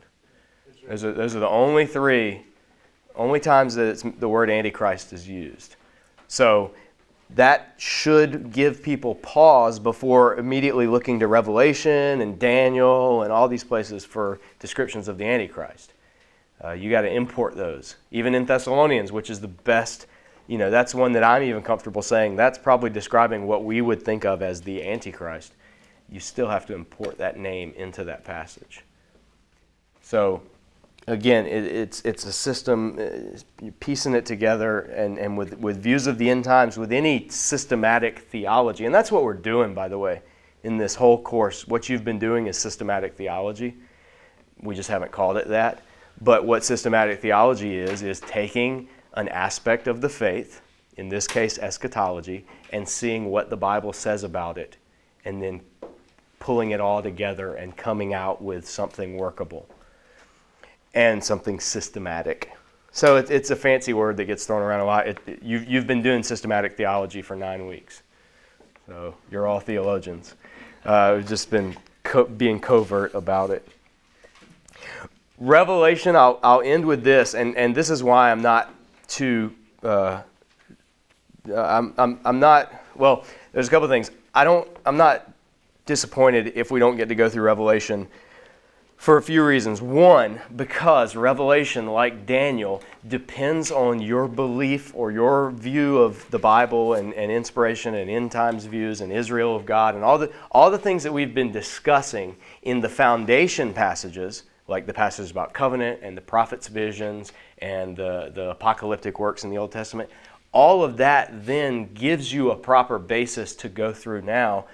Those 0.89 1.05
are, 1.05 1.13
those 1.13 1.37
are 1.37 1.41
the 1.41 1.49
only 1.49 1.87
three, 1.87 2.45
only 3.15 3.41
times 3.41 3.75
that 3.75 4.03
the 4.19 4.29
word 4.29 4.51
Antichrist 4.51 5.13
is 5.13 5.29
used. 5.29 5.77
So 6.29 6.73
that 7.31 7.75
should 7.79 8.53
give 8.53 8.83
people 8.83 9.15
pause 9.17 9.79
before 9.79 10.37
immediately 10.37 10.87
looking 10.87 11.21
to 11.21 11.27
Revelation 11.27 12.21
and 12.21 12.39
Daniel 12.39 13.23
and 13.23 13.33
all 13.33 13.49
these 13.49 13.65
places 13.65 14.05
for 14.05 14.41
descriptions 14.59 15.09
of 15.09 15.19
the 15.19 15.25
Antichrist. 15.25 15.93
Uh, 16.63 16.73
you 16.73 16.91
got 16.91 17.03
to 17.03 17.13
import 17.13 17.57
those. 17.57 17.97
Even 18.11 18.35
in 18.35 18.47
Thessalonians, 18.47 19.11
which 19.11 19.31
is 19.31 19.41
the 19.41 19.49
best, 19.49 20.07
you 20.47 20.59
know, 20.59 20.71
that's 20.71 20.95
one 20.95 21.13
that 21.13 21.25
I'm 21.25 21.43
even 21.43 21.63
comfortable 21.63 22.03
saying 22.03 22.37
that's 22.37 22.59
probably 22.59 22.91
describing 22.91 23.47
what 23.47 23.65
we 23.65 23.81
would 23.81 24.03
think 24.03 24.25
of 24.25 24.43
as 24.43 24.61
the 24.61 24.83
Antichrist. 24.83 25.55
You 26.11 26.21
still 26.21 26.49
have 26.49 26.67
to 26.67 26.75
import 26.75 27.19
that 27.19 27.39
name 27.39 27.73
into 27.77 28.05
that 28.05 28.25
passage. 28.25 28.85
So, 30.03 30.43
again, 31.07 31.47
it, 31.47 31.65
it's, 31.65 32.03
it's 32.03 32.27
a 32.27 32.33
system, 32.33 32.99
uh, 32.99 33.39
you're 33.63 33.73
piecing 33.81 34.15
it 34.15 34.27
together 34.27 34.81
and, 34.81 35.19
and 35.19 35.39
with, 35.39 35.59
with 35.59 35.83
views 35.83 36.07
of 36.07 36.19
the 36.19 36.29
end 36.29 36.45
times, 36.45 36.77
with 36.77 36.93
any 36.93 37.29
systematic 37.29 38.19
theology. 38.19 38.85
And 38.85 38.95
that's 38.95 39.11
what 39.11 39.25
we're 39.25 39.33
doing, 39.33 39.73
by 39.73 39.89
the 39.89 39.99
way, 39.99 40.21
in 40.63 40.77
this 40.77 40.95
whole 40.95 41.21
course. 41.23 41.67
What 41.67 41.89
you've 41.89 42.05
been 42.05 42.19
doing 42.19 42.49
is 42.49 42.59
systematic 42.59 43.17
theology. 43.17 43.77
We 44.61 44.75
just 44.75 44.91
haven't 44.91 45.11
called 45.11 45.39
it 45.39 45.49
that. 45.49 45.83
But 46.21 46.45
what 46.45 46.65
systematic 46.65 47.21
theology 47.21 47.77
is, 47.77 48.03
is 48.03 48.21
taking 48.21 48.89
an 49.15 49.29
aspect 49.29 49.87
of 49.87 50.01
the 50.01 50.09
faith, 50.09 50.61
in 50.97 51.09
this 51.09 51.27
case 51.27 51.59
eschatology, 51.59 52.45
and 52.73 52.89
seeing 52.89 53.27
what 53.27 53.51
the 53.51 53.57
Bible 53.57 53.93
says 53.93 54.25
about 54.25 54.59
it, 54.59 54.77
and 55.25 55.43
then 55.43 55.61
pulling 56.39 56.73
it 56.73 56.81
all 56.81 57.03
together 57.03 57.55
and 57.55 57.77
coming 57.77 58.13
out 58.13 58.43
with 58.43 58.69
something 58.69 59.17
workable 59.17 59.67
and 60.93 61.23
something 61.25 61.59
systematic. 61.59 62.53
So 62.93 63.17
it, 63.17 63.31
it's 63.31 63.51
a 63.51 63.57
fancy 63.57 63.93
word 63.93 64.17
that 64.19 64.27
gets 64.27 64.47
thrown 64.47 64.63
around 64.63 64.81
a 64.81 64.85
lot. 64.85 65.09
It, 65.09 65.19
it, 65.27 65.43
you've, 65.43 65.67
you've 65.67 65.87
been 65.87 66.03
doing 66.03 66.23
systematic 66.23 66.77
theology 66.77 67.23
for 67.23 67.35
nine 67.35 67.67
weeks. 67.67 68.03
So 68.87 69.15
you're 69.31 69.47
all 69.47 69.59
theologians. 69.59 70.35
Uh, 70.85 71.15
we've 71.17 71.29
just 71.29 71.51
been 71.51 71.77
co- 72.03 72.27
being 72.27 72.61
covert 72.61 73.15
about 73.15 73.51
it. 73.51 73.67
Revelation, 75.39 76.15
I'll, 76.15 76.39
I'll 76.43 76.61
end 76.61 76.85
with 76.85 77.03
this, 77.03 77.35
and, 77.35 77.57
and 77.57 77.75
this 77.75 77.91
is 77.91 78.03
why 78.03 78.31
I'm 78.31 78.43
not 78.43 78.73
too, 79.07 79.55
uh, 79.83 80.23
I'm, 81.55 81.95
I'm, 81.99 82.21
I'm 82.25 82.41
not, 82.41 82.73
well, 82.95 83.25
there's 83.53 83.69
a 83.69 83.71
couple 83.71 83.89
things. 83.89 84.11
I 84.35 84.45
don't, 84.45 84.69
I'm 84.87 84.97
not 84.97 85.31
disappointed 85.87 86.53
if 86.55 86.71
we 86.71 86.81
don't 86.81 86.97
get 86.97 87.09
to 87.09 87.15
go 87.15 87.29
through 87.29 87.43
Revelation 87.43 88.09
for 88.97 89.19
a 89.19 89.23
few 89.23 89.45
reasons. 89.45 89.83
One, 89.83 90.41
because 90.57 91.15
Revelation, 91.15 91.89
like 91.89 92.25
Daniel, 92.25 92.83
depends 93.07 93.71
on 93.71 94.01
your 94.01 94.29
belief 94.29 94.93
or 94.95 95.13
your 95.13 95.51
view 95.51 95.99
of 95.99 96.31
the 96.31 96.39
Bible 96.39 96.95
and, 96.95 97.13
and 97.13 97.31
inspiration 97.31 97.95
and 97.95 98.09
end 98.09 98.33
times 98.33 98.65
views 98.65 99.03
and 99.03 99.13
Israel 99.13 99.55
of 99.55 99.67
God 99.67 99.95
and 99.95 100.03
all 100.03 100.17
the, 100.17 100.33
all 100.51 100.71
the 100.71 100.79
things 100.79 101.03
that 101.03 101.13
we've 101.13 101.35
been 101.35 101.53
discussing 101.53 102.37
in 102.63 102.81
the 102.81 102.89
foundation 102.89 103.75
passages, 103.75 104.45
like 104.67 104.87
the 104.87 104.95
passages 104.95 105.31
about 105.31 105.53
covenant 105.53 106.01
and 106.03 106.17
the 106.17 106.23
prophet's 106.23 106.69
visions 106.69 107.33
and 107.59 107.97
the, 107.97 108.31
the 108.35 108.51
apocalyptic 108.51 109.19
works 109.19 109.45
in 109.45 109.51
the 109.51 109.59
Old 109.59 109.73
Testament. 109.73 110.09
All 110.53 110.85
of 110.85 110.97
that 110.99 111.47
then 111.47 111.93
gives 111.93 112.33
you 112.33 112.51
a 112.51 112.57
proper 112.57 112.99
basis 112.99 113.55
to 113.57 113.69
go 113.69 113.93
through 113.93 114.23
now 114.23 114.67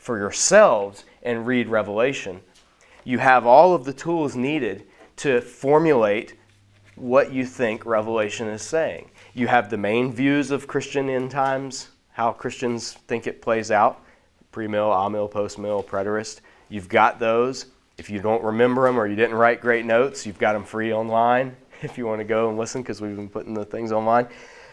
for 0.00 0.18
yourselves 0.18 1.04
and 1.22 1.46
read 1.46 1.68
Revelation 1.68 2.40
you 3.06 3.18
have 3.18 3.46
all 3.46 3.72
of 3.72 3.84
the 3.84 3.92
tools 3.92 4.34
needed 4.34 4.84
to 5.18 5.40
formulate 5.40 6.34
what 6.96 7.32
you 7.32 7.46
think 7.46 7.86
Revelation 7.86 8.48
is 8.48 8.62
saying. 8.62 9.08
You 9.32 9.46
have 9.46 9.70
the 9.70 9.76
main 9.76 10.12
views 10.12 10.50
of 10.50 10.66
Christian 10.66 11.08
end 11.08 11.30
times, 11.30 11.90
how 12.10 12.32
Christians 12.32 12.94
think 13.06 13.28
it 13.28 13.40
plays 13.40 13.70
out 13.70 14.02
pre 14.50 14.66
mill, 14.66 14.92
amill, 14.92 15.28
post 15.28 15.56
mill, 15.56 15.84
preterist. 15.84 16.40
You've 16.68 16.88
got 16.88 17.20
those. 17.20 17.66
If 17.98 18.10
you 18.10 18.20
don't 18.20 18.42
remember 18.42 18.86
them 18.86 19.00
or 19.00 19.06
you 19.06 19.16
didn't 19.16 19.36
write 19.36 19.62
great 19.62 19.86
notes, 19.86 20.26
you've 20.26 20.38
got 20.38 20.52
them 20.52 20.64
free 20.64 20.92
online 20.92 21.56
if 21.82 21.96
you 21.96 22.06
want 22.06 22.20
to 22.20 22.24
go 22.24 22.48
and 22.48 22.58
listen 22.58 22.82
because 22.82 23.00
we've 23.00 23.16
been 23.16 23.28
putting 23.28 23.54
the 23.54 23.64
things 23.64 23.90
online. 23.90 24.28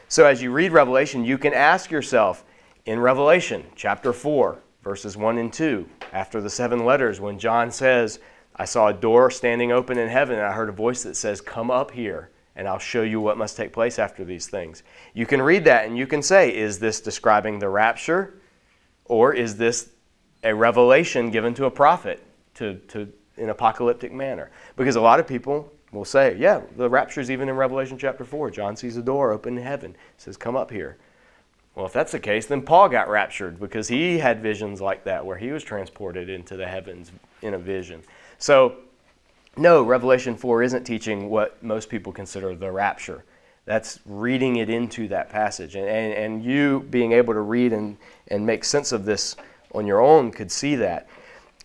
So 0.09 0.25
as 0.25 0.41
you 0.41 0.51
read 0.51 0.73
Revelation, 0.73 1.23
you 1.23 1.37
can 1.37 1.53
ask 1.53 1.89
yourself 1.89 2.43
in 2.85 2.99
Revelation 2.99 3.63
chapter 3.75 4.11
4, 4.11 4.59
verses 4.83 5.15
1 5.15 5.37
and 5.37 5.53
2, 5.53 5.87
after 6.11 6.41
the 6.41 6.49
seven 6.49 6.83
letters, 6.83 7.21
when 7.21 7.39
John 7.39 7.71
says, 7.71 8.19
I 8.57 8.65
saw 8.65 8.89
a 8.89 8.93
door 8.93 9.31
standing 9.31 9.71
open 9.71 9.97
in 9.97 10.09
heaven, 10.09 10.37
and 10.37 10.45
I 10.45 10.51
heard 10.51 10.69
a 10.69 10.73
voice 10.73 11.03
that 11.03 11.15
says, 11.15 11.39
Come 11.39 11.71
up 11.71 11.91
here, 11.91 12.29
and 12.57 12.67
I'll 12.67 12.77
show 12.77 13.01
you 13.03 13.21
what 13.21 13.37
must 13.37 13.55
take 13.55 13.71
place 13.71 13.97
after 13.97 14.25
these 14.25 14.47
things. 14.47 14.83
You 15.13 15.25
can 15.25 15.41
read 15.41 15.63
that 15.63 15.85
and 15.85 15.97
you 15.97 16.05
can 16.05 16.21
say, 16.21 16.55
Is 16.55 16.77
this 16.77 16.99
describing 16.99 17.59
the 17.59 17.69
rapture? 17.69 18.35
Or 19.05 19.33
is 19.33 19.55
this 19.57 19.89
a 20.43 20.53
revelation 20.53 21.31
given 21.31 21.53
to 21.55 21.65
a 21.65 21.71
prophet 21.71 22.21
to, 22.63 22.75
to 22.87 23.13
in 23.37 23.49
apocalyptic 23.49 24.11
manner? 24.11 24.51
Because 24.75 24.95
a 24.95 25.01
lot 25.01 25.19
of 25.19 25.27
people 25.27 25.71
will 25.91 26.05
say, 26.05 26.35
Yeah, 26.37 26.61
the 26.75 26.89
rapture 26.89 27.21
is 27.21 27.29
even 27.29 27.49
in 27.49 27.55
Revelation 27.55 27.97
chapter 27.97 28.25
4. 28.25 28.51
John 28.51 28.75
sees 28.75 28.97
a 28.97 29.01
door 29.01 29.31
open 29.31 29.57
in 29.57 29.63
heaven. 29.63 29.95
says, 30.17 30.37
Come 30.37 30.55
up 30.55 30.71
here. 30.71 30.97
Well, 31.75 31.85
if 31.87 31.93
that's 31.93 32.11
the 32.11 32.19
case, 32.19 32.45
then 32.45 32.61
Paul 32.61 32.89
got 32.89 33.09
raptured 33.09 33.59
because 33.59 33.87
he 33.87 34.19
had 34.19 34.43
visions 34.43 34.79
like 34.79 35.05
that 35.05 35.25
where 35.25 35.37
he 35.37 35.51
was 35.51 35.63
transported 35.63 36.29
into 36.29 36.55
the 36.55 36.67
heavens 36.67 37.11
in 37.41 37.55
a 37.55 37.57
vision. 37.57 38.03
So, 38.37 38.75
no, 39.57 39.81
Revelation 39.81 40.35
4 40.35 40.63
isn't 40.63 40.83
teaching 40.83 41.29
what 41.29 41.61
most 41.63 41.89
people 41.89 42.11
consider 42.11 42.55
the 42.55 42.71
rapture. 42.71 43.23
That's 43.65 43.99
reading 44.05 44.57
it 44.57 44.69
into 44.69 45.07
that 45.07 45.29
passage. 45.29 45.75
And, 45.75 45.87
and, 45.87 46.13
and 46.13 46.43
you 46.43 46.85
being 46.91 47.11
able 47.11 47.33
to 47.33 47.39
read 47.39 47.73
and, 47.73 47.97
and 48.27 48.45
make 48.45 48.63
sense 48.65 48.91
of 48.91 49.05
this 49.05 49.35
on 49.73 49.87
your 49.87 50.01
own 50.01 50.31
could 50.31 50.51
see 50.51 50.75
that. 50.75 51.07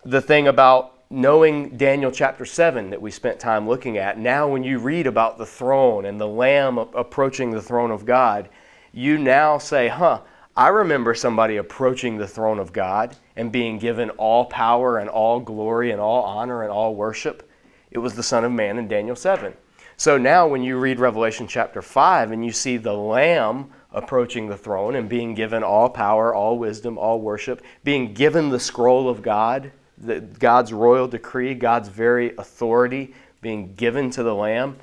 The 0.05 0.23
thing 0.23 0.47
about 0.47 1.11
knowing 1.11 1.77
Daniel 1.77 2.13
chapter 2.13 2.45
7 2.45 2.91
that 2.91 3.03
we 3.03 3.11
spent 3.11 3.41
time 3.41 3.69
looking 3.69 3.99
at, 3.99 4.17
now 4.17 4.47
when 4.47 4.63
you 4.63 4.79
read 4.79 5.09
about 5.09 5.39
the 5.39 5.45
throne 5.45 6.05
and 6.05 6.21
the 6.21 6.27
Lamb 6.27 6.79
approaching 6.79 7.51
the 7.51 7.61
throne 7.61 7.91
of 7.91 8.07
God, 8.07 8.49
you 8.93 9.19
now 9.19 9.59
say, 9.59 9.89
huh, 9.89 10.21
I 10.57 10.69
remember 10.69 11.15
somebody 11.15 11.57
approaching 11.57 12.17
the 12.17 12.29
throne 12.29 12.61
of 12.61 12.73
God 12.73 13.17
and 13.35 13.51
being 13.51 13.77
given 13.77 14.11
all 14.11 14.45
power 14.45 14.99
and 14.99 15.11
all 15.11 15.41
glory 15.41 15.91
and 15.91 16.01
all 16.01 16.23
honor 16.23 16.63
and 16.63 16.71
all 16.71 16.95
worship. 16.95 17.51
It 17.91 17.99
was 17.99 18.15
the 18.15 18.23
Son 18.23 18.45
of 18.45 18.53
Man 18.53 18.79
in 18.79 18.87
Daniel 18.87 19.17
7. 19.17 19.53
So 19.97 20.17
now, 20.17 20.47
when 20.47 20.63
you 20.63 20.79
read 20.79 21.01
Revelation 21.01 21.49
chapter 21.49 21.83
5 21.83 22.31
and 22.31 22.45
you 22.45 22.53
see 22.53 22.77
the 22.77 22.95
Lamb 22.95 23.73
approaching 23.91 24.47
the 24.47 24.57
throne 24.57 24.95
and 24.95 25.09
being 25.09 25.35
given 25.35 25.65
all 25.65 25.91
power, 25.91 26.33
all 26.33 26.57
wisdom, 26.57 26.97
all 26.97 27.21
worship, 27.21 27.63
being 27.83 28.15
given 28.15 28.49
the 28.49 28.61
scroll 28.61 29.09
of 29.09 29.23
God, 29.23 29.73
the, 30.01 30.21
God's 30.21 30.73
royal 30.73 31.09
decree, 31.09 31.55
God's 31.55 31.89
very 31.89 32.35
authority 32.37 33.15
being 33.41 33.75
given 33.75 34.11
to 34.11 34.23
the 34.23 34.35
Lamb, 34.35 34.77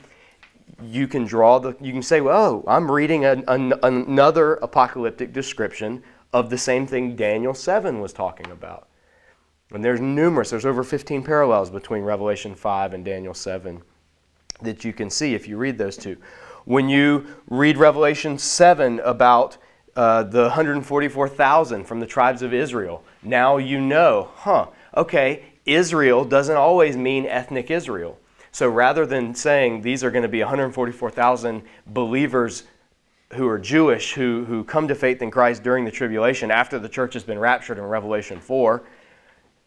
you 0.82 1.08
can 1.08 1.26
draw 1.26 1.60
the 1.60 1.76
you 1.80 1.94
can 1.94 2.02
say 2.02 2.22
well 2.22 2.64
oh, 2.66 2.66
i'm 2.68 2.92
reading 2.92 3.26
an, 3.26 3.44
an, 3.48 3.74
another 3.84 4.56
apocalyptic 4.56 5.32
description 5.32 6.04
of 6.34 6.50
the 6.50 6.58
same 6.58 6.86
thing 6.86 7.16
daniel 7.16 7.54
7 7.54 8.00
was 8.02 8.12
talking 8.12 8.52
about. 8.52 8.88
And 9.72 9.84
there's 9.84 10.02
numerous 10.02 10.50
there's 10.50 10.66
over 10.66 10.84
15 10.84 11.24
parallels 11.24 11.70
between 11.70 12.04
revelation 12.04 12.56
5 12.56 12.94
and 12.94 13.06
daniel 13.06 13.34
7 13.34 13.82
that 14.62 14.84
you 14.84 14.94
can 14.94 15.10
see 15.10 15.34
if 15.34 15.48
you 15.50 15.58
read 15.58 15.78
those 15.78 15.98
two. 15.98 16.18
When 16.64 16.88
you 16.88 17.28
read 17.50 17.78
revelation 17.78 18.38
7 18.38 19.00
about 19.02 19.58
uh, 19.96 20.24
the 20.24 20.44
144000 20.44 21.86
from 21.86 22.00
the 22.02 22.06
tribes 22.06 22.42
of 22.42 22.54
israel 22.54 23.02
now 23.24 23.56
you 23.56 23.80
know 23.80 24.30
huh 24.36 24.68
okay 24.96 25.44
israel 25.66 26.24
doesn't 26.26 26.58
always 26.58 26.96
mean 26.96 27.26
ethnic 27.26 27.72
israel 27.72 28.18
so 28.52 28.70
rather 28.70 29.06
than 29.06 29.36
saying 29.36 29.82
these 29.82 30.04
are 30.04 30.12
going 30.12 30.24
to 30.24 30.30
be 30.30 30.40
144,000 30.40 31.62
believers 31.88 32.64
who 33.34 33.48
are 33.48 33.60
Jewish 33.60 34.14
who, 34.14 34.46
who 34.46 34.64
come 34.64 34.88
to 34.88 34.96
faith 34.96 35.22
in 35.22 35.32
Christ 35.32 35.64
during 35.64 35.86
the 35.86 35.92
tribulation 35.92 36.52
after 36.52 36.80
the 36.80 36.90
church 36.90 37.14
has 37.14 37.24
been 37.24 37.40
raptured 37.40 37.78
in 37.78 37.84
Revelation 37.84 38.40
4, 38.40 38.84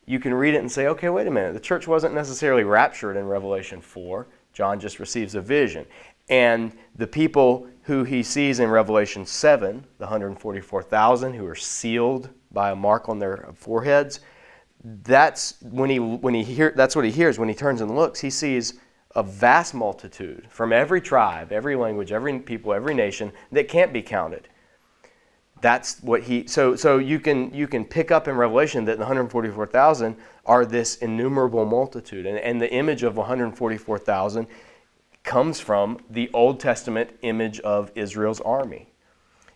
you 0.06 0.18
can 0.18 0.32
read 0.32 0.55
it 0.55 0.59
and 0.59 0.72
say, 0.72 0.86
okay, 0.86 1.10
wait 1.10 1.26
a 1.26 1.30
minute. 1.30 1.52
The 1.52 1.60
church 1.60 1.86
wasn't 1.86 2.14
necessarily 2.14 2.64
raptured 2.64 3.16
in 3.16 3.26
Revelation 3.26 3.82
4. 3.82 4.26
John 4.55 4.80
just 4.80 4.98
receives 4.98 5.34
a 5.34 5.40
vision. 5.42 5.84
And 6.30 6.72
the 6.96 7.06
people 7.06 7.66
who 7.82 8.05
he 8.05 8.22
sees 8.22 8.60
in 8.60 8.70
Revelation 8.70 9.26
7, 9.26 9.84
the 9.98 10.05
144,000 10.05 11.34
who 11.34 11.46
are 11.46 11.55
sealed 11.55 12.30
by 12.52 12.70
a 12.70 12.76
mark 12.76 13.09
on 13.09 13.18
their 13.18 13.50
foreheads, 13.55 14.20
that's 15.02 15.55
when 15.60 15.90
he 15.90 15.98
when 15.98 16.35
he 16.35 16.43
hear 16.43 16.73
that's 16.74 16.97
what 16.97 17.05
he 17.05 17.10
hears. 17.10 17.39
When 17.39 17.48
he 17.48 17.55
turns 17.55 17.81
and 17.81 17.94
looks 17.94 18.20
he 18.20 18.31
sees 18.31 18.74
a 19.15 19.23
vast 19.23 19.74
multitude 19.74 20.47
from 20.51 20.73
every 20.73 21.01
tribe 21.01 21.51
every 21.51 21.74
language 21.77 22.12
every 22.12 22.39
people 22.39 22.73
every 22.73 22.94
nation 22.94 23.32
that 23.52 23.69
can't 23.69 23.93
be 23.93 24.02
counted. 24.02 24.48
That's 25.60 26.01
what 26.02 26.23
he 26.23 26.47
so 26.47 26.77
so 26.77 26.98
you 26.98 27.20
can 27.20 27.52
you 27.52 27.66
can 27.66 27.85
pick 27.85 28.10
up 28.10 28.28
in 28.28 28.36
revelation 28.36 28.85
that 28.86 28.98
the 28.98 29.05
144000 29.05 30.16
are 30.47 30.65
this 30.65 30.97
innumerable 30.97 31.66
multitude. 31.66 32.24
And, 32.24 32.39
and 32.39 32.60
the 32.60 32.73
image 32.73 33.02
of 33.02 33.16
144000 33.16 34.47
comes 35.23 35.60
from 35.60 35.98
the 36.09 36.31
old 36.32 36.60
testament 36.60 37.10
image 37.23 37.60
of 37.60 37.93
israel's 37.94 38.40
army. 38.40 38.89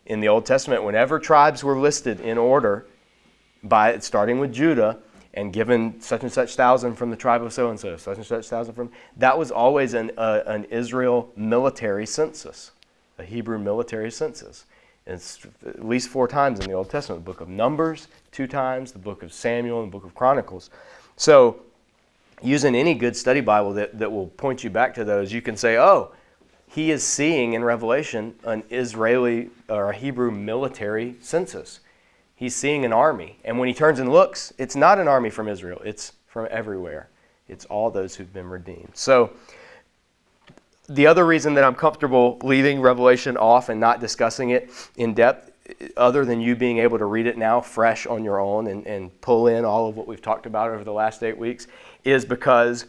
In 0.04 0.20
the 0.20 0.28
old 0.28 0.44
testament 0.44 0.84
whenever 0.84 1.18
tribes 1.18 1.64
were 1.64 1.78
listed 1.78 2.20
in 2.20 2.36
order 2.36 2.86
by 3.62 3.96
starting 4.00 4.40
with 4.40 4.52
judah 4.52 4.98
and 5.34 5.52
given 5.52 6.00
such 6.00 6.22
and 6.22 6.32
such 6.32 6.56
thousand 6.56 6.94
from 6.94 7.10
the 7.10 7.16
tribe 7.16 7.42
of 7.42 7.52
so 7.52 7.70
and 7.70 7.80
so, 7.80 7.96
such 7.96 8.18
and 8.18 8.26
such 8.26 8.48
thousand 8.48 8.74
from. 8.74 8.90
That 9.16 9.38
was 9.38 9.50
always 9.50 9.94
an, 9.94 10.10
uh, 10.16 10.42
an 10.46 10.64
Israel 10.64 11.30
military 11.36 12.06
census, 12.06 12.72
a 13.18 13.24
Hebrew 13.24 13.58
military 13.58 14.10
census. 14.10 14.66
It's 15.06 15.44
at 15.66 15.84
least 15.84 16.08
four 16.08 16.28
times 16.28 16.60
in 16.60 16.66
the 16.66 16.74
Old 16.74 16.90
Testament 16.90 17.24
the 17.24 17.30
book 17.30 17.40
of 17.40 17.48
Numbers, 17.48 18.08
two 18.30 18.46
times, 18.46 18.92
the 18.92 18.98
book 18.98 19.22
of 19.22 19.32
Samuel, 19.32 19.82
and 19.82 19.90
the 19.90 19.96
book 19.96 20.04
of 20.04 20.14
Chronicles. 20.14 20.70
So, 21.16 21.60
using 22.40 22.74
any 22.74 22.94
good 22.94 23.16
study 23.16 23.40
Bible 23.40 23.72
that, 23.74 23.98
that 23.98 24.10
will 24.10 24.28
point 24.28 24.62
you 24.62 24.70
back 24.70 24.94
to 24.94 25.04
those, 25.04 25.32
you 25.32 25.42
can 25.42 25.56
say, 25.56 25.76
oh, 25.76 26.12
he 26.68 26.90
is 26.90 27.04
seeing 27.04 27.52
in 27.52 27.64
Revelation 27.64 28.34
an 28.44 28.62
Israeli 28.70 29.50
or 29.68 29.90
a 29.90 29.96
Hebrew 29.96 30.30
military 30.30 31.16
census. 31.20 31.80
He's 32.42 32.56
seeing 32.56 32.84
an 32.84 32.92
army. 32.92 33.38
And 33.44 33.56
when 33.56 33.68
he 33.68 33.72
turns 33.72 34.00
and 34.00 34.10
looks, 34.10 34.52
it's 34.58 34.74
not 34.74 34.98
an 34.98 35.06
army 35.06 35.30
from 35.30 35.46
Israel, 35.46 35.80
it's 35.84 36.14
from 36.26 36.48
everywhere. 36.50 37.08
It's 37.46 37.66
all 37.66 37.88
those 37.88 38.16
who've 38.16 38.32
been 38.32 38.48
redeemed. 38.48 38.90
So, 38.94 39.30
the 40.88 41.06
other 41.06 41.24
reason 41.24 41.54
that 41.54 41.62
I'm 41.62 41.76
comfortable 41.76 42.40
leaving 42.42 42.80
Revelation 42.80 43.36
off 43.36 43.68
and 43.68 43.78
not 43.78 44.00
discussing 44.00 44.50
it 44.50 44.72
in 44.96 45.14
depth, 45.14 45.52
other 45.96 46.24
than 46.24 46.40
you 46.40 46.56
being 46.56 46.78
able 46.78 46.98
to 46.98 47.04
read 47.04 47.28
it 47.28 47.38
now 47.38 47.60
fresh 47.60 48.08
on 48.08 48.24
your 48.24 48.40
own 48.40 48.66
and, 48.66 48.84
and 48.88 49.20
pull 49.20 49.46
in 49.46 49.64
all 49.64 49.88
of 49.88 49.96
what 49.96 50.08
we've 50.08 50.20
talked 50.20 50.44
about 50.44 50.68
over 50.68 50.82
the 50.82 50.92
last 50.92 51.22
eight 51.22 51.38
weeks, 51.38 51.68
is 52.02 52.24
because 52.24 52.86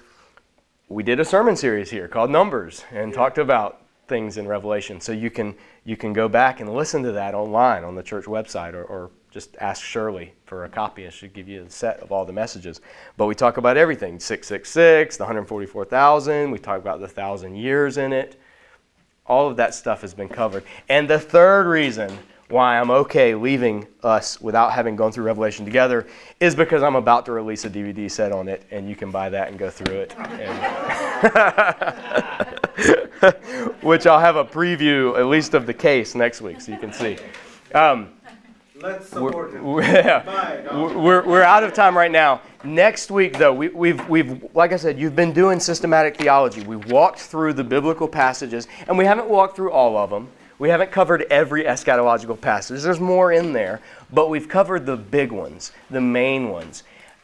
we 0.90 1.04
did 1.04 1.20
a 1.20 1.26
sermon 1.26 1.56
series 1.56 1.92
here 1.92 2.08
called 2.08 2.32
Numbers 2.32 2.86
and 2.90 3.12
yeah. 3.12 3.16
talked 3.16 3.38
about 3.38 3.84
things 4.08 4.38
in 4.38 4.48
Revelation. 4.48 5.00
So 5.00 5.12
you 5.12 5.30
can 5.30 5.54
you 5.86 5.96
can 5.96 6.12
go 6.12 6.28
back 6.28 6.60
and 6.60 6.74
listen 6.74 7.04
to 7.04 7.12
that 7.12 7.36
online 7.36 7.84
on 7.84 7.94
the 7.94 8.04
church 8.04 8.26
website 8.26 8.74
or, 8.74 8.84
or 8.86 9.12
just 9.34 9.58
ask 9.60 9.84
Shirley 9.84 10.34
for 10.46 10.64
a 10.64 10.70
copy 10.70 11.06
and 11.06 11.14
she'll 11.14 11.32
give 11.32 11.50
you 11.50 11.64
a 11.64 11.70
set 11.70 12.00
of 12.02 12.12
all 12.12 12.24
the 12.24 12.32
messages. 12.32 12.82
But 13.18 13.26
we 13.26 13.34
talk 13.34 13.58
about 13.58 13.78
everything 13.78 14.20
666, 14.20 15.18
the 15.18 15.24
144,000, 15.24 16.52
we 16.52 16.60
talk 16.60 16.80
about 16.80 17.00
the 17.00 17.08
thousand 17.08 17.56
years 17.56 17.98
in 17.98 18.14
it. 18.14 18.40
All 19.26 19.50
of 19.50 19.58
that 19.58 19.74
stuff 19.74 20.02
has 20.02 20.14
been 20.14 20.30
covered. 20.30 20.64
And 20.88 21.10
the 21.10 21.20
third 21.20 21.66
reason 21.66 22.16
why 22.50 22.80
I'm 22.80 22.92
okay 22.92 23.34
leaving 23.34 23.88
us 24.04 24.40
without 24.40 24.74
having 24.74 24.96
gone 24.96 25.12
through 25.12 25.24
Revelation 25.24 25.66
together 25.66 26.06
is 26.40 26.54
because 26.54 26.84
I'm 26.84 26.96
about 26.96 27.26
to 27.26 27.32
release 27.32 27.66
a 27.66 27.70
DVD 27.70 28.12
set 28.12 28.32
on 28.32 28.48
it, 28.48 28.64
and 28.70 28.88
you 28.88 28.96
can 28.96 29.10
buy 29.10 29.30
that 29.30 29.48
and 29.48 29.58
go 29.58 29.72
through 29.72 30.02
it. 30.02 30.14
Which 33.82 34.06
I'll 34.06 34.20
have 34.20 34.36
a 34.36 34.46
preview, 34.46 35.18
at 35.18 35.26
least 35.26 35.56
of 35.56 35.66
the 35.66 35.74
case, 35.74 36.14
next 36.14 36.42
week, 36.42 36.62
so 36.62 36.72
you 36.72 36.78
can 36.78 36.94
see. 36.94 37.18
Um, 37.74 38.10
Let's 38.84 39.08
support. 39.08 39.54
We're, 39.64 40.98
we're, 40.98 41.26
we're 41.26 41.42
out 41.42 41.64
of 41.64 41.74
time 41.74 41.96
right 41.96 42.12
now. 42.12 42.42
Next 42.66 43.12
week, 43.12 43.38
though, 43.38 43.54
we, 43.54 43.70
we've, 43.70 44.10
we've, 44.10 44.46
like 44.54 44.74
I 44.74 44.76
said, 44.76 45.00
you've 45.00 45.16
been 45.16 45.32
doing 45.32 45.62
systematic 45.62 46.18
theology. 46.18 46.64
We've 46.64 46.92
walked 46.92 47.20
through 47.20 47.54
the 47.54 47.64
biblical 47.64 48.10
passages, 48.10 48.68
and 48.90 48.98
we 48.98 49.06
haven't 49.06 49.30
walked 49.30 49.56
through 49.56 49.72
all 49.72 49.96
of 49.96 50.10
them. 50.10 50.28
We 50.60 50.68
haven't 50.68 50.92
covered 50.92 51.22
every 51.30 51.64
eschatological 51.64 52.40
passage. 52.42 52.82
There's 52.82 53.00
more 53.00 53.32
in 53.32 53.54
there, 53.54 53.80
but 54.12 54.30
we've 54.30 54.50
covered 54.50 54.86
the 54.86 54.98
big 54.98 55.32
ones, 55.32 55.72
the 55.90 56.02
main 56.02 56.50
ones. 56.50 56.84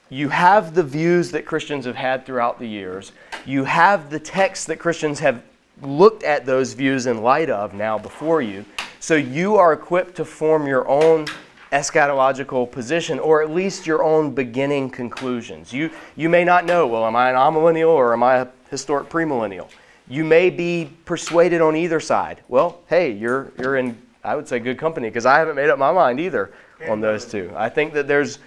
You 0.10 0.30
have 0.30 0.74
the 0.74 0.84
views 0.84 1.30
that 1.32 1.46
Christians 1.46 1.86
have 1.86 1.96
had 1.96 2.26
throughout 2.26 2.60
the 2.60 2.68
years. 2.68 3.12
You 3.46 3.66
have 3.66 4.10
the 4.10 4.20
texts 4.20 4.66
that 4.68 4.80
Christians 4.80 5.20
have 5.20 5.44
looked 5.82 6.24
at 6.24 6.46
those 6.46 6.72
views 6.72 7.06
in 7.06 7.22
light 7.22 7.50
of 7.50 7.74
now 7.74 7.98
before 7.98 8.42
you. 8.42 8.64
So 9.02 9.16
you 9.16 9.56
are 9.58 9.74
equipped 9.74 10.16
to 10.16 10.26
form 10.26 10.66
your 10.66 10.88
own 10.88 11.26
eschatological 11.72 12.72
position, 12.72 13.20
or 13.20 13.42
at 13.42 13.52
least 13.52 13.86
your 13.86 14.04
own 14.04 14.34
beginning 14.34 14.90
conclusions. 14.90 15.72
You, 15.72 15.92
you 16.16 16.30
may 16.30 16.44
not 16.44 16.66
know, 16.66 16.88
well, 16.88 17.06
am 17.06 17.16
I 17.16 17.30
an 17.30 17.36
amillennial 17.36 17.90
or 17.90 18.14
am 18.14 18.24
I 18.24 18.38
a 18.38 18.48
historic 18.70 19.10
premillennial? 19.10 19.70
You 20.08 20.24
may 20.24 20.50
be 20.50 20.90
persuaded 21.06 21.62
on 21.62 21.76
either 21.76 22.00
side. 22.00 22.42
Well, 22.48 22.80
hey, 22.88 23.12
you're, 23.12 23.52
you're 23.60 23.78
in, 23.78 24.02
I 24.24 24.36
would 24.36 24.48
say, 24.48 24.60
good 24.60 24.80
company 24.80 25.10
because 25.10 25.28
I 25.28 25.38
haven't 25.38 25.56
made 25.56 25.70
up 25.70 25.78
my 25.78 25.92
mind 25.92 26.20
either 26.20 26.52
on 26.88 27.02
those 27.02 27.26
two. 27.26 27.52
I 27.56 27.70
think 27.70 27.94
that 27.94 28.08
there's 28.08 28.40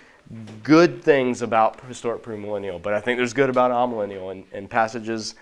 good 0.63 1.03
things 1.03 1.43
about 1.43 1.81
historic 1.83 2.23
premillennial, 2.23 2.81
but 2.81 2.95
I 2.95 3.01
think 3.01 3.19
there's 3.19 3.35
good 3.35 3.51
about 3.51 3.71
amillennial 3.71 4.33
and, 4.33 4.45
and 4.53 4.69
passages. 4.69 5.35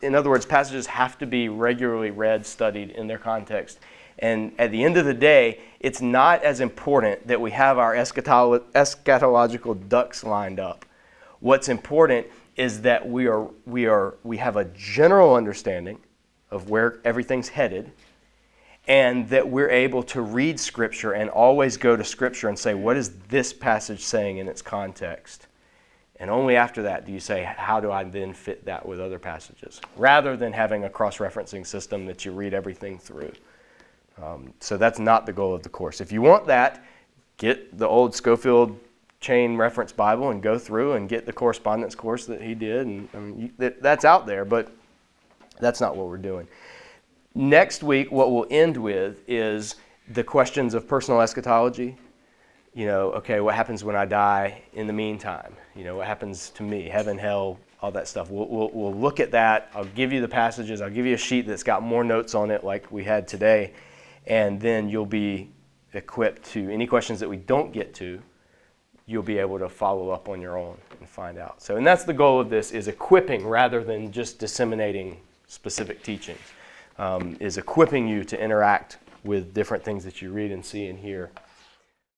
In 0.00 0.14
other 0.14 0.30
words, 0.30 0.46
passages 0.46 0.86
have 0.86 1.18
to 1.18 1.26
be 1.26 1.48
regularly 1.48 2.10
read, 2.10 2.44
studied 2.46 2.90
in 2.90 3.06
their 3.06 3.18
context. 3.18 3.78
And 4.22 4.52
at 4.56 4.70
the 4.70 4.84
end 4.84 4.96
of 4.96 5.04
the 5.04 5.12
day, 5.12 5.60
it's 5.80 6.00
not 6.00 6.44
as 6.44 6.60
important 6.60 7.26
that 7.26 7.40
we 7.40 7.50
have 7.50 7.76
our 7.76 7.92
eschatolo- 7.92 8.62
eschatological 8.72 9.88
ducks 9.88 10.22
lined 10.22 10.60
up. 10.60 10.86
What's 11.40 11.68
important 11.68 12.28
is 12.54 12.82
that 12.82 13.08
we 13.08 13.26
are 13.26 13.48
we 13.66 13.86
are 13.86 14.14
we 14.22 14.36
have 14.36 14.56
a 14.56 14.66
general 14.66 15.34
understanding 15.34 15.98
of 16.52 16.70
where 16.70 17.00
everything's 17.04 17.48
headed 17.48 17.90
and 18.86 19.28
that 19.30 19.48
we're 19.48 19.70
able 19.70 20.04
to 20.04 20.20
read 20.20 20.60
scripture 20.60 21.12
and 21.12 21.28
always 21.28 21.76
go 21.76 21.96
to 21.96 22.04
scripture 22.04 22.48
and 22.48 22.56
say 22.56 22.74
what 22.74 22.96
is 22.96 23.10
this 23.28 23.52
passage 23.52 24.00
saying 24.00 24.38
in 24.38 24.46
its 24.46 24.62
context? 24.62 25.48
And 26.16 26.30
only 26.30 26.54
after 26.54 26.82
that 26.82 27.06
do 27.06 27.12
you 27.12 27.18
say 27.18 27.42
how 27.42 27.80
do 27.80 27.90
i 27.90 28.04
then 28.04 28.32
fit 28.34 28.66
that 28.66 28.86
with 28.86 29.00
other 29.00 29.18
passages? 29.18 29.80
Rather 29.96 30.36
than 30.36 30.52
having 30.52 30.84
a 30.84 30.90
cross-referencing 30.90 31.66
system 31.66 32.06
that 32.06 32.24
you 32.24 32.30
read 32.30 32.54
everything 32.54 32.98
through 32.98 33.32
um, 34.20 34.52
so 34.60 34.76
that's 34.76 34.98
not 34.98 35.26
the 35.26 35.32
goal 35.32 35.54
of 35.54 35.62
the 35.62 35.68
course 35.68 36.00
if 36.00 36.10
you 36.10 36.20
want 36.20 36.46
that 36.46 36.84
get 37.36 37.76
the 37.78 37.86
old 37.86 38.14
Scofield 38.14 38.78
chain 39.20 39.56
reference 39.56 39.92
bible 39.92 40.30
and 40.30 40.42
go 40.42 40.58
through 40.58 40.94
and 40.94 41.08
get 41.08 41.26
the 41.26 41.32
correspondence 41.32 41.94
course 41.94 42.26
that 42.26 42.42
he 42.42 42.54
did 42.54 42.86
and 42.86 43.08
I 43.14 43.18
mean, 43.18 43.40
you, 43.40 43.50
that, 43.58 43.82
that's 43.82 44.04
out 44.04 44.26
there 44.26 44.44
but 44.44 44.72
that's 45.60 45.80
not 45.80 45.96
what 45.96 46.08
we're 46.08 46.16
doing 46.16 46.48
Next 47.34 47.82
week, 47.82 48.12
what 48.12 48.30
we'll 48.30 48.46
end 48.50 48.76
with 48.76 49.20
is 49.26 49.76
the 50.08 50.22
questions 50.22 50.74
of 50.74 50.86
personal 50.86 51.22
eschatology. 51.22 51.96
You 52.74 52.86
know, 52.86 53.12
okay, 53.12 53.40
what 53.40 53.54
happens 53.54 53.82
when 53.84 53.96
I 53.96 54.04
die 54.04 54.62
in 54.74 54.86
the 54.86 54.92
meantime? 54.92 55.54
You 55.74 55.84
know, 55.84 55.96
what 55.96 56.06
happens 56.06 56.50
to 56.50 56.62
me? 56.62 56.88
Heaven, 56.88 57.16
hell, 57.16 57.58
all 57.80 57.90
that 57.92 58.06
stuff. 58.06 58.30
We'll, 58.30 58.48
we'll, 58.48 58.70
we'll 58.74 58.94
look 58.94 59.18
at 59.18 59.30
that. 59.30 59.70
I'll 59.74 59.86
give 59.86 60.12
you 60.12 60.20
the 60.20 60.28
passages. 60.28 60.82
I'll 60.82 60.90
give 60.90 61.06
you 61.06 61.14
a 61.14 61.18
sheet 61.18 61.46
that's 61.46 61.62
got 61.62 61.82
more 61.82 62.04
notes 62.04 62.34
on 62.34 62.50
it, 62.50 62.64
like 62.64 62.92
we 62.92 63.02
had 63.02 63.26
today. 63.26 63.72
And 64.26 64.60
then 64.60 64.88
you'll 64.88 65.06
be 65.06 65.50
equipped 65.94 66.44
to 66.52 66.70
any 66.70 66.86
questions 66.86 67.20
that 67.20 67.28
we 67.28 67.36
don't 67.36 67.72
get 67.72 67.94
to, 67.94 68.22
you'll 69.06 69.22
be 69.22 69.38
able 69.38 69.58
to 69.58 69.68
follow 69.68 70.10
up 70.10 70.28
on 70.28 70.40
your 70.40 70.56
own 70.56 70.78
and 71.00 71.08
find 71.08 71.38
out. 71.38 71.60
So, 71.60 71.76
and 71.76 71.86
that's 71.86 72.04
the 72.04 72.12
goal 72.12 72.40
of 72.40 72.48
this 72.48 72.70
is 72.70 72.88
equipping 72.88 73.46
rather 73.46 73.82
than 73.82 74.12
just 74.12 74.38
disseminating 74.38 75.18
specific 75.46 76.02
teachings 76.02 76.40
um, 76.98 77.36
is 77.40 77.58
equipping 77.58 78.06
you 78.06 78.24
to 78.24 78.42
interact 78.42 78.98
with 79.24 79.52
different 79.54 79.84
things 79.84 80.04
that 80.04 80.22
you 80.22 80.32
read 80.32 80.50
and 80.50 80.64
see 80.64 80.86
and 80.86 80.98
hear 80.98 81.30